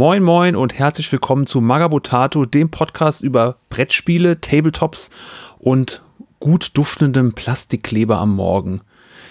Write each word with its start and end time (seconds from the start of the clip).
Moin 0.00 0.22
moin 0.22 0.56
und 0.56 0.72
herzlich 0.78 1.12
willkommen 1.12 1.46
zu 1.46 1.60
Magabotato, 1.60 2.46
dem 2.46 2.70
Podcast 2.70 3.20
über 3.20 3.56
Brettspiele, 3.68 4.40
Tabletops 4.40 5.10
und 5.58 6.02
gut 6.38 6.70
duftendem 6.72 7.34
Plastikkleber 7.34 8.16
am 8.16 8.34
Morgen. 8.34 8.80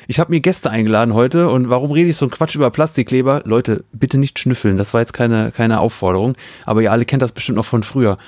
Ich 0.07 0.20
habe 0.20 0.29
mir 0.29 0.41
Gäste 0.41 0.70
eingeladen 0.70 1.16
heute 1.16 1.49
und 1.49 1.71
warum 1.71 1.89
rede 1.89 2.11
ich 2.11 2.17
so 2.17 2.27
ein 2.27 2.29
Quatsch 2.29 2.53
über 2.53 2.70
Plastikkleber? 2.70 3.41
Leute, 3.45 3.84
bitte 3.93 4.20
nicht 4.20 4.38
schnüffeln, 4.38 4.77
das 4.77 4.93
war 4.93 5.02
jetzt 5.02 5.13
keine, 5.13 5.52
keine 5.52 5.79
Aufforderung, 5.79 6.35
aber 6.67 6.83
ihr 6.83 6.91
alle 6.91 7.05
kennt 7.05 7.23
das 7.23 7.31
bestimmt 7.31 7.55
noch 7.55 7.66
von 7.66 7.81
früher. 7.81 8.20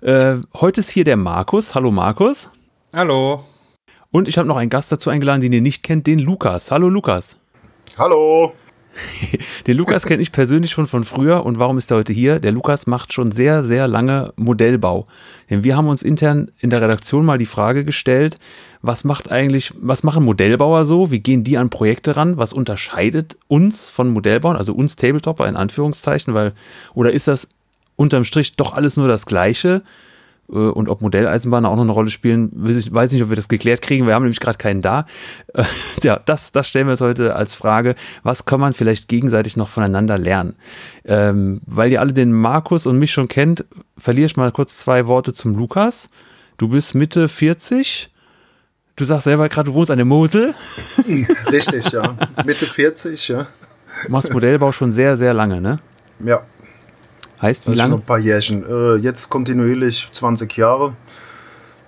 Äh, 0.00 0.36
heute 0.54 0.82
ist 0.82 0.90
hier 0.90 1.02
der 1.02 1.16
Markus. 1.16 1.74
Hallo 1.74 1.90
Markus. 1.90 2.48
Hallo. 2.94 3.42
Und 4.12 4.28
ich 4.28 4.38
habe 4.38 4.46
noch 4.46 4.56
einen 4.56 4.70
Gast 4.70 4.92
dazu 4.92 5.10
eingeladen, 5.10 5.40
den 5.40 5.52
ihr 5.52 5.62
nicht 5.62 5.82
kennt, 5.82 6.06
den 6.06 6.20
Lukas. 6.20 6.70
Hallo 6.70 6.90
Lukas. 6.90 7.36
Hallo. 7.98 8.52
Den 9.66 9.76
Lukas 9.76 10.06
kenne 10.06 10.22
ich 10.22 10.32
persönlich 10.32 10.70
schon 10.70 10.86
von 10.86 11.04
früher 11.04 11.44
und 11.44 11.58
warum 11.58 11.78
ist 11.78 11.90
er 11.90 11.98
heute 11.98 12.12
hier? 12.12 12.40
Der 12.40 12.52
Lukas 12.52 12.86
macht 12.86 13.12
schon 13.12 13.32
sehr, 13.32 13.62
sehr 13.62 13.86
lange 13.86 14.32
Modellbau. 14.36 15.06
Denn 15.50 15.64
wir 15.64 15.76
haben 15.76 15.88
uns 15.88 16.02
intern 16.02 16.50
in 16.58 16.70
der 16.70 16.82
Redaktion 16.82 17.24
mal 17.24 17.38
die 17.38 17.46
Frage 17.46 17.84
gestellt, 17.84 18.36
was 18.82 19.04
macht 19.04 19.30
eigentlich, 19.30 19.72
was 19.80 20.02
machen 20.02 20.24
Modellbauer 20.24 20.84
so? 20.84 21.10
Wie 21.10 21.20
gehen 21.20 21.44
die 21.44 21.58
an 21.58 21.70
Projekte 21.70 22.16
ran? 22.16 22.36
Was 22.36 22.52
unterscheidet 22.52 23.36
uns 23.48 23.88
von 23.88 24.08
Modellbauern, 24.10 24.56
also 24.56 24.72
uns 24.72 24.96
Tabletopper 24.96 25.48
in 25.48 25.56
Anführungszeichen, 25.56 26.34
weil, 26.34 26.52
oder 26.94 27.12
ist 27.12 27.28
das 27.28 27.48
unterm 27.96 28.24
Strich 28.24 28.56
doch 28.56 28.74
alles 28.74 28.96
nur 28.96 29.08
das 29.08 29.26
Gleiche? 29.26 29.82
Äh, 30.50 30.56
und 30.56 30.88
ob 30.88 31.00
Modelleisenbahnen 31.02 31.70
auch 31.70 31.76
noch 31.76 31.82
eine 31.82 31.92
Rolle 31.92 32.10
spielen, 32.10 32.50
weiß 32.54 33.12
nicht, 33.12 33.22
ob 33.22 33.28
wir 33.28 33.36
das 33.36 33.48
geklärt 33.48 33.82
kriegen. 33.82 34.06
Wir 34.06 34.14
haben 34.14 34.22
nämlich 34.22 34.40
gerade 34.40 34.58
keinen 34.58 34.82
da. 34.82 35.06
Äh, 35.54 35.64
ja, 36.02 36.20
das, 36.24 36.52
das 36.52 36.68
stellen 36.68 36.86
wir 36.86 36.92
uns 36.92 37.00
heute 37.00 37.36
als 37.36 37.54
Frage. 37.54 37.94
Was 38.22 38.44
kann 38.44 38.60
man 38.60 38.72
vielleicht 38.72 39.08
gegenseitig 39.08 39.56
noch 39.56 39.68
voneinander 39.68 40.18
lernen? 40.18 40.56
Ähm, 41.04 41.60
weil 41.66 41.92
ihr 41.92 42.00
alle 42.00 42.12
den 42.12 42.32
Markus 42.32 42.86
und 42.86 42.98
mich 42.98 43.12
schon 43.12 43.28
kennt, 43.28 43.64
verliere 43.96 44.26
ich 44.26 44.36
mal 44.36 44.52
kurz 44.52 44.78
zwei 44.78 45.06
Worte 45.06 45.32
zum 45.32 45.54
Lukas. 45.54 46.08
Du 46.56 46.68
bist 46.68 46.94
Mitte 46.94 47.28
40. 47.28 48.10
Du 48.96 49.04
sagst 49.04 49.24
selber 49.24 49.48
gerade, 49.48 49.70
du 49.70 49.74
wohnst 49.74 49.92
an 49.92 49.98
der 49.98 50.04
Mosel. 50.04 50.54
Richtig, 51.52 51.92
ja. 51.92 52.16
Mitte 52.44 52.66
40, 52.66 53.28
ja. 53.28 53.46
Du 54.04 54.12
machst 54.12 54.32
Modellbau 54.32 54.72
schon 54.72 54.90
sehr, 54.90 55.16
sehr 55.16 55.34
lange, 55.34 55.60
ne? 55.60 55.78
Ja, 56.24 56.42
Heißt, 57.40 57.70
wie 57.70 57.74
lange? 57.74 57.92
Schon 57.92 58.00
ein 58.00 58.06
paar 58.06 58.18
Jährchen. 58.18 58.64
Äh, 58.68 58.96
jetzt 58.96 59.28
kontinuierlich 59.28 60.08
20 60.12 60.56
Jahre. 60.56 60.94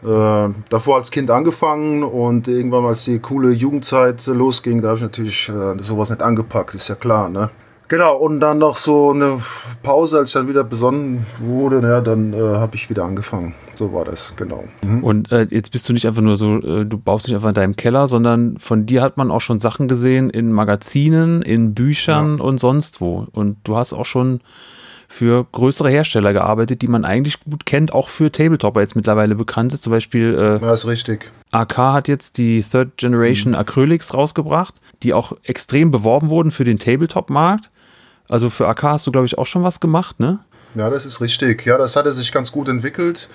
Äh, 0.03 0.49
davor 0.71 0.97
als 0.97 1.11
Kind 1.11 1.31
angefangen 1.31 2.03
und 2.03 2.49
irgendwann, 2.49 2.87
als 2.87 3.05
die 3.05 3.19
coole 3.19 3.51
Jugendzeit 3.51 4.27
losging, 4.27 4.81
da 4.81 4.89
habe 4.89 4.97
ich 4.97 5.03
natürlich 5.03 5.49
äh, 5.51 5.83
sowas 5.83 6.09
nicht 6.09 6.23
angepackt, 6.23 6.75
ist 6.75 6.89
ja 6.89 6.95
klar, 6.95 7.29
ne? 7.29 7.51
Genau, 7.89 8.17
und 8.17 8.39
dann 8.39 8.59
noch 8.59 8.77
so 8.77 9.11
eine 9.11 9.41
Pause, 9.83 10.19
als 10.19 10.31
ich 10.31 10.35
dann 10.35 10.47
wieder 10.49 10.63
besonnen 10.63 11.27
wurde, 11.41 11.83
ja, 11.83 12.01
dann 12.01 12.33
äh, 12.33 12.37
habe 12.39 12.77
ich 12.77 12.89
wieder 12.89 13.05
angefangen. 13.05 13.53
So 13.75 13.93
war 13.93 14.05
das, 14.05 14.35
genau. 14.37 14.63
Mhm. 14.85 15.03
Und 15.03 15.33
äh, 15.33 15.49
jetzt 15.51 15.73
bist 15.73 15.89
du 15.89 15.93
nicht 15.93 16.07
einfach 16.07 16.23
nur 16.23 16.37
so, 16.37 16.59
äh, 16.59 16.87
du 16.87 16.99
baust 16.99 17.27
nicht 17.27 17.35
einfach 17.35 17.49
in 17.49 17.55
deinem 17.57 17.75
Keller, 17.75 18.07
sondern 18.07 18.59
von 18.59 18.87
dir 18.87 19.03
hat 19.03 19.17
man 19.17 19.33
auch 19.33 19.41
schon 19.41 19.59
Sachen 19.59 19.89
gesehen 19.89 20.31
in 20.31 20.53
Magazinen, 20.53 21.43
in 21.43 21.75
Büchern 21.75 22.39
ja. 22.39 22.45
und 22.45 22.61
sonst 22.61 23.01
wo. 23.01 23.27
Und 23.33 23.57
du 23.65 23.77
hast 23.77 23.93
auch 23.93 24.07
schon 24.07 24.41
für 25.11 25.45
größere 25.51 25.91
Hersteller 25.91 26.33
gearbeitet, 26.33 26.83
die 26.83 26.87
man 26.87 27.05
eigentlich 27.05 27.41
gut 27.41 27.67
kennt, 27.67 27.93
auch 27.93 28.09
für 28.09 28.31
Tabletopper 28.31 28.81
jetzt 28.81 28.95
mittlerweile 28.95 29.35
bekannt 29.35 29.75
ist. 29.75 29.83
Zum 29.83 29.91
Beispiel 29.91 30.39
äh, 30.39 30.65
ja, 30.65 30.73
ist 30.73 30.87
richtig. 30.87 31.33
AK 31.51 31.77
hat 31.79 32.09
jetzt 32.09 32.39
die 32.39 32.63
Third 32.63 32.97
Generation 32.97 33.53
mhm. 33.53 33.59
Acrylics 33.59 34.15
rausgebracht, 34.15 34.81
die 35.03 35.13
auch 35.13 35.33
extrem 35.43 35.91
beworben 35.91 36.31
wurden 36.31 36.53
für 36.53 36.63
den 36.63 36.79
Tabletop-Markt. 36.79 37.71
Also 38.29 38.51
für 38.51 38.69
AK 38.69 38.85
hast 38.85 39.07
du, 39.09 39.11
glaube 39.11 39.27
ich, 39.27 39.37
auch 39.37 39.47
schon 39.47 39.65
was 39.65 39.81
gemacht, 39.81 40.21
ne? 40.21 40.39
Ja, 40.77 40.89
das 40.89 41.05
ist 41.05 41.21
richtig. 41.21 41.67
Ja, 41.67 41.77
das 41.77 41.97
hatte 41.97 42.13
sich 42.13 42.31
ganz 42.31 42.53
gut 42.53 42.69
entwickelt. 42.69 43.29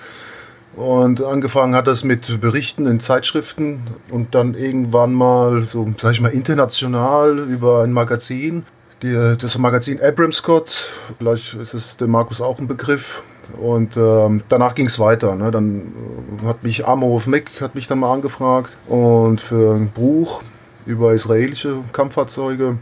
Und 0.77 1.21
angefangen 1.21 1.75
hat 1.75 1.87
das 1.87 2.05
mit 2.05 2.39
Berichten 2.39 2.85
in 2.85 3.01
Zeitschriften 3.01 3.81
und 4.11 4.33
dann 4.33 4.55
irgendwann 4.55 5.13
mal, 5.13 5.63
so 5.63 5.85
sag 5.97 6.13
ich 6.13 6.21
mal, 6.21 6.29
international 6.29 7.37
über 7.37 7.83
ein 7.83 7.91
Magazin 7.91 8.63
die, 9.05 9.37
das 9.37 9.57
Magazin 9.57 10.01
Abramscott, 10.01 10.89
vielleicht 11.17 11.53
ist 11.55 11.73
es 11.73 11.97
dem 11.97 12.11
Markus 12.11 12.41
auch 12.41 12.59
ein 12.59 12.67
Begriff. 12.67 13.21
Und 13.61 13.95
ähm, 13.95 14.41
danach 14.47 14.73
ging 14.73 14.87
es 14.87 14.99
weiter. 14.99 15.35
Ne? 15.35 15.51
Dann 15.51 15.93
äh, 16.41 16.45
hat 16.47 16.63
mich 16.63 16.87
Amorov 16.87 17.27
Mick 17.27 17.61
hat 17.61 17.75
mich 17.75 17.87
dann 17.87 17.99
mal 17.99 18.11
angefragt 18.11 18.75
und 18.87 19.39
für 19.39 19.75
ein 19.75 19.89
Buch 19.91 20.41
über 20.85 21.13
israelische 21.13 21.77
Kampffahrzeuge. 21.91 22.77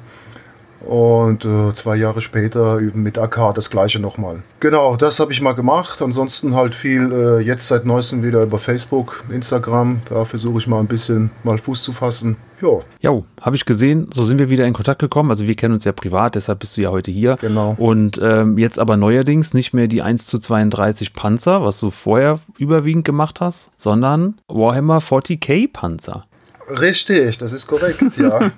Und 0.84 1.46
äh, 1.46 1.74
zwei 1.74 1.96
Jahre 1.96 2.22
später 2.22 2.80
mit 2.94 3.18
AK 3.18 3.56
das 3.56 3.70
gleiche 3.70 4.00
nochmal. 4.00 4.44
Genau, 4.60 4.96
das 4.96 5.20
habe 5.20 5.32
ich 5.32 5.42
mal 5.42 5.54
gemacht. 5.54 6.02
Ansonsten 6.02 6.56
halt 6.56 6.76
viel 6.76 7.12
äh, 7.12 7.40
jetzt 7.40 7.68
seit 7.68 7.86
neuestem 7.86 8.24
wieder 8.24 8.44
über 8.44 8.60
Facebook, 8.60 9.24
Instagram. 9.30 10.02
Da 10.10 10.26
versuche 10.26 10.58
ich 10.58 10.68
mal 10.68 10.80
ein 10.80 10.88
bisschen 10.88 11.32
mal 11.44 11.58
Fuß 11.58 11.84
zu 11.84 11.94
fassen. 11.94 12.38
Ja. 12.62 12.80
Jo, 13.02 13.26
habe 13.42 13.56
ich 13.56 13.66
gesehen. 13.66 14.08
So 14.14 14.24
sind 14.24 14.40
wir 14.40 14.50
wieder 14.50 14.66
in 14.66 14.74
Kontakt 14.74 15.00
gekommen. 15.00 15.32
Also 15.32 15.48
wir 15.48 15.56
kennen 15.56 15.74
uns 15.74 15.84
ja 15.84 15.92
privat, 15.92 16.36
deshalb 16.36 16.60
bist 16.60 16.78
du 16.78 16.82
ja 16.82 16.92
heute 16.92 17.12
hier. 17.12 17.36
Genau. 17.42 17.76
Und 17.78 18.20
ähm, 18.22 18.58
jetzt 18.58 18.80
aber 18.80 18.98
neuerdings 18.98 19.54
nicht 19.54 19.74
mehr 19.74 19.88
die 19.88 20.02
1 20.02 20.28
zu 20.28 20.40
32 20.40 21.14
Panzer, 21.14 21.64
was 21.64 21.80
du 21.80 21.92
vorher 21.92 22.40
überwiegend 22.58 23.06
gemacht 23.06 23.42
hast, 23.42 23.72
sondern 23.78 24.36
Warhammer 24.48 25.00
40k 25.00 25.72
Panzer. 25.72 26.26
Richtig, 26.70 27.38
das 27.38 27.54
ist 27.54 27.68
korrekt, 27.68 28.02
ja. 28.18 28.52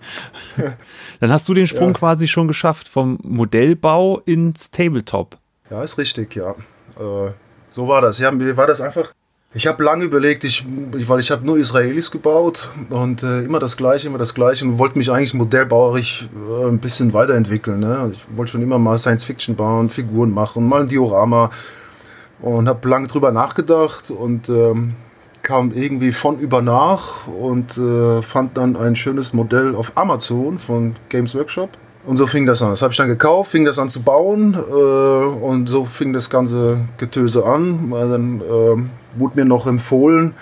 Dann 1.19 1.31
hast 1.31 1.47
du 1.47 1.53
den 1.53 1.67
Sprung 1.67 1.89
ja. 1.89 1.93
quasi 1.93 2.27
schon 2.27 2.47
geschafft 2.47 2.87
vom 2.87 3.17
Modellbau 3.23 4.19
ins 4.25 4.71
Tabletop. 4.71 5.37
Ja, 5.69 5.83
ist 5.83 5.97
richtig, 5.97 6.35
ja. 6.35 6.51
Äh, 6.51 7.31
so 7.69 7.87
war 7.87 8.01
das. 8.01 8.19
Ja, 8.19 8.31
mir 8.31 8.55
war 8.57 8.67
das 8.67 8.81
einfach. 8.81 9.11
Ich 9.53 9.67
habe 9.67 9.81
lange 9.83 10.03
überlegt, 10.03 10.43
ich, 10.43 10.65
weil 10.67 11.21
ich 11.21 11.31
habe 11.31 11.45
nur 11.45 11.57
Israelis 11.57 12.11
gebaut 12.11 12.69
und 12.89 13.23
äh, 13.23 13.43
immer 13.43 13.59
das 13.59 13.77
Gleiche, 13.77 14.09
immer 14.09 14.17
das 14.17 14.33
Gleiche 14.33 14.65
und 14.65 14.77
wollte 14.79 14.97
mich 14.97 15.09
eigentlich 15.09 15.33
modellbauerisch 15.33 16.27
äh, 16.35 16.67
ein 16.67 16.79
bisschen 16.79 17.13
weiterentwickeln. 17.13 17.79
Ne? 17.79 18.11
Ich 18.11 18.19
wollte 18.35 18.51
schon 18.51 18.61
immer 18.61 18.79
mal 18.79 18.97
Science 18.97 19.23
Fiction 19.23 19.55
bauen, 19.55 19.89
Figuren 19.89 20.31
machen, 20.31 20.67
mal 20.67 20.81
ein 20.81 20.89
Diorama 20.89 21.51
und 22.41 22.67
habe 22.67 22.87
lange 22.89 23.07
drüber 23.07 23.31
nachgedacht 23.31 24.11
und 24.11 24.49
ähm, 24.49 24.93
kam 25.45 25.71
irgendwie 25.73 26.11
von 26.11 26.39
über 26.39 26.61
nach 26.61 27.27
und 27.27 27.77
äh, 27.77 28.21
fand 28.23 28.57
dann 28.57 28.75
ein 28.75 28.95
schönes 28.95 29.31
Modell 29.31 29.75
auf 29.75 29.93
Amazon 29.95 30.57
von 30.57 30.95
Games 31.07 31.35
Workshop. 31.35 31.69
Und 32.05 32.17
so 32.17 32.27
fing 32.27 32.45
das 32.45 32.61
an. 32.61 32.71
Das 32.71 32.81
habe 32.81 32.91
ich 32.91 32.97
dann 32.97 33.07
gekauft, 33.07 33.51
fing 33.51 33.63
das 33.63 33.79
an 33.79 33.89
zu 33.89 34.01
bauen 34.01 34.53
äh, 34.53 35.45
und 35.45 35.67
so 35.67 35.85
fing 35.85 36.13
das 36.13 36.29
ganze 36.29 36.79
Getöse 36.97 37.45
an. 37.45 37.91
Dann 37.91 38.41
äh, 38.41 39.19
wurde 39.19 39.35
mir 39.35 39.45
noch 39.45 39.67
empfohlen 39.67 40.33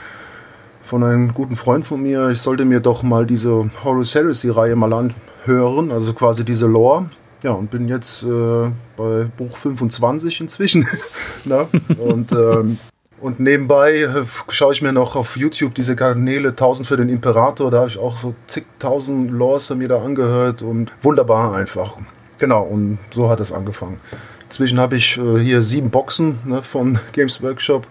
von 0.83 1.03
einem 1.03 1.33
guten 1.33 1.55
Freund 1.55 1.85
von 1.85 2.01
mir, 2.01 2.29
ich 2.29 2.39
sollte 2.39 2.65
mir 2.65 2.79
doch 2.79 3.03
mal 3.03 3.25
diese 3.25 3.69
Horus 3.83 4.13
Heresy-Reihe 4.15 4.75
mal 4.75 4.93
anhören, 4.93 5.91
also 5.91 6.13
quasi 6.13 6.43
diese 6.43 6.67
Lore. 6.67 7.09
Ja, 7.43 7.51
und 7.51 7.71
bin 7.71 7.87
jetzt 7.89 8.23
äh, 8.23 8.69
bei 8.95 9.25
Buch 9.37 9.57
25 9.57 10.41
inzwischen. 10.41 10.87
ne? 11.45 11.67
Und 11.97 12.31
ähm, 12.31 12.77
und 13.23 13.39
nebenbei 13.39 14.01
äh, 14.01 14.25
schaue 14.49 14.73
ich 14.73 14.81
mir 14.81 14.91
noch 14.91 15.15
auf 15.15 15.37
YouTube 15.37 15.73
diese 15.75 15.95
Kanäle 15.95 16.49
1000 16.49 16.85
für 16.85 16.97
den 16.97 17.07
Imperator. 17.07 17.71
Da 17.71 17.79
habe 17.79 17.87
ich 17.87 17.97
auch 17.97 18.17
so 18.17 18.35
zigtausend 18.47 19.31
Laws 19.31 19.69
mir 19.69 19.87
da 19.87 20.03
angehört 20.03 20.61
und 20.61 20.91
wunderbar 21.01 21.55
einfach. 21.55 21.97
Genau, 22.37 22.63
und 22.63 22.99
so 23.13 23.29
hat 23.29 23.39
es 23.39 23.53
angefangen. 23.53 24.01
Inzwischen 24.43 24.77
habe 24.77 24.97
ich 24.97 25.17
äh, 25.17 25.39
hier 25.39 25.63
sieben 25.63 25.89
Boxen 25.89 26.39
ne, 26.43 26.61
von 26.61 26.99
Games 27.13 27.41
Workshop 27.41 27.87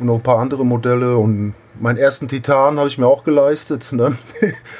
und 0.00 0.06
noch 0.06 0.16
ein 0.16 0.22
paar 0.22 0.40
andere 0.40 0.66
Modelle. 0.66 1.16
Und 1.16 1.54
meinen 1.78 1.96
ersten 1.96 2.26
Titan 2.26 2.78
habe 2.78 2.88
ich 2.88 2.98
mir 2.98 3.06
auch 3.06 3.22
geleistet. 3.22 3.92
Ne? 3.92 4.16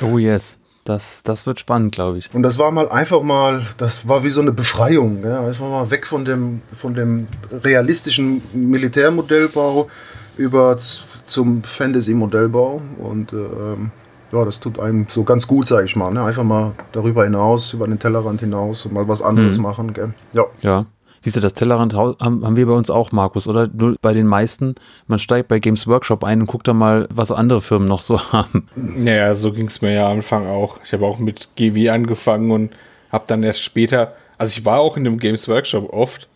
Oh 0.02 0.18
yes. 0.18 0.58
Das, 0.86 1.24
das 1.24 1.46
wird 1.46 1.58
spannend, 1.58 1.92
glaube 1.92 2.18
ich. 2.18 2.32
Und 2.32 2.44
das 2.44 2.58
war 2.60 2.70
mal 2.70 2.88
einfach 2.88 3.20
mal, 3.20 3.60
das 3.76 4.06
war 4.08 4.22
wie 4.22 4.30
so 4.30 4.40
eine 4.40 4.52
Befreiung. 4.52 5.24
Ja. 5.24 5.42
Das 5.42 5.60
war 5.60 5.68
mal 5.68 5.90
weg 5.90 6.06
von 6.06 6.24
dem, 6.24 6.62
von 6.78 6.94
dem 6.94 7.26
realistischen 7.64 8.40
Militärmodellbau 8.52 9.88
über 10.36 10.78
zum 10.78 11.64
Fantasy-Modellbau. 11.64 12.80
Und 12.98 13.32
ähm, 13.32 13.90
ja, 14.30 14.44
das 14.44 14.60
tut 14.60 14.78
einem 14.78 15.06
so 15.08 15.24
ganz 15.24 15.48
gut, 15.48 15.66
sage 15.66 15.86
ich 15.86 15.96
mal. 15.96 16.12
Ne? 16.12 16.22
Einfach 16.22 16.44
mal 16.44 16.72
darüber 16.92 17.24
hinaus, 17.24 17.72
über 17.72 17.88
den 17.88 17.98
Tellerrand 17.98 18.38
hinaus 18.38 18.86
und 18.86 18.92
mal 18.92 19.08
was 19.08 19.22
anderes 19.22 19.56
mhm. 19.56 19.62
machen. 19.64 19.92
Gell? 19.92 20.14
Ja. 20.34 20.44
ja. 20.60 20.86
Siehst 21.26 21.34
du, 21.34 21.40
das 21.40 21.54
Tellerrand 21.54 21.92
haben, 21.92 22.56
wir 22.56 22.66
bei 22.66 22.72
uns 22.72 22.88
auch, 22.88 23.10
Markus, 23.10 23.48
oder? 23.48 23.66
Nur 23.66 23.96
bei 24.00 24.12
den 24.12 24.28
meisten, 24.28 24.76
man 25.08 25.18
steigt 25.18 25.48
bei 25.48 25.58
Games 25.58 25.88
Workshop 25.88 26.22
ein 26.22 26.42
und 26.42 26.46
guckt 26.46 26.68
dann 26.68 26.76
mal, 26.76 27.08
was 27.12 27.32
andere 27.32 27.60
Firmen 27.60 27.88
noch 27.88 28.00
so 28.00 28.20
haben. 28.32 28.68
Naja, 28.76 29.34
so 29.34 29.52
ging 29.52 29.66
es 29.66 29.82
mir 29.82 29.92
ja 29.92 30.06
am 30.06 30.18
Anfang 30.18 30.46
auch. 30.46 30.78
Ich 30.84 30.92
habe 30.92 31.04
auch 31.04 31.18
mit 31.18 31.48
GW 31.56 31.90
angefangen 31.90 32.52
und 32.52 32.70
habe 33.10 33.24
dann 33.26 33.42
erst 33.42 33.60
später, 33.62 34.14
also 34.38 34.56
ich 34.56 34.64
war 34.64 34.78
auch 34.78 34.96
in 34.96 35.02
dem 35.02 35.18
Games 35.18 35.48
Workshop 35.48 35.92
oft 35.92 36.28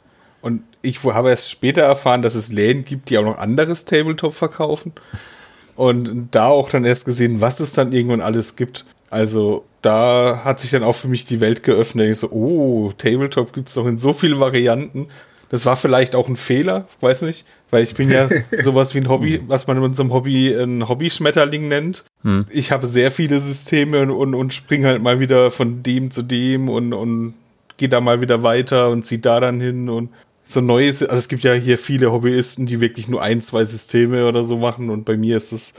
und 0.42 0.64
ich 0.82 1.04
habe 1.04 1.31
erst 1.31 1.52
später 1.52 1.82
erfahren, 1.82 2.22
dass 2.22 2.34
es 2.34 2.50
Läden 2.50 2.82
gibt, 2.82 3.10
die 3.10 3.19
auch 3.19 3.22
noch 3.22 3.38
anderes 3.38 3.84
Tabletop 3.84 4.32
verkaufen. 4.32 4.90
Und 5.76 6.31
da 6.32 6.48
auch 6.48 6.69
dann 6.69 6.84
erst 6.84 7.04
gesehen, 7.04 7.40
was 7.40 7.60
es 7.60 7.75
dann 7.75 7.92
irgendwann 7.92 8.22
alles 8.22 8.56
gibt. 8.56 8.87
Also 9.08 9.66
da 9.82 10.43
hat 10.44 10.61
sich 10.61 10.71
dann 10.71 10.82
auch 10.82 10.97
für 10.97 11.09
mich 11.09 11.25
die 11.25 11.41
Welt 11.41 11.62
geöffnet. 11.62 12.11
Ich 12.11 12.19
so, 12.19 12.31
oh, 12.31 12.93
Tabletop 12.97 13.53
gibt 13.53 13.69
es 13.69 13.77
noch 13.77 13.87
in 13.87 13.99
so 13.99 14.12
vielen 14.12 14.38
Varianten. 14.38 15.09
Das 15.49 15.67
war 15.67 15.77
vielleicht 15.77 16.15
auch 16.15 16.29
ein 16.29 16.37
Fehler, 16.37 16.87
weiß 17.00 17.23
nicht, 17.23 17.44
weil 17.71 17.82
ich 17.82 17.94
bin 17.94 18.11
ja 18.11 18.29
sowas 18.59 18.94
wie 18.94 18.99
ein 18.99 19.09
Hobby, 19.09 19.43
was 19.49 19.67
man 19.67 19.79
in 19.79 19.82
unserem 19.82 20.12
Hobby 20.12 20.55
ein 20.55 20.88
Hobby-Schmetterling 20.88 21.67
nennt. 21.67 22.05
Hm. 22.23 22.47
Ich 22.50 22.71
habe 22.71 22.87
sehr 22.87 23.11
viele 23.11 23.41
Systeme 23.41 24.00
und, 24.03 24.11
und, 24.11 24.35
und 24.35 24.55
springe 24.55 24.87
halt 24.87 25.03
mal 25.03 25.19
wieder 25.19 25.50
von 25.50 25.83
dem 25.83 26.11
zu 26.12 26.23
dem 26.23 26.69
und, 26.69 26.93
und 26.93 27.35
gehe 27.79 27.88
da 27.88 28.00
mal 28.00 28.21
wieder 28.21 28.44
weiter 28.44 28.91
und 28.91 29.05
ziehe 29.05 29.21
da 29.21 29.41
dann 29.41 29.61
hin 29.61 29.88
und 29.88 30.11
so 30.43 30.61
neues, 30.61 31.03
also 31.03 31.17
es 31.17 31.29
gibt 31.29 31.43
ja 31.43 31.53
hier 31.53 31.79
viele 31.79 32.12
Hobbyisten, 32.12 32.67
die 32.67 32.81
wirklich 32.81 33.09
nur 33.09 33.23
ein, 33.23 33.43
zwei 33.43 33.65
Systeme 33.65 34.26
oder 34.26 34.44
so 34.44 34.56
machen 34.56 34.91
und 34.91 35.05
bei 35.05 35.17
mir 35.17 35.37
ist 35.37 35.53
es 35.53 35.75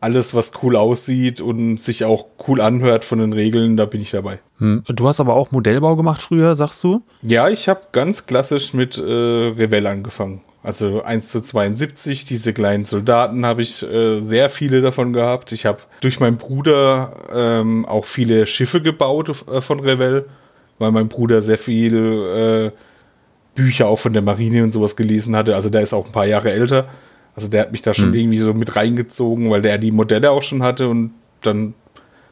alles, 0.00 0.34
was 0.34 0.52
cool 0.62 0.76
aussieht 0.76 1.40
und 1.40 1.80
sich 1.80 2.04
auch 2.04 2.26
cool 2.46 2.60
anhört 2.60 3.04
von 3.04 3.18
den 3.18 3.32
Regeln, 3.32 3.76
da 3.76 3.84
bin 3.84 4.00
ich 4.00 4.12
dabei. 4.12 4.38
Hm. 4.58 4.84
Du 4.86 5.08
hast 5.08 5.18
aber 5.20 5.34
auch 5.34 5.50
Modellbau 5.50 5.96
gemacht 5.96 6.20
früher, 6.22 6.54
sagst 6.54 6.84
du? 6.84 7.02
Ja, 7.22 7.48
ich 7.48 7.68
habe 7.68 7.80
ganz 7.92 8.26
klassisch 8.26 8.74
mit 8.74 8.98
äh, 8.98 9.02
Revell 9.02 9.86
angefangen. 9.86 10.42
Also 10.62 11.02
1 11.02 11.30
zu 11.30 11.40
72, 11.40 12.24
diese 12.24 12.52
kleinen 12.52 12.84
Soldaten 12.84 13.46
habe 13.46 13.62
ich 13.62 13.82
äh, 13.82 14.20
sehr 14.20 14.48
viele 14.48 14.82
davon 14.82 15.12
gehabt. 15.12 15.52
Ich 15.52 15.66
habe 15.66 15.78
durch 16.00 16.20
meinen 16.20 16.36
Bruder 16.36 17.12
ähm, 17.32 17.86
auch 17.86 18.04
viele 18.04 18.46
Schiffe 18.46 18.82
gebaut 18.82 19.30
äh, 19.50 19.60
von 19.60 19.80
Revell, 19.80 20.26
weil 20.78 20.92
mein 20.92 21.08
Bruder 21.08 21.42
sehr 21.42 21.58
viel 21.58 21.94
äh, 21.94 22.70
Bücher 23.54 23.88
auch 23.88 23.98
von 23.98 24.12
der 24.12 24.22
Marine 24.22 24.62
und 24.62 24.72
sowas 24.72 24.94
gelesen 24.94 25.34
hatte. 25.34 25.56
Also 25.56 25.70
der 25.70 25.82
ist 25.82 25.92
auch 25.92 26.06
ein 26.06 26.12
paar 26.12 26.26
Jahre 26.26 26.52
älter. 26.52 26.86
Also 27.38 27.50
der 27.50 27.60
hat 27.62 27.70
mich 27.70 27.82
da 27.82 27.94
schon 27.94 28.08
mhm. 28.08 28.16
irgendwie 28.16 28.38
so 28.38 28.52
mit 28.52 28.74
reingezogen, 28.74 29.48
weil 29.48 29.62
der 29.62 29.78
die 29.78 29.92
Modelle 29.92 30.32
auch 30.32 30.42
schon 30.42 30.64
hatte 30.64 30.88
und 30.88 31.12
dann 31.42 31.74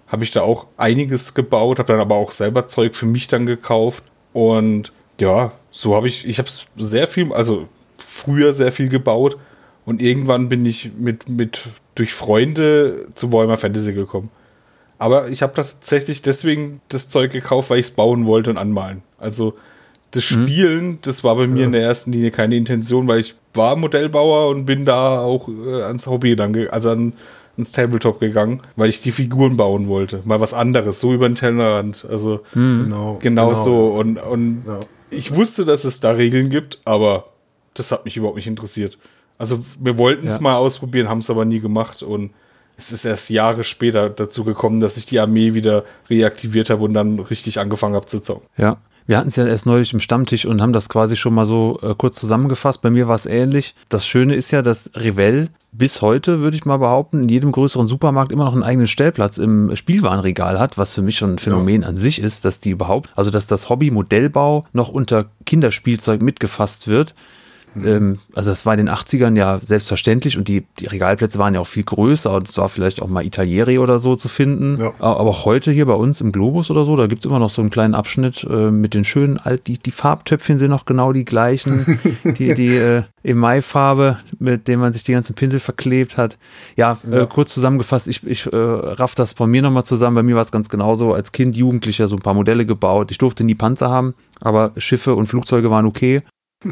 habe 0.08 0.24
ich 0.24 0.32
da 0.32 0.42
auch 0.42 0.66
einiges 0.76 1.34
gebaut, 1.34 1.78
habe 1.78 1.92
dann 1.92 2.00
aber 2.00 2.16
auch 2.16 2.32
selber 2.32 2.66
Zeug 2.66 2.96
für 2.96 3.06
mich 3.06 3.28
dann 3.28 3.46
gekauft 3.46 4.02
und 4.32 4.90
ja, 5.20 5.52
so 5.70 5.94
habe 5.94 6.08
ich, 6.08 6.26
ich 6.26 6.40
habe 6.40 6.48
sehr 6.76 7.06
viel, 7.06 7.32
also 7.32 7.68
früher 7.98 8.52
sehr 8.52 8.72
viel 8.72 8.88
gebaut 8.88 9.36
und 9.84 10.02
irgendwann 10.02 10.48
bin 10.48 10.66
ich 10.66 10.90
mit, 10.98 11.28
mit 11.28 11.62
durch 11.94 12.12
Freunde 12.12 13.06
zu 13.14 13.32
Warhammer 13.32 13.58
Fantasy 13.58 13.92
gekommen. 13.92 14.30
Aber 14.98 15.28
ich 15.28 15.40
habe 15.40 15.52
tatsächlich 15.52 16.20
deswegen 16.20 16.80
das 16.88 17.06
Zeug 17.06 17.30
gekauft, 17.30 17.70
weil 17.70 17.78
ich 17.78 17.86
es 17.86 17.92
bauen 17.92 18.26
wollte 18.26 18.50
und 18.50 18.58
anmalen. 18.58 19.04
Also 19.18 19.54
das 20.10 20.28
mhm. 20.32 20.42
Spielen, 20.42 20.98
das 21.02 21.22
war 21.22 21.36
bei 21.36 21.46
mir 21.46 21.60
ja. 21.60 21.66
in 21.66 21.72
der 21.72 21.82
ersten 21.82 22.10
Linie 22.10 22.32
keine 22.32 22.56
Intention, 22.56 23.06
weil 23.06 23.20
ich 23.20 23.36
war 23.56 23.76
Modellbauer 23.76 24.48
und 24.48 24.64
bin 24.64 24.84
da 24.84 25.20
auch 25.20 25.48
äh, 25.48 25.82
ans 25.82 26.06
Hobby 26.06 26.36
dann, 26.36 26.68
also 26.68 26.90
an, 26.90 27.12
ins 27.56 27.72
Tabletop 27.72 28.20
gegangen, 28.20 28.60
weil 28.76 28.90
ich 28.90 29.00
die 29.00 29.12
Figuren 29.12 29.56
bauen 29.56 29.88
wollte. 29.88 30.20
Mal 30.24 30.40
was 30.40 30.54
anderes, 30.54 31.00
so 31.00 31.12
über 31.14 31.28
den 31.28 31.36
Tellerrand. 31.36 32.06
Also 32.08 32.40
mhm. 32.54 32.84
genau, 32.84 33.18
genau, 33.20 33.54
so. 33.54 33.86
Und, 33.86 34.18
und 34.18 34.64
ja. 34.66 34.80
ich 35.10 35.34
wusste, 35.34 35.64
dass 35.64 35.84
es 35.84 36.00
da 36.00 36.12
Regeln 36.12 36.50
gibt, 36.50 36.80
aber 36.84 37.30
das 37.74 37.92
hat 37.92 38.04
mich 38.04 38.16
überhaupt 38.16 38.36
nicht 38.36 38.46
interessiert. 38.46 38.98
Also 39.38 39.58
wir 39.80 39.98
wollten 39.98 40.26
es 40.26 40.36
ja. 40.36 40.42
mal 40.42 40.56
ausprobieren, 40.56 41.08
haben 41.08 41.18
es 41.18 41.30
aber 41.30 41.44
nie 41.44 41.60
gemacht 41.60 42.02
und 42.02 42.30
es 42.78 42.92
ist 42.92 43.04
erst 43.04 43.30
Jahre 43.30 43.64
später 43.64 44.10
dazu 44.10 44.44
gekommen, 44.44 44.80
dass 44.80 44.96
ich 44.98 45.06
die 45.06 45.18
Armee 45.18 45.54
wieder 45.54 45.84
reaktiviert 46.10 46.68
habe 46.68 46.84
und 46.84 46.94
dann 46.94 47.18
richtig 47.20 47.58
angefangen 47.58 47.94
habe 47.94 48.06
zu 48.06 48.20
zocken. 48.20 48.46
Ja, 48.58 48.78
wir 49.06 49.18
hatten 49.18 49.28
es 49.28 49.36
ja 49.36 49.46
erst 49.46 49.66
neulich 49.66 49.92
im 49.92 50.00
Stammtisch 50.00 50.44
und 50.46 50.60
haben 50.60 50.72
das 50.72 50.88
quasi 50.88 51.16
schon 51.16 51.34
mal 51.34 51.46
so 51.46 51.78
äh, 51.82 51.94
kurz 51.96 52.18
zusammengefasst. 52.18 52.82
Bei 52.82 52.90
mir 52.90 53.08
war 53.08 53.14
es 53.14 53.26
ähnlich. 53.26 53.74
Das 53.88 54.06
Schöne 54.06 54.34
ist 54.34 54.50
ja, 54.50 54.62
dass 54.62 54.90
Revell 54.94 55.48
bis 55.72 56.00
heute, 56.02 56.40
würde 56.40 56.56
ich 56.56 56.64
mal 56.64 56.78
behaupten, 56.78 57.22
in 57.22 57.28
jedem 57.28 57.52
größeren 57.52 57.86
Supermarkt 57.86 58.32
immer 58.32 58.44
noch 58.44 58.54
einen 58.54 58.62
eigenen 58.62 58.86
Stellplatz 58.86 59.38
im 59.38 59.76
Spielwarenregal 59.76 60.58
hat, 60.58 60.78
was 60.78 60.94
für 60.94 61.02
mich 61.02 61.18
schon 61.18 61.34
ein 61.34 61.38
Phänomen 61.38 61.82
ja. 61.82 61.88
an 61.88 61.96
sich 61.96 62.20
ist, 62.20 62.44
dass 62.44 62.60
die 62.60 62.70
überhaupt, 62.70 63.10
also 63.14 63.30
dass 63.30 63.46
das 63.46 63.68
Hobby 63.68 63.90
Modellbau 63.90 64.64
noch 64.72 64.88
unter 64.88 65.26
Kinderspielzeug 65.44 66.22
mitgefasst 66.22 66.88
wird. 66.88 67.14
Ähm, 67.84 68.20
also 68.34 68.50
das 68.50 68.66
war 68.66 68.74
in 68.74 68.86
den 68.86 68.90
80ern 68.90 69.36
ja 69.36 69.60
selbstverständlich 69.62 70.38
und 70.38 70.48
die, 70.48 70.64
die 70.78 70.86
Regalplätze 70.86 71.38
waren 71.38 71.54
ja 71.54 71.60
auch 71.60 71.66
viel 71.66 71.84
größer 71.84 72.34
und 72.34 72.48
es 72.48 72.56
war 72.58 72.68
vielleicht 72.68 73.02
auch 73.02 73.08
mal 73.08 73.24
Italieri 73.24 73.78
oder 73.78 73.98
so 73.98 74.16
zu 74.16 74.28
finden. 74.28 74.78
Ja. 74.80 74.92
Aber 75.00 75.44
heute 75.44 75.72
hier 75.72 75.86
bei 75.86 75.94
uns 75.94 76.20
im 76.20 76.32
Globus 76.32 76.70
oder 76.70 76.84
so, 76.84 76.96
da 76.96 77.06
gibt 77.06 77.24
es 77.24 77.26
immer 77.28 77.38
noch 77.38 77.50
so 77.50 77.62
einen 77.62 77.70
kleinen 77.70 77.94
Abschnitt 77.94 78.44
äh, 78.44 78.70
mit 78.70 78.94
den 78.94 79.04
schönen 79.04 79.38
alt, 79.38 79.66
die, 79.66 79.78
die 79.78 79.90
Farbtöpfchen 79.90 80.58
sind 80.58 80.70
noch 80.70 80.84
genau 80.84 81.12
die 81.12 81.24
gleichen, 81.24 81.84
die, 82.24 82.54
die 82.54 82.76
äh, 82.76 83.02
im 83.22 83.38
Mai-Farbe, 83.38 84.18
mit 84.38 84.68
dem 84.68 84.80
man 84.80 84.92
sich 84.92 85.02
die 85.02 85.12
ganzen 85.12 85.34
Pinsel 85.34 85.58
verklebt 85.58 86.16
hat. 86.16 86.38
Ja, 86.76 86.98
äh, 87.10 87.16
ja. 87.16 87.22
Äh, 87.22 87.26
kurz 87.26 87.52
zusammengefasst, 87.52 88.08
ich, 88.08 88.24
ich 88.26 88.46
äh, 88.46 88.56
raff 88.56 89.14
das 89.14 89.32
von 89.32 89.50
mir 89.50 89.62
nochmal 89.62 89.84
zusammen. 89.84 90.14
Bei 90.14 90.22
mir 90.22 90.36
war 90.36 90.42
es 90.42 90.52
ganz 90.52 90.68
genauso. 90.68 91.12
Als 91.12 91.32
Kind, 91.32 91.56
Jugendlicher 91.56 92.08
so 92.08 92.16
ein 92.16 92.22
paar 92.22 92.34
Modelle 92.34 92.66
gebaut. 92.66 93.10
Ich 93.10 93.18
durfte 93.18 93.44
nie 93.44 93.54
Panzer 93.54 93.90
haben, 93.90 94.14
aber 94.40 94.72
Schiffe 94.76 95.14
und 95.14 95.26
Flugzeuge 95.26 95.70
waren 95.70 95.86
okay. 95.86 96.22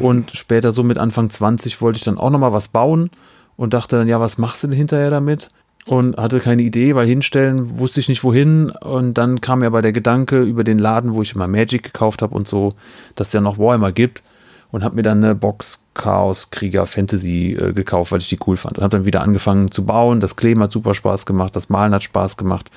Und 0.01 0.31
später 0.33 0.73
so 0.73 0.83
mit 0.83 0.99
Anfang 0.99 1.31
20 1.31 1.81
wollte 1.81 1.99
ich 1.99 2.05
dann 2.05 2.19
auch 2.19 2.31
nochmal 2.31 2.53
was 2.53 2.69
bauen 2.69 3.11
und 3.57 3.75
dachte 3.75 3.97
dann, 3.97 4.09
ja, 4.09 4.21
was 4.21 4.39
machst 4.39 4.63
du 4.63 4.69
denn 4.69 4.77
hinterher 4.77 5.11
damit? 5.11 5.49
Und 5.87 6.17
hatte 6.17 6.41
keine 6.41 6.63
Idee, 6.63 6.95
weil 6.95 7.07
hinstellen 7.07 7.79
wusste 7.79 8.01
ich 8.01 8.09
nicht 8.09 8.25
wohin. 8.25 8.71
Und 8.71 9.15
dann 9.15 9.41
kam 9.43 9.59
mir 9.59 9.67
aber 9.67 9.83
der 9.83 9.93
Gedanke 9.93 10.43
über 10.43 10.65
den 10.65 10.79
Laden, 10.79 11.13
wo 11.13 11.21
ich 11.21 11.35
immer 11.35 11.47
Magic 11.47 11.83
gekauft 11.83 12.23
habe 12.23 12.35
und 12.35 12.49
so, 12.49 12.73
dass 13.17 13.29
es 13.29 13.33
ja 13.35 13.43
noch 13.43 13.59
Warhammer 13.59 13.93
gibt. 13.93 14.23
Und 14.71 14.83
habe 14.83 14.97
mir 14.97 15.03
dann 15.03 15.23
eine 15.23 15.37
Box 15.37 15.87
Chaos 15.95 16.51
Krieger 16.51 16.87
Fantasy 16.87 17.53
äh, 17.53 17.73
gekauft, 17.73 18.11
weil 18.11 18.19
ich 18.19 18.29
die 18.29 18.41
cool 18.47 18.57
fand. 18.57 18.79
Und 18.79 18.83
habe 18.83 18.97
dann 18.97 19.05
wieder 19.05 19.23
angefangen 19.23 19.71
zu 19.71 19.85
bauen. 19.85 20.19
Das 20.19 20.35
Kleben 20.35 20.63
hat 20.63 20.73
super 20.73 20.95
Spaß 20.95 21.27
gemacht, 21.27 21.55
das 21.55 21.69
Malen 21.69 21.95
hat 21.95 22.03
Spaß 22.03 22.37
gemacht. 22.37 22.71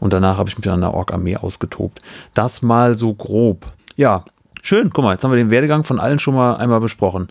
Und 0.00 0.12
danach 0.12 0.38
habe 0.38 0.48
ich 0.48 0.58
mich 0.58 0.68
an 0.68 0.80
der 0.80 0.94
Ork-Armee 0.94 1.36
ausgetobt. 1.36 2.00
Das 2.32 2.62
mal 2.62 2.96
so 2.98 3.14
grob. 3.14 3.66
Ja, 3.94 4.24
Schön, 4.66 4.94
guck 4.94 5.04
mal, 5.04 5.12
jetzt 5.12 5.22
haben 5.22 5.30
wir 5.30 5.36
den 5.36 5.50
Werdegang 5.50 5.84
von 5.84 6.00
allen 6.00 6.18
schon 6.18 6.34
mal 6.34 6.56
einmal 6.56 6.80
besprochen. 6.80 7.28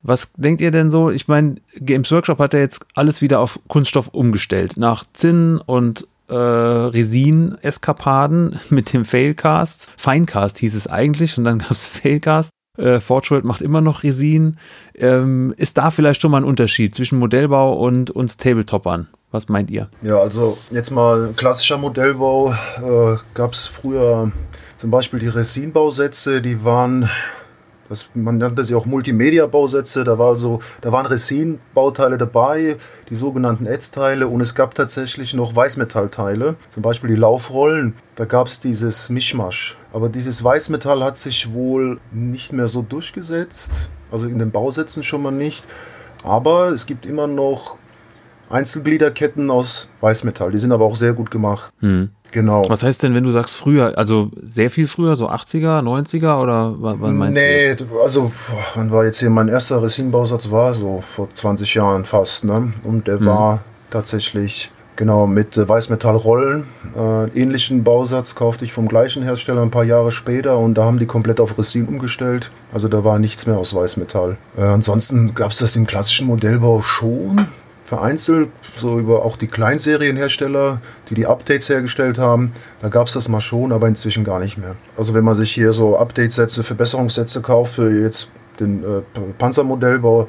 Was 0.00 0.32
denkt 0.34 0.62
ihr 0.62 0.70
denn 0.70 0.90
so? 0.90 1.10
Ich 1.10 1.28
meine, 1.28 1.56
Games 1.74 2.10
Workshop 2.10 2.38
hat 2.38 2.54
ja 2.54 2.60
jetzt 2.60 2.86
alles 2.94 3.20
wieder 3.20 3.40
auf 3.40 3.60
Kunststoff 3.68 4.08
umgestellt. 4.08 4.78
Nach 4.78 5.04
Zinn 5.12 5.58
und 5.58 6.08
äh, 6.28 6.34
Resin-Eskapaden 6.34 8.60
mit 8.70 8.94
dem 8.94 9.04
Failcast. 9.04 9.90
Finecast 9.98 10.56
hieß 10.56 10.74
es 10.74 10.86
eigentlich 10.86 11.36
und 11.36 11.44
dann 11.44 11.58
gab 11.58 11.72
es 11.72 11.84
Failcast. 11.84 12.48
Äh, 12.78 13.00
Forge 13.00 13.32
World 13.32 13.44
macht 13.44 13.60
immer 13.60 13.82
noch 13.82 14.02
Resin. 14.02 14.56
Ähm, 14.94 15.52
ist 15.58 15.76
da 15.76 15.90
vielleicht 15.90 16.22
schon 16.22 16.30
mal 16.30 16.38
ein 16.38 16.44
Unterschied 16.44 16.94
zwischen 16.94 17.18
Modellbau 17.18 17.74
und 17.74 18.10
uns 18.10 18.38
Tabletoppern? 18.38 19.08
Was 19.30 19.50
meint 19.50 19.70
ihr? 19.70 19.90
Ja, 20.00 20.18
also 20.18 20.56
jetzt 20.70 20.92
mal 20.92 21.34
klassischer 21.36 21.76
Modellbau 21.76 22.52
äh, 22.52 23.16
gab 23.34 23.52
es 23.52 23.66
früher 23.66 24.32
zum 24.84 24.90
Beispiel 24.90 25.18
die 25.18 25.28
Resin-Bausätze, 25.28 26.42
die 26.42 26.62
waren, 26.62 27.08
das, 27.88 28.10
man 28.12 28.36
nannte 28.36 28.64
sie 28.64 28.74
auch 28.74 28.84
Multimedia-Bausätze, 28.84 30.04
da, 30.04 30.18
war 30.18 30.28
also, 30.28 30.60
da 30.82 30.92
waren 30.92 31.06
Resin-Bauteile 31.06 32.18
dabei, 32.18 32.76
die 33.08 33.14
sogenannten 33.14 33.64
Ätzteile 33.64 34.28
und 34.28 34.42
es 34.42 34.54
gab 34.54 34.74
tatsächlich 34.74 35.32
noch 35.32 35.56
Weißmetallteile, 35.56 36.56
zum 36.68 36.82
Beispiel 36.82 37.08
die 37.08 37.16
Laufrollen, 37.16 37.94
da 38.16 38.26
gab 38.26 38.48
es 38.48 38.60
dieses 38.60 39.08
Mischmasch. 39.08 39.78
Aber 39.90 40.10
dieses 40.10 40.44
Weißmetall 40.44 41.02
hat 41.02 41.16
sich 41.16 41.54
wohl 41.54 41.98
nicht 42.12 42.52
mehr 42.52 42.68
so 42.68 42.82
durchgesetzt, 42.82 43.88
also 44.12 44.26
in 44.26 44.38
den 44.38 44.50
Bausätzen 44.50 45.02
schon 45.02 45.22
mal 45.22 45.32
nicht. 45.32 45.64
Aber 46.24 46.68
es 46.68 46.84
gibt 46.84 47.06
immer 47.06 47.26
noch 47.26 47.78
Einzelgliederketten 48.50 49.50
aus 49.50 49.88
Weißmetall, 50.02 50.50
die 50.50 50.58
sind 50.58 50.72
aber 50.72 50.84
auch 50.84 50.96
sehr 50.96 51.14
gut 51.14 51.30
gemacht. 51.30 51.72
Hm. 51.80 52.10
Genau. 52.34 52.64
Was 52.68 52.82
heißt 52.82 53.04
denn, 53.04 53.14
wenn 53.14 53.22
du 53.22 53.30
sagst 53.30 53.54
früher, 53.54 53.96
also 53.96 54.28
sehr 54.44 54.68
viel 54.68 54.88
früher, 54.88 55.14
so 55.14 55.30
80er, 55.30 55.82
90er 55.82 56.42
oder 56.42 56.74
wann 56.78 57.16
meinst 57.16 57.36
nee, 57.36 57.76
du? 57.76 57.84
Nee, 57.84 57.90
also 58.02 58.32
wann 58.74 58.90
war 58.90 59.04
jetzt 59.04 59.20
hier 59.20 59.30
mein 59.30 59.46
erster 59.46 59.80
Resin-Bausatz 59.80 60.50
war, 60.50 60.74
so 60.74 61.00
vor 61.00 61.28
20 61.32 61.74
Jahren 61.74 62.04
fast, 62.04 62.42
ne? 62.42 62.72
Und 62.82 63.06
der 63.06 63.20
hm. 63.20 63.26
war 63.26 63.60
tatsächlich 63.90 64.72
Genau, 64.96 65.26
mit 65.26 65.56
äh, 65.56 65.68
Weißmetallrollen. 65.68 66.64
Äh, 66.96 67.40
ähnlichen 67.40 67.82
Bausatz 67.82 68.36
kaufte 68.36 68.64
ich 68.64 68.72
vom 68.72 68.86
gleichen 68.86 69.24
Hersteller 69.24 69.62
ein 69.62 69.72
paar 69.72 69.82
Jahre 69.82 70.12
später 70.12 70.56
und 70.58 70.74
da 70.74 70.84
haben 70.84 71.00
die 71.00 71.06
komplett 71.06 71.40
auf 71.40 71.58
Resin 71.58 71.86
umgestellt. 71.86 72.52
Also 72.72 72.86
da 72.86 73.02
war 73.02 73.18
nichts 73.18 73.46
mehr 73.48 73.58
aus 73.58 73.74
Weißmetall. 73.74 74.36
Äh, 74.56 74.62
ansonsten 74.62 75.34
gab 75.34 75.50
es 75.50 75.58
das 75.58 75.74
im 75.74 75.86
klassischen 75.86 76.28
Modellbau 76.28 76.82
schon 76.82 77.48
vereinzelt, 77.84 78.48
so 78.76 78.98
über 78.98 79.24
auch 79.24 79.36
die 79.36 79.46
Kleinserienhersteller, 79.46 80.80
die 81.08 81.14
die 81.14 81.26
Updates 81.26 81.68
hergestellt 81.68 82.18
haben. 82.18 82.52
Da 82.80 82.88
gab 82.88 83.06
es 83.06 83.12
das 83.12 83.28
mal 83.28 83.40
schon, 83.40 83.72
aber 83.72 83.86
inzwischen 83.86 84.24
gar 84.24 84.40
nicht 84.40 84.58
mehr. 84.58 84.74
Also 84.96 85.14
wenn 85.14 85.24
man 85.24 85.34
sich 85.34 85.52
hier 85.52 85.72
so 85.72 85.96
Update-Sätze, 85.96 86.64
Verbesserungssätze 86.64 87.42
kauft 87.42 87.74
für 87.74 87.90
jetzt 87.90 88.28
den 88.58 88.82
äh, 88.82 89.02
Panzermodellbau 89.38 90.28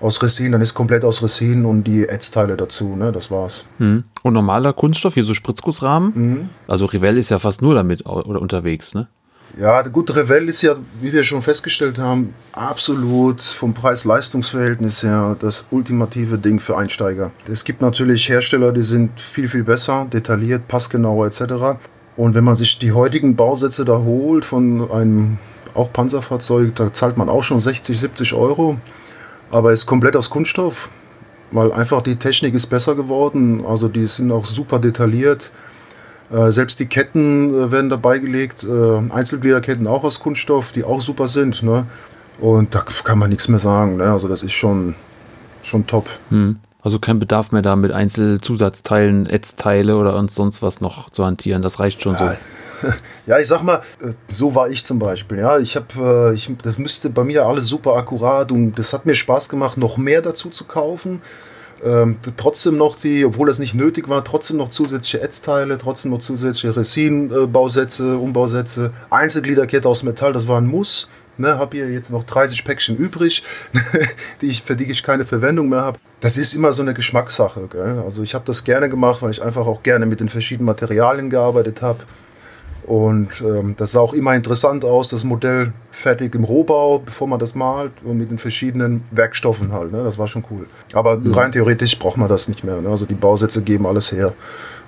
aus 0.00 0.22
Resin, 0.22 0.52
dann 0.52 0.60
ist 0.60 0.74
komplett 0.74 1.04
aus 1.04 1.22
Resin 1.22 1.64
und 1.64 1.84
die 1.84 2.08
Ätzteile 2.08 2.56
dazu, 2.56 2.96
ne? 2.96 3.12
Das 3.12 3.30
war's. 3.30 3.64
Mhm. 3.78 4.04
Und 4.22 4.32
normaler 4.32 4.72
Kunststoff, 4.72 5.14
hier 5.14 5.24
so 5.24 5.34
Spritzgussrahmen? 5.34 6.12
Mhm. 6.14 6.48
Also 6.66 6.86
Rivell 6.86 7.18
ist 7.18 7.30
ja 7.30 7.38
fast 7.38 7.62
nur 7.62 7.74
damit 7.74 8.06
oder 8.06 8.40
unterwegs, 8.40 8.94
ne? 8.94 9.08
Ja, 9.58 9.82
gut, 9.82 10.14
Revell 10.14 10.48
ist 10.48 10.62
ja, 10.62 10.76
wie 11.00 11.12
wir 11.12 11.24
schon 11.24 11.42
festgestellt 11.42 11.98
haben, 11.98 12.34
absolut 12.52 13.42
vom 13.42 13.74
Preis-Leistungs-Verhältnis 13.74 15.02
her 15.02 15.36
das 15.38 15.64
ultimative 15.70 16.38
Ding 16.38 16.60
für 16.60 16.76
Einsteiger. 16.76 17.32
Es 17.50 17.64
gibt 17.64 17.82
natürlich 17.82 18.28
Hersteller, 18.28 18.72
die 18.72 18.84
sind 18.84 19.20
viel, 19.20 19.48
viel 19.48 19.64
besser, 19.64 20.06
detailliert, 20.12 20.68
passgenauer 20.68 21.26
etc. 21.26 21.80
Und 22.16 22.34
wenn 22.34 22.44
man 22.44 22.54
sich 22.54 22.78
die 22.78 22.92
heutigen 22.92 23.34
Bausätze 23.34 23.84
da 23.84 23.98
holt 23.98 24.44
von 24.44 24.90
einem 24.90 25.38
auch 25.74 25.92
Panzerfahrzeug, 25.92 26.74
da 26.76 26.92
zahlt 26.92 27.16
man 27.16 27.28
auch 27.28 27.42
schon 27.42 27.60
60, 27.60 27.98
70 27.98 28.34
Euro. 28.34 28.76
Aber 29.50 29.72
ist 29.72 29.86
komplett 29.86 30.16
aus 30.16 30.30
Kunststoff, 30.30 30.90
weil 31.50 31.72
einfach 31.72 32.02
die 32.02 32.16
Technik 32.16 32.54
ist 32.54 32.66
besser 32.66 32.94
geworden. 32.94 33.64
Also 33.66 33.88
die 33.88 34.06
sind 34.06 34.30
auch 34.30 34.44
super 34.44 34.78
detailliert. 34.78 35.50
Äh, 36.30 36.52
selbst 36.52 36.78
die 36.78 36.86
Ketten 36.86 37.50
äh, 37.50 37.72
werden 37.72 37.90
dabei 37.90 38.18
gelegt, 38.18 38.64
äh, 38.64 39.12
Einzelgliederketten 39.12 39.86
auch 39.86 40.04
aus 40.04 40.20
Kunststoff, 40.20 40.72
die 40.72 40.84
auch 40.84 41.00
super 41.00 41.28
sind. 41.28 41.62
Ne? 41.62 41.86
Und 42.38 42.74
da 42.74 42.84
kann 43.04 43.18
man 43.18 43.30
nichts 43.30 43.48
mehr 43.48 43.58
sagen. 43.58 43.96
Ne? 43.96 44.04
Also 44.04 44.28
das 44.28 44.42
ist 44.42 44.52
schon, 44.52 44.94
schon 45.62 45.86
top. 45.86 46.08
Hm. 46.30 46.60
Also 46.82 46.98
kein 46.98 47.18
Bedarf 47.18 47.52
mehr 47.52 47.60
da 47.60 47.76
mit 47.76 47.92
Einzelzusatzteilen, 47.92 49.26
Ätzteile 49.26 49.96
oder 49.96 50.26
sonst 50.30 50.62
was 50.62 50.80
noch 50.80 51.10
zu 51.10 51.26
hantieren. 51.26 51.60
Das 51.60 51.78
reicht 51.78 52.02
schon 52.02 52.14
ja. 52.14 52.30
so. 52.30 52.36
Ja, 53.26 53.38
ich 53.38 53.46
sag 53.46 53.62
mal, 53.62 53.82
so 54.30 54.54
war 54.54 54.70
ich 54.70 54.86
zum 54.86 54.98
Beispiel. 54.98 55.36
Ja, 55.36 55.58
ich 55.58 55.76
habe, 55.76 56.32
ich, 56.34 56.50
das 56.62 56.78
müsste 56.78 57.10
bei 57.10 57.24
mir 57.24 57.44
alles 57.44 57.66
super 57.66 57.94
akkurat 57.96 58.50
und 58.50 58.78
das 58.78 58.94
hat 58.94 59.04
mir 59.04 59.14
Spaß 59.14 59.50
gemacht, 59.50 59.76
noch 59.76 59.98
mehr 59.98 60.22
dazu 60.22 60.48
zu 60.48 60.64
kaufen. 60.64 61.20
Ähm, 61.84 62.18
trotzdem 62.36 62.76
noch 62.76 62.96
die, 62.96 63.24
obwohl 63.24 63.48
das 63.48 63.58
nicht 63.58 63.74
nötig 63.74 64.08
war, 64.08 64.22
trotzdem 64.24 64.58
noch 64.58 64.68
zusätzliche 64.68 65.22
Ätzteile, 65.22 65.78
trotzdem 65.78 66.10
noch 66.10 66.18
zusätzliche 66.18 66.76
Resin-Bausätze, 66.76 68.18
Umbausätze, 68.18 68.92
Einzelgliederkette 69.08 69.88
aus 69.88 70.02
Metall, 70.02 70.32
das 70.32 70.46
war 70.46 70.60
ein 70.60 70.66
Muss. 70.66 71.08
Ne, 71.38 71.58
habe 71.58 71.78
hier 71.78 71.88
jetzt 71.88 72.10
noch 72.10 72.24
30 72.24 72.64
Päckchen 72.66 72.98
übrig, 72.98 73.42
die 74.42 74.48
ich, 74.48 74.62
für 74.62 74.76
die 74.76 74.90
ich 74.90 75.02
keine 75.02 75.24
Verwendung 75.24 75.70
mehr 75.70 75.80
habe. 75.80 75.98
Das 76.20 76.36
ist 76.36 76.54
immer 76.54 76.74
so 76.74 76.82
eine 76.82 76.92
Geschmackssache. 76.92 77.66
Gell? 77.72 78.02
Also 78.04 78.22
ich 78.22 78.34
habe 78.34 78.44
das 78.44 78.62
gerne 78.62 78.90
gemacht, 78.90 79.22
weil 79.22 79.30
ich 79.30 79.42
einfach 79.42 79.66
auch 79.66 79.82
gerne 79.82 80.04
mit 80.04 80.20
den 80.20 80.28
verschiedenen 80.28 80.66
Materialien 80.66 81.30
gearbeitet 81.30 81.80
habe. 81.80 82.00
Und 82.86 83.28
ähm, 83.40 83.74
das 83.76 83.92
sah 83.92 84.00
auch 84.00 84.14
immer 84.14 84.34
interessant 84.34 84.84
aus, 84.84 85.08
das 85.08 85.24
Modell 85.24 85.72
fertig 85.90 86.34
im 86.34 86.44
Rohbau, 86.44 86.98
bevor 86.98 87.28
man 87.28 87.38
das 87.38 87.54
malt 87.54 87.92
und 88.04 88.18
mit 88.18 88.30
den 88.30 88.38
verschiedenen 88.38 89.02
Werkstoffen 89.10 89.72
halt. 89.72 89.92
Ne? 89.92 90.02
Das 90.02 90.18
war 90.18 90.28
schon 90.28 90.44
cool. 90.50 90.66
Aber 90.92 91.16
mhm. 91.16 91.32
rein 91.32 91.52
theoretisch 91.52 91.98
braucht 91.98 92.16
man 92.16 92.28
das 92.28 92.48
nicht 92.48 92.64
mehr. 92.64 92.80
Ne? 92.80 92.88
Also 92.88 93.06
die 93.06 93.14
Bausätze 93.14 93.62
geben 93.62 93.86
alles 93.86 94.10
her 94.12 94.32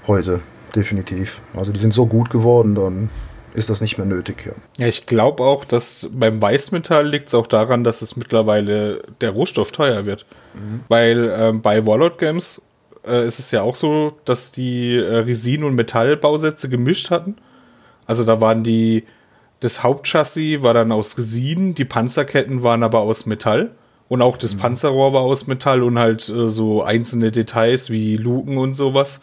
heute, 0.06 0.40
definitiv. 0.74 1.40
Also 1.54 1.72
die 1.72 1.78
sind 1.78 1.92
so 1.92 2.06
gut 2.06 2.30
geworden, 2.30 2.74
dann 2.74 3.10
ist 3.54 3.68
das 3.70 3.80
nicht 3.80 3.98
mehr 3.98 4.06
nötig. 4.06 4.46
Ja, 4.46 4.52
ja 4.78 4.88
ich 4.88 5.06
glaube 5.06 5.42
auch, 5.42 5.64
dass 5.64 6.08
beim 6.12 6.40
Weißmetall 6.40 7.06
liegt 7.06 7.28
es 7.28 7.34
auch 7.34 7.46
daran, 7.46 7.84
dass 7.84 8.02
es 8.02 8.16
mittlerweile 8.16 9.02
der 9.20 9.30
Rohstoff 9.30 9.72
teuer 9.72 10.06
wird. 10.06 10.26
Mhm. 10.54 10.80
Weil 10.88 11.32
ähm, 11.36 11.62
bei 11.62 11.86
Warlord 11.86 12.18
Games 12.18 12.62
äh, 13.06 13.26
ist 13.26 13.38
es 13.38 13.50
ja 13.50 13.62
auch 13.62 13.76
so, 13.76 14.12
dass 14.24 14.52
die 14.52 14.96
äh, 14.96 15.18
Resin- 15.18 15.64
und 15.64 15.74
Metallbausätze 15.74 16.68
gemischt 16.68 17.10
hatten. 17.10 17.36
Also 18.12 18.24
da 18.24 18.42
waren 18.42 18.62
die, 18.62 19.04
das 19.60 19.82
Hauptchassis 19.82 20.62
war 20.62 20.74
dann 20.74 20.92
aus 20.92 21.16
Resin, 21.16 21.74
die 21.74 21.86
Panzerketten 21.86 22.62
waren 22.62 22.82
aber 22.82 23.00
aus 23.00 23.24
Metall. 23.24 23.70
Und 24.10 24.20
auch 24.20 24.36
das 24.36 24.54
mhm. 24.54 24.58
Panzerrohr 24.58 25.14
war 25.14 25.22
aus 25.22 25.46
Metall 25.46 25.82
und 25.82 25.98
halt 25.98 26.28
äh, 26.28 26.50
so 26.50 26.82
einzelne 26.82 27.30
Details 27.30 27.88
wie 27.88 28.18
Luken 28.18 28.58
und 28.58 28.74
sowas 28.74 29.22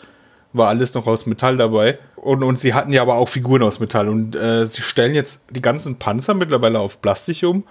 war 0.54 0.70
alles 0.70 0.96
noch 0.96 1.06
aus 1.06 1.28
Metall 1.28 1.58
dabei. 1.58 2.00
Und, 2.16 2.42
und 2.42 2.58
sie 2.58 2.74
hatten 2.74 2.92
ja 2.92 3.04
aber 3.04 3.18
auch 3.18 3.30
Figuren 3.30 3.62
aus 3.62 3.80
Metall. 3.80 4.10
Und 4.10 4.36
äh, 4.36 4.66
sie 4.66 4.82
stellen 4.82 5.14
jetzt 5.14 5.44
die 5.52 5.62
ganzen 5.62 6.00
Panzer 6.00 6.34
mittlerweile 6.34 6.80
auf 6.80 7.00
Plastik 7.00 7.44
um, 7.44 7.64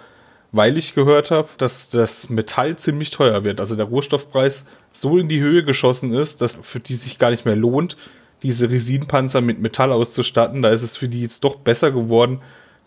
weil 0.52 0.78
ich 0.78 0.94
gehört 0.94 1.32
habe, 1.32 1.48
dass 1.58 1.88
das 1.88 2.30
Metall 2.30 2.76
ziemlich 2.76 3.10
teuer 3.10 3.42
wird. 3.42 3.58
Also 3.58 3.74
der 3.74 3.86
Rohstoffpreis 3.86 4.66
so 4.92 5.18
in 5.18 5.26
die 5.26 5.40
Höhe 5.40 5.64
geschossen 5.64 6.14
ist, 6.14 6.42
dass 6.42 6.56
für 6.62 6.78
die 6.78 6.94
sich 6.94 7.18
gar 7.18 7.30
nicht 7.30 7.44
mehr 7.44 7.56
lohnt, 7.56 7.96
diese 8.42 8.70
Resinpanzer 8.70 9.40
mit 9.40 9.60
Metall 9.60 9.92
auszustatten. 9.92 10.62
Da 10.62 10.70
ist 10.70 10.82
es 10.82 10.96
für 10.96 11.08
die 11.08 11.22
jetzt 11.22 11.44
doch 11.44 11.56
besser 11.56 11.90
geworden, 11.90 12.40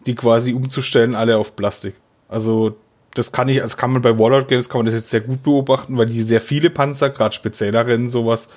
die 0.06 0.16
quasi 0.16 0.54
umzustellen, 0.54 1.16
alle 1.16 1.38
auf 1.38 1.56
Plastik. 1.56 1.96
Also 2.28 2.78
das 3.14 3.32
kann 3.32 3.50
ich, 3.50 3.60
das 3.60 3.78
kann 3.78 3.92
man 3.92 4.02
bei 4.02 4.18
Warlord 4.18 4.48
Games 4.48 4.70
kann 4.70 4.80
man 4.80 4.86
das 4.86 4.96
jetzt 4.96 5.10
sehr 5.10 5.22
gut 5.22 5.44
beobachten, 5.44 5.98
weil 5.98 6.06
die 6.06 6.22
sehr 6.22 6.42
viele 6.42 6.70
Panzer, 6.70 7.10
gerade 7.10 7.36
speziellere 7.36 7.88
Rennen 7.88 8.08
sowas, 8.08 8.50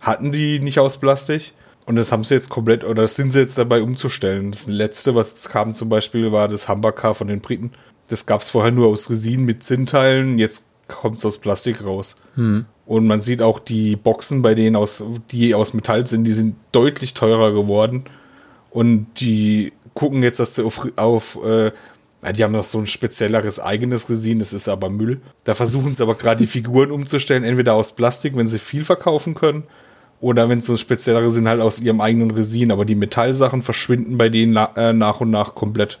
hatten 0.00 0.32
die 0.32 0.60
nicht 0.60 0.78
aus 0.78 0.98
Plastik. 0.98 1.52
Und 1.86 1.96
das 1.96 2.12
haben 2.12 2.24
sie 2.24 2.34
jetzt 2.34 2.50
komplett, 2.50 2.84
oder 2.84 3.02
das 3.02 3.16
sind 3.16 3.32
sie 3.32 3.40
jetzt 3.40 3.56
dabei 3.56 3.80
umzustellen. 3.80 4.50
Das 4.50 4.66
letzte, 4.66 5.14
was 5.14 5.30
jetzt 5.30 5.48
kam 5.50 5.72
zum 5.74 5.88
Beispiel, 5.88 6.32
war 6.32 6.46
das 6.46 6.68
Humber 6.68 6.92
von 7.14 7.28
den 7.28 7.40
Briten. 7.40 7.72
Das 8.08 8.26
gab 8.26 8.42
es 8.42 8.50
vorher 8.50 8.72
nur 8.72 8.88
aus 8.88 9.08
Resin 9.08 9.44
mit 9.44 9.62
Zinnteilen, 9.62 10.38
jetzt 10.38 10.66
kommt 10.86 11.18
es 11.18 11.24
aus 11.24 11.38
Plastik 11.38 11.84
raus. 11.84 12.16
Hm. 12.34 12.66
Und 12.88 13.06
man 13.06 13.20
sieht 13.20 13.42
auch 13.42 13.58
die 13.58 13.96
Boxen 13.96 14.40
bei 14.40 14.54
denen, 14.54 14.74
aus, 14.74 15.04
die 15.30 15.54
aus 15.54 15.74
Metall 15.74 16.06
sind, 16.06 16.24
die 16.24 16.32
sind 16.32 16.56
deutlich 16.72 17.12
teurer 17.12 17.52
geworden. 17.52 18.04
Und 18.70 19.08
die 19.20 19.74
gucken 19.92 20.22
jetzt, 20.22 20.40
dass 20.40 20.54
sie 20.54 20.64
auf, 20.64 20.88
auf 20.96 21.38
äh, 21.44 21.70
die 22.32 22.42
haben 22.42 22.52
noch 22.52 22.64
so 22.64 22.78
ein 22.78 22.86
spezielleres 22.86 23.60
eigenes 23.60 24.08
Resin, 24.08 24.38
das 24.38 24.54
ist 24.54 24.70
aber 24.70 24.88
Müll. 24.88 25.20
Da 25.44 25.54
versuchen 25.54 25.92
sie 25.92 26.02
aber 26.02 26.14
gerade 26.14 26.38
die 26.38 26.46
Figuren 26.46 26.90
umzustellen, 26.90 27.44
entweder 27.44 27.74
aus 27.74 27.92
Plastik, 27.92 28.34
wenn 28.38 28.48
sie 28.48 28.58
viel 28.58 28.84
verkaufen 28.84 29.34
können, 29.34 29.64
oder 30.22 30.48
wenn 30.48 30.60
es 30.60 30.64
so 30.64 30.74
speziellere 30.74 31.30
sind, 31.30 31.46
halt 31.46 31.60
aus 31.60 31.80
ihrem 31.80 32.00
eigenen 32.00 32.30
Resin. 32.30 32.70
Aber 32.70 32.86
die 32.86 32.94
Metallsachen 32.94 33.60
verschwinden 33.60 34.16
bei 34.16 34.30
denen 34.30 34.54
na, 34.54 34.72
äh, 34.76 34.94
nach 34.94 35.20
und 35.20 35.30
nach 35.30 35.54
komplett. 35.54 35.98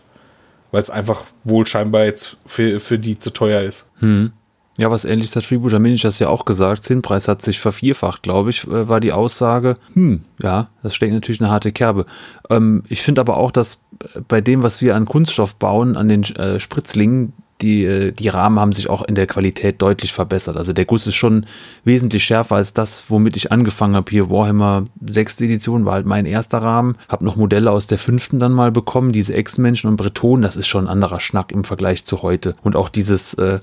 Weil 0.70 0.80
es 0.80 0.88
einfach 0.88 1.24
wohl 1.44 1.66
scheinbar 1.66 2.06
jetzt 2.06 2.38
für, 2.46 2.80
für 2.80 2.98
die 2.98 3.18
zu 3.18 3.30
teuer 3.30 3.60
ist. 3.60 3.90
Hm. 3.98 4.32
Ja, 4.78 4.92
was 4.92 5.04
ähnliches 5.04 5.34
hat 5.34 5.44
Freebooter 5.44 5.80
Miniatures 5.80 6.20
ja 6.20 6.28
auch 6.28 6.44
gesagt. 6.44 6.84
Zinnpreis 6.84 7.26
hat 7.26 7.42
sich 7.42 7.58
vervierfacht, 7.58 8.22
glaube 8.22 8.50
ich, 8.50 8.64
äh, 8.64 8.88
war 8.88 9.00
die 9.00 9.12
Aussage. 9.12 9.76
Hm, 9.94 10.22
ja, 10.40 10.68
das 10.84 10.94
steckt 10.94 11.12
natürlich 11.12 11.40
eine 11.40 11.50
harte 11.50 11.72
Kerbe. 11.72 12.06
Ähm, 12.48 12.84
ich 12.88 13.02
finde 13.02 13.20
aber 13.20 13.36
auch, 13.36 13.50
dass 13.50 13.82
bei 14.28 14.40
dem, 14.40 14.62
was 14.62 14.80
wir 14.80 14.94
an 14.94 15.04
Kunststoff 15.04 15.56
bauen, 15.56 15.96
an 15.96 16.08
den 16.08 16.22
äh, 16.22 16.60
Spritzlingen, 16.60 17.32
die, 17.60 17.84
äh, 17.84 18.12
die 18.12 18.28
Rahmen 18.28 18.60
haben 18.60 18.72
sich 18.72 18.88
auch 18.88 19.02
in 19.02 19.16
der 19.16 19.26
Qualität 19.26 19.82
deutlich 19.82 20.12
verbessert. 20.12 20.56
Also 20.56 20.72
der 20.72 20.84
Guss 20.84 21.08
ist 21.08 21.16
schon 21.16 21.46
wesentlich 21.82 22.22
schärfer 22.22 22.54
als 22.54 22.72
das, 22.72 23.06
womit 23.08 23.36
ich 23.36 23.50
angefangen 23.50 23.96
habe. 23.96 24.08
Hier 24.08 24.30
Warhammer 24.30 24.86
6. 25.04 25.40
Edition 25.40 25.84
war 25.84 25.94
halt 25.94 26.06
mein 26.06 26.24
erster 26.24 26.58
Rahmen. 26.58 26.96
Habe 27.08 27.24
noch 27.24 27.34
Modelle 27.34 27.72
aus 27.72 27.88
der 27.88 27.98
fünften 27.98 28.38
dann 28.38 28.52
mal 28.52 28.70
bekommen. 28.70 29.10
Diese 29.10 29.34
Ex-Menschen 29.34 29.90
und 29.90 29.96
Bretonen, 29.96 30.42
das 30.42 30.54
ist 30.54 30.68
schon 30.68 30.84
ein 30.84 30.92
anderer 30.92 31.18
Schnack 31.18 31.50
im 31.50 31.64
Vergleich 31.64 32.04
zu 32.04 32.22
heute. 32.22 32.54
Und 32.62 32.76
auch 32.76 32.88
dieses, 32.88 33.34
äh, 33.34 33.58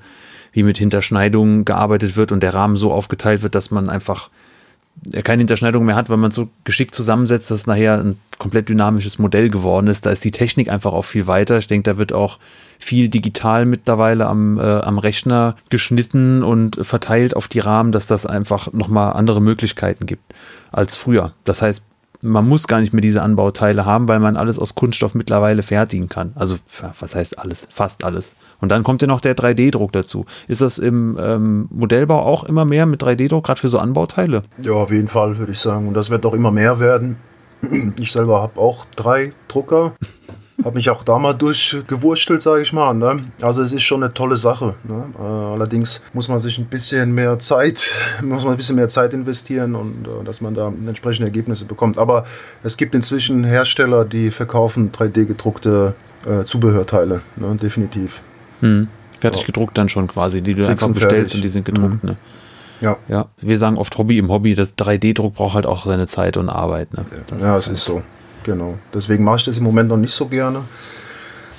wie 0.56 0.64
mit 0.64 0.78
Hinterschneidungen 0.78 1.66
gearbeitet 1.66 2.16
wird 2.16 2.32
und 2.32 2.42
der 2.42 2.54
Rahmen 2.54 2.78
so 2.78 2.94
aufgeteilt 2.94 3.44
wird, 3.44 3.56
dass 3.56 3.72
man 3.72 3.90
einfach 3.90 4.30
keine 5.26 5.42
Hinterschneidung 5.42 5.84
mehr 5.84 5.98
hat, 5.98 6.10
weil 6.10 6.16
man 6.16 6.32
so 6.32 6.48
geschickt 6.64 6.96
zusammensetzt, 6.96 7.52
dass 7.52 7.68
nachher 7.68 8.00
ein 8.00 8.18
komplett 8.40 8.70
dynamisches 8.70 9.20
Modell 9.20 9.50
geworden 9.50 9.88
ist. 9.88 10.06
Da 10.06 10.12
ist 10.12 10.24
die 10.24 10.32
Technik 10.32 10.70
einfach 10.70 10.94
auch 10.94 11.04
viel 11.04 11.28
weiter. 11.28 11.58
Ich 11.58 11.68
denke, 11.68 11.92
da 11.92 11.98
wird 11.98 12.14
auch 12.14 12.40
viel 12.80 13.10
digital 13.10 13.66
mittlerweile 13.66 14.28
am, 14.28 14.58
äh, 14.58 14.62
am 14.62 14.98
Rechner 14.98 15.58
geschnitten 15.70 16.42
und 16.42 16.80
verteilt 16.82 17.36
auf 17.36 17.50
die 17.50 17.60
Rahmen, 17.60 17.92
dass 17.92 18.08
das 18.08 18.26
einfach 18.26 18.72
nochmal 18.72 19.12
andere 19.12 19.42
Möglichkeiten 19.42 20.06
gibt 20.06 20.34
als 20.72 20.96
früher. 20.96 21.34
Das 21.44 21.62
heißt, 21.62 21.84
man 22.26 22.48
muss 22.48 22.68
gar 22.68 22.80
nicht 22.82 22.94
mehr 22.94 23.02
diese 23.02 23.22
Anbauteile 23.22 23.86
haben, 23.86 24.08
weil 24.08 24.20
man 24.20 24.36
alles 24.36 24.60
aus 24.60 24.76
Kunststoff 24.76 25.16
mittlerweile 25.16 25.64
fertigen 25.64 26.10
kann. 26.10 26.34
Also, 26.36 26.58
was 27.00 27.16
heißt 27.16 27.40
alles? 27.40 27.68
Fast 27.70 28.04
alles. 28.04 28.36
Und 28.60 28.70
dann 28.70 28.84
kommt 28.84 29.02
ja 29.02 29.08
noch 29.08 29.22
der 29.22 29.36
3D-Druck 29.36 29.92
dazu. 29.92 30.26
Ist 30.48 30.62
das 30.62 30.78
im 30.78 31.18
ähm, 31.20 31.68
Modellbau 31.72 32.22
auch 32.22 32.44
immer 32.44 32.66
mehr 32.66 32.86
mit 32.86 33.04
3D-Druck, 33.04 33.46
gerade 33.46 33.60
für 33.60 33.70
so 33.70 33.80
Anbauteile? 33.80 34.44
Ja, 34.64 34.74
auf 34.74 34.92
jeden 34.92 35.08
Fall, 35.08 35.38
würde 35.38 35.52
ich 35.52 35.60
sagen. 35.60 35.88
Und 35.88 35.94
das 35.94 36.10
wird 36.10 36.26
auch 36.26 36.34
immer 36.34 36.52
mehr 36.52 36.80
werden. 36.80 37.18
Ich 38.00 38.12
selber 38.12 38.42
habe 38.42 38.60
auch 38.60 38.86
drei 38.96 39.34
Drucker. 39.48 39.94
Habe 40.66 40.76
mich 40.76 40.90
auch 40.90 41.04
da 41.04 41.20
mal 41.20 41.34
durchgewurstelt, 41.34 42.42
sage 42.42 42.64
ich 42.64 42.74
mal. 42.74 42.94
Ne? 42.94 43.18
Also 43.40 43.62
es 43.62 43.72
ist 43.72 43.84
schon 43.84 44.04
eine 44.04 44.14
tolle 44.14 44.36
Sache. 44.36 44.74
Ne? 44.84 45.06
Äh, 45.18 45.22
allerdings 45.22 46.02
muss 46.12 46.28
man 46.28 46.40
sich 46.40 46.58
ein 46.58 46.66
bisschen 46.66 47.14
mehr 47.14 47.38
Zeit, 47.38 47.94
muss 48.24 48.44
man 48.44 48.54
ein 48.54 48.58
bisschen 48.58 48.76
mehr 48.76 48.88
Zeit 48.88 49.14
investieren 49.14 49.76
und 49.76 50.08
äh, 50.08 50.26
dass 50.26 50.42
man 50.42 50.56
da 50.56 50.74
entsprechende 50.88 51.28
Ergebnisse 51.28 51.66
bekommt. 51.66 52.00
Aber 52.00 52.26
es 52.64 52.78
gibt 52.78 52.96
inzwischen 52.96 53.44
Hersteller, 53.44 54.06
die 54.06 54.32
verkaufen 54.32 54.92
3D 54.92 55.26
gedruckte 55.26 55.94
äh, 56.28 56.44
Zubehörteile, 56.46 57.22
ne? 57.36 57.56
definitiv. 57.62 58.22
Hm. 58.62 58.88
Fertig 59.20 59.42
ja. 59.42 59.46
gedruckt 59.46 59.78
dann 59.78 59.88
schon 59.88 60.08
quasi, 60.08 60.42
die 60.42 60.56
du 60.56 60.64
Fix 60.64 60.72
einfach 60.72 60.88
bestellst 60.90 61.14
fertig. 61.14 61.36
und 61.36 61.42
die 61.44 61.50
sind 61.50 61.66
gedruckt. 61.66 62.04
Mhm. 62.04 62.10
Ne? 62.10 62.16
Ja. 62.82 62.98
ja. 63.08 63.28
Wir 63.40 63.60
sagen 63.60 63.78
oft 63.78 63.96
Hobby 63.98 64.18
im 64.18 64.30
Hobby, 64.30 64.56
das 64.56 64.76
3D-Druck 64.78 65.36
braucht 65.36 65.54
halt 65.54 65.66
auch 65.68 65.86
seine 65.86 66.08
Zeit 66.08 66.38
und 66.38 66.50
Arbeit. 66.50 66.94
Ne? 66.94 67.06
Ja, 67.40 67.48
ja 67.48 67.58
es 67.58 67.68
ist 67.68 67.86
so. 67.86 68.02
Genau. 68.46 68.78
Deswegen 68.94 69.24
mache 69.24 69.38
ich 69.38 69.44
das 69.44 69.58
im 69.58 69.64
Moment 69.64 69.90
noch 69.90 69.98
nicht 69.98 70.14
so 70.14 70.28
gerne. 70.28 70.62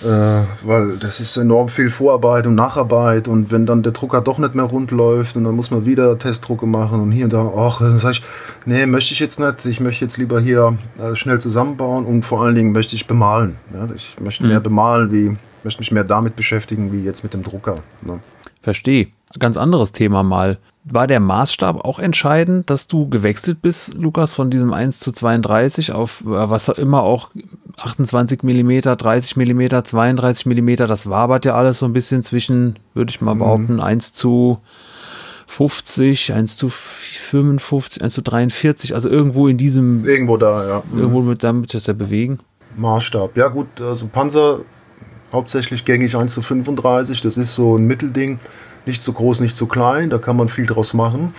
Äh, 0.04 0.42
weil 0.62 0.98
das 1.00 1.20
ist 1.20 1.36
enorm 1.38 1.70
viel 1.70 1.88
Vorarbeit 1.88 2.46
und 2.46 2.54
Nacharbeit 2.54 3.28
und 3.28 3.50
wenn 3.50 3.64
dann 3.64 3.82
der 3.82 3.92
Drucker 3.92 4.20
doch 4.20 4.36
nicht 4.36 4.54
mehr 4.54 4.66
rund 4.66 4.90
läuft 4.90 5.38
und 5.38 5.44
dann 5.44 5.56
muss 5.56 5.70
man 5.70 5.86
wieder 5.86 6.18
Testdrucke 6.18 6.66
machen 6.66 7.00
und 7.00 7.12
hier 7.12 7.24
und 7.24 7.32
da, 7.32 7.50
ach, 7.56 7.78
dann 7.78 7.98
sage 7.98 8.16
ich, 8.16 8.22
nee, 8.66 8.84
möchte 8.84 9.14
ich 9.14 9.20
jetzt 9.20 9.40
nicht, 9.40 9.64
ich 9.64 9.80
möchte 9.80 10.04
jetzt 10.04 10.18
lieber 10.18 10.38
hier 10.38 10.76
äh, 11.02 11.16
schnell 11.16 11.40
zusammenbauen 11.40 12.04
und 12.04 12.26
vor 12.26 12.42
allen 12.42 12.54
Dingen 12.54 12.72
möchte 12.72 12.94
ich 12.94 13.06
bemalen. 13.06 13.56
Ja? 13.72 13.88
Ich 13.96 14.16
möchte 14.20 14.42
mhm. 14.42 14.50
mehr 14.50 14.60
bemalen, 14.60 15.10
wie, 15.12 15.34
möchte 15.64 15.80
mich 15.80 15.90
mehr 15.90 16.04
damit 16.04 16.36
beschäftigen, 16.36 16.92
wie 16.92 17.02
jetzt 17.02 17.22
mit 17.22 17.32
dem 17.32 17.42
Drucker. 17.42 17.78
Ne? 18.02 18.20
Verstehe. 18.60 19.08
Ganz 19.38 19.56
anderes 19.56 19.92
Thema 19.92 20.22
mal 20.22 20.58
war 20.88 21.06
der 21.06 21.20
Maßstab 21.20 21.84
auch 21.84 21.98
entscheidend, 21.98 22.70
dass 22.70 22.86
du 22.86 23.08
gewechselt 23.08 23.60
bist, 23.60 23.94
Lukas, 23.94 24.34
von 24.34 24.50
diesem 24.50 24.72
1 24.72 25.00
zu 25.00 25.10
32 25.10 25.92
auf 25.92 26.20
äh, 26.20 26.26
was 26.26 26.68
immer 26.68 27.02
auch 27.02 27.30
28 27.76 28.42
mm, 28.42 28.80
30 28.82 29.36
mm, 29.36 29.84
32 29.84 30.46
mm, 30.46 30.76
das 30.76 31.10
wabert 31.10 31.44
ja 31.44 31.54
alles 31.54 31.80
so 31.80 31.86
ein 31.86 31.92
bisschen 31.92 32.22
zwischen, 32.22 32.78
würde 32.94 33.10
ich 33.10 33.20
mal 33.20 33.34
mhm. 33.34 33.38
behaupten, 33.40 33.80
1 33.80 34.12
zu 34.12 34.58
50, 35.48 36.32
1 36.32 36.56
zu 36.56 36.68
55, 36.68 38.02
1 38.02 38.14
zu 38.14 38.22
43, 38.22 38.94
also 38.94 39.08
irgendwo 39.08 39.48
in 39.48 39.58
diesem. 39.58 40.04
Irgendwo 40.04 40.36
da, 40.36 40.66
ja. 40.66 40.82
Irgendwo 40.94 41.20
mit, 41.20 41.42
damit 41.42 41.74
das 41.74 41.86
ja 41.86 41.94
bewegen. 41.94 42.38
Maßstab. 42.76 43.36
Ja, 43.36 43.48
gut, 43.48 43.80
also 43.80 44.06
Panzer 44.06 44.60
hauptsächlich 45.32 45.84
gängig 45.84 46.16
1 46.16 46.32
zu 46.32 46.42
35, 46.42 47.20
das 47.22 47.36
ist 47.36 47.54
so 47.54 47.76
ein 47.76 47.86
Mittelding. 47.86 48.38
Nicht 48.86 49.02
zu 49.02 49.12
groß, 49.12 49.40
nicht 49.40 49.56
zu 49.56 49.66
klein, 49.66 50.10
da 50.10 50.18
kann 50.18 50.36
man 50.36 50.48
viel 50.48 50.66
draus 50.66 50.94
machen. 50.94 51.34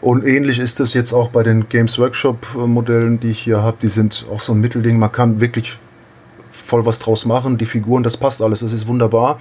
Und 0.00 0.26
ähnlich 0.26 0.58
ist 0.58 0.80
das 0.80 0.94
jetzt 0.94 1.12
auch 1.12 1.28
bei 1.28 1.42
den 1.42 1.68
Games 1.68 1.98
Workshop 1.98 2.54
Modellen, 2.54 3.20
die 3.20 3.30
ich 3.30 3.38
hier 3.38 3.62
habe. 3.62 3.76
Die 3.80 3.88
sind 3.88 4.26
auch 4.32 4.40
so 4.40 4.52
ein 4.52 4.60
Mittelding. 4.60 4.98
Man 4.98 5.12
kann 5.12 5.40
wirklich 5.40 5.78
voll 6.50 6.84
was 6.84 6.98
draus 6.98 7.24
machen. 7.24 7.56
Die 7.56 7.66
Figuren, 7.66 8.02
das 8.02 8.16
passt 8.16 8.42
alles, 8.42 8.60
das 8.60 8.72
ist 8.72 8.88
wunderbar. 8.88 9.38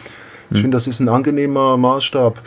Ich 0.50 0.58
hm. 0.58 0.62
finde, 0.64 0.76
das 0.76 0.88
ist 0.88 1.00
ein 1.00 1.10
angenehmer 1.10 1.78
Maßstab. 1.78 2.42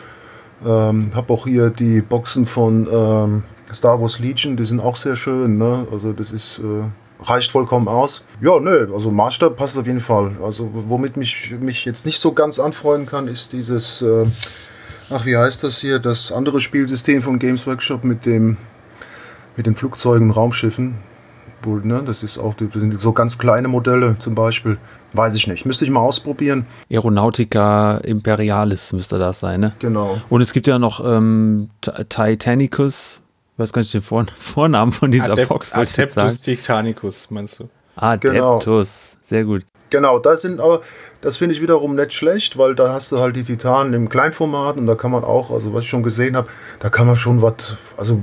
Ähm, 0.65 1.11
habe 1.13 1.33
auch 1.33 1.45
hier 1.45 1.69
die 1.69 2.01
Boxen 2.01 2.45
von 2.45 2.87
ähm, 2.91 3.43
Star 3.73 3.99
Wars 3.99 4.19
Legion, 4.19 4.55
die 4.55 4.65
sind 4.65 4.79
auch 4.79 4.95
sehr 4.95 5.15
schön. 5.15 5.57
Ne? 5.57 5.85
Also 5.91 6.13
das 6.13 6.31
ist 6.31 6.59
äh, 6.59 7.23
reicht 7.23 7.51
vollkommen 7.51 7.87
aus. 7.87 8.21
Ja, 8.41 8.59
nö, 8.59 8.87
also 8.93 9.11
Maßstab 9.11 9.57
passt 9.57 9.77
auf 9.77 9.87
jeden 9.87 9.99
Fall. 9.99 10.31
Also 10.43 10.69
womit 10.71 11.17
mich 11.17 11.53
mich 11.59 11.85
jetzt 11.85 12.05
nicht 12.05 12.19
so 12.19 12.31
ganz 12.33 12.59
anfreunden 12.59 13.07
kann, 13.07 13.27
ist 13.27 13.53
dieses, 13.53 14.01
äh, 14.01 14.25
ach 15.09 15.25
wie 15.25 15.37
heißt 15.37 15.63
das 15.63 15.79
hier, 15.79 15.99
das 15.99 16.31
andere 16.31 16.61
Spielsystem 16.61 17.21
von 17.21 17.39
Games 17.39 17.65
Workshop 17.67 18.03
mit 18.03 18.25
dem 18.25 18.57
mit 19.57 19.65
den 19.65 19.75
Flugzeugen 19.75 20.29
und 20.29 20.35
Raumschiffen. 20.35 20.95
Ne? 21.65 22.03
Das 22.05 22.21
ist 22.21 22.37
auch, 22.37 22.53
das 22.53 22.67
sind 22.73 22.99
so 23.01 23.11
ganz 23.11 23.39
kleine 23.39 23.67
Modelle 23.67 24.17
zum 24.19 24.35
Beispiel. 24.35 24.77
Weiß 25.13 25.33
ich 25.35 25.47
nicht. 25.47 25.65
Müsste 25.65 25.83
ich 25.83 25.89
mal 25.89 25.99
ausprobieren. 26.01 26.67
Aeronautica 26.91 27.97
Imperialis 28.03 28.93
müsste 28.93 29.17
das 29.17 29.39
sein, 29.39 29.61
ne? 29.61 29.73
Genau. 29.79 30.21
Und 30.29 30.41
es 30.41 30.53
gibt 30.53 30.67
ja 30.67 30.77
noch 30.77 31.03
ähm, 31.03 31.71
Titanicus. 31.81 33.21
Ich 33.53 33.59
weiß 33.59 33.73
gar 33.73 33.81
nicht 33.81 33.93
den 33.95 34.03
Vor 34.03 34.27
Vornamen 34.37 34.91
von 34.91 35.11
dieser 35.11 35.31
Adep 35.31 35.49
Box. 35.49 35.73
Adeptus 35.73 36.41
Titanicus, 36.41 37.31
meinst 37.31 37.59
du? 37.59 37.69
Adeptus, 37.95 38.63
genau. 38.63 38.83
sehr 39.23 39.43
gut. 39.43 39.65
Genau, 39.95 40.19
das 40.19 40.41
sind 40.41 40.59
aber, 40.59 40.81
das 41.21 41.37
finde 41.37 41.55
ich 41.55 41.61
wiederum 41.61 41.95
nicht 41.95 42.11
schlecht, 42.11 42.57
weil 42.57 42.75
da 42.75 42.91
hast 42.91 43.13
du 43.13 43.19
halt 43.19 43.37
die 43.37 43.43
Titanen 43.43 43.93
im 43.93 44.09
Kleinformat 44.09 44.75
und 44.75 44.87
da 44.87 44.95
kann 44.95 45.09
man 45.09 45.23
auch, 45.23 45.51
also 45.51 45.73
was 45.73 45.85
ich 45.85 45.89
schon 45.89 46.03
gesehen 46.03 46.35
habe, 46.35 46.49
da 46.81 46.89
kann 46.89 47.07
man 47.07 47.15
schon 47.15 47.41
was, 47.41 47.77
also 47.95 48.21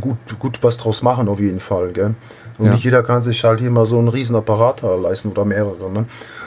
gut, 0.00 0.16
gut 0.38 0.58
was 0.62 0.76
draus 0.76 1.02
machen 1.02 1.26
auf 1.28 1.40
jeden 1.40 1.58
Fall, 1.58 1.90
gell? 1.92 2.14
Und 2.58 2.66
ja. 2.66 2.72
nicht 2.74 2.84
jeder 2.84 3.02
kann 3.02 3.22
sich 3.22 3.42
halt 3.42 3.58
hier 3.58 3.70
mal 3.70 3.86
so 3.86 3.98
einen 3.98 4.06
riesen 4.06 4.36
Apparat 4.36 4.82
leisten 4.82 5.32
oder 5.32 5.44
mehrere. 5.44 5.90
Ne? 5.90 6.06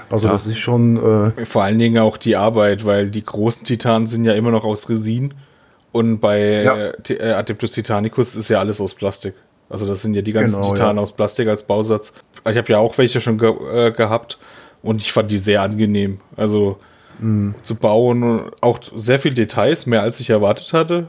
Also 0.10 0.28
ja. 0.28 0.32
das 0.32 0.48
ist 0.48 0.60
schon. 0.60 1.34
Äh 1.36 1.46
Vor 1.46 1.64
allen 1.64 1.78
Dingen 1.78 1.98
auch 1.98 2.16
die 2.16 2.38
Arbeit, 2.38 2.86
weil 2.86 3.10
die 3.10 3.26
großen 3.26 3.66
Titanen 3.66 4.08
sind 4.08 4.24
ja 4.24 4.32
immer 4.32 4.52
noch 4.52 4.64
aus 4.64 4.88
Resin. 4.88 5.34
Und 5.92 6.20
bei 6.20 6.64
ja. 6.64 6.92
äh, 7.10 7.34
Adeptus 7.34 7.74
Titanicus 7.74 8.38
ist 8.38 8.48
ja 8.48 8.60
alles 8.60 8.80
aus 8.80 8.94
Plastik. 8.94 9.34
Also 9.70 9.86
das 9.86 10.02
sind 10.02 10.14
ja 10.14 10.22
die 10.22 10.32
ganzen 10.32 10.62
genau, 10.62 10.74
Titanen 10.74 11.00
aus 11.00 11.12
Plastik 11.14 11.48
als 11.48 11.64
Bausatz. 11.64 12.14
Ich 12.50 12.58
habe 12.58 12.72
ja 12.72 12.78
auch 12.78 12.98
welche 12.98 13.20
schon 13.20 13.38
ge 13.38 13.54
äh, 13.74 13.92
gehabt 13.92 14.38
und 14.82 15.02
ich 15.02 15.12
fand 15.12 15.32
die 15.32 15.38
sehr 15.38 15.62
angenehm. 15.62 16.20
Also 16.36 16.78
mhm. 17.20 17.56
zu 17.62 17.76
bauen 17.76 18.44
auch 18.62 18.80
sehr 18.96 19.20
viel 19.20 19.34
Details, 19.34 19.86
mehr 19.86 20.02
als 20.02 20.20
ich 20.20 20.30
erwartet 20.30 20.74
hatte, 20.74 21.08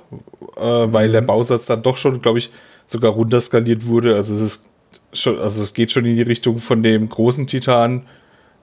äh, 0.57 0.61
weil 0.61 1.09
mhm. 1.09 1.13
der 1.13 1.21
Bausatz 1.23 1.67
dann 1.67 1.83
doch 1.83 1.97
schon, 1.97 2.21
glaube 2.21 2.39
ich, 2.39 2.51
sogar 2.87 3.13
runterskaliert 3.13 3.87
wurde. 3.87 4.17
Also 4.17 4.35
es 4.35 4.41
ist 4.41 4.69
schon, 5.13 5.39
also 5.39 5.63
es 5.63 5.75
geht 5.75 5.93
schon 5.93 6.05
in 6.05 6.17
die 6.17 6.23
Richtung 6.23 6.59
von 6.59 6.83
dem 6.83 7.09
großen 7.09 7.47
Titan, 7.47 8.07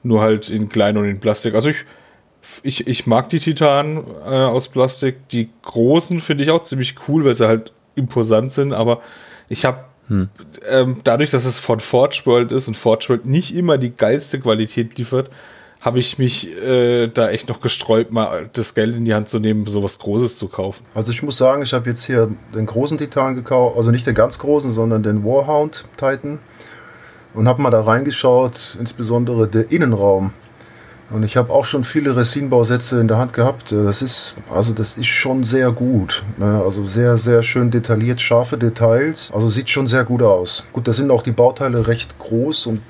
nur 0.04 0.22
halt 0.22 0.50
in 0.50 0.70
klein 0.70 0.98
und 0.98 1.06
in 1.06 1.20
Plastik. 1.20 1.56
Also 1.56 1.70
ich, 1.70 1.86
ich, 2.64 2.88
ich 2.88 3.08
mag 3.08 3.30
die 3.30 3.40
Titanen 3.40 4.04
äh, 4.26 4.30
aus 4.30 4.68
Plastik. 4.68 5.30
Die 5.30 5.50
großen 5.62 6.20
finde 6.20 6.44
ich 6.44 6.52
auch 6.52 6.64
ziemlich 6.64 6.96
cool, 7.08 7.26
weil 7.26 7.36
sie 7.36 7.48
halt 7.48 7.72
imposant 7.96 8.52
sind, 8.52 8.74
aber 8.74 9.02
ich 9.50 9.66
habe 9.66 9.86
hm. 10.08 10.30
dadurch, 11.04 11.32
dass 11.32 11.46
es 11.46 11.58
von 11.58 11.80
Forge 11.80 12.22
World 12.26 12.52
ist 12.52 12.68
und 12.68 12.78
Forge 12.78 13.06
World 13.10 13.26
nicht 13.26 13.56
immer 13.56 13.78
die 13.78 13.96
geilste 13.96 14.40
Qualität 14.40 14.98
liefert, 14.98 15.30
habe 15.82 16.00
ich 16.00 16.18
mich 16.18 16.52
äh, 16.64 17.08
da 17.08 17.30
echt 17.30 17.48
noch 17.48 17.60
gesträubt, 17.60 18.12
mal 18.12 18.50
das 18.54 18.74
Geld 18.74 18.96
in 18.96 19.06
die 19.06 19.14
Hand 19.14 19.30
zu 19.30 19.40
nehmen, 19.40 19.66
sowas 19.68 20.00
Großes 20.00 20.38
zu 20.38 20.48
kaufen. 20.48 20.84
Also 20.96 21.12
ich 21.12 21.22
muss 21.22 21.38
sagen, 21.38 21.62
ich 21.62 21.74
habe 21.74 21.88
jetzt 21.88 22.04
hier 22.06 22.36
den 22.56 22.66
großen 22.66 22.98
Titan 22.98 23.36
gekauft, 23.36 23.78
also 23.78 23.92
nicht 23.92 24.08
den 24.08 24.16
ganz 24.16 24.40
großen, 24.40 24.74
sondern 24.74 25.04
den 25.04 25.24
Warhound 25.24 25.86
Titan 25.96 26.40
und 27.36 27.48
habe 27.48 27.62
mal 27.62 27.70
da 27.70 27.82
reingeschaut, 27.82 28.78
insbesondere 28.80 29.48
der 29.48 29.72
Innenraum. 29.72 30.34
Und 31.12 31.24
ich 31.24 31.38
habe 31.38 31.54
auch 31.54 31.66
schon 31.66 31.84
viele 31.84 32.16
Resin-Bausätze 32.16 33.00
in 33.00 33.08
der 33.08 33.18
Hand 33.18 33.34
gehabt. 33.34 33.72
Das 33.72 34.02
ist, 34.02 34.36
also 34.52 34.74
das 34.74 34.98
ist 34.98 35.06
schon 35.08 35.44
sehr 35.44 35.72
gut. 35.72 36.24
Ne? 36.38 36.62
Also 36.66 36.86
sehr, 36.86 37.18
sehr 37.18 37.44
schön 37.44 37.70
detailliert, 37.70 38.20
scharfe 38.20 38.58
Details. 38.58 39.32
Also 39.34 39.48
sieht 39.48 39.70
schon 39.70 39.86
sehr 39.88 40.04
gut 40.04 40.24
aus. 40.24 40.64
Gut, 40.74 40.88
da 40.88 40.94
sind 40.94 41.12
auch 41.12 41.22
die 41.22 41.32
Bauteile 41.32 41.88
recht 41.88 42.18
groß 42.18 42.66
und, 42.68 42.82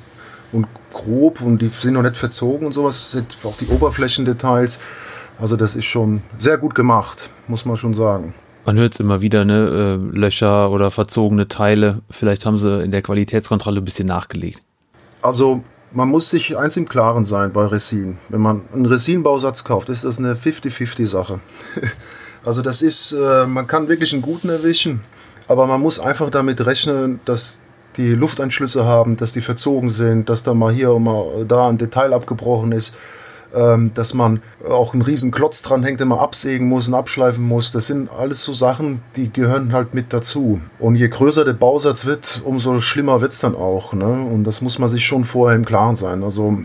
und 0.54 0.68
grob 0.94 1.42
und 1.42 1.62
die 1.62 1.68
sind 1.68 1.94
noch 1.94 2.04
nicht 2.04 2.16
verzogen 2.16 2.66
und 2.66 2.72
sowas. 2.72 3.12
Sind 3.12 3.38
auch 3.44 3.58
die 3.58 3.68
Oberflächendetails. 3.68 4.80
Also 5.38 5.58
das 5.58 5.76
ist 5.76 5.86
schon 5.86 6.22
sehr 6.38 6.58
gut 6.58 6.74
gemacht, 6.74 7.30
muss 7.48 7.66
man 7.66 7.76
schon 7.76 7.94
sagen. 7.94 8.34
Man 8.66 8.78
hört 8.78 8.94
es 8.94 9.00
immer 9.00 9.22
wieder, 9.22 9.46
ne? 9.46 10.00
Äh, 10.14 10.18
Löcher 10.18 10.72
oder 10.72 10.90
verzogene 10.90 11.48
Teile. 11.48 12.02
Vielleicht 12.10 12.46
haben 12.46 12.58
sie 12.58 12.82
in 12.82 12.92
der 12.92 13.02
Qualitätskontrolle 13.02 13.82
ein 13.82 13.86
bisschen 13.86 14.08
nachgelegt. 14.08 14.62
Also 15.22 15.64
man 15.96 16.10
muss 16.10 16.30
sich 16.30 16.58
eins 16.58 16.76
im 16.76 16.88
Klaren 16.88 17.24
sein 17.24 17.54
bei 17.54 17.66
Resin. 17.66 18.18
Wenn 18.28 18.42
man 18.42 18.62
einen 18.74 18.86
Resin-Bausatz 18.86 19.64
kauft, 19.64 19.90
ist 19.90 20.04
das 20.04 20.20
eine 20.20 20.36
50-50-Sache. 20.36 21.40
also 22.46 22.62
das 22.62 22.82
ist, 22.82 23.14
äh, 23.14 23.48
man 23.48 23.66
kann 23.66 23.88
wirklich 23.88 24.12
einen 24.12 24.22
guten 24.22 24.50
erwischen, 24.50 25.02
aber 25.48 25.66
man 25.68 25.80
muss 25.80 26.00
einfach 26.00 26.30
damit 26.30 26.66
rechnen, 26.66 27.22
dass 27.24 27.62
die 27.96 28.14
Lufteinschlüsse 28.14 28.84
haben, 28.84 29.16
dass 29.16 29.32
die 29.32 29.42
verzogen 29.42 29.90
sind, 29.90 30.28
dass 30.28 30.44
da 30.44 30.54
mal 30.54 30.74
hier 30.74 30.92
und 30.92 31.04
mal 31.04 31.46
da 31.48 31.70
ein 31.70 31.78
Detail 31.78 32.14
abgebrochen 32.14 32.74
ist, 32.74 32.94
ähm, 33.54 33.92
dass 33.94 34.14
man 34.14 34.42
auch 34.68 34.94
einen 34.94 35.02
riesen 35.02 35.32
Klotz 35.32 35.62
dran 35.62 35.84
hängt, 35.84 36.00
den 36.00 36.08
man 36.08 36.20
absägen 36.20 36.68
muss 36.68 36.88
und 36.88 36.94
abschleifen 36.94 37.46
muss. 37.46 37.72
Das 37.72 37.88
sind 37.88 38.10
alles 38.18 38.42
so 38.42 38.54
Sachen, 38.54 39.02
die 39.16 39.32
gehören 39.32 39.74
halt 39.74 39.94
mit 39.94 40.14
dazu. 40.14 40.60
Und 40.80 40.96
je 40.96 41.08
größer 41.08 41.46
der 41.46 41.54
Bausatz 41.54 42.06
wird, 42.06 42.42
umso 42.44 42.80
schlimmer 42.82 43.22
wird 43.22 43.32
es 43.32 43.40
dann 43.40 43.56
auch. 43.56 43.94
Ne? 43.94 44.06
Und 44.06 44.46
das 44.46 44.62
muss 44.62 44.80
man 44.80 44.90
sich 44.90 45.06
schon 45.06 45.26
vorher 45.26 45.56
im 45.56 45.66
Klaren 45.66 45.96
sein. 45.96 46.24
Also 46.24 46.58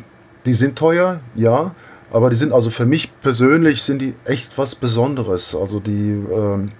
die 0.47 0.55
sind 0.55 0.77
teuer, 0.77 1.21
ja, 1.35 1.75
aber 2.13 2.31
die 2.31 2.37
sind 2.37 2.53
also 2.53 2.71
für 2.71 2.87
mich 2.87 3.13
persönlich 3.21 3.83
sind 3.83 4.03
die 4.03 4.15
echt 4.25 4.59
was 4.59 4.75
Besonderes. 4.75 5.55
Also 5.55 5.81
die 5.81 6.11
ähm, 6.11 6.73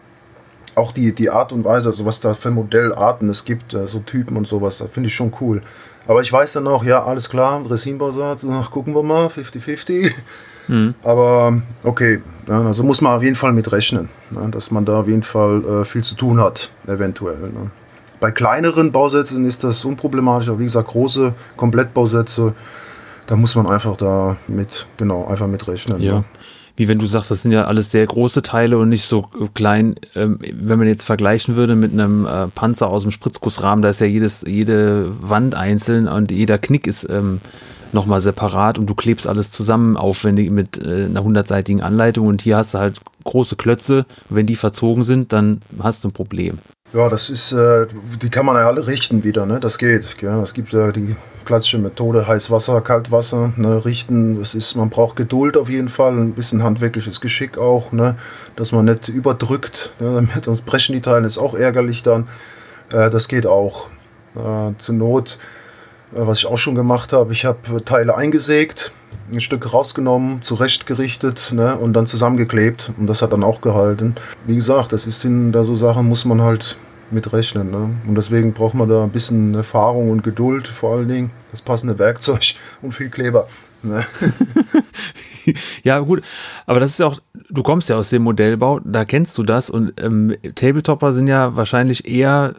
auch 0.81 0.93
die, 0.93 1.15
die 1.15 1.31
Art 1.31 1.53
und 1.53 1.65
Weise, 1.65 1.89
also 1.89 2.05
was 2.05 2.21
da 2.21 2.35
für 2.35 2.51
Modellarten 2.51 3.29
es 3.29 3.45
gibt, 3.45 3.75
äh, 3.75 3.87
so 3.87 4.01
Typen 4.01 4.37
und 4.37 4.47
sowas, 4.47 4.79
das 4.79 4.91
finde 4.91 5.09
ich 5.09 5.15
schon 5.15 5.33
cool. 5.41 5.61
Aber 6.07 6.21
ich 6.23 6.33
weiß 6.33 6.55
dann 6.55 6.67
auch, 6.67 6.83
ja, 6.83 7.05
alles 7.05 7.29
klar, 7.29 7.63
ach, 7.63 8.71
gucken 8.71 8.95
wir 8.95 9.03
mal, 9.03 9.27
50-50. 9.27 10.13
Mhm. 10.69 10.95
Aber 11.03 11.61
okay, 11.83 12.21
also 12.49 12.83
muss 12.83 13.01
man 13.01 13.17
auf 13.17 13.23
jeden 13.23 13.37
Fall 13.37 13.53
mit 13.53 13.71
rechnen, 13.71 14.09
ne, 14.31 14.49
dass 14.51 14.71
man 14.71 14.85
da 14.85 15.01
auf 15.01 15.09
jeden 15.09 15.23
Fall 15.23 15.65
äh, 15.65 15.85
viel 15.85 16.03
zu 16.03 16.15
tun 16.15 16.41
hat, 16.41 16.71
eventuell. 16.87 17.39
Ne. 17.39 17.71
Bei 18.19 18.31
kleineren 18.31 18.93
Bausätzen 18.93 19.45
ist 19.45 19.65
das 19.65 19.85
unproblematisch, 19.85 20.49
aber 20.49 20.59
wie 20.59 20.65
gesagt, 20.65 20.89
große 20.89 21.35
Komplettbausätze, 21.57 22.55
da 23.27 23.37
muss 23.37 23.55
man 23.55 23.67
einfach 23.67 23.97
da 23.97 24.37
mit, 24.47 24.87
genau, 24.97 25.27
einfach 25.27 25.47
mit 25.47 25.67
rechnen. 25.69 26.01
Ja. 26.01 26.15
Ne 26.17 26.25
wie 26.81 26.89
wenn 26.89 26.99
du 26.99 27.05
sagst, 27.05 27.31
das 27.31 27.43
sind 27.43 27.53
ja 27.53 27.65
alles 27.67 27.91
sehr 27.91 28.07
große 28.07 28.41
Teile 28.41 28.79
und 28.79 28.89
nicht 28.89 29.05
so 29.05 29.29
klein. 29.53 29.97
Ähm, 30.17 30.39
wenn 30.51 30.79
man 30.79 30.89
jetzt 30.89 31.05
vergleichen 31.05 31.55
würde 31.55 31.77
mit 31.77 31.93
einem 31.93 32.25
äh, 32.25 32.47
Panzer 32.47 32.89
aus 32.89 33.03
dem 33.03 33.11
Spritzgussrahmen, 33.11 33.83
da 33.83 33.91
ist 33.91 34.01
ja 34.01 34.07
jedes, 34.07 34.45
jede 34.47 35.13
Wand 35.21 35.55
einzeln 35.55 36.09
und 36.09 36.31
jeder 36.31 36.57
Knick 36.57 36.87
ist 36.87 37.07
ähm, 37.11 37.43
nochmal 37.95 38.21
separat 38.21 38.79
und 38.79 38.87
du 38.87 38.95
klebst 38.95 39.27
alles 39.27 39.51
zusammen 39.51 39.97
aufwendig 39.97 40.51
mit 40.51 40.79
äh, 40.79 41.07
einer 41.07 41.23
hundertseitigen 41.23 41.83
Anleitung 41.83 42.27
und 42.27 42.43
hier 42.43 42.57
hast 42.57 42.75
du 42.75 42.79
halt 42.79 43.01
große 43.25 43.57
Klötze. 43.57 44.07
Wenn 44.29 44.47
die 44.47 44.57
verzogen 44.57 45.05
sind, 45.05 45.33
dann 45.33 45.61
hast 45.83 46.05
du 46.05 46.09
ein 46.09 46.13
Problem. 46.13 46.59
Ja, 46.93 47.09
das 47.09 47.31
ist, 47.31 47.53
äh, 47.53 47.87
die 48.21 48.31
kann 48.31 48.47
man 48.47 48.57
ja 48.57 48.67
alle 48.67 48.87
richten 48.87 49.23
wieder, 49.23 49.47
ne? 49.47 49.61
Das 49.61 49.79
geht. 49.79 50.19
Gell? 50.19 50.41
Es 50.43 50.55
gibt 50.55 50.73
ja 50.73 50.91
die 50.91 51.15
klassische 51.45 51.79
Methode, 51.79 52.27
Heißwasser, 52.27 52.81
Kaltwasser, 52.81 53.53
ne? 53.57 53.85
richten. 53.85 54.39
Das 54.39 54.57
ist, 54.57 54.75
man 54.75 54.91
braucht 54.91 55.15
Geduld 55.15 55.57
auf 55.57 55.69
jeden 55.69 55.89
Fall, 55.89 56.13
ein 56.17 56.33
bisschen 56.33 56.65
handwerkliches 56.65 57.21
Geschick 57.21 57.59
auch, 57.59 57.93
ne? 57.93 58.17
Dass 58.57 58.73
man 58.73 58.87
nicht 58.87 59.09
überdrückt, 59.09 59.93
ne? 60.01 60.27
sonst 60.45 60.67
brechen 60.67 60.95
die 60.95 61.01
Teile, 61.01 61.27
ist 61.27 61.39
auch 61.39 61.55
ärgerlich 61.55 62.03
dann. 62.03 62.27
Äh, 62.93 63.09
das 63.09 63.29
geht 63.29 63.47
auch. 63.47 63.87
Äh, 64.35 64.73
zur 64.79 64.95
Not 64.95 65.39
was 66.13 66.39
ich 66.39 66.47
auch 66.47 66.59
schon 66.59 66.75
gemacht 66.75 67.13
habe. 67.13 67.33
Ich 67.33 67.45
habe 67.45 67.85
Teile 67.85 68.17
eingesägt, 68.17 68.93
ein 69.33 69.41
Stück 69.41 69.73
rausgenommen, 69.73 70.43
zurechtgerichtet 70.43 71.53
ne, 71.55 71.77
und 71.77 71.93
dann 71.93 72.07
zusammengeklebt. 72.07 72.93
Und 72.99 73.07
das 73.07 73.23
hat 73.23 73.33
dann 73.33 73.45
auch 73.45 73.61
gehalten. 73.61 74.15
Wie 74.47 74.57
gesagt, 74.57 74.93
das 74.93 75.07
ist 75.07 75.25
in 75.25 75.53
da 75.53 75.65
so 75.65 75.77
Sachen, 75.77 76.09
muss 76.09 76.25
man 76.25 76.43
halt 76.43 76.77
mit 77.11 77.33
rechnen. 77.33 77.71
Ne? 77.71 77.91
Und 78.07 78.15
deswegen 78.15 78.53
braucht 78.53 78.75
man 78.75 78.89
da 78.89 79.05
ein 79.05 79.11
bisschen 79.11 79.55
Erfahrung 79.55 80.11
und 80.11 80.23
Geduld, 80.23 80.69
vor 80.69 80.97
allen 80.97 81.09
Dingen 81.09 81.31
das 81.51 81.63
passende 81.63 81.99
Werkzeug 81.99 82.55
und 82.83 82.95
viel 82.95 83.09
Kleber. 83.09 83.49
Ne? 83.83 84.05
ja, 85.83 85.99
gut, 86.01 86.23
aber 86.67 86.81
das 86.81 86.93
ist 86.93 86.99
ja 86.99 87.07
auch, 87.07 87.19
du 87.49 87.63
kommst 87.63 87.89
ja 87.89 87.97
aus 87.97 88.11
dem 88.11 88.23
Modellbau, 88.23 88.81
da 88.81 89.07
kennst 89.07 89.39
du 89.39 89.43
das 89.43 89.71
und 89.71 89.99
ähm, 90.03 90.37
Tabletopper 90.55 91.15
sind 91.15 91.29
ja 91.29 91.57
wahrscheinlich 91.57 92.07
eher 92.07 92.55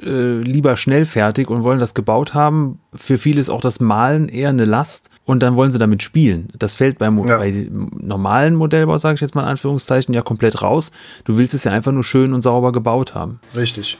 äh, 0.00 0.38
lieber 0.38 0.76
schnell 0.76 1.04
fertig 1.04 1.50
und 1.50 1.64
wollen 1.64 1.80
das 1.80 1.94
gebaut 1.94 2.34
haben. 2.34 2.80
Für 2.94 3.18
viele 3.18 3.40
ist 3.40 3.50
auch 3.50 3.60
das 3.60 3.80
Malen 3.80 4.28
eher 4.28 4.50
eine 4.50 4.64
Last 4.64 5.10
und 5.24 5.42
dann 5.42 5.56
wollen 5.56 5.72
sie 5.72 5.78
damit 5.78 6.02
spielen. 6.02 6.48
Das 6.56 6.76
fällt 6.76 6.98
beim 6.98 7.18
ja. 7.26 7.38
bei 7.38 7.68
normalen 7.70 8.54
Modellbau, 8.54 8.98
sage 8.98 9.16
ich 9.16 9.20
jetzt 9.20 9.34
mal 9.34 9.42
in 9.42 9.48
Anführungszeichen, 9.48 10.14
ja 10.14 10.22
komplett 10.22 10.62
raus. 10.62 10.92
Du 11.24 11.36
willst 11.36 11.54
es 11.54 11.64
ja 11.64 11.72
einfach 11.72 11.92
nur 11.92 12.04
schön 12.04 12.32
und 12.32 12.42
sauber 12.42 12.70
gebaut 12.70 13.14
haben. 13.14 13.40
Richtig. 13.56 13.98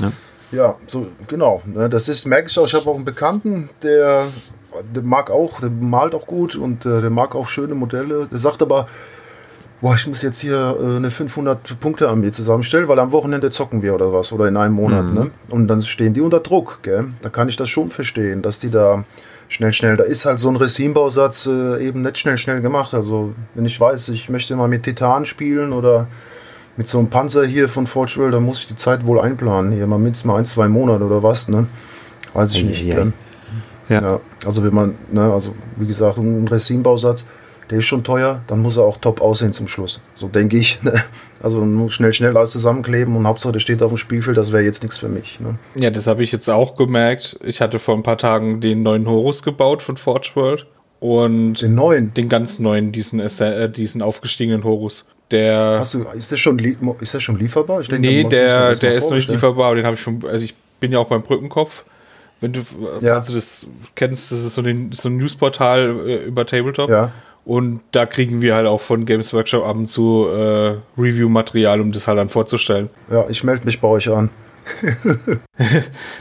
Ja, 0.00 0.12
ja 0.52 0.76
so 0.86 1.06
genau. 1.26 1.62
Ne, 1.64 1.88
das 1.88 2.08
ist, 2.08 2.26
merke 2.26 2.48
ich 2.50 2.58
auch, 2.58 2.66
ich 2.66 2.74
habe 2.74 2.90
auch 2.90 2.96
einen 2.96 3.06
Bekannten, 3.06 3.70
der, 3.82 4.24
der 4.94 5.02
mag 5.02 5.30
auch, 5.30 5.60
der 5.60 5.70
malt 5.70 6.14
auch 6.14 6.26
gut 6.26 6.54
und 6.54 6.84
äh, 6.84 7.00
der 7.00 7.10
mag 7.10 7.34
auch 7.34 7.48
schöne 7.48 7.74
Modelle. 7.74 8.26
Der 8.30 8.38
sagt 8.38 8.60
aber, 8.60 8.88
boah, 9.84 9.96
ich 9.96 10.06
muss 10.06 10.22
jetzt 10.22 10.40
hier 10.40 10.78
äh, 10.80 10.96
eine 10.96 11.10
500 11.10 11.78
Punkte 11.78 12.08
Armee 12.08 12.32
zusammenstellen, 12.32 12.88
weil 12.88 12.98
am 12.98 13.12
Wochenende 13.12 13.50
zocken 13.50 13.82
wir 13.82 13.94
oder 13.94 14.14
was 14.14 14.32
oder 14.32 14.48
in 14.48 14.56
einem 14.56 14.72
Monat. 14.72 15.04
Mhm. 15.04 15.14
Ne? 15.14 15.30
Und 15.50 15.68
dann 15.68 15.82
stehen 15.82 16.14
die 16.14 16.22
unter 16.22 16.40
Druck. 16.40 16.78
Gell? 16.80 17.08
Da 17.20 17.28
kann 17.28 17.50
ich 17.50 17.58
das 17.58 17.68
schon 17.68 17.90
verstehen, 17.90 18.40
dass 18.40 18.58
die 18.58 18.70
da 18.70 19.04
schnell, 19.48 19.74
schnell, 19.74 19.98
da 19.98 20.04
ist 20.04 20.24
halt 20.24 20.38
so 20.38 20.48
ein 20.48 20.56
Resim-Bausatz 20.56 21.44
äh, 21.44 21.86
eben 21.86 22.00
nicht 22.00 22.16
schnell, 22.16 22.38
schnell 22.38 22.62
gemacht. 22.62 22.94
Also 22.94 23.34
wenn 23.54 23.66
ich 23.66 23.78
weiß, 23.78 24.08
ich 24.08 24.30
möchte 24.30 24.56
mal 24.56 24.68
mit 24.68 24.84
Titan 24.84 25.26
spielen 25.26 25.74
oder 25.74 26.06
mit 26.78 26.88
so 26.88 26.98
einem 26.98 27.10
Panzer 27.10 27.44
hier 27.44 27.68
von 27.68 27.86
Forge 27.86 28.14
World, 28.16 28.32
dann 28.32 28.42
muss 28.42 28.60
ich 28.60 28.68
die 28.68 28.76
Zeit 28.76 29.04
wohl 29.04 29.20
einplanen. 29.20 29.70
Hier 29.72 29.86
mal 29.86 29.98
mindestens 29.98 30.26
mal 30.26 30.38
ein, 30.38 30.46
zwei 30.46 30.66
Monate 30.66 31.04
oder 31.04 31.22
was, 31.22 31.46
ne? 31.46 31.66
Weiß 32.32 32.54
ich 32.54 32.64
nicht. 32.64 32.86
Ja. 32.86 33.04
ja. 33.90 34.20
Also 34.46 34.64
wenn 34.64 34.72
man, 34.72 34.94
ne, 35.12 35.30
also 35.30 35.54
wie 35.76 35.86
gesagt, 35.86 36.16
ein 36.16 36.48
Resim-Bausatz, 36.48 37.26
der 37.70 37.78
ist 37.78 37.86
schon 37.86 38.04
teuer, 38.04 38.42
dann 38.46 38.60
muss 38.60 38.76
er 38.76 38.84
auch 38.84 38.96
top 38.98 39.20
aussehen 39.20 39.52
zum 39.52 39.68
Schluss. 39.68 40.00
So 40.14 40.28
denke 40.28 40.56
ich. 40.56 40.82
Ne? 40.82 41.02
Also 41.42 41.62
schnell, 41.90 42.12
schnell 42.12 42.36
alles 42.36 42.52
zusammenkleben 42.52 43.16
und 43.16 43.26
Hauptsache 43.26 43.52
der 43.52 43.60
steht 43.60 43.82
auf 43.82 43.90
dem 43.90 43.98
Spielfeld, 43.98 44.36
das 44.36 44.50
wäre 44.50 44.62
jetzt 44.62 44.82
nichts 44.82 44.98
für 44.98 45.08
mich. 45.08 45.40
Ne? 45.40 45.58
Ja, 45.76 45.90
das 45.90 46.06
habe 46.06 46.22
ich 46.22 46.32
jetzt 46.32 46.48
auch 46.48 46.74
gemerkt. 46.74 47.38
Ich 47.44 47.60
hatte 47.60 47.78
vor 47.78 47.94
ein 47.94 48.02
paar 48.02 48.18
Tagen 48.18 48.60
den 48.60 48.82
neuen 48.82 49.06
Horus 49.06 49.42
gebaut 49.42 49.82
von 49.82 49.96
Forge 49.96 50.30
World. 50.34 50.66
Und 51.00 51.60
den 51.60 51.74
neuen? 51.74 52.14
Den 52.14 52.30
ganz 52.30 52.58
neuen, 52.58 52.92
diesen, 52.92 53.20
äh, 53.20 53.70
diesen 53.70 54.00
aufgestiegenen 54.00 54.64
Horus. 54.64 55.04
Der 55.30 55.78
Hast 55.80 55.94
du, 55.94 56.02
ist, 56.16 56.30
der 56.30 56.36
schon, 56.38 56.58
ist 56.58 57.12
der 57.12 57.20
schon 57.20 57.38
lieferbar? 57.38 57.80
Ich 57.80 57.88
denke, 57.88 58.06
nee, 58.06 58.24
der, 58.24 58.74
der 58.74 58.94
ist 58.94 59.10
noch 59.10 59.16
nicht 59.16 59.28
lieferbar. 59.28 59.74
Den 59.74 59.84
habe 59.84 59.96
ich 59.96 60.00
schon, 60.00 60.24
also 60.26 60.44
ich 60.44 60.54
bin 60.80 60.92
ja 60.92 60.98
auch 60.98 61.08
beim 61.08 61.22
Brückenkopf. 61.22 61.84
Wenn 62.40 62.52
du, 62.52 62.60
ja. 63.00 63.14
falls 63.14 63.28
du 63.28 63.34
das 63.34 63.66
kennst, 63.94 64.32
das 64.32 64.44
ist 64.44 64.54
so, 64.54 64.62
den, 64.62 64.92
so 64.92 65.08
ein 65.08 65.16
Newsportal 65.16 65.96
äh, 66.06 66.24
über 66.24 66.44
Tabletop. 66.44 66.90
Ja. 66.90 67.10
Und 67.44 67.80
da 67.92 68.06
kriegen 68.06 68.40
wir 68.40 68.54
halt 68.54 68.66
auch 68.66 68.80
von 68.80 69.04
Games 69.04 69.34
Workshop 69.34 69.64
ab 69.64 69.76
und 69.76 69.88
zu 69.88 70.26
äh, 70.28 70.76
Review-Material, 70.96 71.80
um 71.80 71.92
das 71.92 72.08
halt 72.08 72.18
dann 72.18 72.30
vorzustellen. 72.30 72.88
Ja, 73.10 73.26
ich 73.28 73.44
melde 73.44 73.66
mich 73.66 73.80
bei 73.80 73.88
euch 73.88 74.08
an. 74.10 74.30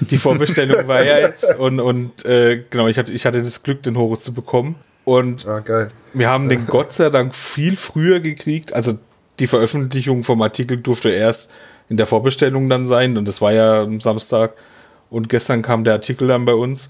die 0.02 0.18
Vorbestellung 0.18 0.86
war 0.88 1.02
ja 1.02 1.18
jetzt 1.20 1.56
und, 1.56 1.80
und 1.80 2.26
äh, 2.26 2.64
genau, 2.70 2.88
ich 2.88 2.98
hatte, 2.98 3.14
ich 3.14 3.26
hatte 3.26 3.42
das 3.42 3.64
Glück, 3.64 3.84
den 3.84 3.98
Horus 3.98 4.24
zu 4.24 4.34
bekommen. 4.34 4.76
Und 5.06 5.48
ah, 5.48 5.64
wir 6.14 6.30
haben 6.30 6.50
den 6.50 6.66
Gott 6.66 6.94
sei 6.94 7.10
Dank 7.10 7.36
viel 7.36 7.76
früher 7.76 8.20
gekriegt. 8.20 8.74
Also 8.74 9.00
die 9.40 9.48
Veröffentlichung 9.48 10.24
vom 10.24 10.42
Artikel 10.42 10.80
durfte 10.80 11.10
erst 11.10 11.52
in 11.90 11.98
der 11.98 12.06
Vorbestellung 12.06 12.70
dann 12.70 12.86
sein 12.86 13.18
und 13.18 13.28
das 13.28 13.42
war 13.42 13.54
ja 13.54 13.84
am 13.84 14.00
Samstag. 14.00 14.56
Und 15.10 15.30
gestern 15.30 15.62
kam 15.62 15.84
der 15.84 15.94
Artikel 15.94 16.28
dann 16.28 16.46
bei 16.46 16.54
uns. 16.54 16.90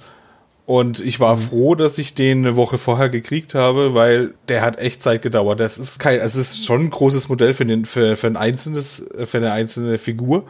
Und 0.65 1.02
ich 1.02 1.19
war 1.19 1.36
froh, 1.36 1.76
dass 1.76 1.97
ich 1.97 2.15
den 2.15 2.39
eine 2.39 2.56
Woche 2.56 2.78
vorher 2.78 3.10
gekriegt 3.10 3.54
habe, 3.54 3.93
weil 3.93 4.34
der 4.47 4.62
hat 4.62 4.80
echt 4.80 5.02
Zeit 5.02 5.21
gedauert. 5.21 5.60
Das 5.60 5.78
ist 5.78 5.99
kein, 5.99 6.21
also 6.21 6.39
es 6.39 6.52
ist 6.52 6.65
schon 6.65 6.86
ein 6.86 6.89
großes 6.89 7.28
Modell 7.28 7.54
für, 7.54 7.65
den, 7.65 7.86
für, 7.86 8.15
für 8.15 8.28
ein 8.28 8.38
einzelnes, 8.38 9.06
für 9.26 9.38
eine 9.38 9.52
einzelne 9.52 9.97
Figur. 9.97 10.45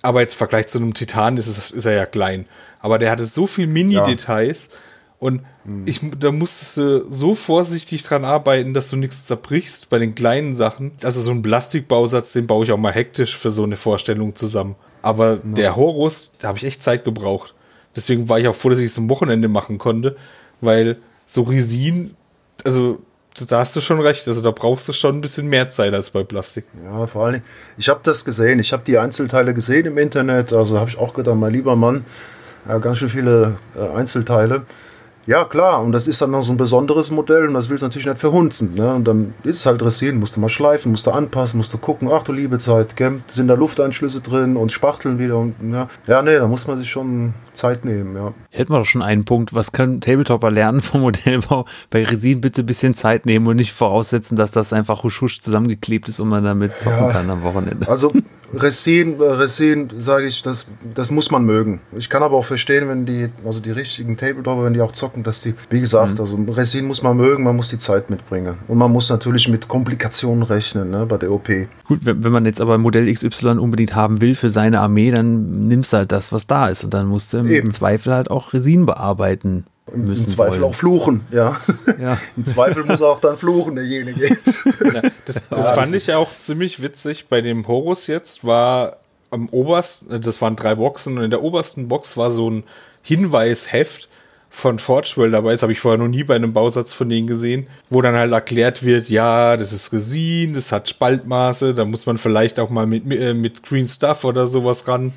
Aber 0.00 0.20
jetzt 0.20 0.34
im 0.34 0.38
Vergleich 0.38 0.68
zu 0.68 0.78
einem 0.78 0.94
Titan 0.94 1.36
ist, 1.36 1.48
es, 1.48 1.70
ist 1.70 1.84
er 1.84 1.92
ja 1.92 2.06
klein. 2.06 2.46
Aber 2.78 2.98
der 2.98 3.10
hatte 3.10 3.26
so 3.26 3.46
viel 3.46 3.66
Mini-Details 3.66 4.70
ja. 4.72 4.78
und 5.18 5.42
mhm. 5.64 5.82
ich, 5.84 6.00
da 6.18 6.32
musstest 6.32 6.78
du 6.78 7.12
so 7.12 7.34
vorsichtig 7.34 8.04
dran 8.04 8.24
arbeiten, 8.24 8.72
dass 8.72 8.88
du 8.88 8.96
nichts 8.96 9.26
zerbrichst 9.26 9.90
bei 9.90 9.98
den 9.98 10.14
kleinen 10.14 10.54
Sachen. 10.54 10.92
Also 11.02 11.20
so 11.20 11.30
ein 11.30 11.42
Plastikbausatz, 11.42 12.32
den 12.32 12.46
baue 12.46 12.64
ich 12.64 12.72
auch 12.72 12.78
mal 12.78 12.92
hektisch 12.92 13.36
für 13.36 13.50
so 13.50 13.64
eine 13.64 13.76
Vorstellung 13.76 14.34
zusammen. 14.34 14.76
Aber 15.02 15.34
ja. 15.34 15.40
der 15.44 15.76
Horus, 15.76 16.32
da 16.38 16.48
habe 16.48 16.58
ich 16.58 16.64
echt 16.64 16.82
Zeit 16.82 17.04
gebraucht. 17.04 17.55
Deswegen 17.96 18.28
war 18.28 18.38
ich 18.38 18.46
auch 18.46 18.54
froh, 18.54 18.68
dass 18.68 18.78
ich 18.78 18.86
es 18.86 18.98
am 18.98 19.08
Wochenende 19.08 19.48
machen 19.48 19.78
konnte, 19.78 20.16
weil 20.60 20.96
so 21.26 21.42
Resin, 21.42 22.14
also 22.64 22.98
da 23.48 23.60
hast 23.60 23.74
du 23.76 23.80
schon 23.80 24.00
recht, 24.00 24.28
also 24.28 24.42
da 24.42 24.50
brauchst 24.50 24.88
du 24.88 24.92
schon 24.92 25.16
ein 25.16 25.20
bisschen 25.20 25.48
mehr 25.48 25.68
Zeit 25.68 25.92
als 25.92 26.10
bei 26.10 26.22
Plastik. 26.22 26.64
Ja, 26.84 27.06
vor 27.06 27.26
allem, 27.26 27.42
ich 27.76 27.88
habe 27.88 28.00
das 28.02 28.24
gesehen, 28.24 28.60
ich 28.60 28.72
habe 28.72 28.82
die 28.86 28.98
Einzelteile 28.98 29.54
gesehen 29.54 29.86
im 29.86 29.98
Internet, 29.98 30.52
also 30.52 30.78
habe 30.78 30.88
ich 30.88 30.98
auch 30.98 31.14
gedacht, 31.14 31.36
mein 31.36 31.52
lieber 31.52 31.76
Mann, 31.76 32.04
ja, 32.68 32.78
ganz 32.78 32.98
schön 32.98 33.08
viele 33.08 33.56
äh, 33.76 33.96
Einzelteile. 33.96 34.64
Ja, 35.26 35.44
klar, 35.44 35.82
und 35.82 35.90
das 35.90 36.06
ist 36.06 36.22
dann 36.22 36.30
noch 36.30 36.42
so 36.42 36.52
ein 36.52 36.56
besonderes 36.56 37.10
Modell 37.10 37.48
und 37.48 37.54
das 37.54 37.68
willst 37.68 37.82
du 37.82 37.86
natürlich 37.86 38.06
nicht 38.06 38.18
verhunzen. 38.18 38.74
Ne? 38.74 38.94
Und 38.94 39.08
dann 39.08 39.34
ist 39.42 39.56
es 39.56 39.66
halt 39.66 39.82
Resin, 39.82 40.20
musst 40.20 40.36
du 40.36 40.40
mal 40.40 40.48
schleifen, 40.48 40.92
musst 40.92 41.06
du 41.06 41.10
anpassen, 41.10 41.56
musst 41.56 41.74
du 41.74 41.78
gucken, 41.78 42.08
ach 42.12 42.22
du 42.22 42.32
liebe 42.32 42.58
Zeit, 42.58 42.94
gell? 42.94 43.20
sind 43.26 43.48
da 43.48 43.54
Lufteinschlüsse 43.54 44.20
drin 44.20 44.56
und 44.56 44.70
Spachteln 44.70 45.18
wieder. 45.18 45.38
Und, 45.38 45.54
ja. 45.72 45.88
ja, 46.06 46.22
nee, 46.22 46.36
da 46.36 46.46
muss 46.46 46.66
man 46.68 46.78
sich 46.78 46.88
schon 46.88 47.34
Zeit 47.54 47.84
nehmen, 47.84 48.14
ja. 48.14 48.34
Hätten 48.50 48.72
wir 48.72 48.78
doch 48.78 48.86
schon 48.86 49.02
einen 49.02 49.24
Punkt, 49.24 49.52
was 49.52 49.72
können 49.72 50.00
Tabletopper 50.00 50.50
lernen 50.50 50.80
vom 50.80 51.00
Modellbau? 51.02 51.66
Bei 51.90 52.04
Resin 52.04 52.40
bitte 52.40 52.62
ein 52.62 52.66
bisschen 52.66 52.94
Zeit 52.94 53.26
nehmen 53.26 53.46
und 53.46 53.56
nicht 53.56 53.72
voraussetzen, 53.72 54.36
dass 54.36 54.52
das 54.52 54.72
einfach 54.72 55.02
husch 55.02 55.20
husch 55.20 55.40
zusammengeklebt 55.40 56.08
ist 56.08 56.20
und 56.20 56.28
man 56.28 56.44
damit 56.44 56.78
zocken 56.78 56.98
ja, 56.98 57.12
kann 57.12 57.28
am 57.30 57.42
Wochenende. 57.42 57.86
Also 57.96 58.12
Resin, 58.54 59.20
Resin, 59.20 59.90
sage 59.96 60.26
ich, 60.26 60.42
das, 60.42 60.66
das 60.94 61.10
muss 61.10 61.30
man 61.30 61.44
mögen. 61.44 61.80
Ich 61.96 62.10
kann 62.10 62.22
aber 62.22 62.36
auch 62.36 62.44
verstehen, 62.44 62.88
wenn 62.88 63.06
die, 63.06 63.30
also 63.44 63.60
die 63.60 63.70
richtigen 63.70 64.16
Tabletopper, 64.16 64.64
wenn 64.64 64.74
die 64.74 64.80
auch 64.80 64.92
zocken, 64.92 65.15
dass 65.22 65.42
die, 65.42 65.54
wie 65.70 65.80
gesagt, 65.80 66.14
mhm. 66.14 66.20
also 66.20 66.36
Resin 66.52 66.86
muss 66.86 67.02
man 67.02 67.16
mögen, 67.16 67.44
man 67.44 67.56
muss 67.56 67.68
die 67.68 67.78
Zeit 67.78 68.10
mitbringen. 68.10 68.56
Und 68.68 68.78
man 68.78 68.90
muss 68.90 69.08
natürlich 69.10 69.48
mit 69.48 69.68
Komplikationen 69.68 70.42
rechnen 70.42 70.90
ne, 70.90 71.06
bei 71.06 71.16
der 71.16 71.32
OP. 71.32 71.48
Gut, 71.86 72.00
wenn, 72.02 72.24
wenn 72.24 72.32
man 72.32 72.44
jetzt 72.44 72.60
aber 72.60 72.78
Modell 72.78 73.12
XY 73.12 73.58
unbedingt 73.58 73.94
haben 73.94 74.20
will 74.20 74.34
für 74.34 74.50
seine 74.50 74.80
Armee, 74.80 75.10
dann 75.10 75.68
nimmst 75.68 75.92
du 75.92 75.98
halt 75.98 76.12
das, 76.12 76.32
was 76.32 76.46
da 76.46 76.68
ist. 76.68 76.84
Und 76.84 76.94
dann 76.94 77.06
musst 77.06 77.32
du 77.32 77.38
im 77.38 77.72
Zweifel 77.72 78.12
halt 78.12 78.30
auch 78.30 78.52
Resin 78.52 78.86
bearbeiten. 78.86 79.64
Müssen 79.94 80.24
Im 80.24 80.28
Zweifel 80.28 80.60
wollen. 80.60 80.64
auch 80.64 80.74
fluchen, 80.74 81.20
ja. 81.30 81.56
ja. 82.00 82.18
Im 82.36 82.44
Zweifel 82.44 82.84
muss 82.84 83.00
er 83.00 83.06
auch 83.06 83.20
dann 83.20 83.36
fluchen, 83.36 83.76
derjenige. 83.76 84.26
Ja, 84.26 85.02
das, 85.24 85.40
das 85.48 85.70
fand 85.70 85.94
ich 85.94 86.12
auch 86.12 86.36
ziemlich 86.36 86.82
witzig. 86.82 87.28
Bei 87.28 87.40
dem 87.40 87.68
Horus 87.68 88.08
jetzt 88.08 88.44
war 88.44 88.96
am 89.30 89.48
obersten, 89.50 90.20
das 90.20 90.42
waren 90.42 90.56
drei 90.56 90.74
Boxen 90.74 91.18
und 91.18 91.24
in 91.24 91.30
der 91.30 91.42
obersten 91.42 91.86
Box 91.86 92.16
war 92.16 92.32
so 92.32 92.50
ein 92.50 92.64
Hinweisheft, 93.02 94.08
von 94.56 94.78
Forge 94.78 95.12
World 95.16 95.34
dabei 95.34 95.52
ist, 95.52 95.62
habe 95.62 95.72
ich 95.72 95.80
vorher 95.80 95.98
noch 95.98 96.08
nie 96.08 96.24
bei 96.24 96.34
einem 96.34 96.54
Bausatz 96.54 96.94
von 96.94 97.10
denen 97.10 97.26
gesehen, 97.26 97.66
wo 97.90 98.00
dann 98.00 98.14
halt 98.14 98.32
erklärt 98.32 98.82
wird, 98.82 99.10
ja, 99.10 99.54
das 99.54 99.70
ist 99.70 99.92
Resin, 99.92 100.54
das 100.54 100.72
hat 100.72 100.88
Spaltmaße, 100.88 101.74
da 101.74 101.84
muss 101.84 102.06
man 102.06 102.16
vielleicht 102.16 102.58
auch 102.58 102.70
mal 102.70 102.86
mit, 102.86 103.04
äh, 103.12 103.34
mit 103.34 103.64
Green 103.64 103.86
Stuff 103.86 104.24
oder 104.24 104.46
sowas 104.46 104.88
ran. 104.88 105.12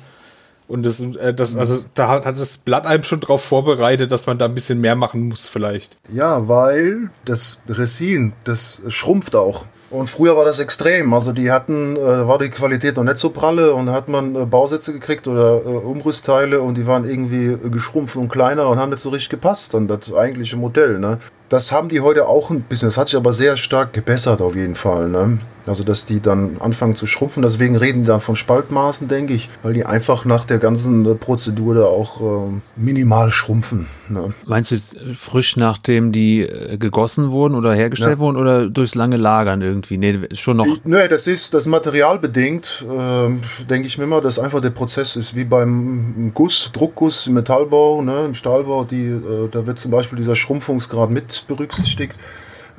Und 0.68 0.84
das, 0.84 1.00
äh, 1.00 1.32
das, 1.32 1.56
also 1.56 1.82
da 1.94 2.08
hat, 2.08 2.26
hat 2.26 2.38
das 2.38 2.58
Blatt 2.58 2.86
einem 2.86 3.02
schon 3.02 3.20
drauf 3.20 3.42
vorbereitet, 3.42 4.12
dass 4.12 4.26
man 4.26 4.36
da 4.36 4.44
ein 4.44 4.52
bisschen 4.52 4.78
mehr 4.78 4.94
machen 4.94 5.28
muss, 5.28 5.46
vielleicht. 5.46 5.96
Ja, 6.12 6.46
weil 6.46 7.08
das 7.24 7.62
Resin, 7.66 8.34
das 8.44 8.82
schrumpft 8.88 9.34
auch. 9.34 9.64
Und 9.90 10.08
früher 10.08 10.36
war 10.36 10.44
das 10.44 10.60
extrem. 10.60 11.12
Also 11.12 11.32
die 11.32 11.50
hatten, 11.50 11.96
äh, 11.96 12.28
war 12.28 12.38
die 12.38 12.48
Qualität 12.48 12.96
noch 12.96 13.02
nicht 13.02 13.18
so 13.18 13.30
pralle 13.30 13.74
und 13.74 13.86
da 13.86 13.92
hat 13.92 14.08
man 14.08 14.36
äh, 14.36 14.46
Bausätze 14.46 14.92
gekriegt 14.92 15.26
oder 15.26 15.56
äh, 15.56 15.68
Umrüstteile 15.68 16.62
und 16.62 16.76
die 16.76 16.86
waren 16.86 17.04
irgendwie 17.04 17.46
äh, 17.48 17.70
geschrumpft 17.70 18.14
und 18.14 18.28
kleiner 18.28 18.68
und 18.68 18.78
haben 18.78 18.90
nicht 18.90 19.00
so 19.00 19.08
richtig 19.08 19.30
gepasst 19.30 19.74
an 19.74 19.88
das 19.88 20.14
eigentliche 20.14 20.56
Modell. 20.56 21.00
Ne? 21.00 21.18
Das 21.50 21.72
haben 21.72 21.88
die 21.88 22.00
heute 22.00 22.28
auch 22.28 22.50
ein 22.50 22.62
bisschen. 22.62 22.88
Das 22.88 22.96
hat 22.96 23.08
sich 23.08 23.16
aber 23.16 23.32
sehr 23.32 23.56
stark 23.56 23.92
gebessert 23.92 24.40
auf 24.40 24.54
jeden 24.54 24.76
Fall. 24.76 25.08
Ne? 25.08 25.38
Also, 25.66 25.84
dass 25.84 26.06
die 26.06 26.20
dann 26.20 26.56
anfangen 26.60 26.94
zu 26.94 27.06
schrumpfen. 27.06 27.42
Deswegen 27.42 27.76
reden 27.76 28.02
die 28.02 28.06
dann 28.06 28.20
von 28.20 28.36
Spaltmaßen, 28.36 29.08
denke 29.08 29.34
ich, 29.34 29.50
weil 29.62 29.74
die 29.74 29.84
einfach 29.84 30.24
nach 30.24 30.44
der 30.44 30.58
ganzen 30.58 31.18
Prozedur 31.18 31.74
da 31.74 31.84
auch 31.84 32.20
äh, 32.20 32.60
minimal 32.76 33.30
schrumpfen. 33.30 33.86
Ne? 34.08 34.32
Meinst 34.46 34.70
du 34.70 34.74
jetzt 34.74 34.98
frisch, 35.16 35.56
nachdem 35.56 36.12
die 36.12 36.42
äh, 36.42 36.78
gegossen 36.78 37.30
wurden 37.30 37.54
oder 37.54 37.74
hergestellt 37.74 38.12
ja. 38.12 38.18
wurden 38.18 38.36
oder 38.36 38.68
durchs 38.68 38.94
lange 38.94 39.16
Lagern 39.16 39.60
irgendwie? 39.60 39.98
Nee, 39.98 40.18
schon 40.32 40.56
noch. 40.56 40.66
Ich, 40.66 40.80
nee, 40.84 41.08
das 41.08 41.26
ist 41.26 41.54
das 41.54 41.66
materialbedingt, 41.66 42.84
äh, 42.88 43.64
denke 43.66 43.86
ich 43.86 43.98
mir 43.98 44.04
immer, 44.04 44.20
dass 44.20 44.38
einfach 44.38 44.60
der 44.60 44.70
Prozess 44.70 45.16
ist 45.16 45.36
wie 45.36 45.44
beim 45.44 46.32
Guss, 46.34 46.70
Druckguss 46.72 47.26
im 47.26 47.34
Metallbau, 47.34 48.02
ne, 48.02 48.24
im 48.26 48.34
Stahlbau. 48.34 48.84
Die, 48.84 49.06
äh, 49.06 49.48
da 49.50 49.66
wird 49.66 49.78
zum 49.78 49.90
Beispiel 49.90 50.18
dieser 50.18 50.36
Schrumpfungsgrad 50.36 51.10
mit 51.10 51.39
berücksichtigt. 51.46 52.16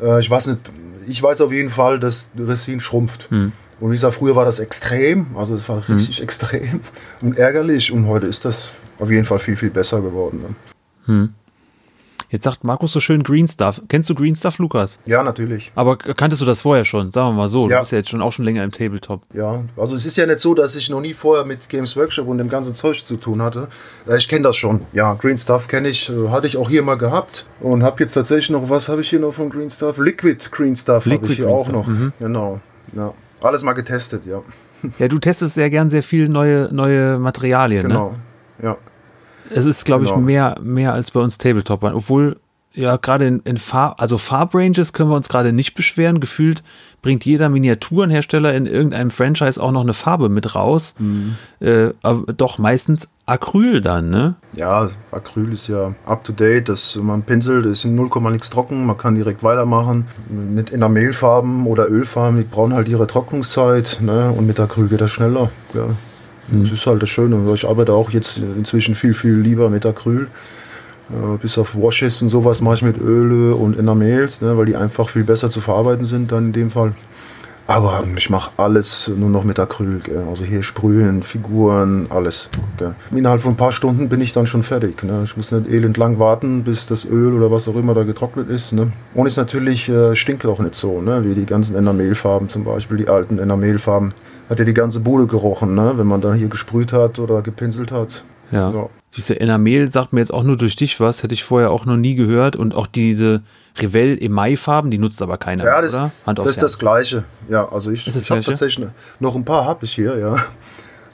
Äh, 0.01 0.19
ich 0.19 0.29
weiß 0.29 0.47
nicht, 0.47 0.59
ich 1.07 1.21
weiß 1.21 1.41
auf 1.41 1.51
jeden 1.51 1.69
Fall, 1.69 1.99
dass 1.99 2.29
Resin 2.37 2.79
schrumpft. 2.79 3.29
Hm. 3.29 3.51
Und 3.79 3.89
wie 3.89 3.95
gesagt, 3.95 4.15
früher 4.15 4.35
war 4.35 4.45
das 4.45 4.59
extrem, 4.59 5.35
also 5.35 5.55
es 5.55 5.67
war 5.67 5.87
hm. 5.87 5.95
richtig 5.95 6.17
hm. 6.17 6.23
extrem 6.23 6.81
und 7.21 7.37
ärgerlich. 7.37 7.91
Und 7.91 8.07
heute 8.07 8.27
ist 8.27 8.45
das 8.45 8.71
auf 8.99 9.09
jeden 9.09 9.25
Fall 9.25 9.39
viel, 9.39 9.57
viel 9.57 9.71
besser 9.71 10.01
geworden. 10.01 10.41
Ne? 10.41 10.55
Hm. 11.05 11.33
Jetzt 12.31 12.45
sagt 12.45 12.63
Markus 12.63 12.93
so 12.93 13.01
schön 13.01 13.23
Green 13.23 13.45
Stuff. 13.45 13.81
Kennst 13.89 14.09
du 14.09 14.15
Green 14.15 14.37
Stuff, 14.37 14.57
Lukas? 14.57 14.97
Ja, 15.05 15.21
natürlich. 15.21 15.69
Aber 15.75 15.97
kanntest 15.97 16.41
du 16.41 16.45
das 16.45 16.61
vorher 16.61 16.85
schon? 16.85 17.11
Sagen 17.11 17.31
wir 17.31 17.33
mal 17.33 17.49
so. 17.49 17.65
Ja. 17.67 17.75
Du 17.75 17.79
bist 17.81 17.91
ja 17.91 17.97
jetzt 17.97 18.09
schon 18.09 18.21
auch 18.21 18.31
schon 18.31 18.45
länger 18.45 18.63
im 18.63 18.71
Tabletop. 18.71 19.23
Ja, 19.33 19.63
also 19.75 19.97
es 19.97 20.05
ist 20.05 20.15
ja 20.15 20.25
nicht 20.25 20.39
so, 20.39 20.53
dass 20.53 20.77
ich 20.77 20.89
noch 20.89 21.01
nie 21.01 21.13
vorher 21.13 21.43
mit 21.43 21.67
Games 21.67 21.97
Workshop 21.97 22.29
und 22.29 22.37
dem 22.37 22.47
ganzen 22.47 22.73
Zeug 22.73 23.03
zu 23.03 23.17
tun 23.17 23.41
hatte. 23.41 23.67
Ich 24.17 24.29
kenne 24.29 24.43
das 24.43 24.55
schon. 24.55 24.79
Ja, 24.93 25.13
Green 25.15 25.37
Stuff 25.37 25.67
kenne 25.67 25.89
ich. 25.89 26.09
Äh, 26.09 26.29
hatte 26.29 26.47
ich 26.47 26.55
auch 26.55 26.69
hier 26.69 26.83
mal 26.83 26.95
gehabt. 26.95 27.45
Und 27.59 27.83
habe 27.83 28.01
jetzt 28.01 28.13
tatsächlich 28.13 28.49
noch, 28.49 28.69
was 28.69 28.87
habe 28.87 29.01
ich 29.01 29.09
hier 29.09 29.19
noch 29.19 29.33
von 29.33 29.49
Green 29.49 29.69
Stuff? 29.69 29.97
Liquid 29.97 30.37
Green 30.51 30.77
Stuff 30.77 31.05
habe 31.05 31.25
ich 31.25 31.35
hier 31.35 31.45
Green 31.47 31.53
auch 31.53 31.65
Stuff. 31.65 31.75
noch. 31.75 31.87
Mhm. 31.87 32.13
Genau. 32.17 32.61
Ja. 32.95 33.13
Alles 33.41 33.63
mal 33.63 33.73
getestet, 33.73 34.25
ja. 34.25 34.41
Ja, 34.99 35.09
du 35.09 35.19
testest 35.19 35.55
sehr 35.55 35.69
gern 35.69 35.89
sehr 35.89 36.01
viele 36.01 36.29
neue, 36.29 36.69
neue 36.71 37.19
Materialien, 37.19 37.89
genau. 37.89 38.11
ne? 38.11 38.15
Genau. 38.61 38.71
Ja. 38.71 38.90
Es 39.53 39.65
ist, 39.65 39.85
glaube 39.85 40.05
genau. 40.05 40.17
ich, 40.17 40.23
mehr, 40.23 40.55
mehr 40.61 40.93
als 40.93 41.11
bei 41.11 41.19
uns 41.19 41.37
Tabletop. 41.37 41.83
Obwohl 41.83 42.37
ja, 42.73 42.95
gerade 42.95 43.27
in, 43.27 43.39
in 43.41 43.57
Farb, 43.57 44.01
also 44.01 44.17
Farbranges 44.17 44.93
können 44.93 45.09
wir 45.09 45.15
uns 45.15 45.27
gerade 45.27 45.51
nicht 45.51 45.75
beschweren. 45.75 46.21
Gefühlt 46.21 46.63
bringt 47.01 47.25
jeder 47.25 47.49
Miniaturenhersteller 47.49 48.53
in 48.53 48.65
irgendeinem 48.65 49.11
Franchise 49.11 49.61
auch 49.61 49.71
noch 49.71 49.81
eine 49.81 49.93
Farbe 49.93 50.29
mit 50.29 50.55
raus. 50.55 50.95
Mhm. 50.97 51.35
Äh, 51.59 51.89
aber 52.01 52.31
doch 52.33 52.59
meistens 52.59 53.09
Acryl 53.25 53.81
dann, 53.81 54.09
ne? 54.09 54.35
Ja, 54.55 54.89
Acryl 55.11 55.51
ist 55.51 55.67
ja 55.67 55.93
up 56.05 56.23
to 56.23 56.31
date. 56.31 56.69
Das, 56.69 56.95
man 56.95 57.23
pinselt, 57.23 57.65
ist 57.65 57.83
in 57.83 57.95
0, 57.95 58.09
nichts 58.31 58.49
trocken. 58.49 58.85
Man 58.85 58.97
kann 58.97 59.15
direkt 59.15 59.43
weitermachen. 59.43 60.07
Mit 60.29 60.71
Enamelfarben 60.71 61.65
oder 61.65 61.89
Ölfarben, 61.89 62.37
die 62.37 62.43
brauchen 62.43 62.73
halt 62.73 62.87
ihre 62.87 63.07
Trocknungszeit. 63.07 63.99
Ne? 64.01 64.31
Und 64.31 64.47
mit 64.47 64.59
Acryl 64.59 64.87
geht 64.87 65.01
das 65.01 65.11
schneller. 65.11 65.49
Ja. 65.73 65.87
Mhm. 66.51 66.63
Das 66.63 66.73
ist 66.73 66.85
halt 66.85 67.01
das 67.01 67.09
Schöne. 67.09 67.51
Ich 67.53 67.67
arbeite 67.67 67.93
auch 67.93 68.11
jetzt 68.11 68.37
inzwischen 68.37 68.95
viel, 68.95 69.13
viel 69.13 69.35
lieber 69.35 69.69
mit 69.69 69.85
Acryl. 69.85 70.27
Äh, 71.09 71.37
bis 71.37 71.57
auf 71.57 71.75
Washes 71.75 72.21
und 72.21 72.29
sowas 72.29 72.61
mache 72.61 72.75
ich 72.75 72.81
mit 72.83 72.97
Öle 72.97 73.55
und 73.55 73.77
Enamels, 73.77 74.41
ne, 74.41 74.57
weil 74.57 74.65
die 74.65 74.75
einfach 74.75 75.09
viel 75.09 75.23
besser 75.23 75.49
zu 75.49 75.59
verarbeiten 75.59 76.05
sind 76.05 76.31
dann 76.31 76.47
in 76.47 76.53
dem 76.53 76.71
Fall. 76.71 76.93
Aber 77.67 78.03
ich 78.17 78.29
mache 78.29 78.51
alles 78.57 79.09
nur 79.15 79.29
noch 79.29 79.43
mit 79.43 79.57
Acryl. 79.59 79.99
Gell. 79.99 80.25
Also 80.29 80.43
hier 80.43 80.61
sprühen, 80.63 81.23
Figuren, 81.23 82.07
alles. 82.09 82.49
Gell. 82.77 82.95
Innerhalb 83.11 83.41
von 83.41 83.53
ein 83.53 83.57
paar 83.57 83.71
Stunden 83.71 84.09
bin 84.09 84.19
ich 84.19 84.33
dann 84.33 84.47
schon 84.47 84.63
fertig. 84.63 85.03
Ne. 85.03 85.21
Ich 85.23 85.37
muss 85.37 85.51
nicht 85.51 85.69
elend 85.69 85.95
lang 85.97 86.19
warten, 86.19 86.63
bis 86.63 86.85
das 86.87 87.05
Öl 87.05 87.33
oder 87.33 87.51
was 87.51 87.67
auch 87.67 87.75
immer 87.75 87.93
da 87.93 88.03
getrocknet 88.03 88.49
ist. 88.49 88.73
Ne. 88.73 88.91
Und 89.13 89.27
es 89.27 89.37
natürlich 89.37 89.87
äh, 89.87 90.15
stinkt 90.15 90.45
auch 90.45 90.59
nicht 90.59 90.75
so, 90.75 91.01
ne, 91.01 91.23
wie 91.23 91.33
die 91.33 91.45
ganzen 91.45 91.75
Enamelfarben 91.75 92.49
zum 92.49 92.63
Beispiel, 92.63 92.97
die 92.97 93.07
alten 93.07 93.39
Enamelfarben. 93.39 94.13
Hat 94.51 94.59
ja 94.59 94.65
die 94.65 94.73
ganze 94.73 94.99
Bude 94.99 95.27
gerochen, 95.27 95.75
ne, 95.75 95.93
wenn 95.95 96.07
man 96.07 96.19
da 96.19 96.33
hier 96.33 96.49
gesprüht 96.49 96.91
hat 96.91 97.19
oder 97.19 97.41
gepinselt 97.41 97.91
hat. 97.91 98.25
Ja. 98.51 98.69
ja. 98.69 98.89
Diese 99.15 99.39
Enamel 99.39 99.89
sagt 99.89 100.11
mir 100.11 100.19
jetzt 100.19 100.33
auch 100.33 100.43
nur 100.43 100.57
durch 100.57 100.75
dich 100.75 100.99
was, 100.99 101.23
hätte 101.23 101.33
ich 101.33 101.45
vorher 101.45 101.71
auch 101.71 101.85
noch 101.85 101.95
nie 101.95 102.15
gehört. 102.15 102.57
Und 102.57 102.75
auch 102.75 102.87
diese 102.87 103.43
Revell 103.77 104.21
Emaille-Farben, 104.21 104.91
die 104.91 104.97
nutzt 104.97 105.21
aber 105.21 105.37
keiner, 105.37 105.63
ja, 105.63 105.81
das, 105.81 105.95
oder? 105.95 106.11
Hand 106.25 106.39
das 106.39 106.47
ist 106.47 106.61
das 106.61 106.77
Gleiche. 106.77 107.23
Ja, 107.47 107.69
also 107.71 107.91
ich, 107.91 108.05
ich 108.07 108.29
habe 108.29 108.41
tatsächlich 108.41 108.89
noch 109.21 109.35
ein 109.35 109.45
paar 109.45 109.65
habe 109.65 109.85
ich 109.85 109.93
hier, 109.93 110.17
ja. 110.17 110.35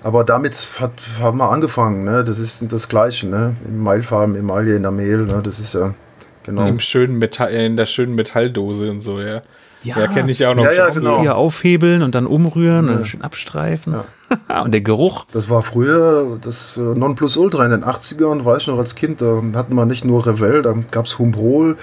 Aber 0.01 0.23
damit 0.23 0.67
hat, 0.79 0.93
haben 1.21 1.37
wir 1.37 1.51
angefangen, 1.51 2.03
ne? 2.03 2.23
Das 2.23 2.39
ist 2.39 2.63
das 2.69 2.89
Gleiche, 2.89 3.27
ne? 3.27 3.55
Emaillefarben, 3.67 4.35
Emaille, 4.35 4.75
Enamel, 4.75 5.25
ne? 5.25 5.41
Das 5.43 5.59
ist 5.59 5.75
ja 5.75 5.93
genau. 6.47 6.65
Im 6.65 6.79
schönen 6.79 7.19
Metall, 7.19 7.51
in 7.51 7.77
der 7.77 7.85
schönen 7.85 8.15
Metalldose 8.15 8.89
und 8.89 9.01
so, 9.01 9.19
ja. 9.19 9.43
Ja, 9.83 9.99
ja 9.99 10.07
kenne 10.07 10.31
ich 10.31 10.43
auch 10.45 10.55
noch. 10.55 10.65
Ja, 10.65 10.73
ja, 10.73 10.89
genau. 10.89 11.21
Hier 11.21 11.35
aufhebeln 11.35 12.01
und 12.01 12.15
dann 12.15 12.25
umrühren 12.25 12.87
ja. 12.87 12.95
und 12.95 13.07
schön 13.07 13.21
abstreifen. 13.21 13.93
Ja. 14.49 14.61
und 14.63 14.73
der 14.73 14.81
Geruch. 14.81 15.25
Das 15.31 15.49
war 15.49 15.61
früher 15.61 16.39
das 16.41 16.77
äh, 16.77 16.79
Nonplusultra 16.79 17.63
in 17.65 17.71
den 17.71 17.83
80ern, 17.83 18.43
weiß 18.43 18.63
ich 18.63 18.67
noch 18.67 18.79
als 18.79 18.95
Kind. 18.95 19.21
Da 19.21 19.41
hatten 19.53 19.75
wir 19.75 19.85
nicht 19.85 20.03
nur 20.03 20.25
Revell, 20.25 20.63
da 20.63 20.73
gab 20.91 21.05
es 21.05 21.19
Humbrol. 21.19 21.77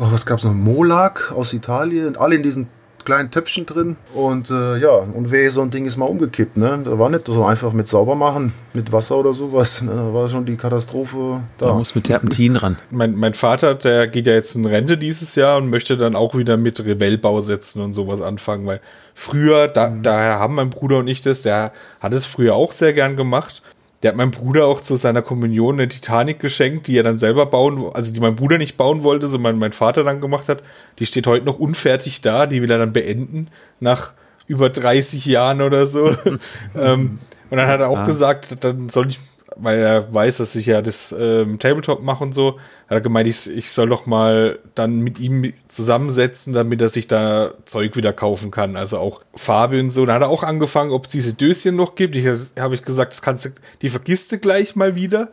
Oh, 0.00 0.06
was 0.10 0.26
gab 0.26 0.38
es 0.38 0.44
noch? 0.44 0.52
Molag 0.52 1.32
aus 1.32 1.52
Italien. 1.52 2.16
Alle 2.16 2.36
in 2.36 2.42
diesen 2.42 2.68
kleinen 3.08 3.30
Töpfchen 3.30 3.64
drin. 3.64 3.96
Und 4.14 4.50
äh, 4.50 4.76
ja, 4.76 4.90
und 4.90 5.32
weh, 5.32 5.48
so 5.48 5.62
ein 5.62 5.70
Ding 5.70 5.86
ist 5.86 5.96
mal 5.96 6.04
umgekippt. 6.04 6.58
Ne? 6.58 6.78
Da 6.84 6.98
war 6.98 7.08
nicht 7.08 7.26
so 7.26 7.42
einfach 7.42 7.72
mit 7.72 7.88
sauber 7.88 8.14
machen, 8.14 8.52
mit 8.74 8.92
Wasser 8.92 9.16
oder 9.16 9.32
sowas. 9.32 9.80
Ne? 9.80 9.92
Da 9.92 10.12
war 10.12 10.28
schon 10.28 10.44
die 10.44 10.56
Katastrophe 10.56 11.40
da. 11.56 11.68
Da 11.68 11.72
muss 11.72 11.94
mit 11.94 12.04
Terpentin 12.04 12.56
ran. 12.56 12.76
Mein, 12.90 13.14
mein 13.14 13.32
Vater, 13.32 13.74
der 13.76 14.08
geht 14.08 14.26
ja 14.26 14.34
jetzt 14.34 14.56
in 14.56 14.66
Rente 14.66 14.98
dieses 14.98 15.36
Jahr 15.36 15.56
und 15.56 15.70
möchte 15.70 15.96
dann 15.96 16.16
auch 16.16 16.34
wieder 16.34 16.58
mit 16.58 16.84
Revellbau 16.84 17.40
setzen 17.40 17.80
und 17.80 17.94
sowas 17.94 18.20
anfangen, 18.20 18.66
weil 18.66 18.80
früher, 19.14 19.68
da, 19.68 19.88
mhm. 19.88 20.02
daher 20.02 20.38
haben 20.38 20.56
mein 20.56 20.68
Bruder 20.68 20.98
und 20.98 21.08
ich 21.08 21.22
das, 21.22 21.40
der 21.40 21.72
hat 22.00 22.12
es 22.12 22.26
früher 22.26 22.56
auch 22.56 22.72
sehr 22.72 22.92
gern 22.92 23.16
gemacht. 23.16 23.62
Der 24.02 24.10
hat 24.10 24.16
meinem 24.16 24.30
Bruder 24.30 24.66
auch 24.66 24.80
zu 24.80 24.96
seiner 24.96 25.22
Kommunion 25.22 25.74
eine 25.74 25.88
Titanic 25.88 26.38
geschenkt, 26.38 26.86
die 26.86 26.96
er 26.96 27.02
dann 27.02 27.18
selber 27.18 27.46
bauen, 27.46 27.84
also 27.92 28.12
die 28.12 28.20
mein 28.20 28.36
Bruder 28.36 28.58
nicht 28.58 28.76
bauen 28.76 29.02
wollte, 29.02 29.26
sondern 29.26 29.58
mein 29.58 29.72
Vater 29.72 30.04
dann 30.04 30.20
gemacht 30.20 30.48
hat. 30.48 30.62
Die 30.98 31.06
steht 31.06 31.26
heute 31.26 31.44
noch 31.44 31.58
unfertig 31.58 32.20
da, 32.20 32.46
die 32.46 32.62
will 32.62 32.70
er 32.70 32.78
dann 32.78 32.92
beenden 32.92 33.48
nach 33.80 34.12
über 34.46 34.70
30 34.70 35.26
Jahren 35.26 35.62
oder 35.62 35.84
so. 35.84 36.14
ähm, 36.76 37.18
und 37.50 37.56
dann 37.56 37.66
hat 37.66 37.80
er 37.80 37.88
auch 37.88 37.98
ah. 37.98 38.04
gesagt, 38.04 38.62
dann 38.62 38.88
soll 38.88 39.08
ich 39.08 39.18
weil 39.56 39.78
er 39.78 40.12
weiß, 40.12 40.38
dass 40.38 40.54
ich 40.54 40.66
ja 40.66 40.82
das 40.82 41.14
ähm, 41.18 41.58
Tabletop 41.58 42.02
mache 42.02 42.24
und 42.24 42.32
so, 42.32 42.58
hat 42.88 42.96
er 42.96 43.00
gemeint, 43.00 43.28
ich, 43.28 43.48
ich 43.50 43.70
soll 43.70 43.88
doch 43.88 44.06
mal 44.06 44.58
dann 44.74 45.00
mit 45.00 45.18
ihm 45.18 45.52
zusammensetzen, 45.66 46.52
damit 46.52 46.80
er 46.80 46.88
sich 46.88 47.08
da 47.08 47.54
Zeug 47.64 47.96
wieder 47.96 48.12
kaufen 48.12 48.50
kann. 48.50 48.76
Also 48.76 48.98
auch 48.98 49.22
Farbe 49.34 49.80
und 49.80 49.90
so. 49.90 50.06
Dann 50.06 50.16
hat 50.16 50.22
er 50.22 50.28
auch 50.28 50.42
angefangen, 50.42 50.90
ob 50.90 51.04
es 51.04 51.10
diese 51.10 51.34
Döschen 51.34 51.76
noch 51.76 51.94
gibt. 51.94 52.16
Ich 52.16 52.26
habe 52.58 52.74
ich 52.74 52.82
gesagt, 52.82 53.12
das 53.12 53.22
kannst 53.22 53.44
du, 53.44 53.50
die 53.82 53.88
vergisst 53.88 54.32
du 54.32 54.38
gleich 54.38 54.76
mal 54.76 54.94
wieder. 54.94 55.28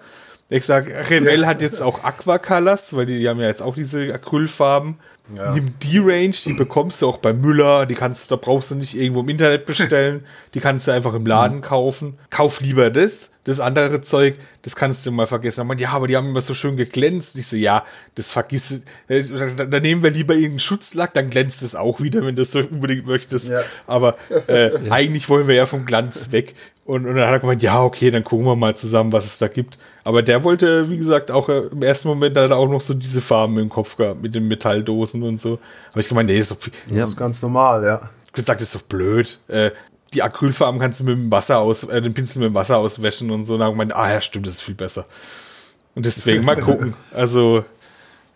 Ich 0.50 0.66
sag, 0.66 0.88
Revell 1.10 1.42
ja. 1.42 1.48
hat 1.48 1.62
jetzt 1.62 1.82
auch 1.82 2.04
Aquacolors, 2.04 2.96
weil 2.96 3.08
die, 3.08 3.18
die 3.18 3.28
haben 3.28 3.40
ja 3.40 3.48
jetzt 3.48 3.62
auch 3.62 3.74
diese 3.74 4.14
Acrylfarben. 4.14 4.98
Ja. 5.36 5.52
Die 5.52 5.62
D-Range, 5.62 6.36
die 6.46 6.54
bekommst 6.54 7.02
du 7.02 7.08
auch 7.08 7.18
bei 7.18 7.34
Müller, 7.34 7.88
die 7.88 7.96
kannst 7.96 8.30
da 8.30 8.36
brauchst 8.36 8.70
du 8.70 8.76
nicht 8.76 8.96
irgendwo 8.96 9.22
im 9.22 9.30
Internet 9.30 9.66
bestellen, 9.66 10.24
die 10.54 10.60
kannst 10.60 10.88
du 10.88 10.92
einfach 10.92 11.16
im 11.16 11.26
Laden 11.26 11.62
kaufen. 11.62 12.20
Kauf 12.30 12.62
lieber 12.62 12.92
das, 12.92 13.32
das 13.46 13.60
andere 13.60 14.02
Zeug, 14.02 14.36
das 14.64 14.76
kannst 14.76 15.06
du 15.06 15.12
mal 15.12 15.28
vergessen. 15.28 15.66
Man, 15.68 15.78
ja, 15.78 15.92
aber 15.92 16.08
die 16.08 16.18
haben 16.18 16.30
immer 16.30 16.42
so 16.42 16.54
schön 16.54 16.76
geglänzt. 16.78 17.38
Ich 17.38 17.48
so, 17.48 17.56
ja, 17.56 17.86
das 18.16 18.34
vergisst 18.34 18.82
da, 19.08 19.66
da 19.66 19.80
nehmen 19.80 20.02
wir 20.02 20.10
lieber 20.10 20.34
irgendeinen 20.34 20.60
Schutzlack, 20.60 21.14
dann 21.14 21.30
glänzt 21.30 21.62
es 21.62 21.76
auch 21.76 22.02
wieder, 22.02 22.22
wenn 22.22 22.36
du 22.36 22.42
das 22.42 22.52
so 22.52 22.60
unbedingt 22.60 23.06
möchtest. 23.06 23.50
Ja. 23.50 23.62
Aber 23.86 24.18
äh, 24.48 24.90
eigentlich 24.90 25.30
wollen 25.30 25.48
wir 25.48 25.56
ja 25.56 25.68
vom 25.68 25.86
Glanz 25.86 26.32
weg. 26.32 26.56
Und, 26.86 27.06
und 27.06 27.16
dann 27.16 27.26
hat 27.26 27.34
er 27.34 27.40
gemeint, 27.40 27.62
ja, 27.62 27.84
okay, 27.84 28.12
dann 28.12 28.24
gucken 28.24 28.46
wir 28.46 28.56
mal 28.56 28.76
zusammen, 28.76 29.12
was 29.12 29.26
es 29.26 29.38
da 29.38 29.48
gibt. 29.48 29.78
Aber 30.04 30.24
der 30.24 30.44
wollte, 30.44 30.90
wie 30.90 30.98
gesagt, 30.98 31.30
auch 31.30 31.48
äh, 31.50 31.68
im 31.72 31.84
ersten 31.84 32.08
Moment 32.08 32.36
hat 32.38 32.50
er 32.50 32.58
auch 32.58 32.70
noch 32.70 32.82
so 32.82 32.96
diese 32.96 33.22
Farben 33.22 33.60
im 33.60 33.70
Kopf 33.70 33.96
gehabt 33.96 34.22
mit 34.22 34.34
den 34.34 34.48
Metalldosen 34.48 35.22
und 35.24 35.40
so. 35.40 35.60
Aber 35.92 36.00
ich 36.00 36.10
gemeint, 36.10 36.30
nee, 36.30 36.38
ist 36.38 36.52
doch 36.52 36.58
ja. 36.90 37.02
Das 37.02 37.12
ist 37.12 37.18
ganz 37.18 37.42
normal, 37.44 37.84
ja. 37.84 38.10
Gesagt, 38.34 38.62
ist 38.62 38.76
doch 38.76 38.82
blöd. 38.82 39.40
Äh, 39.48 39.72
die 40.16 40.24
Acrylfarben 40.24 40.80
kannst 40.80 41.00
du 41.00 41.04
mit 41.04 41.18
dem 41.18 41.32
Wasser 41.32 41.60
aus, 41.60 41.84
äh, 41.84 42.02
den 42.02 42.14
Pinsel 42.14 42.40
mit 42.40 42.50
dem 42.50 42.56
Wasser 42.56 42.78
auswäschen 42.78 43.30
und 43.32 43.44
so. 43.44 43.56
Und 43.56 43.60
dann 43.60 43.72
gemeint, 43.72 43.96
ah 43.96 44.12
ja, 44.12 44.22
stimmt, 44.22 44.48
das 44.48 44.56
ist 44.56 44.62
viel 44.62 44.76
besser. 44.76 45.06
Und 45.94 46.06
deswegen 46.06 46.46
mal 46.46 46.56
gucken. 46.62 46.96
Also, 47.12 47.64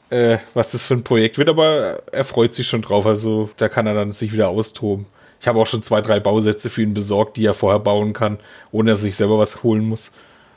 äh, 0.10 0.38
was 0.54 0.72
das 0.72 0.86
für 0.86 0.96
ein 0.96 1.04
Projekt 1.04 1.38
wird, 1.38 1.50
aber 1.50 2.02
er 2.12 2.24
freut 2.24 2.54
sich 2.54 2.68
schon 2.68 2.82
drauf. 2.82 3.06
Also, 3.06 3.50
da 3.58 3.70
kann 3.70 3.88
er 3.88 3.94
dann 3.94 4.12
sich 4.12 4.34
wieder 4.34 4.50
austoben. 4.50 5.06
Ich 5.40 5.48
habe 5.48 5.60
auch 5.60 5.68
schon 5.68 5.82
zwei, 5.82 6.02
drei 6.02 6.20
Bausätze 6.20 6.70
für 6.70 6.82
ihn 6.82 6.94
besorgt, 6.94 7.38
die 7.38 7.46
er 7.46 7.54
vorher 7.54 7.80
bauen 7.80 8.12
kann, 8.14 8.40
ohne 8.72 8.92
dass 8.92 9.00
er 9.00 9.04
sich 9.04 9.16
selber 9.16 9.38
was 9.38 9.64
holen 9.64 9.88
muss. 9.88 10.12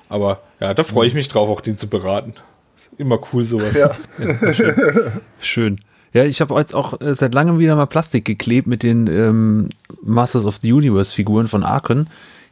Aber 0.09 0.43
ja, 0.61 0.75
da 0.75 0.83
freue 0.83 1.07
ich 1.07 1.15
mich 1.15 1.29
drauf, 1.29 1.49
auch 1.49 1.61
den 1.61 1.79
zu 1.79 1.89
beraten. 1.89 2.35
Ist 2.77 2.91
immer 2.99 3.19
cool 3.33 3.45
sowas. 3.45 3.79
Ja. 3.79 3.97
Schön. 4.53 5.21
Schön. 5.39 5.81
Ja, 6.13 6.25
ich 6.25 6.41
habe 6.41 6.55
jetzt 6.55 6.75
auch 6.75 7.01
äh, 7.01 7.15
seit 7.15 7.35
langem 7.35 7.59
wieder 7.59 7.75
mal 7.75 7.87
Plastik 7.87 8.25
geklebt 8.25 8.67
mit 8.67 8.83
den 8.83 9.07
ähm, 9.07 9.69
Masters 10.03 10.45
of 10.45 10.59
the 10.63 10.73
Universe 10.73 11.15
Figuren 11.15 11.49
von 11.49 11.63
Arken. 11.63 12.09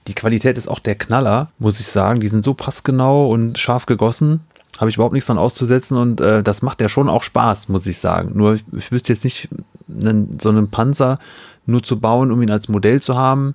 Die 0.07 0.14
Qualität 0.14 0.57
ist 0.57 0.68
auch 0.68 0.79
der 0.79 0.94
Knaller, 0.94 1.51
muss 1.59 1.79
ich 1.79 1.87
sagen. 1.87 2.20
Die 2.20 2.29
sind 2.29 2.42
so 2.42 2.55
passgenau 2.55 3.31
und 3.31 3.59
scharf 3.59 3.85
gegossen. 3.85 4.40
Habe 4.79 4.88
ich 4.88 4.96
überhaupt 4.96 5.12
nichts 5.12 5.27
dran 5.27 5.37
auszusetzen 5.37 5.99
und 5.99 6.23
äh, 6.23 6.42
das 6.42 6.62
macht 6.62 6.81
ja 6.81 6.88
schon 6.88 7.11
auch 7.11 7.23
Spaß, 7.23 7.68
muss 7.68 7.87
ich 7.87 7.99
sagen. 7.99 8.33
Nur 8.35 8.55
ich, 8.55 8.64
ich 8.77 8.90
wüsste 8.90 9.12
jetzt 9.12 9.25
nicht, 9.25 9.49
einen, 9.88 10.38
so 10.40 10.49
einen 10.49 10.70
Panzer 10.70 11.18
nur 11.66 11.83
zu 11.83 12.01
bauen, 12.01 12.33
um 12.33 12.40
ihn 12.40 12.51
als 12.51 12.68
Modell 12.68 13.03
zu 13.03 13.16
haben, 13.16 13.55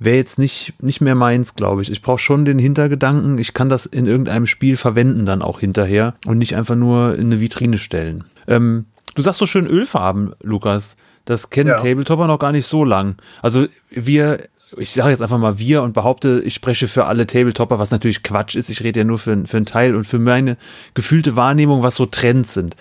wäre 0.00 0.16
jetzt 0.16 0.40
nicht, 0.40 0.74
nicht 0.82 1.00
mehr 1.00 1.14
meins, 1.14 1.54
glaube 1.54 1.82
ich. 1.82 1.92
Ich 1.92 2.02
brauche 2.02 2.18
schon 2.18 2.44
den 2.44 2.58
Hintergedanken, 2.58 3.38
ich 3.38 3.54
kann 3.54 3.68
das 3.68 3.86
in 3.86 4.06
irgendeinem 4.06 4.46
Spiel 4.46 4.76
verwenden 4.76 5.24
dann 5.24 5.40
auch 5.40 5.60
hinterher 5.60 6.14
und 6.26 6.38
nicht 6.38 6.56
einfach 6.56 6.74
nur 6.74 7.14
in 7.14 7.26
eine 7.26 7.40
Vitrine 7.40 7.78
stellen. 7.78 8.24
Ähm, 8.48 8.86
du 9.14 9.22
sagst 9.22 9.38
so 9.38 9.46
schön 9.46 9.66
Ölfarben, 9.66 10.34
Lukas. 10.42 10.96
Das 11.24 11.50
kennen 11.50 11.70
ja. 11.70 11.76
Tabletopper 11.76 12.26
noch 12.26 12.38
gar 12.38 12.52
nicht 12.52 12.66
so 12.66 12.84
lang. 12.84 13.16
Also 13.42 13.66
wir 13.90 14.48
ich 14.76 14.90
sage 14.90 15.10
jetzt 15.10 15.22
einfach 15.22 15.38
mal 15.38 15.58
wir 15.58 15.82
und 15.82 15.92
behaupte, 15.92 16.42
ich 16.44 16.54
spreche 16.54 16.88
für 16.88 17.06
alle 17.06 17.26
Tabletopper, 17.26 17.78
was 17.78 17.90
natürlich 17.90 18.22
Quatsch 18.22 18.56
ist. 18.56 18.68
Ich 18.68 18.82
rede 18.82 19.00
ja 19.00 19.04
nur 19.04 19.18
für, 19.18 19.46
für 19.46 19.56
einen 19.56 19.66
Teil 19.66 19.94
und 19.94 20.06
für 20.06 20.18
meine 20.18 20.56
gefühlte 20.94 21.36
Wahrnehmung, 21.36 21.82
was 21.82 21.94
so 21.94 22.06
Trends 22.06 22.54
sind. 22.54 22.76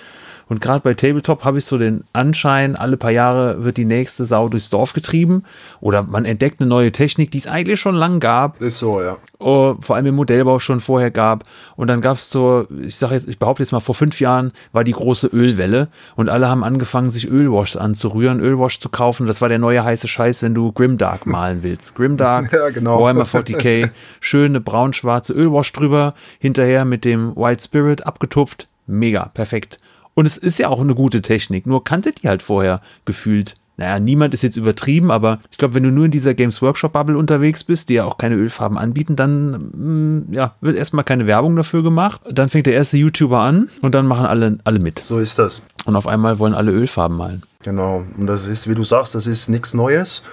Und 0.48 0.62
gerade 0.62 0.82
bei 0.82 0.94
Tabletop 0.94 1.44
habe 1.44 1.58
ich 1.58 1.66
so 1.66 1.78
den 1.78 2.04
Anschein, 2.14 2.76
alle 2.76 2.98
paar 2.98 3.12
Jahre 3.12 3.64
wird 3.64 3.78
die 3.78 3.86
nächste 3.86 4.26
Sau 4.26 4.48
durchs 4.48 4.70
Dorf 4.70 4.94
getrieben 4.94 5.44
oder 5.82 6.04
man 6.04 6.26
entdeckt 6.26 6.60
eine 6.60 6.70
neue 6.70 6.92
Technik, 6.92 7.32
die 7.32 7.40
es 7.40 7.48
eigentlich 7.48 7.80
schon 7.80 7.96
lang 7.96 8.20
gab. 8.20 8.62
Ist 8.62 8.78
so, 8.78 9.02
ja. 9.02 9.18
Oh, 9.40 9.76
vor 9.80 9.96
allem 9.96 10.06
im 10.08 10.16
Modellbau 10.16 10.60
schon 10.60 10.80
vorher 10.80 11.12
gab. 11.12 11.44
Und 11.76 11.88
dann 11.88 12.02
gab 12.02 12.18
es 12.18 12.30
so, 12.30 12.68
ich 12.82 12.96
sage 12.96 13.16
jetzt, 13.16 13.28
ich 13.28 13.40
behaupte 13.40 13.64
jetzt 13.64 13.72
mal, 13.72 13.80
vor 13.80 13.96
fünf 13.96 14.20
Jahren 14.20 14.52
war 14.72 14.84
die 14.84 14.92
große 14.92 15.28
Ölwelle 15.28 15.90
und 16.16 16.30
alle 16.30 16.48
haben 16.48 16.64
angefangen, 16.64 17.10
sich 17.10 17.28
Ölwash 17.28 17.76
anzurühren, 17.76 18.40
Ölwash 18.40 18.80
zu 18.80 18.90
kaufen. 18.90 19.28
Das 19.28 19.42
war 19.42 19.50
der 19.50 19.60
neue 19.60 19.84
heiße 19.84 20.08
Scheiß, 20.08 20.44
wenn 20.44 20.54
du 20.54 20.72
Grimdark 20.72 21.26
malen 21.26 21.64
willst. 21.64 21.96
Grimdark, 21.96 22.52
ja, 22.54 22.70
genau. 22.70 23.02
Warhammer 23.02 23.24
40k, 23.24 23.90
schöne 24.20 24.62
braun-schwarze 24.62 25.34
Ölwash 25.34 25.74
drüber, 25.74 26.14
hinterher 26.40 26.86
mit 26.86 27.04
dem 27.04 27.36
White 27.36 27.64
Spirit 27.64 28.06
abgetupft. 28.06 28.68
Mega, 28.88 29.32
perfekt. 29.34 29.80
Und 30.16 30.26
es 30.26 30.38
ist 30.38 30.58
ja 30.58 30.70
auch 30.70 30.80
eine 30.80 30.96
gute 30.96 31.22
Technik, 31.22 31.68
nur 31.68 31.84
kannte 31.84 32.12
die 32.12 32.28
halt 32.28 32.42
vorher 32.42 32.82
gefühlt. 33.04 33.54
Naja, 33.78 34.00
niemand 34.00 34.34
ist 34.34 34.42
jetzt 34.42 34.56
übertrieben, 34.56 35.12
aber 35.12 35.40
ich 35.52 35.58
glaube, 35.58 35.74
wenn 35.74 35.84
du 35.84 35.92
nur 35.92 36.06
in 36.06 36.12
dieser 36.12 36.34
Games 36.34 36.62
Workshop 36.62 36.94
Bubble 36.94 37.18
unterwegs 37.18 37.66
bist, 37.66 37.90
die 37.90 37.96
ja 37.96 38.06
auch 38.06 38.18
keine 38.18 38.36
Ölfarben 38.36 38.78
anbieten, 38.78 39.18
dann 39.18 39.52
mh, 39.52 39.60
mm, 39.74 40.34
ja, 40.34 40.56
wird 40.62 40.78
erstmal 40.78 41.04
keine 41.04 41.28
Werbung 41.28 41.58
dafür 41.58 41.84
gemacht. 41.84 42.22
Dann 42.32 42.48
fängt 42.48 42.68
der 42.68 42.74
erste 42.74 42.96
YouTuber 42.98 43.42
an 43.42 43.70
und 43.82 43.94
dann 43.94 44.08
machen 44.08 44.26
alle, 44.26 44.60
alle 44.64 44.80
mit. 44.80 45.00
So 45.04 45.20
ist 45.20 45.38
das. 45.38 45.62
Und 45.84 45.98
auf 45.98 46.08
einmal 46.08 46.40
wollen 46.40 46.54
alle 46.54 46.72
Ölfarben 46.72 47.18
malen. 47.18 47.44
Genau. 47.64 48.06
Und 48.18 48.28
das 48.28 48.48
ist, 48.48 48.70
wie 48.70 48.76
du 48.76 48.86
sagst, 48.86 49.14
das 49.14 49.28
ist 49.28 49.50
nichts 49.50 49.74
Neues. 49.74 50.24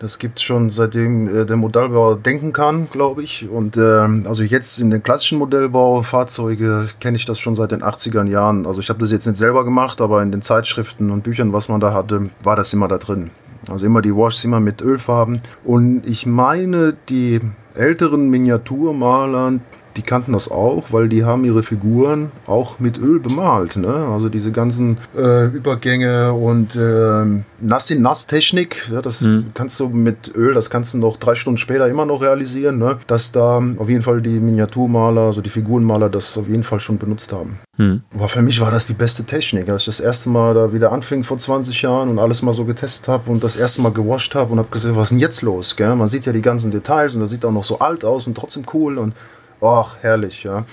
Das 0.00 0.20
gibt 0.20 0.38
es 0.38 0.44
schon 0.44 0.70
seitdem 0.70 1.26
äh, 1.26 1.44
der 1.44 1.56
Modellbauer 1.56 2.16
denken 2.16 2.52
kann, 2.52 2.88
glaube 2.90 3.22
ich. 3.22 3.48
Und 3.48 3.76
äh, 3.76 3.80
also 3.80 4.44
jetzt 4.44 4.78
in 4.78 4.90
den 4.90 5.02
klassischen 5.02 5.38
Modellbaufahrzeuge 5.38 6.86
kenne 7.00 7.16
ich 7.16 7.24
das 7.24 7.40
schon 7.40 7.56
seit 7.56 7.72
den 7.72 7.82
80er 7.82 8.24
Jahren. 8.26 8.66
Also 8.66 8.80
ich 8.80 8.90
habe 8.90 9.00
das 9.00 9.10
jetzt 9.10 9.26
nicht 9.26 9.38
selber 9.38 9.64
gemacht, 9.64 10.00
aber 10.00 10.22
in 10.22 10.30
den 10.30 10.42
Zeitschriften 10.42 11.10
und 11.10 11.24
Büchern, 11.24 11.52
was 11.52 11.68
man 11.68 11.80
da 11.80 11.92
hatte, 11.92 12.30
war 12.44 12.54
das 12.54 12.72
immer 12.72 12.86
da 12.86 12.98
drin. 12.98 13.30
Also 13.68 13.86
immer 13.86 14.00
die 14.00 14.14
Washs 14.14 14.44
immer 14.44 14.60
mit 14.60 14.82
Ölfarben. 14.82 15.40
Und 15.64 16.06
ich 16.06 16.26
meine, 16.26 16.94
die 17.08 17.40
älteren 17.74 18.30
Miniaturmalern, 18.30 19.60
die 19.98 20.02
kannten 20.02 20.32
das 20.32 20.48
auch, 20.48 20.84
weil 20.90 21.08
die 21.08 21.24
haben 21.24 21.44
ihre 21.44 21.64
Figuren 21.64 22.30
auch 22.46 22.78
mit 22.78 22.98
Öl 22.98 23.18
bemalt. 23.18 23.76
Ne? 23.76 23.92
Also 23.92 24.28
diese 24.28 24.52
ganzen 24.52 24.98
äh, 25.16 25.46
Übergänge 25.46 26.32
und 26.32 26.76
äh, 26.76 27.42
Nass-in-Nass-Technik, 27.60 28.88
ja, 28.92 29.02
das 29.02 29.22
mhm. 29.22 29.46
kannst 29.54 29.80
du 29.80 29.88
mit 29.88 30.32
Öl, 30.36 30.54
das 30.54 30.70
kannst 30.70 30.94
du 30.94 30.98
noch 30.98 31.16
drei 31.16 31.34
Stunden 31.34 31.58
später 31.58 31.88
immer 31.88 32.06
noch 32.06 32.22
realisieren, 32.22 32.78
ne? 32.78 32.98
dass 33.08 33.32
da 33.32 33.60
auf 33.76 33.88
jeden 33.88 34.02
Fall 34.02 34.22
die 34.22 34.38
Miniaturmaler, 34.38 35.22
also 35.22 35.40
die 35.40 35.50
Figurenmaler 35.50 36.08
das 36.08 36.38
auf 36.38 36.46
jeden 36.46 36.62
Fall 36.62 36.78
schon 36.78 36.98
benutzt 36.98 37.32
haben. 37.32 37.58
Mhm. 37.76 38.02
Aber 38.14 38.28
für 38.28 38.42
mich 38.42 38.60
war 38.60 38.70
das 38.70 38.86
die 38.86 38.94
beste 38.94 39.24
Technik, 39.24 39.68
als 39.68 39.82
ich 39.82 39.86
das 39.86 39.98
erste 39.98 40.28
Mal 40.28 40.54
da 40.54 40.72
wieder 40.72 40.92
anfing 40.92 41.24
vor 41.24 41.38
20 41.38 41.82
Jahren 41.82 42.08
und 42.08 42.20
alles 42.20 42.42
mal 42.42 42.52
so 42.52 42.64
getestet 42.64 43.08
habe 43.08 43.28
und 43.30 43.42
das 43.42 43.56
erste 43.56 43.82
Mal 43.82 43.92
gewascht 43.92 44.36
habe 44.36 44.52
und 44.52 44.58
habe 44.60 44.68
gesehen, 44.70 44.94
was 44.94 45.04
ist 45.04 45.10
denn 45.10 45.18
jetzt 45.18 45.42
los? 45.42 45.74
Gell? 45.74 45.96
Man 45.96 46.06
sieht 46.06 46.24
ja 46.24 46.32
die 46.32 46.42
ganzen 46.42 46.70
Details 46.70 47.16
und 47.16 47.20
das 47.20 47.30
sieht 47.30 47.44
auch 47.44 47.52
noch 47.52 47.64
so 47.64 47.80
alt 47.80 48.04
aus 48.04 48.28
und 48.28 48.36
trotzdem 48.36 48.62
cool 48.72 48.98
und 48.98 49.12
ach, 49.60 49.96
herrlich, 50.00 50.44
ja. 50.44 50.64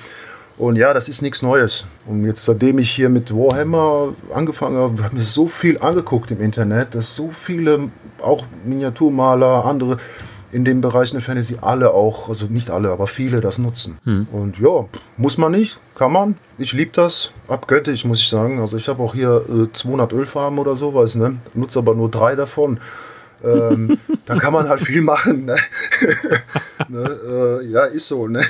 Und 0.58 0.78
ja, 0.78 0.94
das 0.94 1.10
ist 1.10 1.22
nichts 1.22 1.42
Neues. 1.42 1.86
Und 2.06 2.26
jetzt, 2.26 2.46
seitdem 2.46 2.80
ich 2.80 2.90
hier 2.90 3.10
mit 3.10 3.36
Warhammer 3.36 4.14
angefangen 4.34 4.78
habe, 4.78 5.04
habe 5.04 5.14
ich 5.14 5.18
mir 5.18 5.24
so 5.24 5.48
viel 5.48 5.78
angeguckt 5.80 6.32
im 6.32 6.40
Internet, 6.40 6.96
dass 6.96 7.16
so 7.16 7.30
viele, 7.32 7.90
auch 8.22 8.46
Miniaturmaler, 8.64 9.66
andere 9.66 9.98
in 10.56 10.64
dem 10.64 10.80
Bereich 10.80 11.12
der 11.12 11.20
Fantasy, 11.20 11.58
alle 11.62 11.92
auch, 11.92 12.30
also 12.30 12.46
nicht 12.46 12.70
alle, 12.70 12.90
aber 12.90 13.08
viele 13.08 13.42
das 13.42 13.58
nutzen. 13.58 13.98
Hm. 14.06 14.28
Und 14.32 14.58
ja, 14.58 14.86
muss 15.18 15.38
man 15.38 15.52
nicht, 15.52 15.78
kann 15.96 16.14
man. 16.14 16.36
Ich 16.58 16.72
liebe 16.72 16.92
das, 16.94 17.34
abgöttisch, 17.50 18.06
muss 18.06 18.22
ich 18.22 18.30
sagen. 18.30 18.62
Also 18.62 18.78
ich 18.78 18.88
habe 18.88 19.04
auch 19.04 19.14
hier 19.14 19.44
äh, 19.50 19.74
200 19.74 20.14
Ölfarben 20.14 20.58
oder 20.58 20.78
sowas, 20.78 21.16
ne? 21.16 21.38
nutze 21.54 21.80
aber 21.80 21.94
nur 21.94 22.10
drei 22.10 22.36
davon. 22.36 22.80
Ähm, 23.44 23.98
da 24.26 24.36
kann 24.36 24.54
man 24.54 24.70
halt 24.70 24.82
viel 24.82 25.02
machen. 25.02 25.46
Ne? 25.46 25.56
ne? 26.90 27.20
Äh, 27.62 27.66
ja, 27.68 27.86
ist 27.86 28.08
so. 28.08 28.28
Ne? 28.28 28.44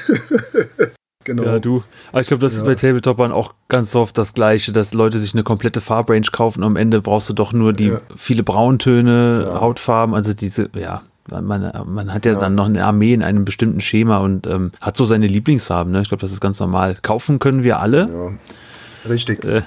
genau. 1.23 1.43
Ja, 1.43 1.59
du. 1.59 1.83
Aber 2.11 2.21
ich 2.21 2.27
glaube, 2.27 2.41
das 2.41 2.53
ja. 2.53 2.59
ist 2.59 2.65
bei 2.65 2.75
Tabletopern 2.75 3.31
auch 3.31 3.53
ganz 3.67 3.95
oft 3.95 4.17
das 4.17 4.33
Gleiche, 4.33 4.71
dass 4.71 4.93
Leute 4.93 5.19
sich 5.19 5.33
eine 5.33 5.43
komplette 5.43 5.81
Farbrange 5.81 6.27
kaufen 6.31 6.63
und 6.63 6.67
am 6.67 6.75
Ende 6.75 7.01
brauchst 7.01 7.29
du 7.29 7.33
doch 7.33 7.53
nur 7.53 7.73
die 7.73 7.89
ja. 7.89 8.01
viele 8.15 8.43
Brauntöne, 8.43 9.47
ja. 9.47 9.61
Hautfarben, 9.61 10.15
also 10.15 10.33
diese, 10.33 10.69
ja. 10.75 11.03
Man, 11.27 11.71
man 11.87 12.13
hat 12.13 12.27
ja, 12.27 12.33
ja, 12.33 12.39
dann 12.39 12.53
noch 12.53 12.65
eine 12.65 12.85
Armee 12.85 13.11
in 13.11 13.23
einem 13.23 13.45
bestimmten 13.45 13.81
Schema 13.81 14.19
und 14.19 14.45
ähm, 14.45 14.71
hat 14.79 14.95
so 14.95 15.05
seine 15.05 15.25
Lieblingsfarben. 15.25 15.91
Ne? 15.91 16.03
Ich 16.03 16.09
glaube, 16.09 16.21
das 16.21 16.31
ist 16.31 16.39
ganz 16.39 16.59
normal. 16.59 16.99
Kaufen 17.01 17.39
können 17.39 17.63
wir 17.63 17.79
alle. 17.79 18.37
Richtig. 19.07 19.43
Äh. 19.43 19.61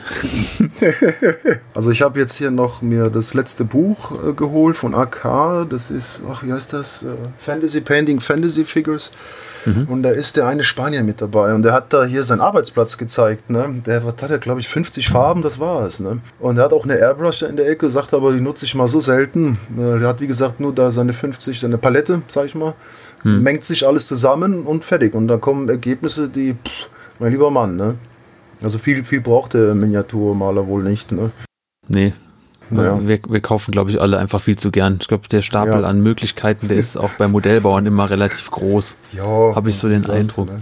also 1.74 1.90
ich 1.90 2.02
habe 2.02 2.18
jetzt 2.18 2.36
hier 2.36 2.50
noch 2.50 2.82
mir 2.82 3.10
das 3.10 3.34
letzte 3.34 3.64
Buch 3.64 4.12
äh, 4.12 4.32
geholt 4.32 4.76
von 4.76 4.94
AK. 4.94 5.66
Das 5.68 5.90
ist, 5.90 6.22
ach 6.30 6.42
wie 6.42 6.52
heißt 6.52 6.72
das? 6.72 7.02
Äh, 7.02 7.06
Fantasy 7.36 7.80
Painting, 7.80 8.20
Fantasy 8.20 8.64
Figures. 8.64 9.10
Mhm. 9.64 9.86
Und 9.88 10.02
da 10.02 10.10
ist 10.10 10.36
der 10.36 10.46
eine 10.46 10.62
Spanier 10.62 11.02
mit 11.02 11.20
dabei 11.20 11.54
und 11.54 11.62
der 11.62 11.72
hat 11.72 11.92
da 11.92 12.04
hier 12.04 12.24
seinen 12.24 12.40
Arbeitsplatz 12.40 12.96
gezeigt. 12.96 13.50
Ne? 13.50 13.82
Der 13.86 14.04
hat 14.04 14.22
ja, 14.22 14.36
glaube 14.36 14.60
ich, 14.60 14.68
50 14.68 15.08
Farben, 15.08 15.42
das 15.42 15.58
war 15.58 15.84
es. 15.84 16.00
Ne? 16.00 16.20
Und 16.38 16.58
er 16.58 16.64
hat 16.64 16.72
auch 16.72 16.84
eine 16.84 16.96
Airbrush 16.96 17.42
in 17.42 17.56
der 17.56 17.68
Ecke, 17.68 17.88
sagt 17.88 18.14
aber, 18.14 18.32
die 18.32 18.40
nutze 18.40 18.64
ich 18.64 18.74
mal 18.74 18.88
so 18.88 19.00
selten. 19.00 19.58
Äh, 19.76 19.98
der 19.98 20.08
hat, 20.08 20.20
wie 20.20 20.26
gesagt, 20.26 20.60
nur 20.60 20.74
da 20.74 20.90
seine 20.90 21.12
50, 21.12 21.60
seine 21.60 21.78
Palette, 21.78 22.22
sag 22.28 22.46
ich 22.46 22.54
mal. 22.54 22.74
Mhm. 23.24 23.42
Mengt 23.42 23.64
sich 23.64 23.86
alles 23.86 24.06
zusammen 24.06 24.62
und 24.62 24.84
fertig. 24.84 25.14
Und 25.14 25.28
da 25.28 25.36
kommen 25.38 25.68
Ergebnisse, 25.68 26.28
die, 26.28 26.54
pff, 26.54 26.88
mein 27.18 27.32
lieber 27.32 27.50
Mann, 27.50 27.76
ne? 27.76 27.96
Also 28.62 28.78
viel, 28.78 29.04
viel 29.04 29.20
braucht 29.20 29.54
der 29.54 29.74
Miniaturmaler 29.74 30.66
wohl 30.66 30.82
nicht, 30.82 31.12
ne? 31.12 31.30
Nee. 31.86 32.12
Naja. 32.70 32.98
Wir, 33.00 33.20
wir 33.26 33.40
kaufen, 33.40 33.72
glaube 33.72 33.90
ich, 33.90 34.00
alle 34.00 34.18
einfach 34.18 34.42
viel 34.42 34.56
zu 34.56 34.70
gern. 34.70 34.98
Ich 35.00 35.08
glaube, 35.08 35.26
der 35.28 35.42
Stapel 35.42 35.82
ja. 35.82 35.88
an 35.88 36.00
Möglichkeiten, 36.00 36.68
der 36.68 36.76
ist 36.76 36.96
auch 36.96 37.10
bei 37.12 37.26
Modellbauern 37.26 37.86
immer 37.86 38.10
relativ 38.10 38.50
groß. 38.50 38.96
Ja. 39.12 39.54
Habe 39.54 39.70
ich 39.70 39.76
so 39.76 39.88
den 39.88 40.08
Eindruck. 40.10 40.48
Ne? 40.48 40.60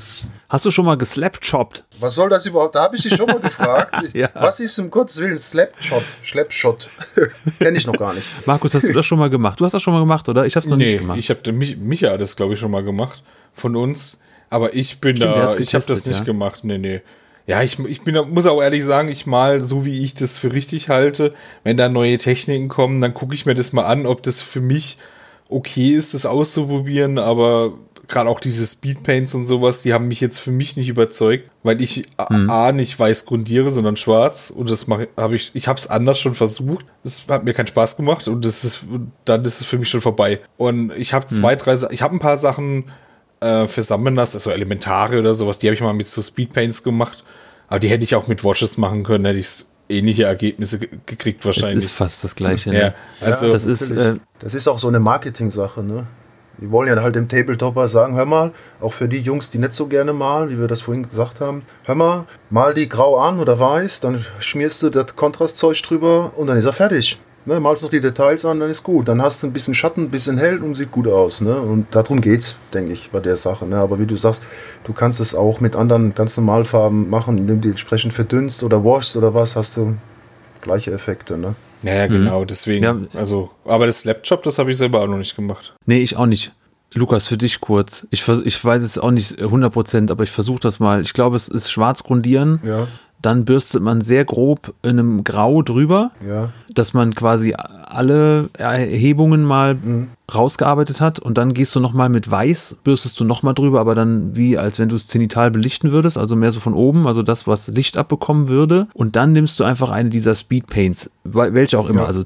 Hast 0.48 0.64
du 0.64 0.70
schon 0.70 0.84
mal 0.84 0.96
geslapshoppt? 0.96 1.84
Was 1.98 2.14
soll 2.14 2.30
das 2.30 2.46
überhaupt? 2.46 2.76
Da 2.76 2.84
habe 2.84 2.96
ich 2.96 3.02
dich 3.02 3.16
schon 3.16 3.26
mal 3.26 3.40
gefragt. 3.40 3.96
ja. 4.14 4.28
Was 4.34 4.60
ist 4.60 4.78
um 4.78 4.90
Gottes 4.90 5.20
Willen 5.20 5.38
Slapshot? 5.38 6.04
Schleppshot? 6.22 6.88
Kenne 7.58 7.76
ich 7.76 7.86
noch 7.86 7.98
gar 7.98 8.14
nicht. 8.14 8.26
Markus, 8.46 8.74
hast 8.74 8.86
du 8.86 8.92
das 8.92 9.04
schon 9.04 9.18
mal 9.18 9.30
gemacht? 9.30 9.58
Du 9.58 9.64
hast 9.64 9.72
das 9.72 9.82
schon 9.82 9.92
mal 9.92 10.00
gemacht, 10.00 10.28
oder? 10.28 10.46
Ich 10.46 10.54
habe 10.54 10.64
es 10.64 10.70
noch 10.70 10.78
nee, 10.78 10.92
nicht 10.92 11.00
gemacht. 11.00 11.18
Ich 11.18 11.30
habe 11.30 11.52
Micha 11.52 12.16
das, 12.16 12.36
glaube 12.36 12.54
ich, 12.54 12.60
schon 12.60 12.70
mal 12.70 12.84
gemacht 12.84 13.24
von 13.52 13.74
uns. 13.74 14.20
Aber 14.48 14.74
ich 14.74 15.00
bin 15.00 15.16
Stimmt, 15.16 15.34
da, 15.34 15.56
ich 15.58 15.74
habe 15.74 15.84
das 15.84 16.06
nicht 16.06 16.20
ja? 16.20 16.24
gemacht. 16.24 16.60
Nee, 16.62 16.78
nee. 16.78 17.02
Ja, 17.46 17.62
ich, 17.62 17.78
ich 17.78 18.02
bin, 18.02 18.16
muss 18.30 18.46
auch 18.46 18.60
ehrlich 18.60 18.84
sagen, 18.84 19.08
ich 19.08 19.26
mal 19.26 19.62
so, 19.62 19.84
wie 19.84 20.02
ich 20.02 20.14
das 20.14 20.36
für 20.36 20.52
richtig 20.52 20.88
halte. 20.88 21.32
Wenn 21.62 21.76
da 21.76 21.88
neue 21.88 22.16
Techniken 22.16 22.68
kommen, 22.68 23.00
dann 23.00 23.14
gucke 23.14 23.34
ich 23.34 23.46
mir 23.46 23.54
das 23.54 23.72
mal 23.72 23.84
an, 23.84 24.06
ob 24.06 24.22
das 24.22 24.42
für 24.42 24.60
mich 24.60 24.98
okay 25.48 25.92
ist, 25.92 26.14
das 26.14 26.26
auszuprobieren. 26.26 27.18
Aber 27.18 27.74
gerade 28.08 28.30
auch 28.30 28.40
diese 28.40 28.66
Speedpaints 28.66 29.34
und 29.34 29.44
sowas, 29.44 29.82
die 29.82 29.92
haben 29.92 30.08
mich 30.08 30.20
jetzt 30.20 30.38
für 30.38 30.50
mich 30.50 30.76
nicht 30.76 30.88
überzeugt, 30.88 31.48
weil 31.62 31.80
ich 31.80 32.06
mhm. 32.30 32.50
A, 32.50 32.72
nicht 32.72 32.98
weiß 32.98 33.26
grundiere, 33.26 33.70
sondern 33.70 33.96
schwarz. 33.96 34.50
Und 34.50 34.70
das 34.70 34.86
habe 35.16 35.36
ich, 35.36 35.50
ich 35.54 35.68
habe 35.68 35.78
es 35.78 35.86
anders 35.88 36.18
schon 36.18 36.34
versucht. 36.34 36.84
Das 37.04 37.24
hat 37.28 37.44
mir 37.44 37.54
keinen 37.54 37.66
Spaß 37.66 37.96
gemacht 37.96 38.28
und 38.28 38.44
das 38.44 38.64
ist, 38.64 38.84
dann 39.24 39.44
ist 39.44 39.60
es 39.60 39.66
für 39.66 39.78
mich 39.78 39.88
schon 39.88 40.00
vorbei. 40.00 40.40
Und 40.56 40.92
ich 40.96 41.12
habe 41.12 41.26
zwei, 41.26 41.54
mhm. 41.54 41.58
drei, 41.58 41.78
ich 41.90 42.02
habe 42.02 42.16
ein 42.16 42.20
paar 42.20 42.36
Sachen 42.36 42.84
äh, 43.40 43.66
für 43.66 43.82
Summoners, 43.82 44.34
also 44.34 44.50
Elementare 44.50 45.18
oder 45.18 45.34
sowas, 45.34 45.58
die 45.58 45.68
habe 45.68 45.74
ich 45.74 45.80
mal 45.80 45.92
mit 45.92 46.08
so 46.08 46.22
Speedpaints 46.22 46.82
gemacht. 46.82 47.24
Aber 47.68 47.80
die 47.80 47.88
hätte 47.88 48.04
ich 48.04 48.14
auch 48.14 48.26
mit 48.28 48.44
Watches 48.44 48.76
machen 48.78 49.02
können, 49.02 49.24
hätte 49.24 49.38
ich 49.38 49.64
ähnliche 49.88 50.24
Ergebnisse 50.24 50.78
gekriegt 50.78 51.44
wahrscheinlich. 51.44 51.74
Das 51.74 51.84
ist 51.84 51.92
fast 51.92 52.24
das 52.24 52.34
gleiche. 52.34 52.70
Ne? 52.70 52.80
Ja, 52.80 52.94
also 53.20 53.46
ja, 53.46 53.52
das 53.52 53.66
ist 53.66 53.90
äh, 53.90 54.14
das 54.38 54.54
ist 54.54 54.68
auch 54.68 54.78
so 54.78 54.88
eine 54.88 55.00
Marketing-Sache, 55.00 55.82
ne? 55.82 56.06
Wir 56.58 56.70
wollen 56.70 56.88
ja 56.88 57.02
halt 57.02 57.14
dem 57.16 57.28
Tabletopper 57.28 57.86
sagen, 57.86 58.16
hör 58.16 58.24
mal, 58.24 58.50
auch 58.80 58.92
für 58.92 59.08
die 59.08 59.20
Jungs, 59.20 59.50
die 59.50 59.58
nicht 59.58 59.74
so 59.74 59.88
gerne 59.88 60.14
malen, 60.14 60.48
wie 60.48 60.58
wir 60.58 60.68
das 60.68 60.80
vorhin 60.80 61.06
gesagt 61.06 61.40
haben, 61.40 61.64
hör 61.84 61.94
mal, 61.94 62.24
mal 62.48 62.72
die 62.72 62.88
grau 62.88 63.18
an 63.18 63.40
oder 63.40 63.60
weiß, 63.60 64.00
dann 64.00 64.24
schmierst 64.38 64.82
du 64.82 64.88
das 64.88 65.14
Kontrastzeug 65.16 65.82
drüber 65.82 66.32
und 66.34 66.46
dann 66.46 66.56
ist 66.56 66.64
er 66.64 66.72
fertig. 66.72 67.18
Ne, 67.46 67.60
malst 67.60 67.84
noch 67.84 67.90
die 67.90 68.00
Details 68.00 68.44
an, 68.44 68.58
dann 68.58 68.70
ist 68.70 68.82
gut. 68.82 69.06
Dann 69.06 69.22
hast 69.22 69.42
du 69.42 69.46
ein 69.46 69.52
bisschen 69.52 69.72
Schatten, 69.72 70.02
ein 70.02 70.10
bisschen 70.10 70.36
hell 70.36 70.58
und 70.58 70.74
sieht 70.74 70.90
gut 70.90 71.06
aus. 71.06 71.40
Ne? 71.40 71.56
Und 71.56 71.86
darum 71.94 72.20
geht's, 72.20 72.56
denke 72.74 72.92
ich, 72.92 73.10
bei 73.10 73.20
der 73.20 73.36
Sache. 73.36 73.66
Ne? 73.66 73.76
Aber 73.76 74.00
wie 74.00 74.06
du 74.06 74.16
sagst, 74.16 74.42
du 74.82 74.92
kannst 74.92 75.20
es 75.20 75.32
auch 75.32 75.60
mit 75.60 75.76
anderen 75.76 76.12
ganz 76.14 76.36
normalen 76.36 76.64
Farben 76.64 77.08
machen, 77.08 77.38
indem 77.38 77.60
du 77.60 77.62
die 77.62 77.70
entsprechend 77.70 78.12
verdünnst 78.12 78.64
oder 78.64 78.84
washst 78.84 79.16
oder 79.16 79.32
was, 79.32 79.54
hast 79.54 79.76
du 79.76 79.96
gleiche 80.60 80.92
Effekte. 80.92 81.38
Ne? 81.38 81.54
Ja, 81.82 81.94
ja, 81.94 82.06
genau, 82.08 82.44
deswegen. 82.44 82.84
Ja. 82.84 82.96
Also, 83.14 83.50
aber 83.64 83.86
das 83.86 84.04
Laptop, 84.04 84.42
das 84.42 84.58
habe 84.58 84.72
ich 84.72 84.76
selber 84.76 85.00
auch 85.02 85.06
noch 85.06 85.18
nicht 85.18 85.36
gemacht. 85.36 85.72
Nee, 85.86 86.00
ich 86.00 86.16
auch 86.16 86.26
nicht. 86.26 86.52
Lukas, 86.92 87.26
für 87.26 87.36
dich 87.36 87.60
kurz. 87.60 88.06
Ich, 88.10 88.26
ich 88.26 88.64
weiß 88.64 88.82
es 88.82 88.98
auch 88.98 89.10
nicht 89.10 89.38
100%, 89.38 90.10
aber 90.10 90.24
ich 90.24 90.30
versuche 90.30 90.60
das 90.60 90.80
mal. 90.80 91.02
Ich 91.02 91.12
glaube, 91.12 91.36
es 91.36 91.46
ist 91.46 91.70
schwarz 91.70 92.02
grundieren. 92.02 92.60
Ja, 92.64 92.88
Dann 93.22 93.44
bürstet 93.44 93.82
man 93.82 94.02
sehr 94.02 94.24
grob 94.24 94.74
in 94.82 94.90
einem 94.98 95.24
Grau 95.24 95.62
drüber, 95.62 96.10
ja. 96.26 96.50
dass 96.72 96.94
man 96.94 97.14
quasi 97.14 97.54
alle 97.56 98.50
Erhebungen 98.58 99.42
mal 99.42 99.76
rausgearbeitet 100.32 101.00
hat. 101.00 101.18
Und 101.18 101.38
dann 101.38 101.54
gehst 101.54 101.74
du 101.74 101.80
nochmal 101.80 102.08
mit 102.08 102.30
Weiß, 102.30 102.76
bürstest 102.84 103.18
du 103.18 103.24
nochmal 103.24 103.54
drüber, 103.54 103.80
aber 103.80 103.94
dann 103.94 104.36
wie, 104.36 104.58
als 104.58 104.78
wenn 104.78 104.88
du 104.88 104.96
es 104.96 105.06
zenital 105.08 105.50
belichten 105.50 105.92
würdest, 105.92 106.18
also 106.18 106.36
mehr 106.36 106.52
so 106.52 106.60
von 106.60 106.74
oben, 106.74 107.06
also 107.06 107.22
das, 107.22 107.46
was 107.46 107.68
Licht 107.68 107.96
abbekommen 107.96 108.48
würde. 108.48 108.86
Und 108.92 109.16
dann 109.16 109.32
nimmst 109.32 109.58
du 109.60 109.64
einfach 109.64 109.90
eine 109.90 110.10
dieser 110.10 110.34
Speed 110.34 110.66
Paints, 110.66 111.10
wel- 111.24 111.54
welche 111.54 111.78
auch 111.78 111.88
immer, 111.88 112.02
Ja. 112.02 112.06
also 112.06 112.22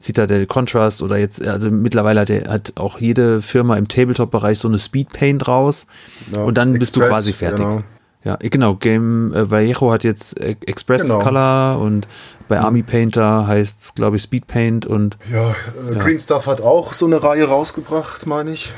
Citadel 0.00 0.46
Contrast 0.46 1.02
oder 1.02 1.16
jetzt, 1.18 1.44
also 1.46 1.70
mittlerweile 1.70 2.20
hat, 2.20 2.28
der- 2.28 2.48
hat 2.50 2.72
auch 2.76 2.98
jede 3.00 3.42
Firma 3.42 3.76
im 3.76 3.88
Tabletop-Bereich 3.88 4.58
so 4.58 4.68
eine 4.68 4.78
Speed 4.78 5.12
Paint 5.12 5.46
raus. 5.48 5.86
Ja, 6.34 6.42
Und 6.44 6.56
dann 6.56 6.72
bist 6.78 6.96
du 6.96 7.00
Express, 7.00 7.16
quasi 7.18 7.32
fertig. 7.32 7.58
genau. 7.58 7.82
Ja, 8.22 8.36
genau. 8.36 8.74
Game 8.74 9.32
äh, 9.32 9.50
Vallejo 9.50 9.90
hat 9.92 10.04
jetzt 10.04 10.38
äh, 10.38 10.56
Express 10.66 11.02
Genau. 11.02 11.20
Color 11.20 11.78
und 11.78 12.06
bei 12.48 12.60
Army 12.60 12.82
Painter 12.82 13.46
heißt 13.46 13.80
es, 13.80 13.94
glaube 13.94 14.16
ich, 14.16 14.22
Speed 14.22 14.46
Paint 14.46 14.84
und 14.86 15.16
Ja, 15.32 15.54
äh, 15.90 15.94
Green 15.96 16.18
Stuff 16.18 16.46
hat 16.46 16.60
auch 16.60 16.92
so 16.92 17.06
eine 17.06 17.22
Reihe 17.22 17.44
rausgebracht, 17.48 18.26
meine 18.26 18.50
ich. 18.50 18.72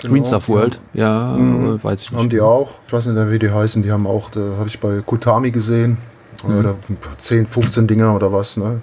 Genau, 0.00 0.14
Green 0.14 0.24
Stuff 0.24 0.48
World. 0.48 0.78
Ja, 0.94 1.36
äh, 1.36 1.84
weiß 1.84 2.02
ich 2.02 2.10
nicht. 2.10 2.18
Haben 2.18 2.28
die 2.28 2.40
auch. 2.40 2.72
Ich 2.88 2.92
weiß 2.92 3.06
nicht, 3.06 3.30
wie 3.30 3.38
die 3.38 3.50
heißen. 3.52 3.82
Die 3.84 3.92
haben 3.92 4.06
auch, 4.06 4.30
da 4.30 4.56
habe 4.58 4.68
ich 4.68 4.80
bei 4.80 5.00
Kutami 5.00 5.52
gesehen. 5.52 5.98
Mhm. 6.44 6.58
Oder 6.58 6.74
10, 7.18 7.46
15 7.46 7.86
Dinger 7.86 8.14
oder 8.14 8.32
was. 8.32 8.56
Ne? 8.56 8.80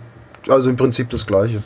Also 0.48 0.70
im 0.70 0.78
Prinzip 0.78 1.10
das 1.10 1.28
Gleiche. 1.28 1.62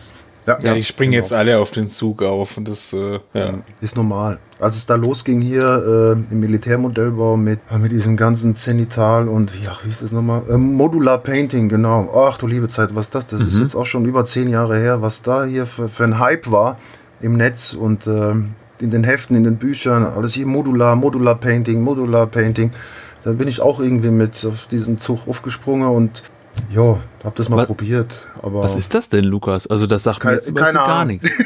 Ja, 0.46 0.74
die 0.74 0.84
springen 0.84 1.12
genau. 1.12 1.24
jetzt 1.24 1.34
alle 1.34 1.60
auf 1.60 1.72
den 1.72 1.88
Zug 1.88 2.22
auf 2.22 2.58
und 2.58 2.68
das, 2.68 2.94
äh, 2.94 3.20
ja. 3.34 3.54
Ist 3.82 3.96
normal. 3.96 4.40
Als 4.60 4.76
es 4.76 4.86
da 4.86 4.96
losging 4.96 5.42
hier 5.42 6.16
äh, 6.30 6.34
im 6.34 6.40
Militärmodellbau 6.40 7.38
mit, 7.38 7.60
äh, 7.72 7.78
mit 7.78 7.92
diesem 7.92 8.18
ganzen 8.18 8.56
Zenital 8.56 9.28
und 9.28 9.52
ja, 9.64 9.72
wie 9.84 9.88
hieß 9.88 10.02
das 10.02 10.12
nochmal? 10.12 10.44
Ähm, 10.50 10.74
Modular 10.74 11.18
Painting, 11.18 11.70
genau. 11.70 12.10
Ach 12.14 12.38
du 12.38 12.48
liebe 12.48 12.68
Zeit, 12.68 12.94
was 12.94 13.06
ist 13.06 13.16
das? 13.16 13.28
Das 13.28 13.42
ist 13.42 13.60
jetzt 13.60 13.76
auch 13.76 13.86
schon 13.86 14.06
über 14.06 14.26
zehn 14.26 14.50
Jahre 14.50 14.78
her, 14.80 15.02
was 15.02 15.22
da 15.22 15.46
hier 15.46 15.66
für, 15.66 15.90
für 15.90 16.04
ein 16.04 16.20
Hype 16.20 16.52
war 16.52 16.78
im 17.22 17.38
Netz 17.38 17.74
und 17.74 18.08
ähm, 18.08 18.54
in 18.80 18.90
den 18.90 19.04
Heften, 19.04 19.36
in 19.36 19.44
den 19.44 19.58
Büchern, 19.58 20.06
alles 20.06 20.34
hier 20.34 20.46
Modular, 20.46 20.96
Modular 20.96 21.36
Painting, 21.36 21.82
Modular 21.82 22.28
Painting. 22.28 22.72
Da 23.24 23.32
bin 23.32 23.48
ich 23.48 23.62
auch 23.62 23.80
irgendwie 23.80 24.12
mit 24.12 24.46
auf 24.46 24.68
diesen 24.68 24.98
Zug 24.98 25.28
aufgesprungen 25.28 25.88
und 25.88 26.24
ja, 26.72 26.98
hab 27.24 27.36
das 27.36 27.50
mal 27.50 27.58
Was- 27.58 27.68
probiert. 27.68 28.26
Aber 28.42 28.64
Was 28.64 28.76
ist 28.76 28.94
das 28.94 29.10
denn, 29.10 29.24
Lukas? 29.26 29.68
Also 29.68 29.88
das 29.88 30.04
sagt 30.04 30.18
mir 30.24 30.32
Keine- 30.32 30.36
jetzt 30.42 30.56
keine 30.56 30.78
gar 30.80 31.06
nichts. 31.06 31.30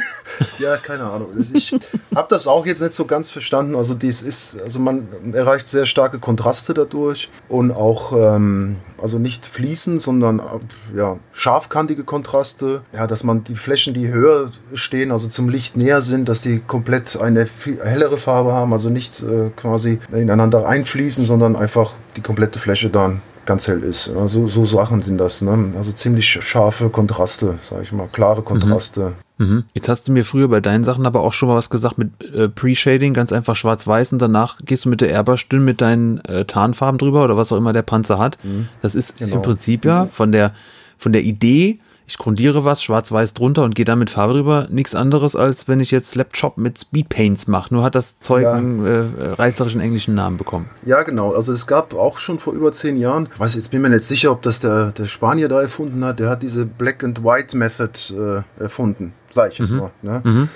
Ja, 0.60 0.78
keine 0.78 1.04
Ahnung. 1.04 1.30
Ich 1.54 1.74
habe 2.16 2.28
das 2.30 2.46
auch 2.48 2.66
jetzt 2.68 2.82
nicht 2.82 2.94
so 2.94 3.06
ganz 3.06 3.32
verstanden. 3.32 3.76
Also 3.76 3.96
dies 3.96 4.22
ist, 4.22 4.60
also 4.62 4.78
man 4.80 5.08
erreicht 5.34 5.68
sehr 5.68 5.88
starke 5.88 6.20
Kontraste 6.20 6.76
dadurch 6.76 7.30
und 7.50 7.72
auch, 7.72 8.12
ähm, 8.12 8.76
also 9.02 9.18
nicht 9.18 9.48
fließend, 9.48 10.00
sondern 10.00 10.38
äh, 10.40 10.98
ja, 10.98 11.18
scharfkantige 11.32 12.04
Kontraste. 12.04 12.82
Ja, 12.94 13.08
dass 13.08 13.24
man 13.24 13.46
die 13.46 13.56
Flächen, 13.56 13.96
die 13.96 14.10
höher 14.10 14.52
stehen, 14.76 15.12
also 15.12 15.28
zum 15.28 15.50
Licht 15.50 15.76
näher 15.76 16.02
sind, 16.02 16.30
dass 16.30 16.42
die 16.44 16.60
komplett 16.60 17.18
eine 17.20 17.48
hellere 17.84 18.20
Farbe 18.20 18.54
haben, 18.54 18.74
also 18.74 18.90
nicht 18.90 19.24
äh, 19.24 19.50
quasi 19.56 20.00
ineinander 20.12 20.68
einfließen, 20.68 21.26
sondern 21.26 21.56
einfach 21.56 21.96
die 22.16 22.22
komplette 22.22 22.60
Fläche 22.60 22.92
dann 22.92 23.22
ganz 23.48 23.68
hell 23.68 23.84
ist. 23.84 24.10
Also 24.16 24.48
so 24.48 24.66
Sachen 24.66 25.02
sind 25.02 25.18
das. 25.18 25.42
Ne? 25.42 25.72
Also 25.76 25.92
ziemlich 25.92 26.28
scharfe 26.30 26.90
Kontraste, 26.92 27.58
sage 27.68 27.82
ich 27.82 27.92
mal, 27.92 28.08
klare 28.08 28.44
Kontraste. 28.44 29.14
Mhm. 29.40 29.64
Jetzt 29.74 29.88
hast 29.90 30.08
du 30.08 30.12
mir 30.12 30.24
früher 30.24 30.48
bei 30.48 30.62
deinen 30.62 30.84
Sachen 30.84 31.06
aber 31.06 31.22
auch 31.22 31.34
schon 31.34 31.50
mal 31.50 31.56
was 31.56 31.70
gesagt 31.70 31.98
mit 31.98 32.10
äh, 32.34 32.50
Pre-Shading, 32.50 33.14
ganz 33.14 33.32
einfach 33.32 33.56
schwarz-weiß 33.56 34.14
und 34.14 34.20
danach 34.20 34.58
gehst 34.66 34.86
du 34.86 34.90
mit 34.90 35.02
der 35.02 35.10
Airbrush 35.10 35.48
dünn 35.50 35.64
mit 35.66 35.82
deinen 35.82 36.20
äh, 36.26 36.46
Tarnfarben 36.46 36.98
drüber 37.00 37.24
oder 37.24 37.38
was 37.38 37.52
auch 37.52 37.58
immer 37.58 37.74
der 37.74 37.84
Panzer 37.84 38.20
hat. 38.20 38.38
Das 38.82 38.94
ist 38.96 39.18
Genau. 39.18 39.36
im 39.38 39.42
Prinzip 39.42 39.86
ja 39.86 40.08
von 40.12 40.32
der, 40.32 40.54
von 40.98 41.14
der 41.14 41.22
Idee, 41.24 41.80
ich 42.10 42.18
grundiere 42.18 42.64
was 42.64 42.82
schwarz-weiß 42.82 43.34
drunter 43.34 43.64
und 43.64 43.76
gehe 43.76 43.84
dann 43.84 44.00
mit 44.00 44.10
Farbe 44.10 44.34
drüber, 44.34 44.68
nichts 44.72 44.96
anderes 44.96 45.36
als 45.36 45.68
wenn 45.68 45.82
ich 45.82 45.92
jetzt 45.92 46.16
Laptop 46.16 46.58
mit 46.58 46.80
Speedpaints 46.80 47.48
mache. 47.48 47.74
Nur 47.74 47.84
hat 47.84 47.96
das 47.96 48.20
Zeug 48.20 48.44
Ja. 48.44 48.54
einen 48.54 48.86
äh, 48.86 49.26
reißerischen 49.34 49.82
englischen 49.82 50.16
Namen 50.16 50.38
bekommen. 50.38 50.70
Ja, 50.86 51.04
genau. 51.04 51.34
Also 51.34 51.52
es 51.52 51.68
gab 51.68 51.94
auch 51.94 52.18
schon 52.18 52.40
vor 52.40 52.54
über 52.54 52.72
zehn 52.72 52.96
Jahren, 52.98 53.28
ich 53.34 53.40
weiß 53.40 53.56
jetzt 53.56 53.72
bin 53.72 53.82
mir 53.82 53.90
nicht 53.90 54.06
sicher, 54.06 54.32
ob 54.32 54.42
das 54.42 54.62
der, 54.62 54.94
der 54.94 55.06
Spanier 55.06 55.50
da 55.50 55.62
erfunden 55.62 56.04
hat, 56.06 56.20
der 56.20 56.30
hat 56.30 56.42
diese 56.44 56.66
Black 56.66 57.04
and 57.04 57.24
White 57.26 57.58
Method 57.58 57.92
äh, 58.14 58.64
erfunden, 58.64 59.12
sag 59.30 59.52
ich 59.52 59.60
jetzt 59.60 59.72
mal. 59.72 59.92
Ne? 60.02 60.48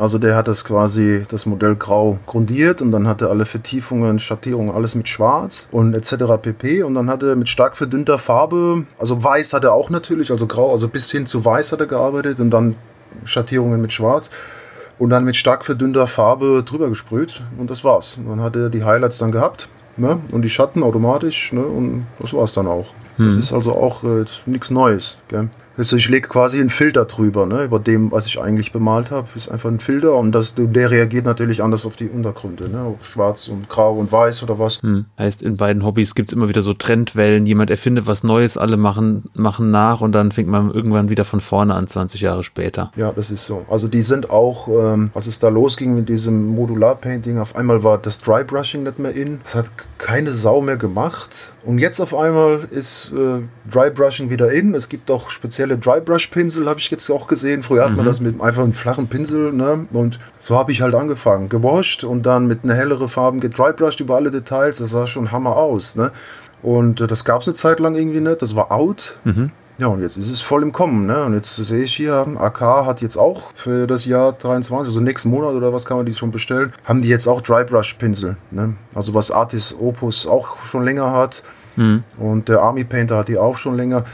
Also 0.00 0.16
der 0.16 0.34
hat 0.34 0.48
das 0.48 0.64
quasi 0.64 1.24
das 1.28 1.44
Modell 1.44 1.76
grau 1.76 2.18
grundiert 2.24 2.80
und 2.80 2.90
dann 2.90 3.06
hatte 3.06 3.28
alle 3.28 3.44
Vertiefungen, 3.44 4.18
Schattierungen, 4.18 4.74
alles 4.74 4.94
mit 4.94 5.10
schwarz 5.10 5.68
und 5.72 5.92
etc. 5.92 6.40
pp. 6.40 6.82
Und 6.84 6.94
dann 6.94 7.10
hat 7.10 7.22
er 7.22 7.36
mit 7.36 7.50
stark 7.50 7.76
verdünnter 7.76 8.16
Farbe, 8.16 8.86
also 8.98 9.22
weiß 9.22 9.52
hat 9.52 9.64
er 9.64 9.74
auch 9.74 9.90
natürlich, 9.90 10.30
also 10.30 10.46
grau, 10.46 10.72
also 10.72 10.88
bis 10.88 11.10
hin 11.10 11.26
zu 11.26 11.44
weiß 11.44 11.72
hat 11.72 11.80
er 11.80 11.86
gearbeitet 11.86 12.40
und 12.40 12.50
dann 12.50 12.76
Schattierungen 13.26 13.82
mit 13.82 13.92
schwarz 13.92 14.30
und 14.98 15.10
dann 15.10 15.24
mit 15.24 15.36
stark 15.36 15.66
verdünnter 15.66 16.06
Farbe 16.06 16.62
drüber 16.64 16.88
gesprüht 16.88 17.42
und 17.58 17.68
das 17.70 17.84
war's. 17.84 18.16
Und 18.16 18.26
dann 18.26 18.40
hat 18.40 18.56
er 18.56 18.70
die 18.70 18.84
Highlights 18.84 19.18
dann 19.18 19.32
gehabt 19.32 19.68
ne? 19.98 20.18
und 20.32 20.40
die 20.40 20.50
Schatten 20.50 20.82
automatisch 20.82 21.52
ne? 21.52 21.62
und 21.62 22.06
das 22.18 22.32
war's 22.32 22.54
dann 22.54 22.68
auch. 22.68 22.86
Das 23.18 23.36
ist 23.36 23.52
also 23.52 23.72
auch 23.72 24.02
äh, 24.02 24.24
nichts 24.46 24.70
Neues. 24.70 25.18
Gell? 25.28 25.50
Also 25.80 25.96
ich 25.96 26.10
lege 26.10 26.28
quasi 26.28 26.60
einen 26.60 26.68
Filter 26.68 27.06
drüber, 27.06 27.46
ne? 27.46 27.64
über 27.64 27.78
dem, 27.78 28.12
was 28.12 28.26
ich 28.26 28.38
eigentlich 28.38 28.70
bemalt 28.70 29.10
habe. 29.10 29.26
Ist 29.34 29.50
einfach 29.50 29.70
ein 29.70 29.80
Filter 29.80 30.14
und 30.14 30.32
das, 30.32 30.52
der 30.54 30.90
reagiert 30.90 31.24
natürlich 31.24 31.62
anders 31.62 31.86
auf 31.86 31.96
die 31.96 32.10
Untergründe. 32.10 32.68
Ne? 32.68 32.84
Ob 32.84 33.06
schwarz 33.06 33.48
und 33.48 33.66
grau 33.70 33.94
und 33.94 34.12
weiß 34.12 34.42
oder 34.42 34.58
was. 34.58 34.82
Hm. 34.82 35.06
Heißt, 35.18 35.40
in 35.40 35.56
beiden 35.56 35.82
Hobbys 35.82 36.14
gibt 36.14 36.28
es 36.28 36.36
immer 36.36 36.50
wieder 36.50 36.60
so 36.60 36.74
Trendwellen. 36.74 37.46
Jemand 37.46 37.70
erfindet 37.70 38.06
was 38.06 38.22
Neues, 38.24 38.58
alle 38.58 38.76
machen, 38.76 39.30
machen 39.32 39.70
nach 39.70 40.02
und 40.02 40.12
dann 40.12 40.32
fängt 40.32 40.50
man 40.50 40.70
irgendwann 40.70 41.08
wieder 41.08 41.24
von 41.24 41.40
vorne 41.40 41.74
an, 41.74 41.86
20 41.86 42.20
Jahre 42.20 42.44
später. 42.44 42.92
Ja, 42.96 43.12
das 43.12 43.30
ist 43.30 43.46
so. 43.46 43.64
Also 43.70 43.88
die 43.88 44.02
sind 44.02 44.28
auch, 44.28 44.68
ähm, 44.68 45.10
als 45.14 45.28
es 45.28 45.38
da 45.38 45.48
losging 45.48 45.94
mit 45.94 46.10
diesem 46.10 46.48
Modular-Painting, 46.48 47.38
auf 47.38 47.56
einmal 47.56 47.82
war 47.82 47.96
das 47.96 48.20
Dry-Brushing 48.20 48.82
nicht 48.82 48.98
mehr 48.98 49.14
in. 49.14 49.40
Das 49.44 49.54
hat 49.54 49.70
keine 49.96 50.32
Sau 50.32 50.60
mehr 50.60 50.76
gemacht. 50.76 51.52
Und 51.64 51.78
jetzt 51.78 52.00
auf 52.00 52.14
einmal 52.14 52.66
ist 52.70 53.12
äh, 53.16 53.40
Dry-Brushing 53.70 54.28
wieder 54.28 54.52
in. 54.52 54.74
Es 54.74 54.90
gibt 54.90 55.10
auch 55.10 55.30
spezielle 55.30 55.69
Dry-Brush-Pinsel, 55.76 56.68
habe 56.68 56.78
ich 56.78 56.90
jetzt 56.90 57.10
auch 57.10 57.26
gesehen. 57.26 57.62
Früher 57.62 57.84
hat 57.84 57.96
man 57.96 58.04
das 58.04 58.20
mit 58.20 58.40
einfach 58.40 58.62
einem 58.62 58.72
flachen 58.72 59.08
Pinsel. 59.08 59.52
Ne? 59.52 59.86
Und 59.92 60.18
so 60.38 60.56
habe 60.56 60.72
ich 60.72 60.82
halt 60.82 60.94
angefangen. 60.94 61.48
Gewascht 61.48 62.04
und 62.04 62.26
dann 62.26 62.46
mit 62.46 62.64
einer 62.64 62.74
helleren 62.74 63.08
Farbe 63.08 63.38
gedrybrushed 63.38 64.00
über 64.00 64.16
alle 64.16 64.30
Details. 64.30 64.78
Das 64.78 64.90
sah 64.90 65.06
schon 65.06 65.32
Hammer 65.32 65.56
aus. 65.56 65.96
Ne? 65.96 66.12
Und 66.62 67.00
äh, 67.00 67.06
das 67.06 67.24
gab 67.24 67.42
es 67.42 67.48
eine 67.48 67.54
Zeit 67.54 67.80
lang 67.80 67.94
irgendwie 67.94 68.20
nicht. 68.20 68.42
Das 68.42 68.56
war 68.56 68.72
out. 68.72 69.18
Ja, 69.78 69.86
und 69.86 70.02
jetzt 70.02 70.18
ist 70.18 70.30
es 70.30 70.42
voll 70.42 70.62
im 70.62 70.72
Kommen. 70.72 71.06
Ne? 71.06 71.24
Und 71.24 71.34
jetzt 71.34 71.56
sehe 71.56 71.84
ich 71.84 71.94
hier, 71.94 72.26
AK 72.38 72.60
hat 72.60 73.00
jetzt 73.00 73.16
auch 73.16 73.52
für 73.54 73.86
das 73.86 74.04
Jahr 74.04 74.32
23, 74.32 74.88
also 74.88 75.00
nächsten 75.00 75.30
Monat 75.30 75.54
oder 75.54 75.72
was 75.72 75.86
kann 75.86 75.96
man 75.96 76.04
die 76.04 76.12
schon 76.14 76.30
bestellen, 76.30 76.72
haben 76.84 77.00
die 77.00 77.08
jetzt 77.08 77.26
auch 77.26 77.40
Drybrush-Pinsel. 77.40 78.36
Ne? 78.50 78.74
Also 78.94 79.14
was 79.14 79.30
Artis 79.30 79.74
Opus 79.78 80.26
auch 80.26 80.58
schon 80.64 80.84
länger 80.84 81.12
hat. 81.12 81.42
Und 82.18 82.48
der 82.48 82.60
Army 82.60 82.84
Painter 82.84 83.16
hat 83.16 83.28
die 83.28 83.38
auch 83.38 83.56
schon 83.56 83.76
länger. 83.76 84.04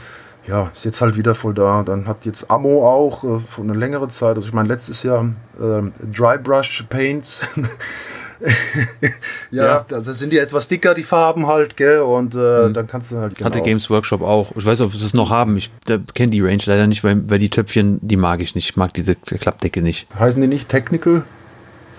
Ja, 0.47 0.69
ist 0.73 0.85
jetzt 0.85 1.01
halt 1.01 1.17
wieder 1.17 1.35
voll 1.35 1.53
da. 1.53 1.83
Dann 1.83 2.07
hat 2.07 2.25
jetzt 2.25 2.49
Ammo 2.49 2.87
auch 2.89 3.23
äh, 3.23 3.39
für 3.39 3.61
eine 3.61 3.73
längere 3.73 4.07
Zeit. 4.07 4.35
Also 4.37 4.47
ich 4.47 4.53
meine, 4.53 4.67
letztes 4.69 5.03
Jahr 5.03 5.25
ähm, 5.61 5.91
Drybrush 6.11 6.85
Paints. 6.89 7.41
ja, 9.51 9.65
Ja. 9.65 9.85
also 9.91 10.13
sind 10.13 10.31
die 10.31 10.37
etwas 10.37 10.67
dicker, 10.67 10.93
die 10.93 11.03
Farben 11.03 11.47
halt, 11.47 11.75
gell? 11.75 11.99
Und 12.01 12.35
äh, 12.35 12.71
dann 12.71 12.87
kannst 12.87 13.11
du 13.11 13.17
halt 13.17 13.35
genau. 13.35 13.47
Hatte 13.49 13.61
Games 13.61 13.89
Workshop 13.89 14.21
auch. 14.21 14.51
Ich 14.55 14.65
weiß 14.65 14.81
ob 14.81 14.95
sie 14.95 15.05
es 15.05 15.13
noch 15.13 15.29
haben. 15.29 15.57
Ich 15.57 15.71
kenne 16.13 16.31
die 16.31 16.41
Range 16.41 16.61
leider 16.65 16.87
nicht, 16.87 17.03
weil, 17.03 17.29
weil 17.29 17.39
die 17.39 17.49
Töpfchen, 17.49 17.99
die 18.01 18.17
mag 18.17 18.39
ich 18.41 18.55
nicht. 18.55 18.69
Ich 18.69 18.75
mag 18.77 18.93
diese 18.93 19.15
Klappdecke 19.15 19.81
nicht. 19.81 20.07
Heißen 20.17 20.39
die 20.41 20.47
nicht 20.47 20.69
Technical? 20.69 21.23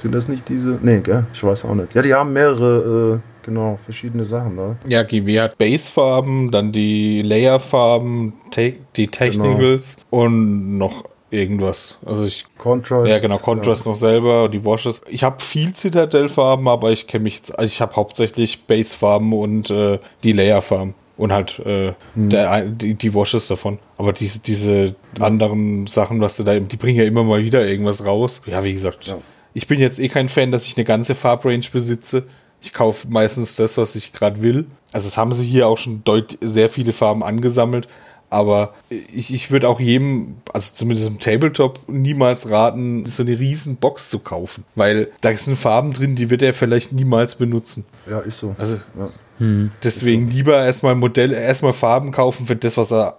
Sind 0.01 0.14
das 0.14 0.28
nicht 0.28 0.49
diese? 0.49 0.78
Nee, 0.80 1.01
gell? 1.01 1.26
Ich 1.32 1.42
weiß 1.42 1.64
auch 1.64 1.74
nicht. 1.74 1.94
Ja, 1.94 2.03
die 2.03 2.14
haben 2.14 2.32
mehrere, 2.32 3.20
äh, 3.20 3.38
genau, 3.49 3.78
verschiedene 3.82 4.24
Sachen 4.24 4.57
da. 4.57 4.76
Ja, 4.86 5.03
GW 5.03 5.40
hat 5.40 5.57
Basefarben, 5.57 6.51
dann 6.51 6.70
die 6.70 7.22
Layerfarben, 7.22 8.34
te 8.51 8.74
die 8.96 9.09
Technicals 9.09 9.96
und 10.11 10.76
noch 10.76 11.05
irgendwas. 11.30 11.99
Also 12.05 12.24
ich 12.24 12.44
Contrast. 12.59 13.09
ja 13.09 13.18
genau 13.18 13.38
Contrast 13.38 13.86
noch 13.86 13.96
selber 13.96 14.44
und 14.44 14.53
die 14.55 14.64
Washes. 14.64 15.01
Ich 15.09 15.24
habe 15.24 15.40
viel 15.40 15.74
Citadel-Farben, 15.74 16.68
aber 16.68 16.92
ich 16.92 17.07
kenne 17.07 17.24
mich 17.24 17.36
jetzt. 17.36 17.59
Also 17.59 17.72
ich 17.72 17.80
habe 17.80 17.96
hauptsächlich 17.96 18.64
Basefarben 18.64 19.32
und 19.32 19.70
äh, 19.70 19.99
die 20.22 20.32
Layerfarben. 20.32 20.94
Und 21.16 21.32
halt 21.32 21.61
äh, 21.64 21.94
mhm. 22.14 22.28
der, 22.28 22.62
die, 22.66 22.94
die 22.94 23.14
Washes 23.14 23.49
davon. 23.49 23.78
Aber 23.96 24.12
diese, 24.12 24.40
diese 24.40 24.94
anderen 25.18 25.86
Sachen, 25.88 26.20
was 26.20 26.36
du 26.36 26.44
da, 26.44 26.59
die 26.59 26.76
bringen 26.76 26.99
ja 26.99 27.05
immer 27.05 27.24
mal 27.24 27.42
wieder 27.42 27.66
irgendwas 27.66 28.05
raus. 28.05 28.42
Ja, 28.46 28.62
wie 28.62 28.72
gesagt, 28.72 29.09
ja. 29.09 29.18
ich 29.53 29.66
bin 29.66 29.80
jetzt 29.80 29.99
eh 29.99 30.09
kein 30.09 30.28
Fan, 30.28 30.53
dass 30.53 30.66
ich 30.66 30.76
eine 30.76 30.84
ganze 30.84 31.16
Farbrange 31.16 31.66
besitze. 31.72 32.24
Ich 32.61 32.72
kaufe 32.72 33.09
meistens 33.09 33.56
das, 33.56 33.76
was 33.78 33.94
ich 33.94 34.12
gerade 34.12 34.42
will. 34.42 34.66
Also 34.92 35.06
es 35.06 35.16
haben 35.16 35.32
sie 35.32 35.44
hier 35.44 35.68
auch 35.68 35.78
schon 35.78 36.02
deut 36.04 36.38
sehr 36.40 36.68
viele 36.68 36.92
Farben 36.92 37.22
angesammelt. 37.22 37.88
Aber 38.30 38.74
ich, 38.90 39.32
ich 39.32 39.50
würde 39.50 39.68
auch 39.68 39.80
jedem, 39.80 40.36
also 40.52 40.74
zumindest 40.74 41.09
im 41.09 41.18
Tabletop, 41.18 41.80
niemals 41.88 42.50
raten, 42.50 43.06
so 43.06 43.22
eine 43.22 43.38
riesen 43.38 43.76
Box 43.76 44.11
zu 44.11 44.18
kaufen. 44.18 44.64
Weil 44.74 45.11
da 45.22 45.34
sind 45.36 45.56
Farben 45.56 45.92
drin, 45.92 46.14
die 46.14 46.28
wird 46.28 46.42
er 46.42 46.52
vielleicht 46.52 46.92
niemals 46.92 47.36
benutzen. 47.36 47.86
Ja, 48.09 48.20
ist 48.20 48.38
so. 48.38 48.54
Also 48.59 48.76
ja. 48.98 49.09
hm. 49.38 49.72
deswegen 49.82 50.28
so. 50.28 50.34
lieber 50.34 50.62
erstmal 50.62 50.94
Modelle, 50.94 51.40
erstmal 51.40 51.72
Farben 51.72 52.11
kaufen 52.11 52.46
für 52.46 52.56
das, 52.56 52.76
was 52.76 52.92
er 52.92 53.16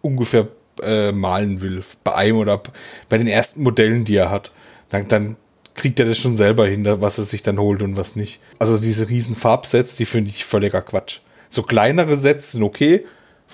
ungefähr 0.00 0.46
äh, 0.80 1.10
malen 1.10 1.60
will. 1.60 1.82
Bei 2.04 2.14
einem 2.14 2.38
oder 2.38 2.62
bei 3.08 3.18
den 3.18 3.26
ersten 3.26 3.62
Modellen, 3.62 4.04
die 4.04 4.14
er 4.14 4.30
hat. 4.30 4.52
Dann, 4.90 5.08
dann 5.08 5.36
kriegt 5.74 5.98
er 5.98 6.06
das 6.06 6.18
schon 6.18 6.34
selber 6.34 6.66
hin, 6.66 6.84
was 6.84 7.18
er 7.18 7.24
sich 7.24 7.42
dann 7.42 7.58
holt 7.58 7.82
und 7.82 7.96
was 7.96 8.16
nicht. 8.16 8.40
Also 8.58 8.78
diese 8.78 9.08
riesen 9.08 9.36
Farbsets, 9.36 9.96
die 9.96 10.04
finde 10.04 10.30
ich 10.30 10.44
völliger 10.44 10.82
Quatsch. 10.82 11.20
So 11.48 11.62
kleinere 11.62 12.16
Sets 12.16 12.52
sind 12.52 12.62
okay, 12.62 13.04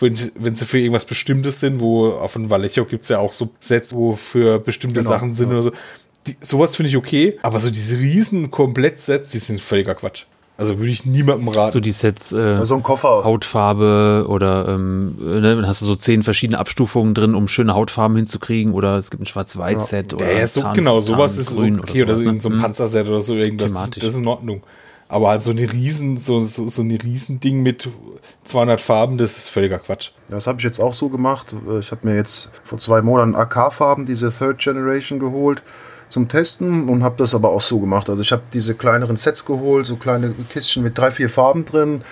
wenn, 0.01 0.17
wenn 0.37 0.55
sie 0.55 0.65
für 0.65 0.79
irgendwas 0.79 1.05
Bestimmtes 1.05 1.61
sind, 1.61 1.81
wo 1.81 2.11
auf 2.11 2.35
dem 2.35 2.51
Vallejo 2.51 2.85
gibt 2.85 3.03
es 3.03 3.09
ja 3.09 3.19
auch 3.19 3.33
so 3.33 3.51
Sets, 3.61 3.93
wo 3.93 4.15
für 4.15 4.61
bestimmte 4.61 5.01
genau, 5.01 5.11
Sachen 5.11 5.33
sind 5.33 5.49
ja. 5.49 5.55
oder 5.55 5.63
so. 5.63 5.73
Die, 6.27 6.37
sowas 6.41 6.77
finde 6.77 6.89
ich 6.89 6.97
okay, 6.97 7.39
aber 7.43 7.59
so 7.59 7.71
diese 7.71 7.99
riesen 7.99 8.51
Komplettsets, 8.51 9.31
die 9.31 9.39
sind 9.39 9.61
völliger 9.61 9.95
Quatsch. 9.95 10.25
Also 10.59 10.79
würde 10.79 10.91
ich 10.91 11.07
niemandem 11.07 11.47
raten. 11.49 11.73
So 11.73 11.79
die 11.79 11.93
Sets, 11.93 12.33
äh, 12.33 12.65
so 12.65 12.75
ein 12.75 12.83
Koffer. 12.83 13.23
Hautfarbe 13.23 14.27
oder 14.29 14.67
ähm, 14.69 15.15
ne, 15.17 15.55
dann 15.55 15.69
hast 15.69 15.83
du 15.83 15.87
so 15.87 15.95
zehn 15.95 16.25
verschiedene 16.25 16.59
Abstufungen 16.59 17.15
drin, 17.15 17.37
um 17.37 17.47
schöne 17.47 17.75
Hautfarben 17.75 18.17
hinzukriegen 18.17 18.75
oder 18.75 18.99
es 18.99 19.11
gibt 19.11 19.23
ein 19.23 19.27
Schwarz-Weiß-Set 19.27 20.11
ja. 20.11 20.19
oder 20.19 20.33
ja, 20.33 20.47
so, 20.49 20.63
Tarn, 20.63 20.75
genau, 20.75 20.99
sowas 20.99 21.39
ist 21.39 21.57
okay 21.57 22.03
oder, 22.03 22.11
oder 22.11 22.15
so, 22.17 22.25
ne? 22.25 22.41
so 22.41 22.49
ein 22.49 22.55
hm. 22.55 22.61
Panzerset 22.61 23.07
oder 23.07 23.21
so 23.21 23.37
irgendwas. 23.37 23.73
Das, 23.73 23.91
das 23.91 24.15
ist 24.15 24.19
in 24.19 24.27
Ordnung. 24.27 24.65
Aber 25.07 25.29
halt 25.29 25.43
so 25.43 25.53
eine 25.53 25.73
riesen, 25.73 26.17
so, 26.17 26.41
so, 26.41 26.69
so 26.69 26.83
eine 26.83 27.01
riesen 27.05 27.39
Ding 27.39 27.63
mit 27.63 27.89
200 28.43 28.81
Farben, 28.81 29.17
das 29.17 29.39
ist 29.39 29.51
völliger 29.51 29.79
Quatsch. 29.79 30.11
Das 30.29 30.49
habe 30.49 30.59
ich 30.59 30.65
jetzt 30.65 30.81
auch 30.81 30.93
so 30.93 31.09
gemacht. 31.09 31.55
Ich 31.79 31.93
habe 31.93 32.07
mir 32.07 32.17
jetzt 32.17 32.51
vor 32.65 32.79
zwei 32.79 33.01
Monaten 33.01 33.37
AK-Farben, 33.37 34.07
diese 34.07 34.33
Third 34.37 34.59
Generation 34.59 35.21
geholt 35.21 35.63
zum 36.09 36.29
Testen 36.29 36.89
und 36.89 37.03
habe 37.03 37.17
das 37.19 37.35
aber 37.35 37.51
auch 37.51 37.61
so 37.61 37.79
gemacht. 37.79 38.09
Also 38.09 38.23
ich 38.23 38.33
habe 38.33 38.43
diese 38.53 38.75
kleineren 38.75 39.17
Sets 39.17 39.45
geholt, 39.45 39.87
so 39.87 39.97
kleine 39.97 40.35
Kistchen 40.49 40.83
mit 40.83 40.97
drei, 40.97 41.11
vier 41.11 41.29
Farben 41.29 41.65
drin 41.65 42.03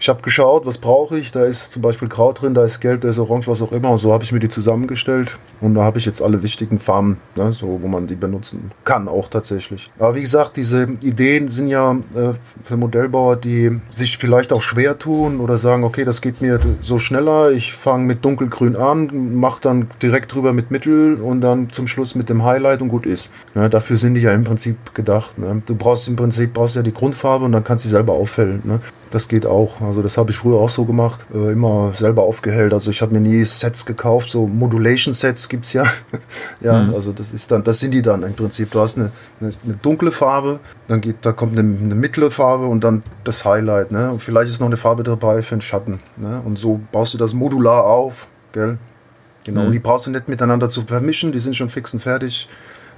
ich 0.00 0.08
habe 0.08 0.22
geschaut, 0.22 0.64
was 0.64 0.78
brauche 0.78 1.18
ich. 1.18 1.30
Da 1.30 1.44
ist 1.44 1.72
zum 1.72 1.82
Beispiel 1.82 2.08
Kraut 2.08 2.40
drin, 2.40 2.54
da 2.54 2.64
ist 2.64 2.80
Gelb, 2.80 3.02
da 3.02 3.10
ist 3.10 3.18
Orange, 3.18 3.48
was 3.48 3.60
auch 3.60 3.70
immer. 3.70 3.90
Und 3.90 3.98
so 3.98 4.14
habe 4.14 4.24
ich 4.24 4.32
mir 4.32 4.40
die 4.40 4.48
zusammengestellt. 4.48 5.36
Und 5.60 5.74
da 5.74 5.82
habe 5.82 5.98
ich 5.98 6.06
jetzt 6.06 6.22
alle 6.22 6.42
wichtigen 6.42 6.78
Farben, 6.78 7.18
ne, 7.36 7.52
so, 7.52 7.80
wo 7.82 7.86
man 7.86 8.06
die 8.06 8.16
benutzen 8.16 8.70
kann, 8.84 9.08
auch 9.08 9.28
tatsächlich. 9.28 9.90
Aber 9.98 10.14
wie 10.14 10.22
gesagt, 10.22 10.56
diese 10.56 10.84
Ideen 11.02 11.48
sind 11.48 11.68
ja 11.68 11.92
äh, 12.14 12.32
für 12.64 12.78
Modellbauer, 12.78 13.36
die 13.36 13.78
sich 13.90 14.16
vielleicht 14.16 14.54
auch 14.54 14.62
schwer 14.62 14.98
tun 14.98 15.38
oder 15.38 15.58
sagen, 15.58 15.84
okay, 15.84 16.06
das 16.06 16.22
geht 16.22 16.40
mir 16.40 16.58
so 16.80 16.98
schneller. 16.98 17.50
Ich 17.50 17.74
fange 17.74 18.04
mit 18.04 18.24
dunkelgrün 18.24 18.76
an, 18.76 19.34
mache 19.34 19.60
dann 19.60 19.90
direkt 20.00 20.32
drüber 20.32 20.54
mit 20.54 20.70
Mittel 20.70 21.16
und 21.16 21.42
dann 21.42 21.70
zum 21.70 21.86
Schluss 21.86 22.14
mit 22.14 22.30
dem 22.30 22.42
Highlight 22.42 22.80
und 22.80 22.88
gut 22.88 23.04
ist. 23.04 23.28
Ne, 23.54 23.68
dafür 23.68 23.98
sind 23.98 24.14
die 24.14 24.22
ja 24.22 24.32
im 24.32 24.44
Prinzip 24.44 24.94
gedacht. 24.94 25.38
Ne. 25.38 25.62
Du 25.66 25.74
brauchst 25.74 26.08
im 26.08 26.16
Prinzip 26.16 26.54
brauchst 26.54 26.74
ja 26.74 26.80
die 26.80 26.94
Grundfarbe 26.94 27.44
und 27.44 27.52
dann 27.52 27.64
kannst 27.64 27.84
du 27.84 27.88
sie 27.88 27.92
selber 27.92 28.14
auffällen. 28.14 28.62
Ne. 28.64 28.80
Das 29.10 29.26
geht 29.26 29.44
auch. 29.44 29.80
Also 29.80 30.02
das 30.02 30.16
habe 30.16 30.30
ich 30.30 30.36
früher 30.36 30.58
auch 30.58 30.68
so 30.68 30.84
gemacht. 30.84 31.26
Äh, 31.34 31.52
immer 31.52 31.92
selber 31.94 32.22
aufgehellt. 32.22 32.72
Also 32.72 32.90
ich 32.90 33.02
habe 33.02 33.12
mir 33.12 33.20
nie 33.20 33.44
Sets 33.44 33.84
gekauft. 33.84 34.30
So 34.30 34.46
Modulation-Sets 34.46 35.48
gibt 35.48 35.66
es 35.66 35.72
ja. 35.72 35.84
ja, 36.60 36.84
mhm. 36.84 36.94
also 36.94 37.12
das 37.12 37.32
ist 37.32 37.50
dann, 37.50 37.64
das 37.64 37.80
sind 37.80 37.90
die 37.90 38.02
dann 38.02 38.22
im 38.22 38.34
Prinzip. 38.34 38.70
Du 38.70 38.80
hast 38.80 38.98
eine, 38.98 39.10
eine, 39.40 39.52
eine 39.64 39.74
dunkle 39.74 40.12
Farbe, 40.12 40.60
dann 40.86 41.00
geht, 41.00 41.16
da 41.22 41.32
kommt 41.32 41.58
eine, 41.58 41.60
eine, 41.60 41.94
mittlere 41.96 42.30
Farbe 42.30 42.66
und 42.66 42.84
dann 42.84 43.02
das 43.24 43.44
Highlight. 43.44 43.90
Ne? 43.90 44.12
Und 44.12 44.22
vielleicht 44.22 44.48
ist 44.48 44.60
noch 44.60 44.68
eine 44.68 44.76
Farbe 44.76 45.02
dabei 45.02 45.42
für 45.42 45.56
den 45.56 45.60
Schatten. 45.60 45.98
Ne? 46.16 46.40
Und 46.44 46.58
so 46.58 46.80
baust 46.92 47.12
du 47.12 47.18
das 47.18 47.34
modular 47.34 47.84
auf, 47.84 48.28
gell? 48.52 48.78
Genau. 49.44 49.62
Mhm. 49.62 49.66
Und 49.66 49.72
die 49.72 49.78
brauchst 49.80 50.06
du 50.06 50.10
nicht 50.10 50.28
miteinander 50.28 50.68
zu 50.68 50.82
vermischen, 50.82 51.32
die 51.32 51.38
sind 51.40 51.56
schon 51.56 51.68
fix 51.68 51.92
und 51.94 52.00
fertig. 52.00 52.48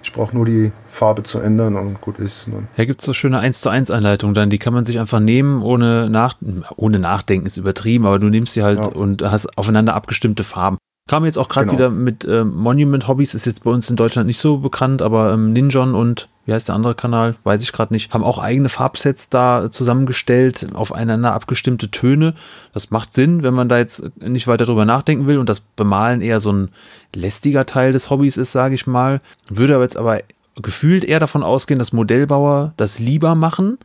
Ich 0.03 0.13
brauche 0.13 0.35
nur 0.35 0.45
die 0.45 0.73
Farbe 0.87 1.23
zu 1.23 1.39
ändern 1.39 1.77
und 1.77 2.01
gut 2.01 2.19
ist. 2.19 2.49
Ne? 2.49 2.67
Ja, 2.77 2.85
gibt 2.85 3.01
es 3.01 3.07
so 3.07 3.13
schöne 3.13 3.39
1 3.39 3.61
zu 3.61 3.69
1 3.69 3.91
Anleitungen 3.91 4.35
dann, 4.35 4.51
die 4.51 4.59
kann 4.59 4.75
man 4.75 4.85
sich 4.85 4.99
einfach 4.99 5.21
nehmen, 5.21 5.63
ohne, 5.63 6.11
nach, 6.11 6.37
ohne 6.77 6.99
Nachdenken 6.99 7.47
ist 7.47 7.57
übertrieben, 7.57 8.07
aber 8.07 8.19
du 8.19 8.29
nimmst 8.29 8.55
sie 8.55 8.63
halt 8.63 8.79
ja. 8.79 8.91
und 8.91 9.23
hast 9.23 9.57
aufeinander 9.57 9.95
abgestimmte 9.95 10.45
Farben. 10.45 10.79
Kam 11.13 11.27
jetzt 11.27 11.37
auch 11.37 11.51
gerade 11.51 11.67
genau. 11.67 11.79
wieder 11.79 11.91
mit 11.91 12.25
äh, 12.25 12.43
Monument 12.43 13.07
Hobbies, 13.07 13.35
ist 13.35 13.45
jetzt 13.45 13.65
bei 13.65 13.71
uns 13.71 13.91
in 13.91 13.97
Deutschland 13.97 14.27
nicht 14.27 14.39
so 14.39 14.57
bekannt, 14.57 15.03
aber 15.03 15.35
ähm, 15.35 15.53
Ninjon 15.53 15.95
und 15.95 16.31
wie 16.47 16.55
heißt 16.55 16.69
der 16.69 16.75
andere 16.75 16.95
Kanal, 16.95 17.35
weiß 17.45 17.61
ich 17.61 17.75
gerade 17.75 17.93
nicht, 17.93 18.15
haben 18.15 18.25
auch 18.25 18.39
eigene 18.39 18.71
Farbsets 18.71 19.29
da 19.29 19.71
zusammengestellt, 19.71 20.69
aufeinander 20.73 21.35
abgestimmte 21.35 21.91
Töne. 21.91 22.33
Das 22.73 22.91
macht 22.91 23.13
Sinn, 23.13 23.43
wenn 23.43 23.53
man 23.53 23.69
da 23.69 23.77
jetzt 23.77 24.11
nicht 24.21 24.47
weiter 24.47 24.65
drüber 24.65 24.87
nachdenken 24.87 25.27
will 25.27 25.37
und 25.37 25.51
das 25.51 25.61
Bemalen 25.61 26.23
eher 26.23 26.41
so 26.41 26.51
ein 26.51 26.71
lästiger 27.15 27.67
Teil 27.67 27.93
des 27.93 28.09
Hobbys 28.09 28.39
ist, 28.39 28.53
sage 28.53 28.75
ich 28.75 28.87
mal. 28.87 29.21
Würde 29.51 29.75
aber 29.75 29.85
jetzt 29.85 29.99
aber 29.99 30.21
gefühlt 30.63 31.05
eher 31.05 31.21
davon 31.21 31.43
ausgehen, 31.43 31.79
dass 31.79 31.93
Modellbauer 31.93 32.73
das 32.79 32.99
lieber 32.99 33.35
machen, 33.35 33.77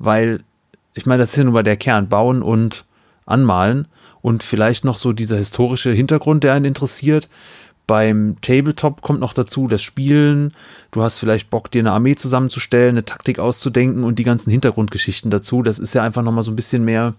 weil 0.00 0.40
ich 0.92 1.06
meine, 1.06 1.22
das 1.22 1.30
ist 1.30 1.36
ja 1.36 1.44
nur 1.44 1.52
bei 1.52 1.62
der 1.62 1.76
Kern, 1.76 2.08
bauen 2.08 2.42
und 2.42 2.84
anmalen 3.26 3.86
und 4.24 4.42
vielleicht 4.42 4.86
noch 4.86 4.96
so 4.96 5.12
dieser 5.12 5.36
historische 5.36 5.92
Hintergrund, 5.92 6.44
der 6.44 6.54
einen 6.54 6.64
interessiert. 6.64 7.28
Beim 7.86 8.36
Tabletop 8.40 9.02
kommt 9.02 9.20
noch 9.20 9.34
dazu 9.34 9.68
das 9.68 9.82
Spielen. 9.82 10.54
Du 10.92 11.02
hast 11.02 11.18
vielleicht 11.18 11.50
Bock, 11.50 11.70
dir 11.70 11.80
eine 11.80 11.92
Armee 11.92 12.16
zusammenzustellen, 12.16 12.94
eine 12.94 13.04
Taktik 13.04 13.38
auszudenken 13.38 14.02
und 14.02 14.18
die 14.18 14.24
ganzen 14.24 14.50
Hintergrundgeschichten 14.50 15.30
dazu. 15.30 15.62
Das 15.62 15.78
ist 15.78 15.92
ja 15.92 16.02
einfach 16.02 16.22
nochmal 16.22 16.42
so 16.42 16.50
ein 16.50 16.56
bisschen 16.56 16.86
mehr, 16.86 17.12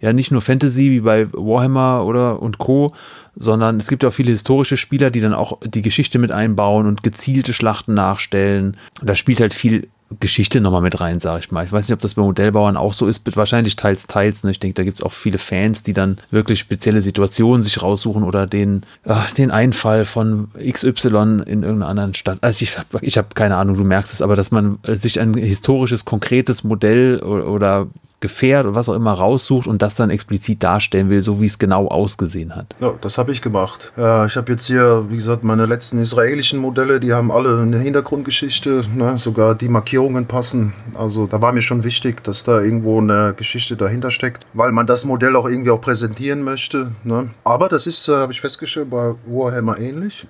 ja, 0.00 0.14
nicht 0.14 0.30
nur 0.30 0.40
Fantasy 0.40 0.90
wie 0.90 1.00
bei 1.00 1.30
Warhammer 1.34 2.06
oder 2.06 2.40
und 2.40 2.56
Co., 2.56 2.94
sondern 3.36 3.76
es 3.76 3.88
gibt 3.88 4.02
ja 4.02 4.08
auch 4.08 4.14
viele 4.14 4.32
historische 4.32 4.78
Spieler, 4.78 5.10
die 5.10 5.20
dann 5.20 5.34
auch 5.34 5.58
die 5.62 5.82
Geschichte 5.82 6.18
mit 6.18 6.32
einbauen 6.32 6.86
und 6.86 7.02
gezielte 7.02 7.52
Schlachten 7.52 7.92
nachstellen. 7.92 8.78
Da 9.02 9.14
spielt 9.14 9.40
halt 9.40 9.52
viel 9.52 9.88
Geschichte 10.20 10.60
nochmal 10.60 10.80
mit 10.80 11.00
rein, 11.00 11.20
sag 11.20 11.40
ich 11.40 11.50
mal. 11.50 11.64
Ich 11.64 11.72
weiß 11.72 11.86
nicht, 11.86 11.94
ob 11.94 12.00
das 12.00 12.14
bei 12.14 12.22
Modellbauern 12.22 12.76
auch 12.76 12.94
so 12.94 13.06
ist, 13.06 13.36
wahrscheinlich 13.36 13.76
teils, 13.76 14.06
teils. 14.06 14.42
Ne? 14.42 14.50
Ich 14.50 14.60
denke, 14.60 14.74
da 14.74 14.84
gibt 14.84 14.98
es 14.98 15.02
auch 15.02 15.12
viele 15.12 15.38
Fans, 15.38 15.82
die 15.82 15.92
dann 15.92 16.18
wirklich 16.30 16.58
spezielle 16.58 17.02
Situationen 17.02 17.62
sich 17.62 17.82
raussuchen 17.82 18.22
oder 18.22 18.46
den, 18.46 18.84
ach, 19.04 19.30
den 19.32 19.50
Einfall 19.50 20.04
von 20.06 20.48
XY 20.58 21.42
in 21.46 21.62
irgendeiner 21.62 21.88
anderen 21.88 22.14
Stadt. 22.14 22.38
Also 22.40 22.62
ich, 22.62 22.76
ich 23.02 23.18
habe 23.18 23.28
keine 23.34 23.56
Ahnung, 23.56 23.76
du 23.76 23.84
merkst 23.84 24.12
es, 24.12 24.22
aber 24.22 24.34
dass 24.34 24.50
man 24.50 24.78
äh, 24.82 24.96
sich 24.96 25.20
ein 25.20 25.34
historisches, 25.34 26.04
konkretes 26.04 26.64
Modell 26.64 27.18
oder 27.20 27.88
Gefährt 28.20 28.66
oder 28.66 28.74
was 28.74 28.88
auch 28.88 28.94
immer 28.94 29.12
raussucht 29.12 29.66
und 29.66 29.82
das 29.82 29.94
dann 29.94 30.10
explizit 30.10 30.62
darstellen 30.62 31.08
will, 31.08 31.22
so 31.22 31.40
wie 31.40 31.46
es 31.46 31.58
genau 31.58 31.88
ausgesehen 31.88 32.56
hat. 32.56 32.74
Ja, 32.80 32.94
das 33.00 33.16
habe 33.18 33.32
ich 33.32 33.42
gemacht. 33.42 33.92
Ja, 33.96 34.26
ich 34.26 34.36
habe 34.36 34.52
jetzt 34.52 34.66
hier, 34.66 35.06
wie 35.08 35.16
gesagt, 35.16 35.44
meine 35.44 35.66
letzten 35.66 35.98
israelischen 35.98 36.58
Modelle, 36.58 37.00
die 37.00 37.12
haben 37.12 37.30
alle 37.30 37.60
eine 37.60 37.78
Hintergrundgeschichte, 37.78 38.84
ne? 38.96 39.18
sogar 39.18 39.54
die 39.54 39.68
Markierungen 39.68 40.26
passen. 40.26 40.72
Also 40.94 41.26
da 41.26 41.40
war 41.40 41.52
mir 41.52 41.62
schon 41.62 41.84
wichtig, 41.84 42.24
dass 42.24 42.44
da 42.44 42.60
irgendwo 42.60 43.00
eine 43.00 43.34
Geschichte 43.36 43.76
dahinter 43.76 44.10
steckt, 44.10 44.44
weil 44.52 44.72
man 44.72 44.86
das 44.86 45.04
Modell 45.04 45.36
auch 45.36 45.48
irgendwie 45.48 45.70
auch 45.70 45.80
präsentieren 45.80 46.42
möchte. 46.42 46.92
Ne? 47.04 47.28
Aber 47.44 47.68
das 47.68 47.86
ist, 47.86 48.08
äh, 48.08 48.12
habe 48.12 48.32
ich 48.32 48.40
festgestellt, 48.40 48.90
bei 48.90 49.14
Warhammer 49.26 49.78
ähnlich. 49.78 50.26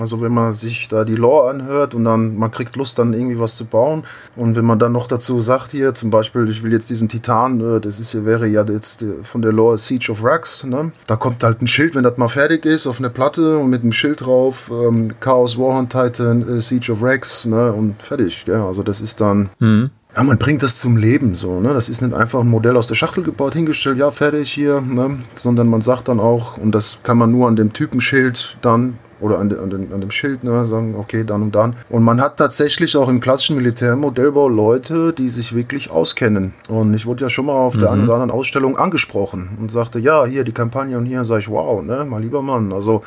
Also 0.00 0.20
wenn 0.20 0.32
man 0.32 0.54
sich 0.54 0.88
da 0.88 1.04
die 1.04 1.14
Lore 1.14 1.50
anhört 1.50 1.94
und 1.94 2.04
dann 2.04 2.36
man 2.36 2.50
kriegt 2.50 2.76
Lust 2.76 2.98
dann 2.98 3.12
irgendwie 3.12 3.38
was 3.38 3.56
zu 3.56 3.64
bauen 3.64 4.04
und 4.36 4.56
wenn 4.56 4.64
man 4.64 4.78
dann 4.78 4.92
noch 4.92 5.06
dazu 5.06 5.40
sagt 5.40 5.72
hier 5.72 5.94
zum 5.94 6.10
Beispiel 6.10 6.48
ich 6.48 6.62
will 6.62 6.72
jetzt 6.72 6.90
diesen 6.90 7.08
Titan, 7.08 7.60
äh, 7.60 7.80
das 7.80 8.00
ist 8.00 8.24
wäre 8.24 8.46
ja 8.46 8.64
jetzt 8.64 9.04
von 9.24 9.42
der 9.42 9.52
Lore 9.52 9.78
Siege 9.78 10.10
of 10.10 10.24
Rax, 10.24 10.64
ne? 10.64 10.92
da 11.06 11.16
kommt 11.16 11.42
halt 11.44 11.62
ein 11.62 11.66
Schild, 11.66 11.94
wenn 11.94 12.02
das 12.02 12.16
mal 12.16 12.28
fertig 12.28 12.64
ist 12.64 12.86
auf 12.86 12.98
eine 12.98 13.10
Platte 13.10 13.58
und 13.58 13.70
mit 13.70 13.82
einem 13.82 13.92
Schild 13.92 14.22
drauf 14.22 14.70
ähm, 14.70 15.12
Chaos 15.20 15.58
Warhound 15.58 15.90
Titan 15.90 16.48
äh, 16.48 16.60
Siege 16.60 16.92
of 16.92 17.02
Rax 17.02 17.44
ne? 17.44 17.72
und 17.72 18.02
fertig. 18.02 18.44
Ja, 18.46 18.66
also 18.66 18.82
das 18.82 19.00
ist 19.00 19.20
dann 19.20 19.50
mhm. 19.58 19.90
Ja, 20.16 20.24
man 20.24 20.38
bringt 20.38 20.62
das 20.64 20.76
zum 20.76 20.96
Leben 20.96 21.36
so, 21.36 21.60
ne? 21.60 21.72
Das 21.72 21.88
ist 21.88 22.02
nicht 22.02 22.14
einfach 22.14 22.40
ein 22.40 22.48
Modell 22.48 22.76
aus 22.76 22.88
der 22.88 22.96
Schachtel 22.96 23.22
gebaut, 23.22 23.54
hingestellt, 23.54 23.98
ja, 23.98 24.10
fertig 24.10 24.52
hier, 24.52 24.80
ne? 24.80 25.20
Sondern 25.36 25.68
man 25.68 25.82
sagt 25.82 26.08
dann 26.08 26.18
auch, 26.18 26.56
und 26.56 26.74
das 26.74 26.98
kann 27.04 27.16
man 27.16 27.30
nur 27.30 27.46
an 27.46 27.54
dem 27.54 27.72
Typenschild 27.72 28.56
dann 28.60 28.98
oder 29.20 29.38
an, 29.38 29.50
an, 29.52 29.88
an 29.92 30.00
dem 30.00 30.10
Schild, 30.10 30.44
ne, 30.44 30.64
sagen, 30.66 30.94
okay, 30.96 31.24
dann 31.24 31.42
und 31.42 31.54
dann. 31.54 31.76
Und 31.88 32.02
man 32.02 32.20
hat 32.20 32.36
tatsächlich 32.36 32.96
auch 32.96 33.08
im 33.08 33.20
klassischen 33.20 33.56
Militärmodellbau 33.56 34.48
Leute, 34.48 35.12
die 35.12 35.30
sich 35.30 35.54
wirklich 35.54 35.90
auskennen. 35.90 36.54
Und 36.68 36.94
ich 36.94 37.06
wurde 37.06 37.24
ja 37.24 37.30
schon 37.30 37.46
mal 37.46 37.54
auf 37.54 37.74
mhm. 37.74 37.80
der 37.80 37.90
einen 37.92 38.04
oder 38.04 38.14
anderen 38.14 38.30
Ausstellung 38.30 38.76
angesprochen 38.76 39.50
und 39.60 39.70
sagte, 39.70 39.98
ja, 39.98 40.24
hier 40.24 40.44
die 40.44 40.52
Kampagne 40.52 40.96
und 40.96 41.06
hier 41.06 41.24
sage 41.24 41.40
ich, 41.40 41.48
wow, 41.48 41.82
ne, 41.82 42.06
mein 42.08 42.22
lieber 42.22 42.42
Mann, 42.42 42.72
also 42.72 43.02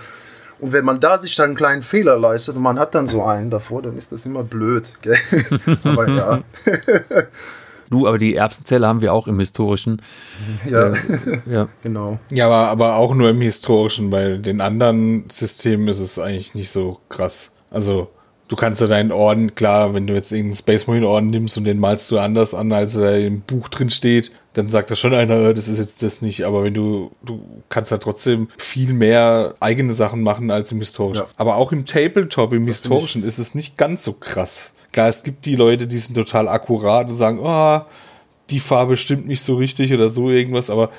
und 0.60 0.72
wenn 0.72 0.86
man 0.86 1.02
da 1.02 1.18
sich 1.18 1.36
dann 1.36 1.48
einen 1.48 1.56
kleinen 1.56 1.84
Fehler 1.84 2.18
leistet 2.18 2.56
und 2.56 2.62
man 2.62 2.80
hat 2.80 2.96
dann 2.96 3.06
so 3.06 3.22
einen 3.22 3.50
davor, 3.50 3.82
dann 3.82 3.98
ist 3.98 4.14
das 4.14 4.26
immer 4.26 4.44
blöd. 4.44 4.94
Gell? 5.02 5.18
Aber 5.84 6.08
ja. 6.08 6.40
Du, 7.94 8.08
aber 8.08 8.18
die 8.18 8.36
Erbsenzelle 8.36 8.88
haben 8.88 9.02
wir 9.02 9.14
auch 9.14 9.28
im 9.28 9.40
historischen. 9.40 10.02
Ja, 10.68 10.88
Äh, 10.88 10.96
ja. 11.46 11.68
genau. 11.84 12.18
Ja, 12.32 12.48
aber, 12.48 12.70
aber 12.70 12.96
auch 12.96 13.14
nur 13.14 13.30
im 13.30 13.40
historischen, 13.40 14.10
bei 14.10 14.38
den 14.38 14.62
anderen 14.62 15.26
Systemen 15.30 15.88
ist 15.88 16.00
es 16.00 16.18
eigentlich 16.18 16.56
nicht 16.56 16.72
so 16.72 17.00
krass. 17.10 17.54
Also, 17.70 18.10
du 18.48 18.56
kannst 18.56 18.82
ja 18.82 18.88
deinen 18.88 19.12
Orden, 19.12 19.54
klar, 19.54 19.94
wenn 19.94 20.08
du 20.08 20.16
jetzt 20.16 20.32
irgendeinen 20.32 20.56
Space 20.56 20.88
Marine 20.88 21.08
Orden 21.08 21.28
nimmst 21.28 21.56
und 21.56 21.66
den 21.66 21.80
malst 21.80 22.10
du 22.10 22.18
anders 22.18 22.56
an, 22.56 22.72
als 22.72 22.96
er 22.96 23.20
im 23.20 23.42
Buch 23.42 23.70
drin 23.70 23.92
steht, 23.92 24.32
dann 24.54 24.68
sagt 24.68 24.90
da 24.90 24.96
schon 24.96 25.14
einer, 25.14 25.50
äh, 25.50 25.54
das 25.54 25.68
ist 25.68 25.78
jetzt 25.78 26.02
das 26.02 26.24
nicht. 26.24 26.46
Aber 26.46 26.64
wenn 26.64 26.74
du, 26.74 27.12
du 27.24 27.42
kannst 27.70 27.92
ja 27.92 28.00
trotzdem 28.00 28.48
viel 28.58 28.94
mehr 28.94 29.54
eigene 29.60 29.94
Sachen 29.94 30.24
machen 30.24 30.50
als 30.50 30.72
im 30.72 30.80
historischen. 30.80 31.26
Ja. 31.26 31.30
Aber 31.36 31.58
auch 31.58 31.72
im 31.72 31.86
Tabletop, 31.86 32.54
im 32.54 32.66
historischen, 32.66 33.24
ist 33.24 33.38
es 33.38 33.54
nicht 33.54 33.78
ganz 33.78 34.04
so 34.04 34.14
krass. 34.14 34.73
Klar, 34.94 35.10
es 35.10 35.24
gibt 35.24 35.46
die 35.46 35.56
Leute, 35.56 35.88
die 35.88 35.98
sind 35.98 36.16
total 36.16 36.48
akkurat 36.48 37.10
und 37.10 37.16
sagen, 37.16 37.40
oh, 37.42 37.82
die 38.50 38.60
Farbe 38.60 38.96
stimmt 38.96 39.28
nicht 39.28 39.42
so 39.42 39.56
richtig 39.56 39.94
oder 39.94 40.08
so 40.08 40.30
irgendwas, 40.30 40.70
aber 40.70 40.90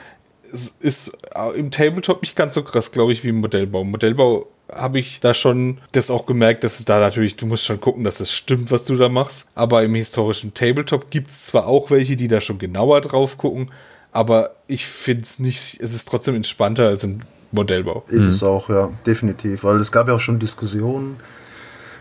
es 0.53 0.69
ist 0.81 1.17
im 1.57 1.71
Tabletop 1.71 2.21
nicht 2.23 2.37
ganz 2.37 2.55
so 2.55 2.63
krass, 2.63 2.93
glaube 2.93 3.13
ich, 3.13 3.25
wie 3.25 3.31
im 3.31 3.41
Modellbau. 3.41 3.83
Im 3.83 3.91
Modellbau 3.91 4.47
habe 4.73 4.99
ich 4.99 5.21
da 5.21 5.35
schon 5.35 5.79
das 5.93 6.11
auch 6.11 6.27
gemerkt, 6.27 6.65
dass 6.65 6.79
es 6.79 6.85
da 6.85 6.99
natürlich, 6.99 7.37
du 7.37 7.47
musst 7.47 7.65
schon 7.65 7.81
gucken, 7.81 8.05
dass 8.05 8.21
es 8.21 8.33
stimmt, 8.33 8.71
was 8.71 8.85
du 8.85 8.97
da 8.97 9.09
machst. 9.09 9.49
Aber 9.55 9.83
im 9.83 9.95
historischen 9.95 10.55
Tabletop 10.55 11.11
gibt 11.11 11.29
es 11.29 11.47
zwar 11.47 11.67
auch 11.67 11.91
welche, 11.91 12.17
die 12.17 12.29
da 12.29 12.41
schon 12.41 12.59
genauer 12.59 13.01
drauf 13.01 13.37
gucken, 13.37 13.71
aber 14.13 14.55
ich 14.67 14.87
finde 14.87 15.23
es 15.23 15.41
nicht, 15.41 15.81
es 15.81 15.95
ist 15.95 16.09
trotzdem 16.09 16.35
entspannter 16.37 16.87
als 16.87 17.05
im 17.05 17.21
Modellbau. 17.51 18.05
Ist 18.09 18.25
es 18.25 18.43
auch, 18.43 18.69
ja, 18.69 18.91
definitiv. 19.07 19.65
Weil 19.65 19.77
es 19.77 19.93
gab 19.93 20.09
ja 20.09 20.15
auch 20.15 20.21
schon 20.21 20.39
Diskussionen. 20.39 21.17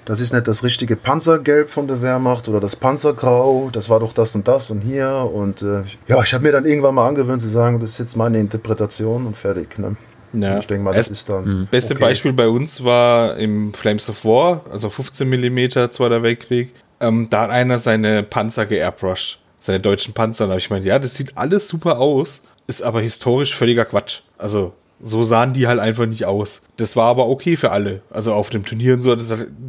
Das 0.05 0.19
ist 0.19 0.33
nicht 0.33 0.47
das 0.47 0.63
richtige 0.63 0.95
Panzergelb 0.95 1.69
von 1.69 1.87
der 1.87 2.01
Wehrmacht 2.01 2.49
oder 2.49 2.59
das 2.59 2.75
Panzergrau. 2.75 3.69
Das 3.71 3.89
war 3.89 3.99
doch 3.99 4.11
das 4.13 4.35
und 4.35 4.47
das 4.47 4.69
und 4.69 4.81
hier. 4.81 5.09
Und 5.33 5.61
äh, 5.61 5.83
ja, 6.07 6.21
ich 6.21 6.33
habe 6.33 6.43
mir 6.43 6.51
dann 6.51 6.65
irgendwann 6.65 6.95
mal 6.95 7.07
angewöhnt 7.07 7.41
zu 7.41 7.47
sagen, 7.49 7.79
das 7.79 7.91
ist 7.91 7.99
jetzt 7.99 8.15
meine 8.17 8.39
Interpretation 8.39 9.25
und 9.25 9.37
fertig. 9.37 9.77
Ne? 9.79 9.95
Ja. 10.33 10.59
Ich 10.59 10.67
denke 10.67 10.83
mal, 10.83 10.93
das 10.93 11.07
Es- 11.07 11.19
ist 11.19 11.29
dann. 11.29 11.67
Beste 11.71 11.93
okay. 11.93 12.01
Beispiel 12.03 12.33
bei 12.33 12.47
uns 12.47 12.83
war 12.83 13.37
im 13.37 13.73
Flames 13.73 14.09
of 14.09 14.25
War, 14.25 14.61
also 14.71 14.89
15 14.89 15.29
mm 15.29 15.89
Zweiter 15.91 16.21
Weltkrieg. 16.23 16.73
Ähm, 16.99 17.27
da 17.29 17.41
hat 17.43 17.49
einer 17.51 17.77
seine 17.79 18.23
Panzer 18.23 18.65
geairbrushed, 18.65 19.39
seine 19.59 19.79
deutschen 19.79 20.13
Panzer. 20.13 20.45
Da 20.45 20.51
habe 20.51 20.59
ich 20.59 20.67
gemeint, 20.67 20.85
ja, 20.85 20.99
das 20.99 21.15
sieht 21.15 21.37
alles 21.37 21.67
super 21.67 21.99
aus, 21.99 22.43
ist 22.67 22.81
aber 22.83 23.01
historisch 23.01 23.55
völliger 23.55 23.85
Quatsch. 23.85 24.19
Also 24.37 24.73
so 25.03 25.21
sahen 25.21 25.53
die 25.53 25.67
halt 25.67 25.79
einfach 25.79 26.05
nicht 26.05 26.25
aus. 26.25 26.63
Das 26.77 26.95
war 26.95 27.07
aber 27.07 27.27
okay 27.27 27.57
für 27.57 27.71
alle. 27.71 28.01
Also 28.09 28.33
auf 28.33 28.49
dem 28.49 28.63
Turnier 28.63 28.93
und 28.93 29.01
so 29.01 29.11
hat 29.11 29.19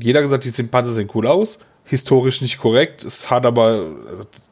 jeder 0.01 0.22
gesagt, 0.22 0.45
die 0.45 0.49
sind 0.49 0.70
Panzer 0.70 0.93
sehen 0.93 1.11
cool 1.14 1.26
aus. 1.26 1.59
Historisch 1.85 2.41
nicht 2.41 2.59
korrekt. 2.59 3.05
Es 3.05 3.30
hat 3.30 3.45
aber 3.45 3.85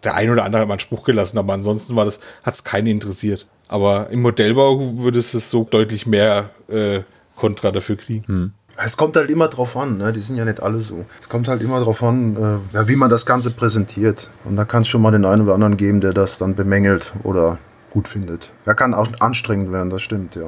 der 0.04 0.16
ein 0.16 0.28
oder 0.28 0.44
andere 0.44 0.62
hat 0.62 0.68
mal 0.68 0.74
einen 0.74 0.80
Spruch 0.80 1.04
gelassen, 1.04 1.38
aber 1.38 1.54
ansonsten 1.54 1.96
war 1.96 2.04
das, 2.04 2.20
hat 2.42 2.54
es 2.54 2.64
keinen 2.64 2.88
interessiert. 2.88 3.46
Aber 3.68 4.10
im 4.10 4.20
Modellbau 4.20 4.98
würde 4.98 5.18
es 5.18 5.32
es 5.32 5.50
so 5.50 5.64
deutlich 5.64 6.06
mehr 6.06 6.50
äh, 6.68 7.02
Kontra 7.36 7.70
dafür 7.70 7.96
kriegen. 7.96 8.52
Es 8.76 8.96
kommt 8.96 9.16
halt 9.16 9.30
immer 9.30 9.48
drauf 9.48 9.76
an, 9.76 9.98
ne? 9.98 10.12
die 10.12 10.20
sind 10.20 10.36
ja 10.36 10.44
nicht 10.44 10.62
alle 10.62 10.80
so. 10.80 11.04
Es 11.20 11.28
kommt 11.28 11.46
halt 11.46 11.62
immer 11.62 11.80
drauf 11.82 12.02
an, 12.02 12.36
äh, 12.36 12.74
ja, 12.74 12.88
wie 12.88 12.96
man 12.96 13.08
das 13.08 13.24
Ganze 13.24 13.50
präsentiert. 13.50 14.30
Und 14.44 14.56
da 14.56 14.64
kann 14.64 14.82
es 14.82 14.88
schon 14.88 15.02
mal 15.02 15.12
den 15.12 15.24
einen 15.24 15.42
oder 15.42 15.54
anderen 15.54 15.76
geben, 15.76 16.00
der 16.00 16.12
das 16.12 16.38
dann 16.38 16.54
bemängelt 16.54 17.12
oder 17.22 17.58
gut 17.92 18.08
findet. 18.08 18.52
Da 18.64 18.74
kann 18.74 18.94
auch 18.94 19.08
anstrengend 19.20 19.72
werden, 19.72 19.90
das 19.90 20.02
stimmt, 20.02 20.34
ja. 20.34 20.46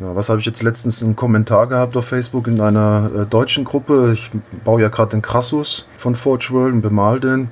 Ja, 0.00 0.14
was 0.14 0.28
habe 0.28 0.38
ich 0.38 0.46
jetzt 0.46 0.62
letztens 0.62 1.02
einen 1.02 1.16
Kommentar 1.16 1.66
gehabt 1.66 1.96
auf 1.96 2.06
Facebook 2.06 2.46
in 2.46 2.60
einer 2.60 3.10
äh, 3.16 3.26
deutschen 3.26 3.64
Gruppe? 3.64 4.12
Ich 4.14 4.30
baue 4.64 4.80
ja 4.80 4.88
gerade 4.90 5.10
den 5.10 5.22
Crassus 5.22 5.88
von 5.96 6.14
Forge 6.14 6.50
World 6.52 6.74
und 6.74 6.82
bemal 6.82 7.18
den. 7.18 7.48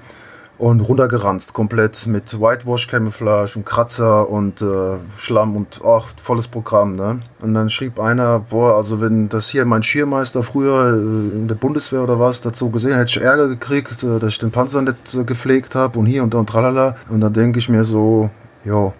Und 0.58 0.80
runtergeranzt 0.80 1.52
komplett 1.52 2.06
mit 2.06 2.40
Whitewash 2.40 2.86
Camouflage 2.86 3.56
und 3.56 3.66
Kratzer 3.66 4.30
und 4.30 4.62
äh, 4.62 4.96
Schlamm 5.18 5.54
und 5.56 5.80
ach, 5.84 6.06
volles 6.22 6.48
Programm, 6.48 6.94
ne? 6.94 7.20
Und 7.42 7.52
dann 7.52 7.68
schrieb 7.68 8.00
einer, 8.00 8.38
boah, 8.38 8.76
also 8.76 9.00
wenn 9.00 9.28
das 9.28 9.48
hier 9.48 9.66
mein 9.66 9.82
Schiermeister 9.82 10.42
früher 10.42 10.94
äh, 10.94 11.36
in 11.36 11.48
der 11.48 11.56
Bundeswehr 11.56 12.00
oder 12.00 12.18
was 12.20 12.40
dazu 12.40 12.70
gesehen 12.70 12.94
hätte 12.94 13.18
ich 13.18 13.20
Ärger 13.20 13.48
gekriegt, 13.48 14.02
äh, 14.02 14.18
dass 14.18 14.34
ich 14.34 14.38
den 14.38 14.50
Panzer 14.52 14.80
nicht 14.80 15.14
äh, 15.14 15.24
gepflegt 15.24 15.74
habe 15.74 15.98
und 15.98 16.06
hier 16.06 16.22
und 16.22 16.32
da 16.32 16.38
und 16.38 16.48
tralala. 16.48 16.96
Und 17.10 17.20
dann 17.20 17.34
denke 17.34 17.58
ich 17.58 17.68
mir 17.68 17.84
so, 17.84 18.30
jo, 18.64 18.94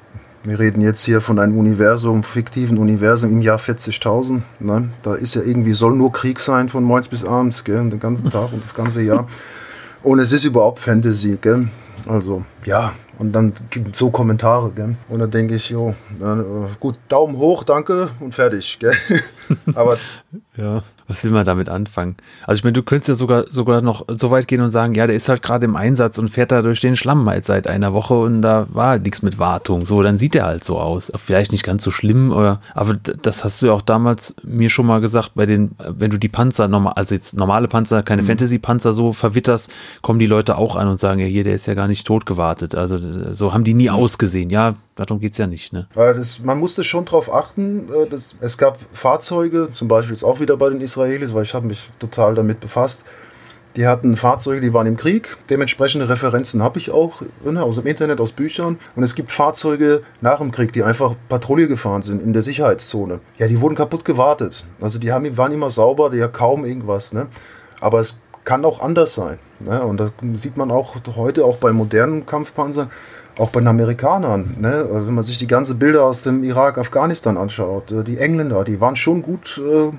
wir 0.46 0.58
reden 0.58 0.80
jetzt 0.80 1.04
hier 1.04 1.20
von 1.20 1.38
einem 1.38 1.58
Universum, 1.58 2.22
fiktiven 2.22 2.78
Universum 2.78 3.30
im 3.30 3.42
Jahr 3.42 3.58
40.000. 3.58 4.42
Ne? 4.60 4.90
Da 5.02 5.14
ist 5.14 5.34
ja 5.34 5.42
irgendwie, 5.42 5.72
soll 5.74 5.94
nur 5.94 6.12
Krieg 6.12 6.38
sein 6.38 6.68
von 6.68 6.84
morgens 6.84 7.08
bis 7.08 7.24
abends, 7.24 7.64
gell? 7.64 7.88
den 7.88 7.98
ganzen 7.98 8.30
Tag 8.30 8.52
und 8.52 8.64
das 8.64 8.74
ganze 8.74 9.02
Jahr. 9.02 9.26
Und 10.02 10.20
es 10.20 10.32
ist 10.32 10.44
überhaupt 10.44 10.78
Fantasy, 10.78 11.38
gell? 11.40 11.68
Also, 12.06 12.44
ja. 12.64 12.92
Und 13.18 13.32
dann 13.32 13.54
gibt 13.70 13.94
es 13.94 13.98
so 13.98 14.10
Kommentare, 14.10 14.70
gell? 14.70 14.94
Und 15.08 15.18
dann 15.18 15.30
denke 15.30 15.56
ich, 15.56 15.70
jo, 15.70 15.94
dann, 16.20 16.40
äh, 16.40 16.68
gut, 16.78 16.96
Daumen 17.08 17.36
hoch, 17.38 17.64
danke 17.64 18.10
und 18.20 18.34
fertig, 18.34 18.78
gell? 18.78 18.94
Aber 19.74 19.96
Ja, 20.56 20.82
was 21.08 21.24
will 21.24 21.30
man 21.30 21.44
damit 21.44 21.68
anfangen? 21.68 22.16
Also 22.46 22.60
ich 22.60 22.64
meine, 22.64 22.74
du 22.74 22.82
könntest 22.82 23.08
ja 23.08 23.14
sogar 23.14 23.44
sogar 23.48 23.80
noch 23.80 24.04
so 24.08 24.30
weit 24.30 24.48
gehen 24.48 24.60
und 24.60 24.70
sagen, 24.70 24.94
ja, 24.94 25.06
der 25.06 25.16
ist 25.16 25.28
halt 25.28 25.42
gerade 25.42 25.64
im 25.64 25.76
Einsatz 25.76 26.18
und 26.18 26.28
fährt 26.28 26.52
da 26.52 26.62
durch 26.62 26.80
den 26.80 26.96
Schlamm 26.96 27.28
halt 27.28 27.44
seit 27.44 27.68
einer 27.68 27.92
Woche 27.92 28.14
und 28.14 28.42
da 28.42 28.66
war 28.70 28.88
halt 28.88 29.04
nichts 29.04 29.22
mit 29.22 29.38
Wartung. 29.38 29.86
So, 29.86 30.02
dann 30.02 30.18
sieht 30.18 30.34
er 30.34 30.46
halt 30.46 30.64
so 30.64 30.78
aus. 30.78 31.12
Vielleicht 31.16 31.52
nicht 31.52 31.64
ganz 31.64 31.84
so 31.84 31.90
schlimm, 31.90 32.32
oder, 32.32 32.60
aber 32.74 32.94
das 32.94 33.44
hast 33.44 33.62
du 33.62 33.66
ja 33.66 33.72
auch 33.72 33.82
damals 33.82 34.34
mir 34.42 34.70
schon 34.70 34.86
mal 34.86 35.00
gesagt, 35.00 35.32
bei 35.34 35.46
den, 35.46 35.72
wenn 35.78 36.10
du 36.10 36.18
die 36.18 36.28
Panzer 36.28 36.68
normal, 36.68 36.94
also 36.96 37.14
jetzt 37.14 37.36
normale 37.36 37.68
Panzer, 37.68 38.02
keine 38.02 38.22
Fantasy-Panzer 38.22 38.92
so 38.92 39.12
verwitterst, 39.12 39.70
kommen 40.02 40.18
die 40.18 40.26
Leute 40.26 40.58
auch 40.58 40.76
an 40.76 40.88
und 40.88 41.00
sagen, 41.00 41.20
ja, 41.20 41.26
hier, 41.26 41.44
der 41.44 41.54
ist 41.54 41.66
ja 41.66 41.74
gar 41.74 41.88
nicht 41.88 42.06
tot 42.06 42.26
gewartet. 42.26 42.74
Also 42.74 42.98
so 43.32 43.52
haben 43.52 43.64
die 43.64 43.74
nie 43.74 43.90
ausgesehen. 43.90 44.50
Ja, 44.50 44.74
darum 44.96 45.20
geht's 45.20 45.38
ja 45.38 45.46
nicht, 45.46 45.72
ne? 45.72 45.86
Das, 45.94 46.40
man 46.40 46.58
musste 46.58 46.82
schon 46.82 47.04
darauf 47.04 47.32
achten, 47.32 47.88
äh, 47.92 48.08
dass, 48.08 48.34
es 48.40 48.58
gab 48.58 48.78
Fahrzeuge, 48.92 49.68
zum 49.72 49.88
Beispiel 49.88 50.14
jetzt 50.14 50.24
auch 50.24 50.40
wieder 50.40 50.56
bei 50.56 50.70
den 50.70 50.80
Israelis, 50.80 50.95
weil 50.96 51.44
ich 51.44 51.54
habe 51.54 51.66
mich 51.66 51.90
total 51.98 52.34
damit 52.34 52.60
befasst. 52.60 53.04
Die 53.76 53.86
hatten 53.86 54.16
Fahrzeuge, 54.16 54.62
die 54.62 54.72
waren 54.72 54.86
im 54.86 54.96
Krieg. 54.96 55.36
Dementsprechende 55.50 56.08
Referenzen 56.08 56.62
habe 56.62 56.78
ich 56.78 56.90
auch 56.90 57.20
ne, 57.44 57.62
aus 57.62 57.74
dem 57.74 57.86
Internet, 57.86 58.22
aus 58.22 58.32
Büchern. 58.32 58.78
Und 58.96 59.02
es 59.02 59.14
gibt 59.14 59.30
Fahrzeuge 59.30 60.00
nach 60.22 60.38
dem 60.38 60.50
Krieg, 60.50 60.72
die 60.72 60.82
einfach 60.82 61.14
Patrouille 61.28 61.68
gefahren 61.68 62.00
sind 62.00 62.22
in 62.22 62.32
der 62.32 62.40
Sicherheitszone. 62.40 63.20
Ja, 63.36 63.48
die 63.48 63.60
wurden 63.60 63.74
kaputt 63.74 64.06
gewartet. 64.06 64.64
Also 64.80 64.98
die 64.98 65.12
haben, 65.12 65.36
waren 65.36 65.52
immer 65.52 65.68
sauber, 65.68 66.08
die 66.08 66.16
ja 66.16 66.28
kaum 66.28 66.64
irgendwas. 66.64 67.12
Ne? 67.12 67.26
Aber 67.80 68.00
es 68.00 68.18
kann 68.44 68.64
auch 68.64 68.80
anders 68.80 69.14
sein. 69.14 69.38
Ne? 69.60 69.82
Und 69.82 70.00
das 70.00 70.10
sieht 70.34 70.56
man 70.56 70.70
auch 70.70 70.96
heute 71.14 71.44
auch 71.44 71.58
bei 71.58 71.72
modernen 71.72 72.24
Kampfpanzern, 72.24 72.90
auch 73.36 73.50
bei 73.50 73.60
den 73.60 73.68
Amerikanern. 73.68 74.56
Ne? 74.58 74.88
Wenn 74.90 75.14
man 75.14 75.24
sich 75.24 75.36
die 75.36 75.46
ganzen 75.46 75.78
Bilder 75.78 76.04
aus 76.04 76.22
dem 76.22 76.42
Irak, 76.44 76.78
Afghanistan 76.78 77.36
anschaut, 77.36 77.92
äh, 77.92 78.04
die 78.04 78.16
Engländer, 78.16 78.64
die 78.64 78.80
waren 78.80 78.96
schon 78.96 79.20
gut, 79.20 79.60
äh, 79.62 79.90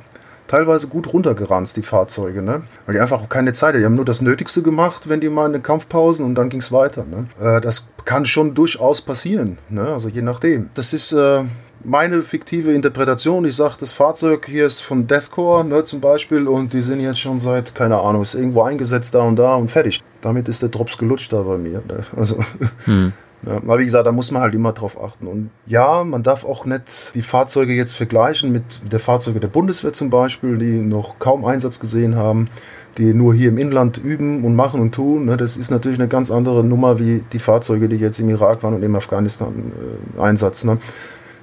teilweise 0.47 0.87
gut 0.87 1.11
runtergeranzt, 1.13 1.77
die 1.77 1.81
Fahrzeuge. 1.83 2.41
Ne? 2.41 2.63
Weil 2.85 2.95
die 2.95 3.01
einfach 3.01 3.27
keine 3.29 3.53
Zeit 3.53 3.69
hatten. 3.69 3.79
Die 3.79 3.85
haben 3.85 3.95
nur 3.95 4.05
das 4.05 4.21
Nötigste 4.21 4.61
gemacht, 4.61 5.09
wenn 5.09 5.21
die 5.21 5.29
mal 5.29 5.45
in 5.45 5.53
den 5.53 5.63
Kampfpausen 5.63 6.25
und 6.25 6.35
dann 6.35 6.49
ging 6.49 6.59
es 6.59 6.71
weiter. 6.71 7.05
Ne? 7.05 7.27
Äh, 7.39 7.61
das 7.61 7.89
kann 8.05 8.25
schon 8.25 8.53
durchaus 8.53 9.01
passieren. 9.01 9.57
Ne? 9.69 9.85
Also 9.85 10.09
je 10.09 10.21
nachdem. 10.21 10.69
Das 10.73 10.93
ist. 10.93 11.11
Äh, 11.11 11.43
meine 11.83 12.21
fiktive 12.21 12.73
Interpretation, 12.73 13.45
ich 13.45 13.55
sage, 13.55 13.75
das 13.79 13.91
Fahrzeug 13.91 14.47
hier 14.47 14.65
ist 14.67 14.81
von 14.81 15.07
Deathcore 15.07 15.63
ne, 15.63 15.83
zum 15.83 16.01
Beispiel 16.01 16.47
und 16.47 16.73
die 16.73 16.81
sind 16.81 16.99
jetzt 16.99 17.19
schon 17.19 17.39
seit, 17.39 17.75
keine 17.75 17.99
Ahnung, 17.99 18.23
ist 18.23 18.33
irgendwo 18.33 18.63
eingesetzt 18.63 19.15
da 19.15 19.21
und 19.21 19.37
da 19.37 19.55
und 19.55 19.69
fertig. 19.71 20.03
Damit 20.21 20.47
ist 20.47 20.61
der 20.61 20.69
Drops 20.69 20.97
gelutscht 20.97 21.31
da 21.31 21.41
bei 21.43 21.57
mir. 21.57 21.81
Ne? 21.87 22.03
Also, 22.15 22.43
ja, 23.45 23.57
aber 23.57 23.79
wie 23.79 23.85
gesagt, 23.85 24.07
da 24.07 24.11
muss 24.11 24.31
man 24.31 24.41
halt 24.41 24.55
immer 24.55 24.73
drauf 24.73 25.01
achten. 25.01 25.27
Und 25.27 25.51
ja, 25.65 26.03
man 26.03 26.23
darf 26.23 26.43
auch 26.43 26.65
nicht 26.65 27.11
die 27.13 27.21
Fahrzeuge 27.21 27.73
jetzt 27.73 27.93
vergleichen 27.93 28.51
mit 28.51 28.81
der 28.91 28.99
Fahrzeuge 28.99 29.39
der 29.39 29.47
Bundeswehr 29.47 29.93
zum 29.93 30.09
Beispiel, 30.09 30.57
die 30.57 30.79
noch 30.79 31.19
kaum 31.19 31.45
Einsatz 31.45 31.79
gesehen 31.79 32.15
haben, 32.15 32.49
die 32.97 33.13
nur 33.13 33.33
hier 33.33 33.49
im 33.49 33.59
Inland 33.59 33.97
üben 33.97 34.43
und 34.43 34.55
machen 34.55 34.81
und 34.81 34.93
tun. 34.93 35.25
Ne? 35.25 35.37
Das 35.37 35.55
ist 35.55 35.69
natürlich 35.69 35.99
eine 35.99 36.07
ganz 36.07 36.31
andere 36.31 36.63
Nummer 36.63 36.97
wie 36.97 37.23
die 37.31 37.39
Fahrzeuge, 37.39 37.87
die 37.87 37.97
jetzt 37.97 38.19
im 38.19 38.29
Irak 38.29 38.63
waren 38.63 38.73
und 38.73 38.83
im 38.83 38.95
Afghanistan-Einsatz. 38.95 40.63
ne? 40.63 40.79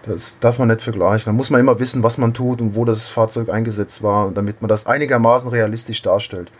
Das 0.04 0.36
darf 0.40 0.58
man 0.58 0.68
nicht 0.68 0.82
vergleichen. 0.82 1.26
Da 1.26 1.32
muss 1.32 1.50
man 1.50 1.60
immer 1.60 1.78
wissen, 1.78 2.02
was 2.02 2.18
man 2.18 2.34
tut 2.34 2.60
und 2.60 2.74
wo 2.74 2.84
das 2.84 3.06
Fahrzeug 3.06 3.48
eingesetzt 3.48 4.02
war, 4.02 4.32
damit 4.32 4.60
man 4.60 4.68
das 4.68 4.86
einigermaßen 4.86 5.48
realistisch 5.48 6.02
darstellt. 6.02 6.50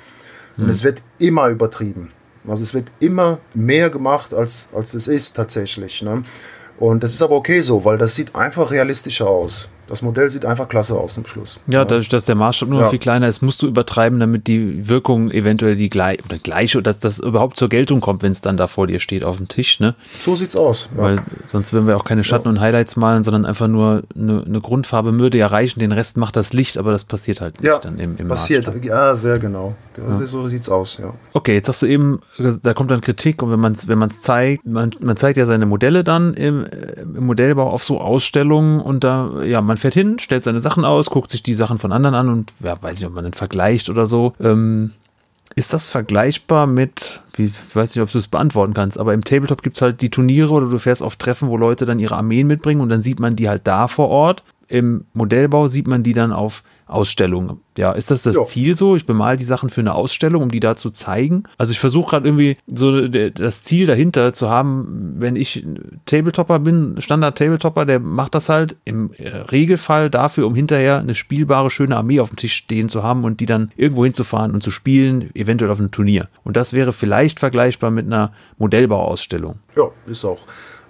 Und 0.57 0.69
es 0.69 0.85
wird 0.85 1.03
immer 1.19 1.49
übertrieben. 1.49 2.13
Also 2.47 2.63
es 2.63 2.75
wird 2.75 2.91
immer 3.01 3.39
mehr 3.55 3.91
gemacht, 3.91 4.35
als, 4.35 4.69
als 4.75 4.95
es 4.95 5.09
ist 5.09 5.33
tatsächlich. 5.35 6.03
Ne? 6.03 6.25
Und 6.79 7.03
das 7.03 7.13
ist 7.13 7.23
aber 7.23 7.37
okay 7.37 7.61
so, 7.61 7.85
weil 7.85 7.99
das 7.99 8.15
sieht 8.15 8.35
einfach 8.35 8.71
realistischer 8.71 9.29
aus. 9.29 9.69
Das 9.87 10.03
Modell 10.03 10.29
sieht 10.31 10.45
einfach 10.45 10.69
klasse 10.69 10.95
aus 10.95 11.15
zum 11.15 11.27
Schluss. 11.27 11.61
Ja, 11.67 11.85
dadurch, 11.85 12.09
dass 12.09 12.25
der 12.25 12.35
Maßstab 12.35 12.69
nur 12.69 12.81
Ja. 12.83 12.89
viel 12.91 12.99
kleiner 12.99 13.29
ist, 13.29 13.43
musst 13.43 13.61
du 13.63 13.67
übertreiben, 13.67 14.19
damit 14.21 14.47
die 14.47 14.89
Wirkung 14.89 15.31
eventuell 15.31 15.77
die 15.77 15.91
gleich 15.91 16.25
oder 16.25 16.39
gleiche 16.39 16.79
oder 16.79 16.85
dass 16.91 17.01
das 17.01 17.19
überhaupt 17.19 17.57
zur 17.57 17.69
Geltung 17.69 18.01
kommt, 18.01 18.23
wenn 18.23 18.33
es 18.33 18.41
dann 18.41 18.57
da 18.57 18.67
vor 18.67 18.87
dir 18.87 19.01
steht 19.01 19.25
auf 19.25 19.37
dem 19.37 19.49
Tisch, 19.49 19.81
ne? 19.81 19.95
So 20.21 20.37
sieht's 20.37 20.57
aus. 20.57 20.89
Ja. 20.97 21.03
Weil 21.03 21.19
sonst 21.47 21.73
würden 21.73 21.87
wir 21.87 21.97
auch 21.97 22.05
keine 22.05 22.25
Schatten 22.25 22.49
und 22.49 22.61
Highlights 22.61 22.97
malen, 22.97 23.25
sondern 23.25 23.45
einfach 23.47 23.69
nur 23.69 24.03
eine, 24.15 24.43
eine 24.47 24.61
Grundfarbe 24.61 25.19
würde 25.19 25.39
ja 25.39 25.47
reichen, 25.47 25.81
den 25.81 25.93
Rest 25.93 26.17
macht 26.17 26.37
das 26.37 26.53
Licht, 26.53 26.79
aber 26.79 26.93
das 26.93 27.05
passiert 27.05 27.41
halt 27.41 27.61
nicht 27.61 27.69
ja, 27.69 27.79
dann 27.79 27.99
im, 27.99 28.17
im 28.17 28.29
passiert. 28.29 28.67
Maßstab. 28.67 28.85
Ja, 28.85 29.15
sehr 29.15 29.39
genau. 29.39 29.75
So 30.25 30.49
sieht's 30.49 30.69
aus, 30.69 30.99
ja. 31.01 31.15
Okay, 31.33 31.55
jetzt 31.55 31.69
hast 31.69 31.83
du 31.83 31.87
eben, 31.87 32.21
da 32.63 32.75
kommt 32.75 32.91
dann 32.91 33.01
Kritik 33.01 33.43
und 33.43 33.51
wenn 33.51 33.61
man 33.61 33.73
es 33.73 33.87
wenn 33.87 33.99
man's 33.99 34.21
zeigt, 34.21 34.67
man, 34.67 34.91
man 35.01 35.17
zeigt 35.17 35.37
ja 35.37 35.47
seine 35.47 35.67
Modelle 35.67 36.05
dann 36.05 36.35
im, 36.35 36.65
im 36.65 37.27
Modellbau 37.27 37.71
auf 37.71 37.85
so 37.85 38.01
Ausstellungen 38.01 38.81
und 38.81 39.05
da, 39.05 39.43
ja, 39.45 39.61
man 39.61 39.74
fährt 39.77 39.95
hin, 39.95 40.19
stellt 40.19 40.45
seine 40.45 40.61
Sachen 40.61 40.85
aus, 40.85 41.11
guckt 41.11 41.31
sich 41.31 41.43
die 41.43 41.55
Sachen 41.55 41.79
von 41.79 41.93
anderen 41.93 42.15
an 42.15 42.29
und 42.29 42.53
ja, 42.61 42.81
weiß 42.81 42.99
nicht, 42.99 43.07
ob 43.07 43.15
man 43.15 43.25
dann 43.25 43.33
vergleicht 43.33 43.89
oder 43.89 44.07
so. 44.07 44.35
Ähm, 44.41 44.93
ist 45.57 45.73
das 45.73 45.89
vergleichbar 45.89 46.67
mit, 46.67 47.23
wie, 47.37 47.47
ich 47.47 47.77
weiß 47.77 47.95
nicht, 47.95 48.03
ob 48.03 48.11
du 48.11 48.19
es 48.19 48.29
beantworten 48.29 48.75
kannst, 48.75 48.99
aber 48.99 49.15
im 49.15 49.23
Tabletop 49.23 49.63
gibt 49.63 49.77
es 49.77 49.83
halt 49.83 50.01
die 50.01 50.11
Turniere 50.11 50.53
oder 50.53 50.69
du 50.69 50.79
fährst 50.79 51.03
auf 51.03 51.17
Treffen, 51.17 51.49
wo 51.49 51.57
Leute 51.57 51.85
dann 51.85 51.99
ihre 51.99 52.17
Armeen 52.17 52.47
mitbringen 52.47 52.81
und 52.81 52.89
dann 52.89 53.03
sieht 53.03 53.21
man 53.21 53.37
die 53.37 53.49
halt 53.49 53.67
da 53.67 53.87
vor 53.87 54.09
Ort. 54.09 54.43
Im 54.69 55.05
Modellbau 55.13 55.69
sieht 55.69 55.87
man 55.87 56.03
die 56.03 56.13
dann 56.13 56.33
auf 56.33 56.63
Ausstellungen. 56.87 57.61
Ja, 57.79 57.93
ist 57.93 58.11
das 58.11 58.23
das 58.23 58.37
Ja. 58.37 58.45
Ziel 58.45 58.77
so? 58.77 58.95
Ich 58.95 59.07
bemal 59.07 59.37
die 59.37 59.45
Sachen 59.45 59.71
für 59.71 59.81
eine 59.81 59.95
Ausstellung, 59.95 60.43
um 60.43 60.51
die 60.51 60.61
da 60.61 60.77
zu 60.77 60.91
zeigen. 60.91 61.45
Also 61.57 61.73
ich 61.73 61.81
versuche 61.81 62.11
gerade 62.11 62.29
irgendwie 62.29 62.59
so 62.67 63.09
das 63.09 63.65
Ziel 63.65 63.87
dahinter 63.87 64.33
zu 64.35 64.51
haben, 64.51 65.15
wenn 65.19 65.35
ich 65.35 65.67
Tabletopper 66.05 66.59
bin, 66.59 66.97
Standard-Tabletopper, 67.01 67.87
der 67.87 68.01
macht 68.01 68.35
das 68.35 68.49
halt 68.51 68.77
im 68.85 69.13
äh, 69.15 69.29
Regelfall 69.29 70.11
dafür, 70.11 70.47
um 70.47 70.55
hinterher 70.55 70.99
eine 70.99 71.15
spielbare, 71.15 71.71
schöne 71.71 71.97
Armee 71.97 72.21
auf 72.21 72.29
dem 72.29 72.37
Tisch 72.37 72.55
stehen 72.55 72.89
zu 72.91 73.03
haben 73.03 73.25
und 73.25 73.41
die 73.41 73.47
dann 73.47 73.73
irgendwo 73.77 74.05
hinzufahren 74.05 74.53
und 74.53 74.63
zu 74.63 74.71
spielen, 74.71 75.31
eventuell 75.35 75.71
auf 75.71 75.79
einem 75.79 75.91
Turnier. 75.91 76.29
Und 76.45 76.57
das 76.57 76.75
wäre 76.75 76.93
vielleicht 76.93 77.41
vergleichbar 77.41 77.91
mit 77.91 78.07
einer 78.07 78.33
Modellbauausstellung. 78.59 79.59
Ja, 79.75 79.85
ist 80.07 80.25
auch. 80.25 80.41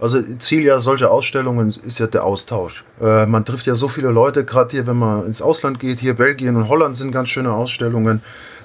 Also 0.04 0.20
Ziel 0.38 0.64
ja 0.64 0.80
solcher 0.80 1.10
Ausstellungen 1.10 1.74
ist 1.82 1.98
ja 1.98 2.06
der 2.06 2.24
Austausch. 2.24 2.84
Äh, 3.00 3.24
man 3.24 3.46
trifft 3.46 3.64
ja 3.64 3.74
so 3.74 3.88
viele 3.88 4.10
Leute, 4.10 4.44
gerade 4.44 4.72
hier, 4.72 4.86
wenn 4.86 4.98
man 4.98 5.24
ins 5.24 5.40
Ausland 5.40 5.80
geht, 5.80 6.00
hier 6.00 6.12
Belgien 6.12 6.56
und 6.56 6.68
Holland 6.68 6.94
sind 6.98 7.10
ganz 7.10 7.30
schöne 7.30 7.50
Ausstellungen. 7.50 8.20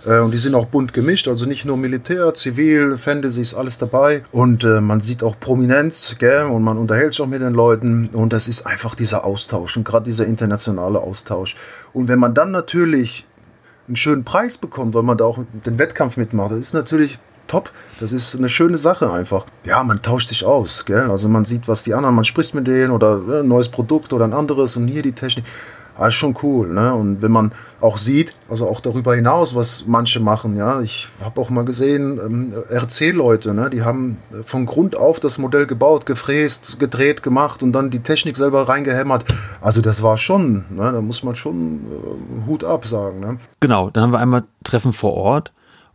Äh, 0.05 0.19
und 0.19 0.33
die 0.33 0.37
sind 0.37 0.53
auch 0.53 0.65
bunt 0.65 0.91
gemischt, 0.91 1.29
also 1.29 1.45
nicht 1.45 1.63
nur 1.63 1.77
Militär, 1.77 2.33
Zivil, 2.33 2.97
Fantasy 2.97 3.39
ist 3.39 3.53
alles 3.53 3.77
dabei. 3.77 4.23
Und 4.33 4.65
äh, 4.65 4.81
man 4.81 4.99
sieht 4.99 5.23
auch 5.23 5.39
Prominenz, 5.39 6.17
gell? 6.19 6.43
und 6.43 6.61
man 6.61 6.77
unterhält 6.77 7.13
sich 7.13 7.21
auch 7.21 7.27
mit 7.27 7.41
den 7.41 7.53
Leuten. 7.53 8.09
Und 8.11 8.33
das 8.33 8.49
ist 8.49 8.65
einfach 8.65 8.93
dieser 8.93 9.23
Austausch 9.23 9.77
und 9.77 9.85
gerade 9.85 10.03
dieser 10.03 10.25
internationale 10.25 10.99
Austausch. 10.99 11.55
Und 11.93 12.09
wenn 12.09 12.19
man 12.19 12.33
dann 12.33 12.51
natürlich 12.51 13.25
einen 13.87 13.95
schönen 13.95 14.25
Preis 14.25 14.57
bekommt, 14.57 14.93
weil 14.93 15.03
man 15.03 15.17
da 15.17 15.23
auch 15.23 15.39
den 15.65 15.79
Wettkampf 15.79 16.17
mitmacht, 16.17 16.51
das 16.51 16.59
ist 16.59 16.73
natürlich 16.73 17.17
top. 17.49 17.71
Das 17.99 18.13
ist 18.13 18.35
eine 18.35 18.47
schöne 18.47 18.77
Sache 18.77 19.11
einfach. 19.11 19.45
Ja, 19.65 19.83
man 19.83 20.01
tauscht 20.01 20.29
sich 20.29 20.45
aus, 20.45 20.85
gell? 20.85 21.11
Also 21.11 21.27
man 21.27 21.43
sieht, 21.43 21.67
was 21.67 21.83
die 21.83 21.93
anderen, 21.93 22.15
man 22.15 22.25
spricht 22.25 22.55
mit 22.55 22.67
denen 22.67 22.91
oder 22.91 23.19
äh, 23.27 23.39
ein 23.41 23.47
neues 23.47 23.67
Produkt 23.67 24.13
oder 24.13 24.25
ein 24.25 24.33
anderes 24.33 24.77
und 24.77 24.87
hier 24.87 25.01
die 25.01 25.11
Technik. 25.11 25.43
Ah, 25.99 26.07
ist 26.07 26.13
schon 26.13 26.33
cool, 26.43 26.73
ne? 26.73 26.93
Und 26.93 27.21
wenn 27.21 27.31
man 27.31 27.51
auch 27.81 27.97
sieht, 27.97 28.33
also 28.47 28.69
auch 28.69 28.79
darüber 28.79 29.15
hinaus, 29.15 29.53
was 29.53 29.83
manche 29.85 30.21
machen, 30.21 30.55
ja, 30.55 30.79
ich 30.79 31.09
habe 31.21 31.41
auch 31.41 31.49
mal 31.49 31.65
gesehen, 31.65 32.21
ähm, 32.23 32.53
RC-Leute, 32.69 33.53
ne, 33.53 33.69
die 33.69 33.83
haben 33.83 34.17
äh, 34.31 34.43
von 34.43 34.65
Grund 34.65 34.95
auf 34.95 35.19
das 35.19 35.39
Modell 35.39 35.67
gebaut, 35.67 36.05
gefräst, 36.05 36.79
gedreht, 36.79 37.21
gemacht 37.21 37.63
und 37.63 37.73
dann 37.73 37.89
die 37.89 37.99
Technik 37.99 38.37
selber 38.37 38.69
reingehämmert. 38.69 39.25
Also 39.59 39.81
das 39.81 40.01
war 40.01 40.17
schon, 40.17 40.63
ne, 40.69 40.89
da 40.89 41.01
muss 41.01 41.21
man 41.21 41.35
schon 41.35 41.81
äh, 41.81 42.47
Hut 42.47 42.63
ab 42.63 42.85
sagen, 42.85 43.19
ne? 43.19 43.37
Genau, 43.59 43.89
dann 43.89 44.03
haben 44.03 44.13
wir 44.13 44.19
einmal 44.19 44.45
Treffen 44.63 44.93
vor 44.93 45.15
Ort 45.15 45.51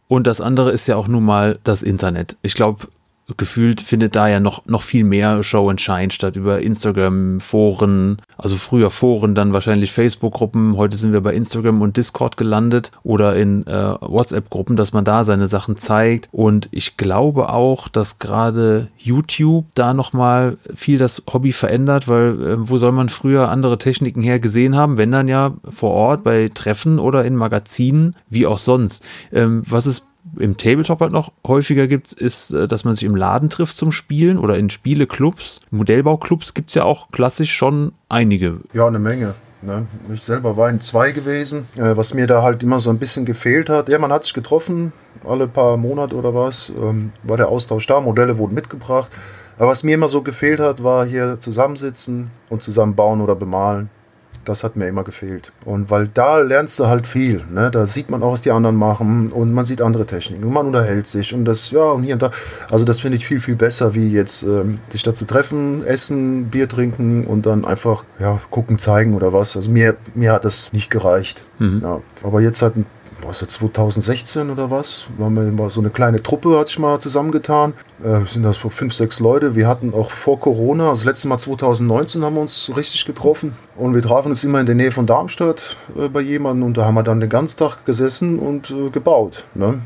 und 0.08 0.26
das 0.26 0.40
andere 0.40 0.70
ist 0.70 0.86
ja 0.86 0.96
auch 0.96 1.08
nun 1.08 1.24
mal 1.24 1.58
das 1.64 1.82
Internet. 1.82 2.36
Ich 2.42 2.54
glaube, 2.54 2.88
gefühlt 3.36 3.80
findet 3.80 4.14
da 4.16 4.28
ja 4.28 4.38
noch, 4.38 4.66
noch 4.66 4.82
viel 4.82 5.04
mehr 5.04 5.42
Show 5.42 5.70
and 5.70 5.80
Shine 5.80 6.10
statt 6.10 6.36
über 6.36 6.60
Instagram, 6.60 7.40
Foren, 7.40 8.18
also 8.36 8.56
früher 8.56 8.90
Foren, 8.90 9.34
dann 9.34 9.52
wahrscheinlich 9.52 9.92
Facebook-Gruppen. 9.92 10.76
Heute 10.76 10.96
sind 10.96 11.12
wir 11.12 11.22
bei 11.22 11.34
Instagram 11.34 11.80
und 11.80 11.96
Discord 11.96 12.36
gelandet 12.36 12.90
oder 13.02 13.34
in 13.36 13.66
äh, 13.66 13.94
WhatsApp-Gruppen, 14.00 14.76
dass 14.76 14.92
man 14.92 15.04
da 15.04 15.24
seine 15.24 15.46
Sachen 15.46 15.76
zeigt. 15.76 16.28
Und 16.32 16.68
ich 16.70 16.96
glaube 16.96 17.48
auch, 17.48 17.88
dass 17.88 18.18
gerade 18.18 18.88
YouTube 18.98 19.66
da 19.74 19.94
nochmal 19.94 20.58
viel 20.74 20.98
das 20.98 21.22
Hobby 21.32 21.52
verändert, 21.52 22.08
weil 22.08 22.42
äh, 22.42 22.68
wo 22.68 22.78
soll 22.78 22.92
man 22.92 23.08
früher 23.08 23.48
andere 23.48 23.78
Techniken 23.78 24.22
her 24.22 24.38
gesehen 24.38 24.76
haben, 24.76 24.98
wenn 24.98 25.12
dann 25.12 25.28
ja 25.28 25.54
vor 25.70 25.92
Ort 25.92 26.24
bei 26.24 26.50
Treffen 26.52 26.98
oder 26.98 27.24
in 27.24 27.36
Magazinen, 27.36 28.16
wie 28.28 28.46
auch 28.46 28.58
sonst. 28.58 29.02
Ähm, 29.32 29.62
was 29.66 29.86
es 29.86 30.06
im 30.38 30.56
Tabletop 30.56 31.00
halt 31.00 31.12
noch 31.12 31.32
häufiger 31.46 31.86
gibt, 31.86 32.12
ist, 32.12 32.52
äh, 32.52 32.66
dass 32.68 32.84
man 32.84 32.94
sich 32.94 33.04
im 33.04 33.16
Laden 33.16 33.50
trifft 33.50 33.76
zum 33.76 33.92
Spielen 33.92 34.38
oder 34.38 34.56
in 34.56 34.70
Spieleclubs. 34.70 35.60
Modellbauclubs 35.70 36.54
gibt 36.54 36.70
es 36.70 36.74
ja 36.74 36.84
auch 36.84 37.10
klassisch 37.10 37.52
schon 37.52 37.92
einige. 38.08 38.60
Ja, 38.72 38.86
eine 38.86 38.98
Menge. 38.98 39.34
Ne? 39.62 39.86
Ich 40.12 40.22
selber 40.22 40.56
war 40.56 40.68
in 40.68 40.80
zwei 40.80 41.12
gewesen, 41.12 41.66
äh, 41.76 41.96
was 41.96 42.14
mir 42.14 42.26
da 42.26 42.42
halt 42.42 42.62
immer 42.62 42.80
so 42.80 42.90
ein 42.90 42.98
bisschen 42.98 43.24
gefehlt 43.24 43.70
hat. 43.70 43.88
Ja, 43.88 43.98
man 43.98 44.12
hat 44.12 44.24
sich 44.24 44.34
getroffen, 44.34 44.92
alle 45.24 45.46
paar 45.46 45.76
Monate 45.76 46.16
oder 46.16 46.34
was, 46.34 46.70
ähm, 46.80 47.12
war 47.22 47.36
der 47.36 47.48
Austausch 47.48 47.86
da, 47.86 48.00
Modelle 48.00 48.36
wurden 48.38 48.54
mitgebracht. 48.54 49.10
Aber 49.56 49.68
was 49.68 49.84
mir 49.84 49.94
immer 49.94 50.08
so 50.08 50.22
gefehlt 50.22 50.60
hat, 50.60 50.82
war 50.82 51.06
hier 51.06 51.38
zusammensitzen 51.40 52.30
und 52.50 52.62
zusammen 52.62 52.94
bauen 52.94 53.20
oder 53.20 53.36
bemalen. 53.36 53.88
Das 54.44 54.64
hat 54.64 54.76
mir 54.76 54.86
immer 54.86 55.04
gefehlt. 55.04 55.52
Und 55.64 55.90
weil 55.90 56.08
da 56.08 56.38
lernst 56.38 56.78
du 56.78 56.86
halt 56.86 57.06
viel. 57.06 57.44
Ne? 57.50 57.70
Da 57.70 57.86
sieht 57.86 58.10
man 58.10 58.22
auch, 58.22 58.32
was 58.32 58.42
die 58.42 58.50
anderen 58.50 58.76
machen 58.76 59.30
und 59.32 59.52
man 59.52 59.64
sieht 59.64 59.80
andere 59.82 60.06
Techniken 60.06 60.44
und 60.44 60.52
man 60.52 60.66
unterhält 60.66 61.06
sich 61.06 61.34
und 61.34 61.44
das, 61.44 61.70
ja, 61.70 61.82
und 61.82 62.02
hier 62.02 62.14
und 62.14 62.22
da. 62.22 62.30
Also 62.70 62.84
das 62.84 63.00
finde 63.00 63.16
ich 63.16 63.26
viel, 63.26 63.40
viel 63.40 63.56
besser, 63.56 63.94
wie 63.94 64.10
jetzt 64.12 64.42
ähm, 64.42 64.78
sich 64.90 65.02
da 65.02 65.14
zu 65.14 65.24
treffen, 65.24 65.84
essen, 65.84 66.46
Bier 66.46 66.68
trinken 66.68 67.26
und 67.26 67.46
dann 67.46 67.64
einfach, 67.64 68.04
ja, 68.18 68.40
gucken, 68.50 68.78
zeigen 68.78 69.14
oder 69.14 69.32
was. 69.32 69.56
Also 69.56 69.70
mir, 69.70 69.96
mir 70.14 70.32
hat 70.32 70.44
das 70.44 70.72
nicht 70.72 70.90
gereicht. 70.90 71.42
Ja. 71.58 72.00
Aber 72.22 72.40
jetzt 72.40 72.62
hat 72.62 72.76
ein 72.76 72.86
was 73.26 73.42
ist 73.42 73.50
das, 73.50 73.58
2016 73.58 74.50
oder 74.50 74.70
was? 74.70 75.06
Waren 75.18 75.34
wir 75.34 75.42
mal 75.44 75.70
so 75.70 75.80
eine 75.80 75.90
kleine 75.90 76.22
Truppe, 76.22 76.58
hat 76.58 76.68
sich 76.68 76.78
mal 76.78 76.98
zusammengetan. 77.00 77.74
Äh, 78.02 78.26
sind 78.26 78.42
das 78.42 78.60
so 78.60 78.68
fünf, 78.68 78.94
sechs 78.94 79.20
Leute. 79.20 79.54
Wir 79.54 79.68
hatten 79.68 79.94
auch 79.94 80.10
vor 80.10 80.38
Corona, 80.38 80.90
also 80.90 81.00
das 81.00 81.04
letzte 81.04 81.28
Mal 81.28 81.38
2019 81.38 82.24
haben 82.24 82.34
wir 82.34 82.42
uns 82.42 82.66
so 82.66 82.72
richtig 82.74 83.04
getroffen. 83.04 83.56
Und 83.76 83.94
wir 83.94 84.02
trafen 84.02 84.28
uns 84.30 84.44
immer 84.44 84.60
in 84.60 84.66
der 84.66 84.74
Nähe 84.74 84.92
von 84.92 85.06
Darmstadt 85.06 85.76
äh, 85.98 86.08
bei 86.08 86.20
jemandem 86.20 86.66
und 86.66 86.76
da 86.76 86.84
haben 86.84 86.94
wir 86.94 87.02
dann 87.02 87.20
den 87.20 87.30
ganzen 87.30 87.58
Tag 87.58 87.84
gesessen 87.84 88.38
und 88.38 88.70
äh, 88.70 88.90
gebaut. 88.90 89.44
Ne? 89.54 89.80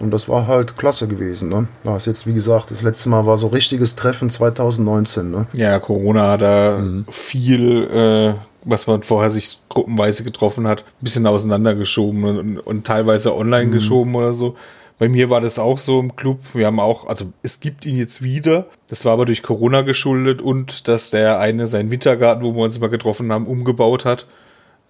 Und 0.00 0.12
das 0.12 0.28
war 0.28 0.46
halt 0.46 0.76
klasse 0.76 1.08
gewesen. 1.08 1.48
Ne? 1.48 1.66
Das 1.82 2.02
ist 2.02 2.06
jetzt, 2.06 2.26
wie 2.26 2.34
gesagt, 2.34 2.70
das 2.70 2.82
letzte 2.82 3.08
Mal 3.08 3.26
war 3.26 3.36
so 3.36 3.48
richtiges 3.48 3.96
Treffen 3.96 4.30
2019. 4.30 5.30
Ne? 5.30 5.46
Ja, 5.54 5.78
Corona 5.80 6.32
hat 6.32 6.42
da 6.42 6.82
viel, 7.08 7.84
äh, 7.92 8.34
was 8.64 8.86
man 8.86 9.02
vorher 9.02 9.30
sich 9.30 9.58
gruppenweise 9.68 10.24
getroffen 10.24 10.66
hat, 10.66 10.82
ein 10.82 11.04
bisschen 11.04 11.26
auseinandergeschoben 11.26 12.24
und, 12.24 12.58
und 12.58 12.86
teilweise 12.86 13.34
online 13.34 13.70
geschoben 13.70 14.14
oder 14.14 14.34
so. 14.34 14.56
Bei 14.98 15.08
mir 15.08 15.30
war 15.30 15.40
das 15.40 15.60
auch 15.60 15.78
so 15.78 16.00
im 16.00 16.16
Club. 16.16 16.40
Wir 16.54 16.66
haben 16.66 16.80
auch, 16.80 17.06
also 17.06 17.26
es 17.42 17.60
gibt 17.60 17.86
ihn 17.86 17.96
jetzt 17.96 18.22
wieder. 18.22 18.66
Das 18.88 19.04
war 19.04 19.12
aber 19.12 19.26
durch 19.26 19.44
Corona 19.44 19.82
geschuldet 19.82 20.42
und 20.42 20.88
dass 20.88 21.10
der 21.10 21.38
eine 21.38 21.68
seinen 21.68 21.92
Wintergarten, 21.92 22.42
wo 22.42 22.54
wir 22.54 22.64
uns 22.64 22.80
mal 22.80 22.88
getroffen 22.88 23.30
haben, 23.30 23.46
umgebaut 23.46 24.04
hat. 24.04 24.26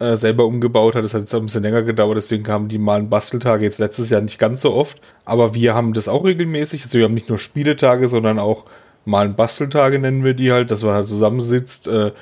Äh, 0.01 0.15
selber 0.15 0.47
umgebaut 0.47 0.95
hat. 0.95 1.03
Das 1.03 1.13
hat 1.13 1.23
jetzt 1.23 1.35
ein 1.35 1.43
bisschen 1.43 1.65
länger 1.65 1.83
gedauert, 1.83 2.17
deswegen 2.17 2.45
kamen 2.45 2.69
die 2.69 2.79
malen 2.79 3.09
Basteltage 3.11 3.65
jetzt 3.65 3.81
letztes 3.81 4.11
Jahr 4.11 4.21
nicht 4.21 4.39
ganz 4.39 4.63
so 4.63 4.73
oft. 4.73 5.01
Aber 5.25 5.55
wir 5.55 5.75
haben 5.75 5.93
das 5.93 6.07
auch 6.07 6.25
regelmäßig. 6.25 6.85
Also 6.85 6.99
wir 6.99 7.05
haben 7.05 7.15
nicht 7.15 7.29
nur 7.29 7.39
Spieletage, 7.39 8.07
sondern 8.07 8.39
auch 8.39 8.65
malen 9.05 9.35
Basteltage 9.35 9.99
nennen 9.99 10.23
wir 10.23 10.35
die 10.35 10.53
halt, 10.53 10.71
dass 10.71 10.85
man 10.85 10.95
halt 10.95 11.09
zusammensitzt, 11.09 11.89
äh, 11.89 12.13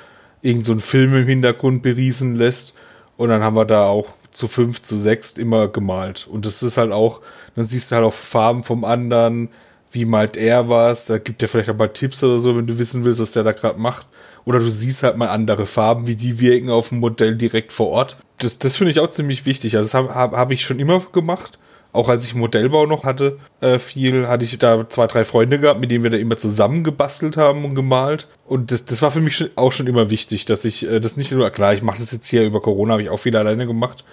irgend 0.41 0.65
so 0.65 0.71
einen 0.73 0.81
Film 0.81 1.15
im 1.15 1.25
Hintergrund 1.25 1.81
beriesen 1.81 2.35
lässt. 2.35 2.75
Und 3.17 3.29
dann 3.29 3.41
haben 3.41 3.55
wir 3.55 3.65
da 3.65 3.85
auch 3.85 4.09
zu 4.31 4.47
fünf, 4.47 4.81
zu 4.81 4.97
sechs 4.97 5.33
immer 5.33 5.67
gemalt. 5.67 6.27
Und 6.29 6.45
das 6.45 6.61
ist 6.61 6.77
halt 6.77 6.91
auch, 6.91 7.21
dann 7.55 7.65
siehst 7.65 7.91
du 7.91 7.95
halt 7.95 8.05
auch 8.05 8.13
Farben 8.13 8.63
vom 8.63 8.85
anderen, 8.85 9.49
wie 9.91 10.05
malt 10.05 10.37
er 10.37 10.69
was, 10.69 11.05
da 11.05 11.17
gibt 11.17 11.41
er 11.41 11.47
vielleicht 11.47 11.69
auch 11.69 11.77
mal 11.77 11.87
Tipps 11.87 12.23
oder 12.23 12.37
so, 12.37 12.55
wenn 12.55 12.67
du 12.67 12.77
wissen 12.77 13.03
willst, 13.03 13.19
was 13.19 13.31
der 13.31 13.43
da 13.43 13.53
gerade 13.53 13.79
macht. 13.79 14.07
Oder 14.45 14.59
du 14.59 14.69
siehst 14.69 15.03
halt 15.03 15.17
mal 15.17 15.29
andere 15.29 15.65
Farben, 15.65 16.07
wie 16.07 16.15
die 16.15 16.39
wirken 16.39 16.69
auf 16.69 16.89
dem 16.89 16.99
Modell 16.99 17.35
direkt 17.35 17.71
vor 17.71 17.87
Ort. 17.87 18.17
Das, 18.37 18.59
das 18.59 18.75
finde 18.75 18.91
ich 18.91 18.99
auch 18.99 19.09
ziemlich 19.09 19.45
wichtig. 19.45 19.75
Also 19.75 19.87
das 19.87 19.93
habe 20.15 20.37
hab, 20.37 20.51
ich 20.51 20.61
schon 20.61 20.79
immer 20.79 20.99
gemacht. 21.11 21.57
Auch 21.93 22.09
als 22.09 22.25
ich 22.25 22.35
Modellbau 22.35 22.85
noch 22.85 23.05
hatte, 23.05 23.37
äh, 23.61 23.79
viel, 23.79 24.27
hatte 24.27 24.45
ich 24.45 24.57
da 24.57 24.87
zwei, 24.87 25.07
drei 25.07 25.23
Freunde 25.23 25.59
gehabt, 25.59 25.79
mit 25.79 25.89
denen 25.89 26.03
wir 26.03 26.11
da 26.11 26.17
immer 26.17 26.37
zusammen 26.37 26.83
gebastelt 26.83 27.37
haben 27.37 27.65
und 27.65 27.75
gemalt. 27.75 28.27
Und 28.45 28.71
das, 28.71 28.85
das 28.85 29.01
war 29.01 29.11
für 29.11 29.21
mich 29.21 29.35
schon, 29.37 29.49
auch 29.55 29.71
schon 29.71 29.87
immer 29.87 30.09
wichtig, 30.09 30.45
dass 30.45 30.65
ich 30.65 30.87
äh, 30.87 30.99
das 30.99 31.17
nicht 31.17 31.31
nur, 31.31 31.49
klar, 31.49 31.73
ich 31.73 31.81
mache 31.81 31.97
das 31.97 32.11
jetzt 32.11 32.27
hier 32.27 32.45
über 32.45 32.61
Corona, 32.61 32.93
habe 32.93 33.03
ich 33.03 33.09
auch 33.09 33.19
viel 33.19 33.35
alleine 33.35 33.65
gemacht. 33.65 34.03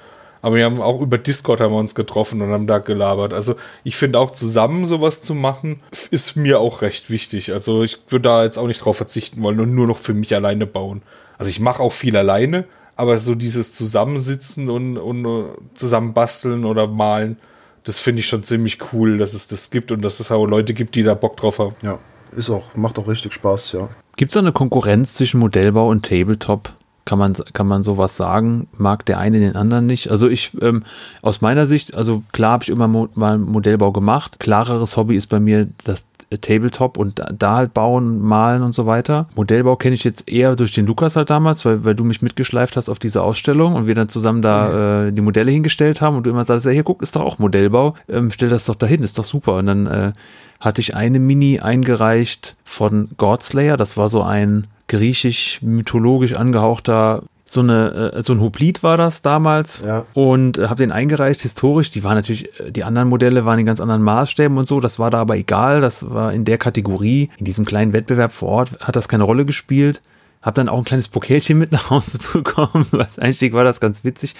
Aber 0.44 0.56
wir 0.56 0.66
haben 0.66 0.82
auch 0.82 1.00
über 1.00 1.16
Discord 1.16 1.60
haben 1.60 1.72
wir 1.72 1.78
uns 1.78 1.94
getroffen 1.94 2.42
und 2.42 2.50
haben 2.50 2.66
da 2.66 2.76
gelabert. 2.76 3.32
Also 3.32 3.56
ich 3.82 3.96
finde 3.96 4.18
auch 4.18 4.30
zusammen 4.30 4.84
sowas 4.84 5.22
zu 5.22 5.34
machen, 5.34 5.80
ist 6.10 6.36
mir 6.36 6.60
auch 6.60 6.82
recht 6.82 7.08
wichtig. 7.08 7.54
Also 7.54 7.82
ich 7.82 7.98
würde 8.08 8.28
da 8.28 8.44
jetzt 8.44 8.58
auch 8.58 8.66
nicht 8.66 8.84
drauf 8.84 8.98
verzichten 8.98 9.42
wollen 9.42 9.58
und 9.58 9.74
nur 9.74 9.86
noch 9.86 9.96
für 9.96 10.12
mich 10.12 10.34
alleine 10.34 10.66
bauen. 10.66 11.00
Also 11.38 11.48
ich 11.48 11.60
mache 11.60 11.82
auch 11.82 11.92
viel 11.92 12.14
alleine, 12.14 12.66
aber 12.94 13.16
so 13.16 13.34
dieses 13.34 13.72
Zusammensitzen 13.72 14.68
und, 14.68 14.98
und 14.98 15.24
uh, 15.24 15.46
zusammen 15.72 16.12
basteln 16.12 16.66
oder 16.66 16.88
malen, 16.88 17.38
das 17.84 18.00
finde 18.00 18.20
ich 18.20 18.26
schon 18.26 18.42
ziemlich 18.42 18.78
cool, 18.92 19.18
dass 19.18 19.34
es 19.34 19.46
das 19.46 19.70
gibt 19.70 19.92
und 19.92 20.02
dass 20.02 20.20
es 20.20 20.32
auch 20.32 20.46
Leute 20.46 20.74
gibt, 20.74 20.94
die 20.94 21.02
da 21.02 21.14
Bock 21.14 21.36
drauf 21.36 21.58
haben. 21.58 21.74
Ja, 21.82 21.98
ist 22.36 22.50
auch, 22.50 22.74
macht 22.74 22.98
auch 22.98 23.06
richtig 23.06 23.32
Spaß, 23.32 23.72
ja. 23.72 23.88
Gibt 24.16 24.30
es 24.30 24.34
da 24.34 24.40
eine 24.40 24.52
Konkurrenz 24.52 25.14
zwischen 25.14 25.38
Modellbau 25.38 25.88
und 25.88 26.06
Tabletop? 26.06 26.72
Kann 27.04 27.18
man, 27.18 27.34
kann 27.52 27.66
man 27.66 27.82
sowas 27.82 28.16
sagen? 28.16 28.66
Mag 28.78 29.04
der 29.04 29.18
eine 29.18 29.38
den 29.38 29.56
anderen 29.56 29.86
nicht? 29.86 30.10
Also 30.10 30.28
ich, 30.28 30.52
ähm, 30.62 30.84
aus 31.20 31.42
meiner 31.42 31.66
Sicht, 31.66 31.94
also 31.94 32.22
klar 32.32 32.52
habe 32.52 32.64
ich 32.64 32.70
immer 32.70 32.88
mo 32.88 33.08
mal 33.14 33.36
Modellbau 33.38 33.92
gemacht. 33.92 34.40
Klareres 34.40 34.96
Hobby 34.96 35.16
ist 35.16 35.26
bei 35.26 35.38
mir 35.38 35.68
das 35.84 36.06
Tabletop 36.40 36.96
und 36.96 37.22
da 37.32 37.56
halt 37.56 37.74
bauen, 37.74 38.20
malen 38.20 38.62
und 38.62 38.74
so 38.74 38.86
weiter. 38.86 39.28
Modellbau 39.34 39.76
kenne 39.76 39.94
ich 39.94 40.04
jetzt 40.04 40.30
eher 40.30 40.56
durch 40.56 40.72
den 40.72 40.86
Lukas 40.86 41.16
halt 41.16 41.30
damals, 41.30 41.64
weil, 41.64 41.84
weil 41.84 41.94
du 41.94 42.04
mich 42.04 42.22
mitgeschleift 42.22 42.76
hast 42.76 42.88
auf 42.88 42.98
diese 42.98 43.22
Ausstellung 43.22 43.74
und 43.74 43.86
wir 43.86 43.94
dann 43.94 44.08
zusammen 44.08 44.42
da 44.42 45.06
äh, 45.06 45.12
die 45.12 45.20
Modelle 45.20 45.50
hingestellt 45.50 46.00
haben 46.00 46.16
und 46.16 46.24
du 46.24 46.30
immer 46.30 46.44
sagst, 46.44 46.66
ja, 46.66 46.72
hier 46.72 46.82
guck, 46.82 47.02
ist 47.02 47.16
doch 47.16 47.22
auch 47.22 47.38
Modellbau, 47.38 47.94
ähm, 48.08 48.30
stell 48.30 48.48
das 48.48 48.64
doch 48.64 48.74
dahin, 48.74 49.02
ist 49.02 49.18
doch 49.18 49.24
super. 49.24 49.56
Und 49.56 49.66
dann 49.66 49.86
äh, 49.86 50.12
hatte 50.60 50.80
ich 50.80 50.94
eine 50.94 51.18
Mini 51.18 51.60
eingereicht 51.60 52.56
von 52.64 53.10
Godslayer, 53.16 53.76
das 53.76 53.96
war 53.96 54.08
so 54.08 54.22
ein 54.22 54.66
griechisch-mythologisch 54.88 56.34
angehauchter 56.34 57.22
so 57.46 57.60
eine 57.60 58.12
äh, 58.14 58.22
so 58.22 58.32
ein 58.32 58.40
Hoplite 58.40 58.82
war 58.82 58.96
das 58.96 59.22
damals. 59.22 59.82
Ja. 59.84 60.04
und 60.14 60.58
äh, 60.58 60.66
habe 60.66 60.76
den 60.76 60.92
eingereicht 60.92 61.40
historisch. 61.42 61.90
Die 61.90 62.02
waren 62.02 62.16
natürlich 62.16 62.58
äh, 62.60 62.70
die 62.70 62.84
anderen 62.84 63.08
Modelle 63.08 63.44
waren 63.44 63.58
in 63.58 63.66
ganz 63.66 63.80
anderen 63.80 64.02
Maßstäben 64.02 64.56
und 64.58 64.66
so. 64.66 64.80
Das 64.80 64.98
war 64.98 65.10
da 65.10 65.20
aber 65.20 65.36
egal. 65.36 65.80
Das 65.80 66.10
war 66.10 66.32
in 66.32 66.44
der 66.44 66.58
Kategorie 66.58 67.30
in 67.38 67.44
diesem 67.44 67.64
kleinen 67.64 67.92
Wettbewerb 67.92 68.32
vor 68.32 68.48
Ort 68.48 68.70
hat 68.80 68.96
das 68.96 69.08
keine 69.08 69.24
Rolle 69.24 69.44
gespielt 69.44 70.00
habe 70.44 70.54
dann 70.54 70.68
auch 70.68 70.78
ein 70.78 70.84
kleines 70.84 71.08
Pokelchen 71.08 71.58
mit 71.58 71.72
nach 71.72 71.90
Hause 71.90 72.18
bekommen 72.32 72.86
So 72.90 72.98
als 72.98 73.18
Einstieg 73.18 73.52
war 73.52 73.64
das 73.64 73.80
ganz 73.80 74.04
witzig 74.04 74.36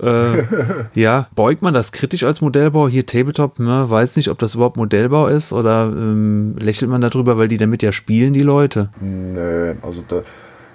äh, 0.00 0.42
ja 0.94 1.28
beugt 1.34 1.62
man 1.62 1.74
das 1.74 1.92
kritisch 1.92 2.24
als 2.24 2.40
Modellbau 2.40 2.88
hier 2.88 3.06
Tabletop 3.06 3.60
ne, 3.60 3.88
weiß 3.88 4.16
nicht 4.16 4.28
ob 4.28 4.38
das 4.38 4.54
überhaupt 4.54 4.76
Modellbau 4.76 5.28
ist 5.28 5.52
oder 5.52 5.84
ähm, 5.84 6.56
lächelt 6.58 6.90
man 6.90 7.00
darüber 7.00 7.38
weil 7.38 7.48
die 7.48 7.58
damit 7.58 7.82
ja 7.82 7.92
spielen 7.92 8.32
die 8.32 8.42
Leute 8.42 8.90
Nee, 9.00 9.76
also 9.82 10.02
da, 10.08 10.22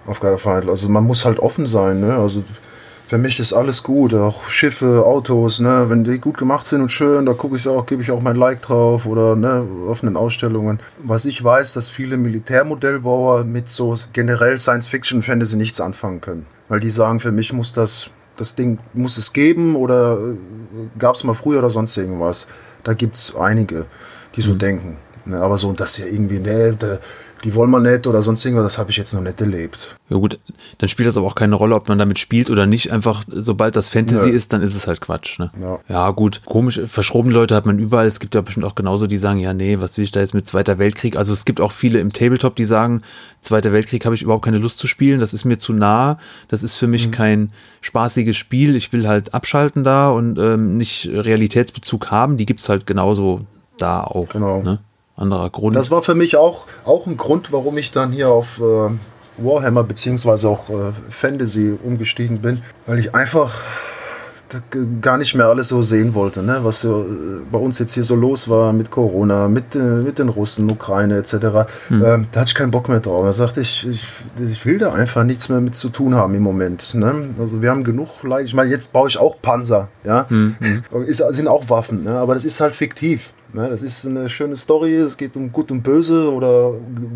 auf 0.08 0.20
gar 0.20 0.32
keinen 0.32 0.40
Fall. 0.40 0.70
Also 0.70 0.90
man 0.90 1.04
muss 1.04 1.26
halt 1.26 1.40
offen 1.40 1.68
sein, 1.68 2.00
ne? 2.00 2.16
Also 2.16 2.44
für 3.08 3.18
mich 3.18 3.40
ist 3.40 3.54
alles 3.54 3.84
gut, 3.84 4.14
auch 4.14 4.50
Schiffe, 4.50 5.06
Autos, 5.06 5.60
ne? 5.60 5.86
Wenn 5.88 6.04
die 6.04 6.20
gut 6.20 6.38
gemacht 6.38 6.66
sind 6.66 6.82
und 6.82 6.90
schön, 6.90 7.26
da 7.26 7.32
gucke 7.32 7.56
ich 7.56 7.66
auch, 7.66 7.86
gebe 7.86 8.02
ich 8.02 8.12
auch 8.12 8.22
mein 8.22 8.36
Like 8.36 8.62
drauf 8.62 9.06
oder 9.06 9.38
ne, 9.38 9.66
offenen 9.88 10.18
Ausstellungen. 10.18 10.82
Was 10.98 11.24
ich 11.24 11.42
weiß, 11.42 11.72
dass 11.72 11.90
viele 11.90 12.18
Militärmodellbauer 12.18 13.46
mit 13.46 13.70
so 13.70 13.96
generell 14.12 14.60
Science 14.60 14.90
Fiction 14.90 15.22
Fantasy 15.22 15.56
nichts 15.56 15.80
anfangen 15.80 16.20
können. 16.20 16.46
Weil 16.68 16.82
die 16.82 16.90
sagen, 16.90 17.22
für 17.22 17.32
mich 17.32 17.54
muss 17.54 17.72
das, 17.72 18.10
das 18.36 18.56
Ding 18.56 18.78
muss 18.94 19.18
es 19.18 19.32
geben 19.32 19.78
oder 19.78 20.18
gab 21.00 21.16
es 21.16 21.24
mal 21.24 21.34
früher 21.34 21.60
oder 21.60 21.70
sonst 21.70 21.96
irgendwas. 21.96 22.46
Da 22.84 22.94
gibt 22.94 23.16
es 23.16 23.34
einige, 23.38 23.86
die 24.36 24.42
so 24.42 24.54
denken. 24.54 24.98
Ne? 25.24 25.40
Aber 25.40 25.58
so, 25.58 25.72
das 25.72 25.98
ja 25.98 26.06
irgendwie, 26.06 26.40
ne, 26.40 26.78
die 27.44 27.54
wollen 27.56 27.70
wir 27.72 27.80
nicht 27.80 28.08
oder 28.08 28.22
sonst 28.22 28.44
irgendwas, 28.46 28.66
das 28.66 28.78
habe 28.78 28.90
ich 28.92 28.98
jetzt 28.98 29.14
noch 29.14 29.22
nicht 29.22 29.40
erlebt. 29.40 29.96
Ja 30.10 30.18
gut, 30.18 30.40
dann 30.78 30.90
spielt 30.90 31.08
das 31.08 31.18
aber 31.18 31.28
auch 31.28 31.36
keine 31.36 31.56
Rolle, 31.56 31.76
ob 31.76 31.88
man 31.90 31.98
damit 31.98 32.18
spielt 32.20 32.50
oder 32.50 32.66
nicht. 32.66 32.92
Einfach, 32.92 33.24
sobald 33.28 33.76
das 33.76 33.90
Fantasy 33.90 34.30
Nö. 34.30 34.36
ist, 34.36 34.54
dann 34.54 34.62
ist 34.62 34.76
es 34.76 34.88
halt 34.88 35.02
Quatsch. 35.02 35.38
Ne? 35.40 35.52
Ja. 35.90 36.12
gut, 36.12 36.42
komisch, 36.46 36.80
verschrobene 36.88 37.34
Leute 37.34 37.56
hat 37.56 37.66
man 37.66 37.78
überall. 37.80 38.06
Es 38.08 38.20
gibt 38.20 38.34
ja 38.36 38.42
bestimmt 38.42 38.66
auch 38.66 38.76
genauso, 38.76 39.08
die 39.08 39.18
sagen, 39.18 39.40
ja, 39.40 39.54
nee, 39.54 39.80
was 39.80 39.98
will 39.98 40.04
ich 40.04 40.12
da 40.12 40.20
jetzt 40.20 40.34
mit 40.34 40.48
Zweiter 40.48 40.78
Weltkrieg? 40.80 41.16
Also 41.16 41.34
es 41.34 41.46
gibt 41.46 41.62
auch 41.62 41.72
viele 41.72 42.00
im 42.00 42.12
Tabletop, 42.14 42.56
die 42.56 42.66
sagen, 42.66 43.02
Zweiter 43.42 43.72
Weltkrieg 43.74 44.06
habe 44.06 44.16
ich 44.16 44.22
überhaupt 44.24 44.46
keine 44.46 44.58
Lust 44.58 44.80
zu 44.80 44.88
spielen, 44.88 45.20
das 45.20 45.34
ist 45.34 45.46
mir 45.46 45.58
zu 45.58 45.74
nah, 45.74 46.18
das 46.48 46.64
ist 46.64 46.76
für 46.76 46.88
Mhm. 46.88 46.92
mich 46.92 47.12
kein 47.12 47.52
spaßiges 47.82 48.36
Spiel. 48.38 48.76
Ich 48.76 48.92
will 48.94 49.08
halt 49.08 49.34
abschalten 49.34 49.84
da 49.84 50.10
und 50.10 50.38
ähm, 50.40 50.78
nicht 50.78 51.08
Realitätsbezug 51.12 52.12
haben. 52.12 52.38
Die 52.38 52.46
gibt's 52.46 52.70
halt 52.70 52.86
genauso 52.86 53.42
da 53.78 54.04
auch. 54.04 54.30
Genau. 54.30 54.62
Ne? 54.64 54.80
Anderer 55.18 55.50
Grund. 55.50 55.76
Das 55.76 55.92
war 55.92 56.04
für 56.04 56.16
mich 56.16 56.38
auch, 56.38 56.68
auch 56.86 57.08
ein 57.08 57.18
Grund, 57.18 57.52
warum 57.52 57.78
ich 57.78 57.92
dann 57.92 58.12
hier 58.12 58.30
auf 58.30 58.60
äh, 58.60 58.92
Warhammer 59.38 59.84
beziehungsweise 59.84 60.48
auch 60.48 60.70
äh, 60.70 60.92
Fantasy 61.10 61.78
umgestiegen 61.84 62.40
bin, 62.40 62.62
weil 62.86 63.00
ich 63.00 63.14
einfach 63.16 63.52
gar 65.02 65.18
nicht 65.18 65.36
mehr 65.36 65.48
alles 65.48 65.68
so 65.68 65.82
sehen 65.82 66.14
wollte, 66.14 66.42
ne? 66.42 66.60
was 66.62 66.80
so, 66.80 67.02
äh, 67.02 67.42
bei 67.52 67.60
uns 67.60 67.80
jetzt 67.80 67.94
hier 67.94 68.04
so 68.04 68.16
los 68.16 68.48
war 68.48 68.72
mit 68.72 68.92
Corona, 68.92 69.48
mit, 69.48 69.76
äh, 69.76 69.80
mit 69.80 70.20
den 70.20 70.30
Russen, 70.30 70.72
Ukraine 70.72 71.18
etc. 71.18 71.34
Ähm, 71.90 72.28
da 72.32 72.40
hatte 72.40 72.50
ich 72.50 72.56
keinen 72.56 72.72
Bock 72.72 72.88
mehr 72.88 73.00
drauf. 73.00 73.26
Da 73.26 73.34
sagte 73.34 73.60
ich, 73.62 73.88
ich, 73.88 74.08
ich 74.40 74.66
will 74.66 74.78
da 74.78 74.94
einfach 74.94 75.24
nichts 75.24 75.50
mehr 75.50 75.60
mit 75.60 75.76
zu 75.76 75.90
tun 75.90 76.16
haben 76.16 76.34
im 76.34 76.44
Moment. 76.44 76.94
Ne? 76.96 77.30
Also 77.40 77.62
wir 77.62 77.72
haben 77.72 77.84
genug 77.84 78.24
Leid. 78.24 78.46
Ich 78.46 78.54
meine, 78.54 78.70
jetzt 78.70 78.94
baue 78.94 79.10
ich 79.10 79.18
auch 79.18 79.42
Panzer, 79.42 79.90
ja, 80.06 80.28
ist, 81.06 81.18
sind 81.18 81.48
auch 81.48 81.70
Waffen, 81.70 82.04
ne? 82.04 82.18
aber 82.18 82.36
das 82.36 82.46
ist 82.46 82.62
halt 82.62 82.76
fiktiv. 82.76 83.34
Ne, 83.58 83.70
das 83.70 83.82
ist 83.82 84.06
eine 84.06 84.30
schöne 84.30 84.56
Story, 84.56 84.94
es 84.98 85.18
geht 85.18 85.36
um 85.36 85.52
Gut 85.52 85.72
und 85.72 85.82
Böse 85.82 86.32
oder 86.32 86.74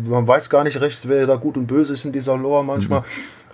man 0.08 0.26
weiß 0.26 0.50
gar 0.50 0.64
nicht 0.64 0.80
recht, 0.80 1.08
wer 1.08 1.24
da 1.24 1.36
gut 1.36 1.56
und 1.56 1.68
böse 1.68 1.92
ist 1.92 2.04
in 2.04 2.10
dieser 2.10 2.36
Lore 2.36 2.64
manchmal. 2.64 3.04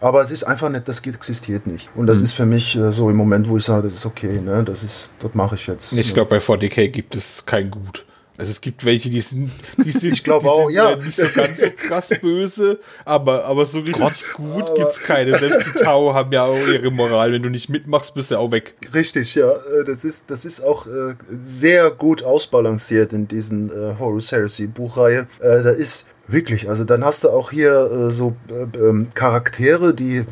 Aber 0.00 0.22
es 0.22 0.30
ist 0.30 0.44
einfach 0.44 0.70
nicht, 0.70 0.88
das 0.88 1.00
existiert 1.00 1.66
nicht. 1.66 1.90
Und 1.94 2.06
das 2.06 2.22
ist 2.22 2.32
für 2.32 2.46
mich 2.46 2.76
äh, 2.76 2.90
so 2.90 3.10
im 3.10 3.16
Moment, 3.16 3.46
wo 3.46 3.58
ich 3.58 3.64
sage, 3.64 3.82
das 3.82 3.92
ist 3.92 4.06
okay, 4.06 4.40
ne? 4.40 4.64
das 4.64 4.82
ist, 4.82 5.10
das 5.20 5.34
mache 5.34 5.56
ich 5.56 5.66
jetzt. 5.66 5.92
Ich 5.92 6.14
glaube, 6.14 6.30
bei 6.30 6.38
40k 6.38 6.88
gibt 6.88 7.14
es 7.14 7.44
kein 7.44 7.70
Gut. 7.70 8.06
Also 8.38 8.52
es 8.52 8.60
gibt 8.60 8.84
welche, 8.84 9.10
die 9.10 9.20
sind, 9.20 9.50
die 9.76 9.90
sind, 9.90 10.12
Ich 10.12 10.22
glaub 10.24 10.42
die 10.42 10.48
auch, 10.48 10.66
sind 10.66 10.74
ja. 10.74 10.96
nicht 10.96 11.16
so 11.16 11.26
ganz 11.34 11.60
so 11.60 11.66
krass 11.76 12.10
böse, 12.22 12.78
aber, 13.04 13.44
aber 13.44 13.66
so 13.66 13.80
richtig 13.80 14.32
gut 14.32 14.74
gibt's 14.76 15.00
keine. 15.00 15.36
Selbst 15.36 15.66
die 15.66 15.82
Tau 15.82 16.14
haben 16.14 16.32
ja 16.32 16.44
auch 16.44 16.68
ihre 16.68 16.90
Moral. 16.92 17.32
Wenn 17.32 17.42
du 17.42 17.50
nicht 17.50 17.68
mitmachst, 17.68 18.14
bist 18.14 18.30
du 18.30 18.38
auch 18.38 18.52
weg. 18.52 18.74
Richtig, 18.94 19.34
ja. 19.34 19.50
Äh, 19.50 19.84
Das 19.84 20.04
ist, 20.04 20.30
das 20.30 20.44
ist 20.44 20.60
auch 20.64 20.86
äh, 20.86 21.14
sehr 21.40 21.90
gut 21.90 22.22
ausbalanciert 22.22 23.12
in 23.12 23.26
diesen 23.26 23.70
äh, 23.70 23.96
Horus 23.98 24.30
Heresy 24.30 24.68
Buchreihe. 24.68 25.26
Da 25.40 25.70
ist 25.70 26.06
wirklich, 26.28 26.68
also 26.68 26.84
dann 26.84 27.04
hast 27.04 27.24
du 27.24 27.30
auch 27.30 27.50
hier 27.50 27.90
äh, 27.90 28.12
so 28.12 28.36
äh, 28.48 28.78
ähm, 28.78 29.08
Charaktere, 29.14 29.94
die 29.94 30.24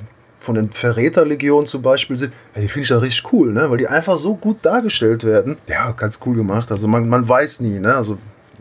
von 0.46 0.54
den 0.54 0.70
Verräterlegionen 0.70 1.66
zum 1.66 1.82
Beispiel 1.82 2.16
sind, 2.16 2.32
ja, 2.54 2.62
die 2.62 2.68
finde 2.68 2.84
ich 2.84 2.88
ja 2.88 2.98
richtig 2.98 3.32
cool, 3.32 3.52
ne? 3.52 3.70
weil 3.70 3.78
die 3.78 3.88
einfach 3.88 4.16
so 4.16 4.34
gut 4.34 4.58
dargestellt 4.62 5.24
werden. 5.24 5.58
Ja, 5.68 5.90
ganz 5.90 6.20
cool 6.24 6.36
gemacht. 6.36 6.72
Also 6.72 6.88
man, 6.88 7.08
man 7.08 7.28
weiß 7.28 7.60
nie, 7.60 7.78
ne? 7.78 7.94
Also 7.94 8.16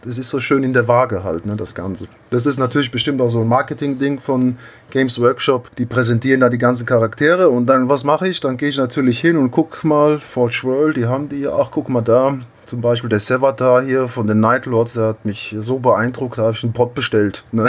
das 0.05 0.17
ist 0.17 0.29
so 0.29 0.39
schön 0.39 0.63
in 0.63 0.73
der 0.73 0.87
Waage 0.87 1.23
halt, 1.23 1.45
ne, 1.45 1.55
das 1.55 1.73
Ganze. 1.73 2.05
Das 2.29 2.45
ist 2.45 2.59
natürlich 2.59 2.91
bestimmt 2.91 3.21
auch 3.21 3.27
so 3.27 3.41
ein 3.41 3.47
Marketing-Ding 3.47 4.19
von 4.19 4.57
Games 4.91 5.19
Workshop. 5.19 5.75
Die 5.77 5.85
präsentieren 5.85 6.41
da 6.41 6.49
die 6.49 6.59
ganzen 6.59 6.85
Charaktere 6.85 7.49
und 7.49 7.65
dann, 7.65 7.89
was 7.89 8.03
mache 8.03 8.27
ich? 8.27 8.39
Dann 8.39 8.57
gehe 8.57 8.69
ich 8.69 8.77
natürlich 8.77 9.19
hin 9.19 9.35
und 9.35 9.51
guck 9.51 9.83
mal, 9.83 10.19
Forge 10.19 10.61
World, 10.63 10.97
die 10.97 11.05
haben 11.05 11.27
die, 11.27 11.47
ach, 11.47 11.69
guck 11.71 11.89
mal 11.89 12.01
da. 12.01 12.37
Zum 12.65 12.81
Beispiel 12.81 13.09
der 13.09 13.19
Sevatar 13.19 13.83
hier 13.83 14.07
von 14.07 14.27
den 14.27 14.39
Night 14.39 14.65
Lords, 14.65 14.93
der 14.93 15.07
hat 15.07 15.25
mich 15.25 15.55
so 15.59 15.79
beeindruckt, 15.79 16.37
da 16.37 16.43
habe 16.43 16.53
ich 16.53 16.63
einen 16.63 16.73
Pot 16.73 16.93
bestellt. 16.93 17.43
Ne? 17.51 17.67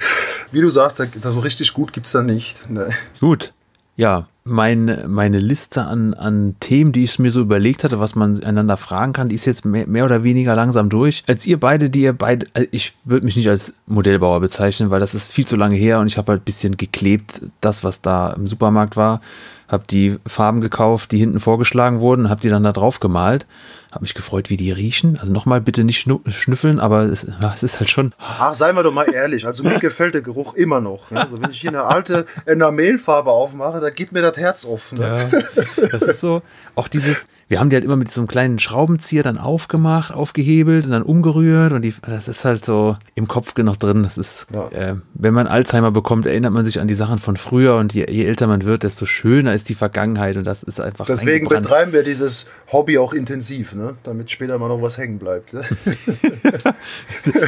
Wie 0.52 0.60
du 0.60 0.68
sagst, 0.68 1.02
so 1.22 1.38
richtig 1.40 1.74
gut 1.74 1.92
gibt 1.92 2.06
es 2.06 2.12
da 2.12 2.22
nicht. 2.22 2.70
Ne? 2.70 2.90
Gut. 3.20 3.52
Ja, 3.98 4.28
mein, 4.44 5.06
meine 5.08 5.40
Liste 5.40 5.84
an, 5.84 6.14
an 6.14 6.54
Themen, 6.60 6.92
die 6.92 7.02
ich 7.02 7.18
mir 7.18 7.32
so 7.32 7.40
überlegt 7.40 7.82
hatte, 7.82 7.98
was 7.98 8.14
man 8.14 8.44
einander 8.44 8.76
fragen 8.76 9.12
kann, 9.12 9.28
die 9.28 9.34
ist 9.34 9.44
jetzt 9.44 9.64
mehr, 9.64 9.88
mehr 9.88 10.04
oder 10.04 10.22
weniger 10.22 10.54
langsam 10.54 10.88
durch. 10.88 11.24
Als 11.26 11.44
ihr 11.48 11.58
beide, 11.58 11.90
die 11.90 12.02
ihr 12.02 12.12
beide, 12.12 12.46
also 12.54 12.68
ich 12.70 12.94
würde 13.02 13.26
mich 13.26 13.34
nicht 13.34 13.48
als 13.48 13.74
Modellbauer 13.86 14.38
bezeichnen, 14.38 14.90
weil 14.90 15.00
das 15.00 15.14
ist 15.14 15.32
viel 15.32 15.48
zu 15.48 15.56
lange 15.56 15.74
her 15.74 15.98
und 15.98 16.06
ich 16.06 16.16
habe 16.16 16.30
halt 16.30 16.42
ein 16.42 16.44
bisschen 16.44 16.76
geklebt, 16.76 17.42
das, 17.60 17.82
was 17.82 18.00
da 18.00 18.30
im 18.30 18.46
Supermarkt 18.46 18.96
war. 18.96 19.20
Habe 19.66 19.82
die 19.90 20.16
Farben 20.26 20.60
gekauft, 20.60 21.10
die 21.10 21.18
hinten 21.18 21.40
vorgeschlagen 21.40 21.98
wurden, 21.98 22.30
habe 22.30 22.40
die 22.40 22.50
dann 22.50 22.62
da 22.62 22.72
drauf 22.72 23.00
gemalt. 23.00 23.46
Habe 23.90 24.02
mich 24.02 24.14
gefreut, 24.14 24.50
wie 24.50 24.56
die 24.58 24.70
riechen. 24.70 25.18
Also 25.18 25.32
nochmal 25.32 25.60
bitte 25.62 25.82
nicht 25.82 26.06
schnüffeln, 26.28 26.78
aber 26.78 27.02
es, 27.04 27.24
es 27.54 27.62
ist 27.62 27.80
halt 27.80 27.88
schon 27.90 28.12
Ach, 28.18 28.52
seien 28.54 28.76
wir 28.76 28.82
doch 28.82 28.92
mal 28.92 29.10
ehrlich. 29.12 29.46
Also 29.46 29.62
mir 29.64 29.78
gefällt 29.78 30.14
der 30.14 30.22
Geruch 30.22 30.54
immer 30.54 30.80
noch. 30.80 31.10
Ne? 31.10 31.20
Also 31.20 31.40
wenn 31.42 31.50
ich 31.50 31.60
hier 31.60 31.70
eine 31.70 31.84
alte 31.84 32.26
Enamelfarbe 32.44 33.30
aufmache, 33.30 33.80
da 33.80 33.90
geht 33.90 34.12
mir 34.12 34.22
das 34.22 34.36
Herz 34.36 34.64
auf. 34.66 34.92
Ne? 34.92 35.28
Ja, 35.32 35.86
das 35.88 36.02
ist 36.02 36.20
so. 36.20 36.42
Auch 36.74 36.88
dieses, 36.88 37.26
wir 37.48 37.58
haben 37.60 37.70
die 37.70 37.76
halt 37.76 37.84
immer 37.84 37.96
mit 37.96 38.10
so 38.12 38.20
einem 38.20 38.28
kleinen 38.28 38.58
Schraubenzieher 38.58 39.22
dann 39.22 39.38
aufgemacht, 39.38 40.12
aufgehebelt 40.12 40.84
und 40.84 40.92
dann 40.92 41.02
umgerührt 41.02 41.72
und 41.72 41.82
die, 41.82 41.94
das 42.06 42.28
ist 42.28 42.44
halt 42.44 42.64
so 42.64 42.96
im 43.14 43.26
Kopf 43.26 43.56
noch 43.56 43.76
drin. 43.76 44.02
Das 44.02 44.18
ist, 44.18 44.46
Ja. 44.52 44.68
äh, 44.68 44.94
wenn 45.14 45.34
man 45.34 45.46
Alzheimer 45.46 45.90
bekommt, 45.90 46.26
erinnert 46.26 46.52
man 46.52 46.64
sich 46.64 46.80
an 46.80 46.88
die 46.88 46.94
Sachen 46.94 47.18
von 47.18 47.36
früher 47.36 47.76
und 47.76 47.94
je, 47.94 48.06
je 48.10 48.24
älter 48.26 48.46
man 48.46 48.64
wird, 48.64 48.82
desto 48.82 49.06
schöner 49.06 49.54
ist 49.54 49.68
die 49.70 49.74
Vergangenheit 49.74 50.36
und 50.36 50.44
das 50.44 50.62
ist 50.62 50.80
einfach. 50.80 51.06
Deswegen 51.06 51.48
betreiben 51.48 51.92
wir 51.92 52.02
dieses 52.04 52.48
Hobby 52.70 52.98
auch 52.98 53.12
intensiv, 53.12 53.72
ne? 53.74 53.87
Damit 54.02 54.30
später 54.30 54.58
mal 54.58 54.68
noch 54.68 54.82
was 54.82 54.98
hängen 54.98 55.18
bleibt. 55.18 55.52
Ne? 55.52 55.64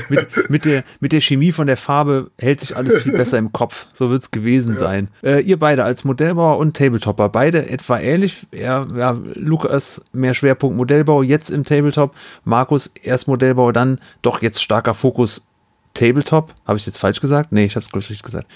mit, 0.08 0.50
mit, 0.50 0.64
der, 0.64 0.84
mit 1.00 1.12
der 1.12 1.20
Chemie 1.20 1.52
von 1.52 1.66
der 1.66 1.76
Farbe 1.76 2.30
hält 2.38 2.60
sich 2.60 2.76
alles 2.76 3.02
viel 3.02 3.12
besser 3.12 3.38
im 3.38 3.52
Kopf. 3.52 3.86
So 3.92 4.10
wird 4.10 4.22
es 4.22 4.30
gewesen 4.30 4.76
sein. 4.76 5.08
Äh, 5.22 5.40
ihr 5.42 5.58
beide 5.58 5.84
als 5.84 6.04
Modellbauer 6.04 6.58
und 6.58 6.76
Tabletopper, 6.76 7.28
beide 7.28 7.68
etwa 7.68 7.98
ähnlich. 7.98 8.46
Ja, 8.52 8.86
ja, 8.94 9.18
Lukas 9.34 10.02
mehr 10.12 10.34
Schwerpunkt 10.34 10.76
Modellbau, 10.76 11.22
jetzt 11.22 11.50
im 11.50 11.64
Tabletop. 11.64 12.14
Markus 12.44 12.92
erst 13.02 13.28
Modellbau, 13.28 13.72
dann 13.72 14.00
doch 14.22 14.42
jetzt 14.42 14.62
starker 14.62 14.94
Fokus 14.94 15.46
Tabletop. 15.94 16.54
Habe 16.66 16.78
ich 16.78 16.86
jetzt 16.86 16.98
falsch 16.98 17.20
gesagt? 17.20 17.52
Nee, 17.52 17.64
ich 17.64 17.76
habe 17.76 17.84
es, 17.84 17.90
glaube 17.90 18.02
ich, 18.02 18.10
richtig 18.10 18.24
gesagt. 18.24 18.46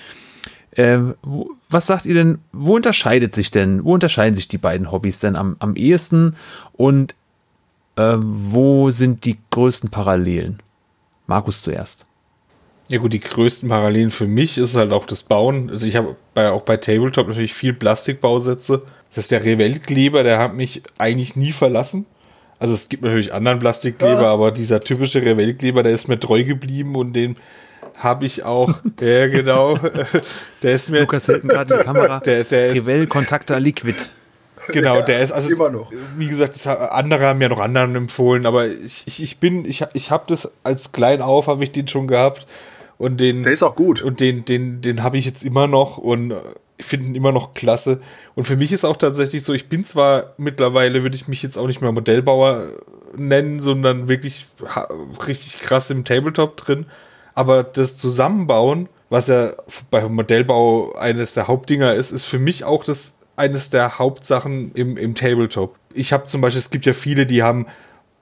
Ähm, 0.76 1.14
wo, 1.22 1.51
was 1.70 1.87
sagt 1.87 2.05
ihr 2.07 2.14
denn, 2.14 2.39
wo 2.53 2.74
unterscheidet 2.74 3.35
sich 3.35 3.51
denn, 3.51 3.85
wo 3.85 3.95
unterscheiden 3.95 4.35
sich 4.35 4.49
die 4.49 4.59
beiden 4.59 4.91
Hobbys 4.91 5.20
denn 5.20 5.37
am, 5.37 5.57
am 5.61 5.76
ehesten 5.76 6.37
und 6.72 7.14
äh, 7.97 8.14
wo 8.18 8.90
sind 8.90 9.24
die 9.24 9.38
größten 9.51 9.90
Parallelen? 9.90 10.62
Markus 11.26 11.62
zuerst. 11.62 12.07
Ja 12.90 12.99
gut, 12.99 13.12
die 13.12 13.20
größten 13.20 13.68
Parallelen 13.68 14.11
für 14.11 14.26
mich 14.26 14.59
ist 14.59 14.76
halt 14.76 14.92
auch 14.92 15.07
das 15.07 15.22
Bauen. 15.22 15.70
Also 15.70 15.86
ich 15.86 15.97
habe 15.97 16.16
bei, 16.34 16.51
auch 16.51 16.62
bei 16.62 16.76
Tabletop 16.76 17.28
natürlich 17.28 17.55
viel 17.55 17.72
Plastikbausätze. 17.72 18.82
Das 19.09 19.24
ist 19.24 19.30
der 19.30 19.45
Revell-Kleber, 19.45 20.22
der 20.22 20.38
hat 20.38 20.55
mich 20.55 20.82
eigentlich 20.99 21.36
nie 21.36 21.53
verlassen. 21.53 22.05
Also 22.59 22.74
es 22.74 22.88
gibt 22.88 23.03
natürlich 23.03 23.32
anderen 23.32 23.59
Plastikkleber, 23.59 24.22
ja. 24.22 24.32
aber 24.32 24.53
dieser 24.53 24.80
typische 24.80 25.22
Revell-Kleber, 25.22 25.82
der 25.82 25.92
ist 25.92 26.09
mir 26.09 26.20
treu 26.20 26.45
geblieben 26.45 26.95
und 26.97 27.14
den 27.14 27.36
habe 27.99 28.26
ich 28.26 28.45
auch. 28.45 28.74
ja, 29.01 29.26
genau. 29.28 29.78
Der 30.62 30.74
ist 30.74 30.90
mir. 30.90 31.03
Lukas 31.03 31.28
hält 31.28 31.42
gerade 31.42 31.76
die 31.76 31.84
Kamera. 31.84 32.20
Der, 32.24 32.45
der 32.45 32.74
Revell 32.74 33.07
Contacta 33.07 33.57
Liquid. 33.57 33.95
Genau, 34.68 35.02
der 35.06 35.20
ist 35.20 35.32
also 35.32 35.54
immer 35.54 35.70
noch. 35.70 35.90
Wie 36.16 36.26
gesagt, 36.26 36.66
andere 36.66 37.26
haben 37.26 37.40
ja 37.40 37.48
noch 37.48 37.60
anderen 37.60 37.94
empfohlen, 37.96 38.46
aber 38.46 38.66
ich, 38.66 39.04
ich, 39.06 39.22
ich 39.22 39.38
bin, 39.38 39.64
ich, 39.64 39.84
ich 39.92 40.10
habe 40.10 40.24
das 40.26 40.52
als 40.62 40.92
klein 40.92 41.22
auf, 41.22 41.46
habe 41.46 41.62
ich 41.64 41.72
den 41.72 41.88
schon 41.88 42.06
gehabt 42.06 42.46
und 42.98 43.20
den. 43.20 43.42
Der 43.42 43.52
ist 43.52 43.62
auch 43.62 43.76
gut. 43.76 44.02
Und 44.02 44.20
den, 44.20 44.44
den, 44.44 44.80
den 44.80 45.02
habe 45.02 45.18
ich 45.18 45.24
jetzt 45.24 45.44
immer 45.44 45.66
noch 45.66 45.98
und 45.98 46.34
ich 46.76 46.86
finde 46.86 47.06
ihn 47.06 47.14
immer 47.14 47.32
noch 47.32 47.54
klasse. 47.54 48.00
Und 48.34 48.44
für 48.44 48.56
mich 48.56 48.72
ist 48.72 48.84
auch 48.84 48.96
tatsächlich 48.96 49.44
so, 49.44 49.52
ich 49.52 49.68
bin 49.68 49.84
zwar 49.84 50.34
mittlerweile, 50.38 51.02
würde 51.02 51.16
ich 51.16 51.28
mich 51.28 51.42
jetzt 51.42 51.56
auch 51.56 51.66
nicht 51.66 51.80
mehr 51.80 51.92
Modellbauer 51.92 52.64
nennen, 53.16 53.60
sondern 53.60 54.08
wirklich 54.08 54.46
richtig 55.26 55.60
krass 55.60 55.90
im 55.90 56.04
Tabletop 56.04 56.56
drin. 56.56 56.86
Aber 57.34 57.62
das 57.62 57.96
Zusammenbauen, 57.96 58.88
was 59.08 59.28
ja 59.28 59.52
bei 59.90 60.08
Modellbau 60.08 60.94
eines 60.94 61.34
der 61.34 61.48
Hauptdinger 61.48 61.94
ist, 61.94 62.10
ist 62.10 62.24
für 62.24 62.38
mich 62.38 62.64
auch 62.64 62.84
das 62.84 63.18
eines 63.37 63.70
der 63.70 63.99
Hauptsachen 63.99 64.72
im, 64.74 64.97
im 64.97 65.14
Tabletop. 65.14 65.76
Ich 65.93 66.12
habe 66.12 66.24
zum 66.24 66.41
Beispiel, 66.41 66.61
es 66.61 66.70
gibt 66.70 66.87
ja 66.87 66.93
viele, 66.93 67.26
die 67.26 67.43
haben 67.43 67.66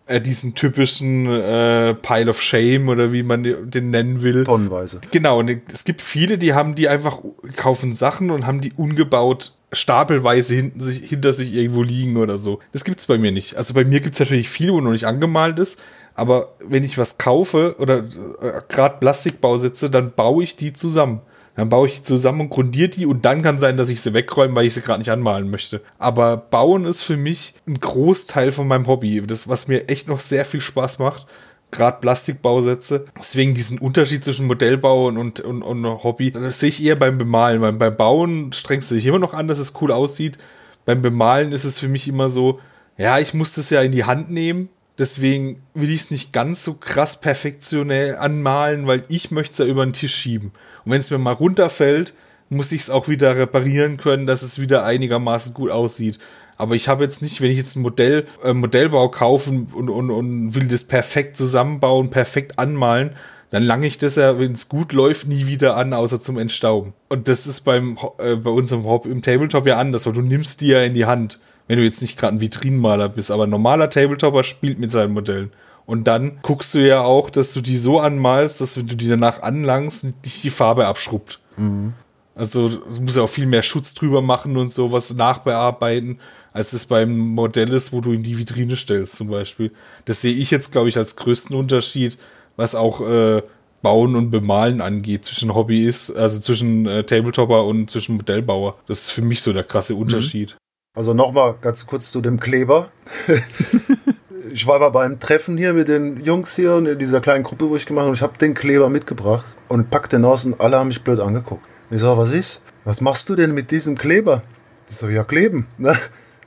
äh, 0.06 0.20
diesen 0.20 0.54
typischen 0.54 1.26
äh, 1.26 1.94
Pile 1.94 2.30
of 2.30 2.42
Shame 2.42 2.88
oder 2.88 3.12
wie 3.12 3.22
man 3.22 3.70
den 3.70 3.90
nennen 3.90 4.22
will. 4.22 4.44
Tonnenweise. 4.44 5.00
Genau, 5.10 5.38
und 5.38 5.50
es 5.72 5.84
gibt 5.84 6.00
viele, 6.00 6.38
die 6.38 6.54
haben 6.54 6.74
die 6.74 6.88
einfach, 6.88 7.20
kaufen 7.56 7.92
Sachen 7.92 8.30
und 8.30 8.46
haben 8.46 8.60
die 8.60 8.72
ungebaut 8.72 9.52
stapelweise 9.72 10.54
hinten 10.54 10.80
sich, 10.80 11.08
hinter 11.08 11.32
sich 11.32 11.54
irgendwo 11.54 11.82
liegen 11.82 12.16
oder 12.16 12.36
so. 12.36 12.60
Das 12.72 12.84
gibt's 12.84 13.06
bei 13.06 13.16
mir 13.16 13.32
nicht. 13.32 13.56
Also 13.56 13.74
bei 13.74 13.84
mir 13.84 14.00
gibt's 14.00 14.20
natürlich 14.20 14.48
viel, 14.48 14.72
wo 14.72 14.80
noch 14.80 14.90
nicht 14.90 15.06
angemalt 15.06 15.58
ist, 15.58 15.80
aber 16.14 16.54
wenn 16.60 16.84
ich 16.84 16.98
was 16.98 17.16
kaufe 17.18 17.76
oder 17.78 17.98
äh, 17.98 18.60
gerade 18.68 18.98
Plastikbausitze, 18.98 19.88
dann 19.88 20.12
baue 20.12 20.44
ich 20.44 20.56
die 20.56 20.72
zusammen. 20.72 21.20
Dann 21.54 21.68
baue 21.68 21.86
ich 21.86 21.96
die 21.96 22.02
zusammen 22.02 22.42
und 22.42 22.50
grundiere 22.50 22.88
die 22.88 23.06
und 23.06 23.24
dann 23.24 23.42
kann 23.42 23.58
sein, 23.58 23.76
dass 23.76 23.90
ich 23.90 24.00
sie 24.00 24.14
wegräume, 24.14 24.54
weil 24.54 24.66
ich 24.66 24.74
sie 24.74 24.80
gerade 24.80 25.00
nicht 25.00 25.10
anmalen 25.10 25.50
möchte. 25.50 25.82
Aber 25.98 26.36
Bauen 26.36 26.86
ist 26.86 27.02
für 27.02 27.16
mich 27.16 27.54
ein 27.66 27.78
Großteil 27.78 28.52
von 28.52 28.66
meinem 28.66 28.86
Hobby, 28.86 29.22
das, 29.26 29.48
was 29.48 29.68
mir 29.68 29.88
echt 29.88 30.08
noch 30.08 30.18
sehr 30.18 30.44
viel 30.44 30.60
Spaß 30.62 30.98
macht. 30.98 31.26
Gerade 31.70 32.00
Plastikbausätze. 32.00 33.06
Deswegen 33.18 33.54
diesen 33.54 33.78
Unterschied 33.78 34.22
zwischen 34.24 34.46
Modellbau 34.46 35.06
und, 35.06 35.40
und, 35.40 35.62
und, 35.62 35.86
Hobby, 36.04 36.30
das 36.30 36.60
sehe 36.60 36.68
ich 36.68 36.84
eher 36.84 36.96
beim 36.96 37.16
Bemalen. 37.16 37.62
Weil 37.62 37.72
beim 37.72 37.96
Bauen 37.96 38.52
strengst 38.52 38.90
du 38.90 38.94
dich 38.94 39.06
immer 39.06 39.18
noch 39.18 39.32
an, 39.32 39.48
dass 39.48 39.58
es 39.58 39.72
cool 39.80 39.90
aussieht. 39.90 40.36
Beim 40.84 41.00
Bemalen 41.00 41.52
ist 41.52 41.64
es 41.64 41.78
für 41.78 41.88
mich 41.88 42.08
immer 42.08 42.28
so, 42.28 42.60
ja, 42.98 43.18
ich 43.18 43.32
muss 43.32 43.54
das 43.54 43.70
ja 43.70 43.80
in 43.80 43.92
die 43.92 44.04
Hand 44.04 44.30
nehmen 44.30 44.68
Deswegen 44.98 45.62
will 45.74 45.90
ich 45.90 46.02
es 46.02 46.10
nicht 46.10 46.32
ganz 46.32 46.64
so 46.64 46.74
krass 46.74 47.20
perfektionell 47.20 48.16
anmalen, 48.16 48.86
weil 48.86 49.02
ich 49.08 49.30
möchte 49.30 49.52
es 49.52 49.58
ja 49.58 49.64
über 49.64 49.84
den 49.84 49.94
Tisch 49.94 50.14
schieben. 50.14 50.52
Und 50.84 50.92
wenn 50.92 51.00
es 51.00 51.10
mir 51.10 51.18
mal 51.18 51.32
runterfällt, 51.32 52.14
muss 52.50 52.72
ich 52.72 52.82
es 52.82 52.90
auch 52.90 53.08
wieder 53.08 53.36
reparieren 53.36 53.96
können, 53.96 54.26
dass 54.26 54.42
es 54.42 54.60
wieder 54.60 54.84
einigermaßen 54.84 55.54
gut 55.54 55.70
aussieht. 55.70 56.18
Aber 56.58 56.74
ich 56.74 56.88
habe 56.88 57.02
jetzt 57.02 57.22
nicht, 57.22 57.40
wenn 57.40 57.50
ich 57.50 57.56
jetzt 57.56 57.76
ein 57.76 57.82
Modell, 57.82 58.26
äh, 58.44 58.52
Modellbau 58.52 59.08
kaufe 59.08 59.50
und, 59.50 59.88
und, 59.88 60.10
und 60.10 60.54
will 60.54 60.68
das 60.68 60.84
perfekt 60.84 61.36
zusammenbauen, 61.36 62.10
perfekt 62.10 62.58
anmalen, 62.58 63.12
dann 63.50 63.64
lange 63.64 63.86
ich 63.86 63.98
das 63.98 64.16
ja, 64.16 64.38
wenn 64.38 64.52
es 64.52 64.68
gut 64.68 64.92
läuft, 64.92 65.26
nie 65.26 65.46
wieder 65.46 65.76
an, 65.76 65.92
außer 65.92 66.20
zum 66.20 66.38
Entstauben. 66.38 66.94
Und 67.08 67.28
das 67.28 67.46
ist 67.46 67.62
beim, 67.62 67.98
äh, 68.18 68.36
bei 68.36 68.50
unserem 68.50 68.84
Hobby 68.84 69.10
im 69.10 69.22
Tabletop 69.22 69.66
ja 69.66 69.78
anders, 69.78 70.06
weil 70.06 70.12
du 70.12 70.22
nimmst 70.22 70.60
die 70.60 70.68
ja 70.68 70.82
in 70.82 70.94
die 70.94 71.06
Hand 71.06 71.38
wenn 71.68 71.78
du 71.78 71.84
jetzt 71.84 72.02
nicht 72.02 72.18
gerade 72.18 72.36
ein 72.36 72.40
Vitrinenmaler 72.40 73.08
bist, 73.08 73.30
aber 73.30 73.44
ein 73.44 73.50
normaler 73.50 73.90
Tabletopper 73.90 74.42
spielt 74.42 74.78
mit 74.78 74.92
seinen 74.92 75.12
Modellen. 75.12 75.50
Und 75.86 76.04
dann 76.04 76.38
guckst 76.42 76.74
du 76.74 76.86
ja 76.86 77.02
auch, 77.02 77.30
dass 77.30 77.52
du 77.54 77.60
die 77.60 77.76
so 77.76 77.98
anmalst, 78.00 78.60
dass 78.60 78.76
wenn 78.76 78.86
du 78.86 78.96
die 78.96 79.08
danach 79.08 79.42
anlangst, 79.42 80.04
nicht 80.04 80.44
die 80.44 80.50
Farbe 80.50 80.86
abschrubbt. 80.86 81.40
Mhm. 81.56 81.94
Also 82.34 82.68
du 82.68 83.02
musst 83.02 83.16
ja 83.16 83.22
auch 83.22 83.28
viel 83.28 83.46
mehr 83.46 83.62
Schutz 83.62 83.94
drüber 83.94 84.22
machen 84.22 84.56
und 84.56 84.72
sowas 84.72 85.12
nachbearbeiten, 85.12 86.18
als 86.52 86.72
es 86.72 86.86
beim 86.86 87.18
Modell 87.18 87.70
ist, 87.72 87.92
wo 87.92 88.00
du 88.00 88.12
in 88.12 88.22
die 88.22 88.38
Vitrine 88.38 88.76
stellst 88.76 89.16
zum 89.16 89.28
Beispiel. 89.28 89.70
Das 90.06 90.22
sehe 90.22 90.32
ich 90.32 90.50
jetzt, 90.50 90.72
glaube 90.72 90.88
ich, 90.88 90.96
als 90.96 91.16
größten 91.16 91.54
Unterschied, 91.54 92.16
was 92.56 92.74
auch 92.74 93.06
äh, 93.06 93.42
Bauen 93.82 94.16
und 94.16 94.30
Bemalen 94.30 94.80
angeht, 94.80 95.24
zwischen 95.26 95.54
Hobby 95.54 95.84
ist, 95.84 96.10
also 96.10 96.40
zwischen 96.40 96.86
äh, 96.86 97.04
Tabletopper 97.04 97.66
und 97.66 97.90
zwischen 97.90 98.16
Modellbauer. 98.16 98.78
Das 98.86 99.00
ist 99.00 99.10
für 99.10 99.22
mich 99.22 99.42
so 99.42 99.52
der 99.52 99.64
krasse 99.64 99.94
mhm. 99.94 100.00
Unterschied. 100.00 100.56
Also 100.94 101.14
nochmal 101.14 101.54
ganz 101.62 101.86
kurz 101.86 102.10
zu 102.10 102.20
dem 102.20 102.38
Kleber. 102.38 102.90
ich 104.52 104.66
war 104.66 104.78
mal 104.78 104.90
beim 104.90 105.18
Treffen 105.18 105.56
hier 105.56 105.72
mit 105.72 105.88
den 105.88 106.22
Jungs 106.22 106.54
hier 106.54 106.74
und 106.74 106.84
in 106.84 106.98
dieser 106.98 107.22
kleinen 107.22 107.44
Gruppe, 107.44 107.70
wo 107.70 107.76
ich 107.76 107.86
gemacht 107.86 108.04
habe. 108.04 108.14
Ich 108.14 108.20
habe 108.20 108.36
den 108.36 108.52
Kleber 108.52 108.90
mitgebracht 108.90 109.54
und 109.68 109.88
pack 109.88 110.10
den 110.10 110.22
aus 110.26 110.44
und 110.44 110.60
alle 110.60 110.76
haben 110.76 110.88
mich 110.88 111.02
blöd 111.02 111.18
angeguckt. 111.18 111.64
Ich 111.90 112.02
sage, 112.02 112.18
was 112.18 112.34
ist? 112.34 112.62
Was 112.84 113.00
machst 113.00 113.26
du 113.30 113.36
denn 113.36 113.54
mit 113.54 113.70
diesem 113.70 113.96
Kleber? 113.96 114.42
Ich 114.90 114.96
sage, 114.98 115.14
ja, 115.14 115.24
kleben. 115.24 115.66
Ne? 115.78 115.96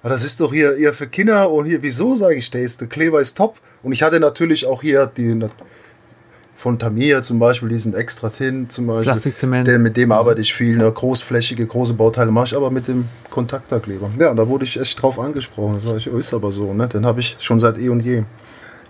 Das 0.03 0.23
ist 0.23 0.39
doch 0.39 0.53
hier 0.53 0.77
eher 0.77 0.93
für 0.93 1.07
Kinder 1.07 1.49
und 1.49 1.65
hier, 1.65 1.81
wieso, 1.81 2.15
sage 2.15 2.35
ich, 2.35 2.51
der, 2.51 2.61
ist, 2.61 2.81
der 2.81 2.87
Kleber 2.87 3.19
ist 3.19 3.35
top. 3.35 3.59
Und 3.81 3.93
ich 3.93 4.03
hatte 4.03 4.19
natürlich 4.19 4.67
auch 4.67 4.83
hier 4.83 5.07
die 5.07 5.43
von 6.65 6.79
Tamiya 6.79 7.21
zum 7.21 7.37
Beispiel, 7.37 7.69
die 7.69 7.77
sind 7.77 7.93
extra 7.93 8.27
thin 8.27 8.67
zum 8.69 8.87
Beispiel. 8.87 9.03
Plastikzement. 9.03 9.67
Der, 9.67 9.77
mit 9.77 9.95
dem 9.97 10.11
arbeite 10.11 10.41
ich 10.41 10.51
viel, 10.51 10.77
ne, 10.77 10.91
großflächige, 10.91 11.67
große 11.67 11.93
Bauteile 11.93 12.31
mache 12.31 12.47
ich 12.47 12.55
aber 12.55 12.71
mit 12.71 12.87
dem 12.87 13.07
Kontakterkleber. 13.29 14.09
Ja, 14.17 14.33
da 14.33 14.49
wurde 14.49 14.65
ich 14.65 14.79
echt 14.79 14.99
drauf 14.99 15.19
angesprochen. 15.19 15.75
Das 15.75 15.83
sage 15.83 15.97
ich, 15.97 16.07
ist 16.07 16.33
aber 16.33 16.51
so, 16.51 16.73
ne? 16.73 16.87
Den 16.87 17.05
habe 17.05 17.19
ich 17.19 17.37
schon 17.39 17.59
seit 17.59 17.77
eh 17.77 17.89
und 17.89 17.99
je. 17.99 18.23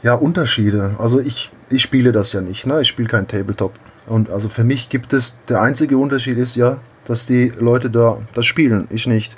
Ja, 0.04 0.14
Unterschiede. 0.14 0.96
Also 1.00 1.20
ich, 1.20 1.52
ich 1.70 1.82
spiele 1.82 2.14
das 2.14 2.32
ja 2.32 2.40
nicht, 2.40 2.66
ne? 2.66 2.80
Ich 2.80 2.88
spiele 2.88 3.10
kein 3.10 3.28
Tabletop. 3.28 3.74
Und 4.08 4.30
also 4.30 4.48
für 4.48 4.64
mich 4.64 4.88
gibt 4.88 5.12
es, 5.12 5.38
der 5.50 5.62
einzige 5.62 5.98
Unterschied 5.98 6.38
ist 6.38 6.56
ja, 6.56 6.78
dass 7.04 7.26
die 7.26 7.52
Leute 7.60 7.90
da 7.90 8.20
das 8.36 8.46
spielen, 8.46 8.88
ich 8.90 9.06
nicht. 9.06 9.36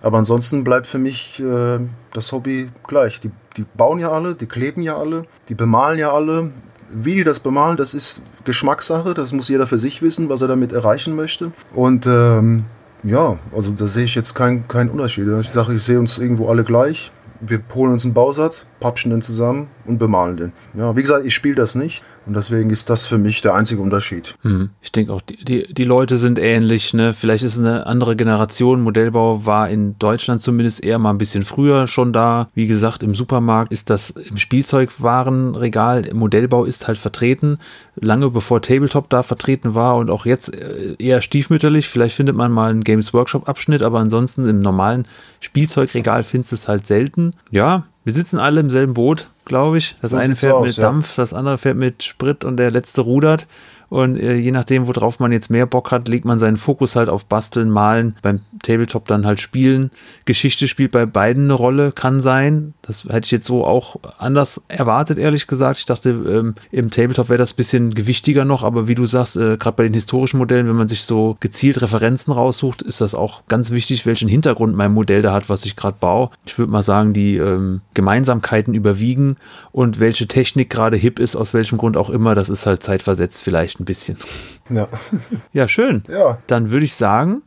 Aber 0.00 0.18
ansonsten 0.18 0.62
bleibt 0.62 0.86
für 0.86 0.98
mich 0.98 1.40
äh, 1.40 1.80
das 2.14 2.30
Hobby 2.30 2.70
gleich. 2.86 3.18
Die, 3.18 3.32
die 3.56 3.64
bauen 3.74 3.98
ja 3.98 4.12
alle, 4.12 4.36
die 4.36 4.46
kleben 4.46 4.82
ja 4.82 4.96
alle, 4.96 5.24
die 5.48 5.56
bemalen 5.56 5.98
ja 5.98 6.12
alle, 6.12 6.52
wie 6.92 7.14
die 7.16 7.24
das 7.24 7.40
bemalen, 7.40 7.76
das 7.76 7.94
ist 7.94 8.20
Geschmackssache. 8.44 9.14
Das 9.14 9.32
muss 9.32 9.48
jeder 9.48 9.66
für 9.66 9.78
sich 9.78 10.02
wissen, 10.02 10.28
was 10.28 10.42
er 10.42 10.48
damit 10.48 10.72
erreichen 10.72 11.16
möchte. 11.16 11.52
Und 11.74 12.06
ähm, 12.06 12.64
ja, 13.02 13.38
also 13.54 13.72
da 13.72 13.86
sehe 13.86 14.04
ich 14.04 14.14
jetzt 14.14 14.34
keinen 14.34 14.66
kein 14.68 14.88
Unterschied. 14.88 15.26
Ich 15.40 15.50
sage, 15.50 15.74
ich 15.74 15.82
sehe 15.82 15.98
uns 15.98 16.18
irgendwo 16.18 16.48
alle 16.48 16.64
gleich. 16.64 17.12
Wir 17.40 17.60
holen 17.74 17.92
uns 17.92 18.04
einen 18.04 18.12
Bausatz, 18.12 18.66
papschen 18.80 19.10
den 19.10 19.22
zusammen 19.22 19.68
und 19.86 19.98
bemalen 19.98 20.36
den. 20.36 20.52
Ja, 20.74 20.94
wie 20.94 21.00
gesagt, 21.00 21.24
ich 21.24 21.34
spiele 21.34 21.54
das 21.54 21.74
nicht. 21.74 22.04
Und 22.30 22.36
deswegen 22.36 22.70
ist 22.70 22.88
das 22.88 23.08
für 23.08 23.18
mich 23.18 23.40
der 23.40 23.54
einzige 23.54 23.82
Unterschied. 23.82 24.36
Hm. 24.42 24.70
Ich 24.82 24.92
denke 24.92 25.12
auch, 25.12 25.20
die, 25.20 25.44
die, 25.44 25.74
die 25.74 25.82
Leute 25.82 26.16
sind 26.16 26.38
ähnlich. 26.38 26.94
Ne? 26.94 27.12
Vielleicht 27.12 27.42
ist 27.42 27.58
eine 27.58 27.88
andere 27.88 28.14
Generation. 28.14 28.82
Modellbau 28.82 29.44
war 29.46 29.68
in 29.68 29.98
Deutschland 29.98 30.40
zumindest 30.40 30.84
eher 30.84 31.00
mal 31.00 31.10
ein 31.10 31.18
bisschen 31.18 31.42
früher 31.42 31.88
schon 31.88 32.12
da. 32.12 32.48
Wie 32.54 32.68
gesagt, 32.68 33.02
im 33.02 33.16
Supermarkt 33.16 33.72
ist 33.72 33.90
das 33.90 34.10
im 34.10 34.38
Spielzeugwarenregal. 34.38 36.04
Modellbau 36.12 36.66
ist 36.66 36.86
halt 36.86 36.98
vertreten. 36.98 37.58
Lange 37.96 38.30
bevor 38.30 38.62
Tabletop 38.62 39.08
da 39.08 39.24
vertreten 39.24 39.74
war 39.74 39.96
und 39.96 40.08
auch 40.08 40.24
jetzt 40.24 40.54
äh, 40.54 40.94
eher 41.00 41.22
stiefmütterlich. 41.22 41.88
Vielleicht 41.88 42.14
findet 42.14 42.36
man 42.36 42.52
mal 42.52 42.70
einen 42.70 42.84
Games 42.84 43.12
Workshop 43.12 43.48
Abschnitt, 43.48 43.82
aber 43.82 43.98
ansonsten 43.98 44.48
im 44.48 44.60
normalen 44.60 45.04
Spielzeugregal 45.40 46.22
findest 46.22 46.52
du 46.52 46.54
es 46.54 46.68
halt 46.68 46.86
selten. 46.86 47.32
Ja, 47.50 47.86
wir 48.04 48.12
sitzen 48.12 48.38
alle 48.38 48.60
im 48.60 48.70
selben 48.70 48.94
Boot, 48.94 49.28
glaube 49.50 49.78
ich. 49.78 49.96
Das 50.00 50.12
so 50.12 50.16
eine 50.16 50.36
fährt 50.36 50.54
aus, 50.54 50.66
mit 50.66 50.76
ja. 50.76 50.84
Dampf, 50.84 51.16
das 51.16 51.34
andere 51.34 51.58
fährt 51.58 51.76
mit 51.76 52.04
Sprit 52.04 52.44
und 52.44 52.56
der 52.56 52.70
letzte 52.70 53.00
rudert. 53.02 53.48
Und 53.90 54.16
äh, 54.18 54.36
je 54.36 54.52
nachdem, 54.52 54.86
worauf 54.86 55.18
man 55.18 55.32
jetzt 55.32 55.50
mehr 55.50 55.66
Bock 55.66 55.90
hat, 55.90 56.08
legt 56.08 56.24
man 56.24 56.38
seinen 56.38 56.56
Fokus 56.56 56.94
halt 56.94 57.08
auf 57.08 57.24
Basteln, 57.26 57.68
Malen, 57.68 58.14
beim 58.22 58.40
Tabletop 58.62 59.06
dann 59.08 59.26
halt 59.26 59.40
Spielen. 59.40 59.90
Geschichte 60.24 60.68
spielt 60.68 60.92
bei 60.92 61.06
beiden 61.06 61.44
eine 61.44 61.54
Rolle, 61.54 61.90
kann 61.90 62.20
sein. 62.20 62.72
Das 62.82 63.04
hätte 63.04 63.26
ich 63.26 63.32
jetzt 63.32 63.48
so 63.48 63.64
auch 63.64 63.96
anders 64.18 64.64
erwartet, 64.68 65.18
ehrlich 65.18 65.48
gesagt. 65.48 65.80
Ich 65.80 65.86
dachte, 65.86 66.10
ähm, 66.10 66.54
im 66.70 66.92
Tabletop 66.92 67.28
wäre 67.28 67.38
das 67.38 67.52
ein 67.52 67.56
bisschen 67.56 67.94
gewichtiger 67.94 68.44
noch, 68.44 68.62
aber 68.62 68.86
wie 68.86 68.94
du 68.94 69.06
sagst, 69.06 69.36
äh, 69.36 69.56
gerade 69.56 69.76
bei 69.76 69.82
den 69.82 69.94
historischen 69.94 70.38
Modellen, 70.38 70.68
wenn 70.68 70.76
man 70.76 70.88
sich 70.88 71.02
so 71.02 71.36
gezielt 71.40 71.82
Referenzen 71.82 72.32
raussucht, 72.32 72.82
ist 72.82 73.00
das 73.00 73.16
auch 73.16 73.42
ganz 73.48 73.72
wichtig, 73.72 74.06
welchen 74.06 74.28
Hintergrund 74.28 74.76
mein 74.76 74.92
Modell 74.92 75.22
da 75.22 75.32
hat, 75.32 75.48
was 75.48 75.64
ich 75.64 75.74
gerade 75.74 75.96
baue. 75.98 76.30
Ich 76.46 76.56
würde 76.58 76.70
mal 76.70 76.84
sagen, 76.84 77.12
die 77.12 77.38
ähm, 77.38 77.80
Gemeinsamkeiten 77.94 78.72
überwiegen 78.72 79.36
und 79.72 79.98
welche 79.98 80.28
Technik 80.28 80.70
gerade 80.70 80.96
hip 80.96 81.18
ist, 81.18 81.34
aus 81.34 81.54
welchem 81.54 81.76
Grund 81.76 81.96
auch 81.96 82.10
immer, 82.10 82.36
das 82.36 82.48
ist 82.48 82.66
halt 82.66 82.84
zeitversetzt 82.84 83.42
vielleicht 83.42 83.79
ein 83.80 83.84
bisschen. 83.84 84.16
Ja. 84.68 84.88
Ja, 85.52 85.66
schön. 85.66 86.04
Ja. 86.08 86.38
Dann 86.46 86.70
würde 86.70 86.84
ich 86.84 86.94
sagen, 86.94 87.42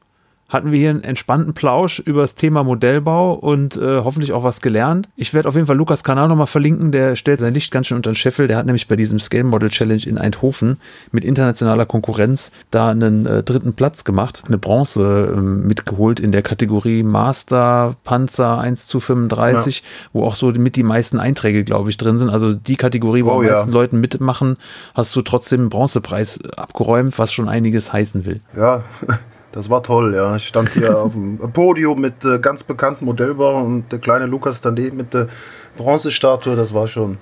hatten 0.53 0.71
wir 0.71 0.79
hier 0.79 0.91
einen 0.91 1.03
entspannten 1.03 1.53
Plausch 1.53 1.99
über 1.99 2.21
das 2.21 2.35
Thema 2.35 2.63
Modellbau 2.63 3.33
und 3.33 3.75
äh, 3.75 4.01
hoffentlich 4.03 4.33
auch 4.33 4.43
was 4.43 4.61
gelernt. 4.61 5.09
Ich 5.15 5.33
werde 5.33 5.49
auf 5.49 5.55
jeden 5.55 5.67
Fall 5.67 5.75
Lukas 5.75 6.03
Kanal 6.03 6.27
nochmal 6.27 6.47
verlinken, 6.47 6.91
der 6.91 7.15
stellt 7.15 7.39
sein 7.39 7.53
Licht 7.53 7.71
ganz 7.71 7.87
schön 7.87 7.97
unter 7.97 8.11
den 8.11 8.15
Scheffel. 8.15 8.47
Der 8.47 8.57
hat 8.57 8.65
nämlich 8.65 8.87
bei 8.87 8.95
diesem 8.95 9.19
Scale 9.19 9.43
Model 9.43 9.69
Challenge 9.69 10.03
in 10.05 10.17
Eindhoven 10.17 10.77
mit 11.11 11.25
internationaler 11.25 11.85
Konkurrenz 11.85 12.51
da 12.71 12.89
einen 12.89 13.25
äh, 13.25 13.43
dritten 13.43 13.73
Platz 13.73 14.03
gemacht, 14.03 14.43
eine 14.45 14.57
Bronze 14.57 15.33
äh, 15.35 15.41
mitgeholt 15.41 16.19
in 16.19 16.31
der 16.31 16.41
Kategorie 16.41 17.03
Master 17.03 17.95
Panzer 18.03 18.59
1 18.59 18.87
zu 18.87 18.99
35, 18.99 19.79
ja. 19.79 19.83
wo 20.13 20.23
auch 20.23 20.35
so 20.35 20.51
mit 20.51 20.75
die 20.75 20.83
meisten 20.83 21.19
Einträge, 21.19 21.63
glaube 21.63 21.89
ich, 21.89 21.97
drin 21.97 22.19
sind. 22.19 22.29
Also 22.29 22.53
die 22.53 22.75
Kategorie, 22.75 23.23
wo 23.23 23.31
oh, 23.31 23.41
die 23.41 23.49
meisten 23.49 23.69
ja. 23.69 23.73
Leuten 23.73 23.99
mitmachen, 23.99 24.57
hast 24.93 25.15
du 25.15 25.21
trotzdem 25.21 25.61
einen 25.61 25.69
Bronzepreis 25.69 26.39
abgeräumt, 26.57 27.17
was 27.17 27.33
schon 27.33 27.49
einiges 27.49 27.91
heißen 27.91 28.25
will. 28.25 28.41
Ja, 28.55 28.83
das 29.53 29.69
war 29.69 29.81
toll, 29.83 30.13
ja. 30.15 30.35
Ich 30.35 30.47
stand 30.47 30.69
hier 30.69 30.97
auf 31.03 31.13
dem 31.13 31.37
Podium 31.37 32.01
mit 32.01 32.25
äh, 32.25 32.39
ganz 32.39 32.63
bekannten 32.63 33.05
Modellbauern 33.05 33.65
und 33.65 33.91
der 33.91 33.99
kleine 33.99 34.25
Lukas 34.25 34.59
daneben 34.59 34.97
mit 34.97 35.13
der 35.13 35.27
Bronzestatue. 35.77 36.55
Das 36.55 36.73
war 36.73 36.87
schon 36.87 37.17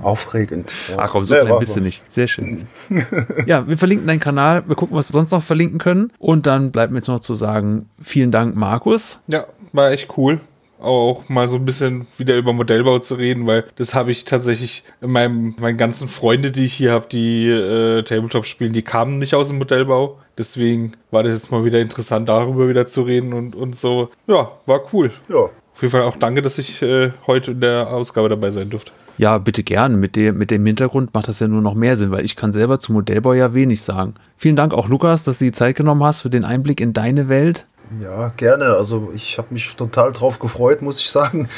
aufregend. 0.00 0.72
Ja. 0.88 0.96
Ach 1.00 1.10
komm, 1.10 1.24
so 1.24 1.34
klein 1.34 1.58
bist 1.58 1.76
du 1.76 1.80
nicht. 1.80 2.02
Sehr 2.10 2.26
schön. 2.26 2.66
ja, 3.46 3.66
wir 3.68 3.76
verlinken 3.76 4.06
deinen 4.06 4.20
Kanal. 4.20 4.66
Wir 4.66 4.76
gucken, 4.76 4.96
was 4.96 5.10
wir 5.10 5.12
sonst 5.12 5.32
noch 5.32 5.42
verlinken 5.42 5.78
können. 5.78 6.12
Und 6.18 6.46
dann 6.46 6.70
bleibt 6.70 6.92
mir 6.92 6.98
jetzt 6.98 7.08
noch 7.08 7.20
zu 7.20 7.34
sagen, 7.34 7.90
vielen 8.00 8.30
Dank, 8.30 8.56
Markus. 8.56 9.18
Ja, 9.26 9.44
war 9.72 9.90
echt 9.90 10.16
cool 10.16 10.40
auch 10.84 11.28
mal 11.28 11.48
so 11.48 11.56
ein 11.56 11.64
bisschen 11.64 12.06
wieder 12.18 12.36
über 12.36 12.52
Modellbau 12.52 12.98
zu 12.98 13.14
reden, 13.14 13.46
weil 13.46 13.64
das 13.76 13.94
habe 13.94 14.10
ich 14.10 14.24
tatsächlich 14.24 14.84
in 15.00 15.10
meinem, 15.10 15.54
meinen 15.58 15.76
ganzen 15.76 16.08
Freunde, 16.08 16.50
die 16.50 16.64
ich 16.64 16.74
hier 16.74 16.92
habe, 16.92 17.06
die 17.10 17.48
äh, 17.48 18.02
Tabletop 18.02 18.46
spielen, 18.46 18.72
die 18.72 18.82
kamen 18.82 19.18
nicht 19.18 19.34
aus 19.34 19.48
dem 19.48 19.58
Modellbau. 19.58 20.18
Deswegen 20.36 20.92
war 21.10 21.22
das 21.22 21.32
jetzt 21.32 21.50
mal 21.50 21.64
wieder 21.64 21.80
interessant, 21.80 22.28
darüber 22.28 22.68
wieder 22.68 22.86
zu 22.86 23.02
reden 23.02 23.32
und, 23.32 23.54
und 23.54 23.76
so. 23.76 24.10
Ja, 24.26 24.50
war 24.66 24.80
cool. 24.92 25.10
Ja. 25.28 25.36
Auf 25.74 25.82
jeden 25.82 25.90
Fall 25.90 26.02
auch 26.02 26.16
danke, 26.16 26.40
dass 26.40 26.58
ich 26.58 26.82
äh, 26.82 27.10
heute 27.26 27.52
in 27.52 27.60
der 27.60 27.88
Ausgabe 27.88 28.28
dabei 28.28 28.50
sein 28.50 28.70
durfte. 28.70 28.92
Ja, 29.16 29.38
bitte 29.38 29.62
gern. 29.62 30.00
Mit 30.00 30.16
dem, 30.16 30.38
mit 30.38 30.50
dem 30.50 30.66
Hintergrund 30.66 31.14
macht 31.14 31.28
das 31.28 31.40
ja 31.40 31.48
nur 31.48 31.62
noch 31.62 31.74
mehr 31.74 31.96
Sinn, 31.96 32.10
weil 32.10 32.24
ich 32.24 32.36
kann 32.36 32.52
selber 32.52 32.80
zum 32.80 32.94
Modellbau 32.94 33.32
ja 33.32 33.54
wenig 33.54 33.82
sagen. 33.82 34.14
Vielen 34.36 34.56
Dank 34.56 34.74
auch, 34.74 34.88
Lukas, 34.88 35.24
dass 35.24 35.38
du 35.38 35.44
die 35.44 35.52
Zeit 35.52 35.76
genommen 35.76 36.02
hast 36.02 36.20
für 36.20 36.30
den 36.30 36.44
Einblick 36.44 36.80
in 36.80 36.92
deine 36.92 37.28
Welt. 37.28 37.66
Ja, 38.00 38.28
gerne. 38.36 38.74
Also 38.76 39.12
ich 39.14 39.38
habe 39.38 39.48
mich 39.50 39.74
total 39.76 40.12
drauf 40.12 40.38
gefreut, 40.38 40.82
muss 40.82 41.00
ich 41.00 41.10
sagen. 41.10 41.48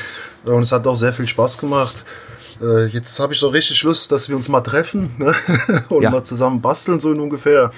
Und 0.45 0.63
es 0.63 0.73
hat 0.73 0.87
auch 0.87 0.95
sehr 0.95 1.13
viel 1.13 1.27
Spaß 1.27 1.59
gemacht. 1.59 2.05
Äh, 2.61 2.87
jetzt 2.87 3.19
habe 3.21 3.33
ich 3.33 3.39
so 3.39 3.49
richtig 3.49 3.83
Lust, 3.83 4.13
dass 4.13 4.29
wir 4.29 4.37
uns 4.37 4.49
mal 4.49 4.61
treffen 4.61 5.11
ne? 5.19 5.35
und 5.89 6.03
ja. 6.03 6.11
mal 6.11 6.25
zusammen 6.25 6.61
basteln, 6.61 7.01
so 7.01 7.11
ungefähr. 7.11 7.71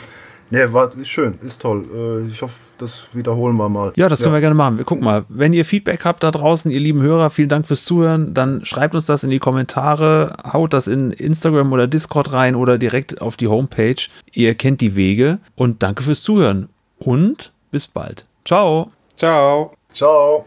Ne, 0.50 0.72
war 0.72 0.96
ist 0.96 1.08
schön, 1.08 1.38
ist 1.42 1.60
toll. 1.60 1.84
Äh, 1.94 2.28
ich 2.28 2.40
hoffe, 2.40 2.54
das 2.78 3.08
wiederholen 3.12 3.56
wir 3.56 3.68
mal. 3.68 3.92
Ja, 3.96 4.08
das 4.08 4.20
können 4.20 4.32
ja. 4.32 4.38
wir 4.38 4.40
gerne 4.40 4.54
machen. 4.54 4.78
Wir 4.78 4.84
gucken 4.84 5.04
mal. 5.04 5.24
Wenn 5.28 5.52
ihr 5.52 5.64
Feedback 5.64 6.04
habt 6.04 6.22
da 6.22 6.30
draußen, 6.30 6.70
ihr 6.70 6.80
lieben 6.80 7.02
Hörer, 7.02 7.30
vielen 7.30 7.48
Dank 7.48 7.66
fürs 7.66 7.84
Zuhören. 7.84 8.34
Dann 8.34 8.64
schreibt 8.64 8.94
uns 8.94 9.06
das 9.06 9.24
in 9.24 9.30
die 9.30 9.38
Kommentare, 9.38 10.36
haut 10.52 10.72
das 10.72 10.86
in 10.86 11.10
Instagram 11.10 11.72
oder 11.72 11.86
Discord 11.86 12.32
rein 12.32 12.54
oder 12.54 12.78
direkt 12.78 13.20
auf 13.20 13.36
die 13.36 13.48
Homepage. 13.48 14.06
Ihr 14.32 14.54
kennt 14.54 14.80
die 14.80 14.96
Wege 14.96 15.38
und 15.54 15.82
danke 15.82 16.02
fürs 16.02 16.22
Zuhören. 16.22 16.68
Und 16.98 17.52
bis 17.70 17.86
bald. 17.86 18.24
Ciao. 18.44 18.90
Ciao. 19.16 19.72
Ciao. 19.92 20.46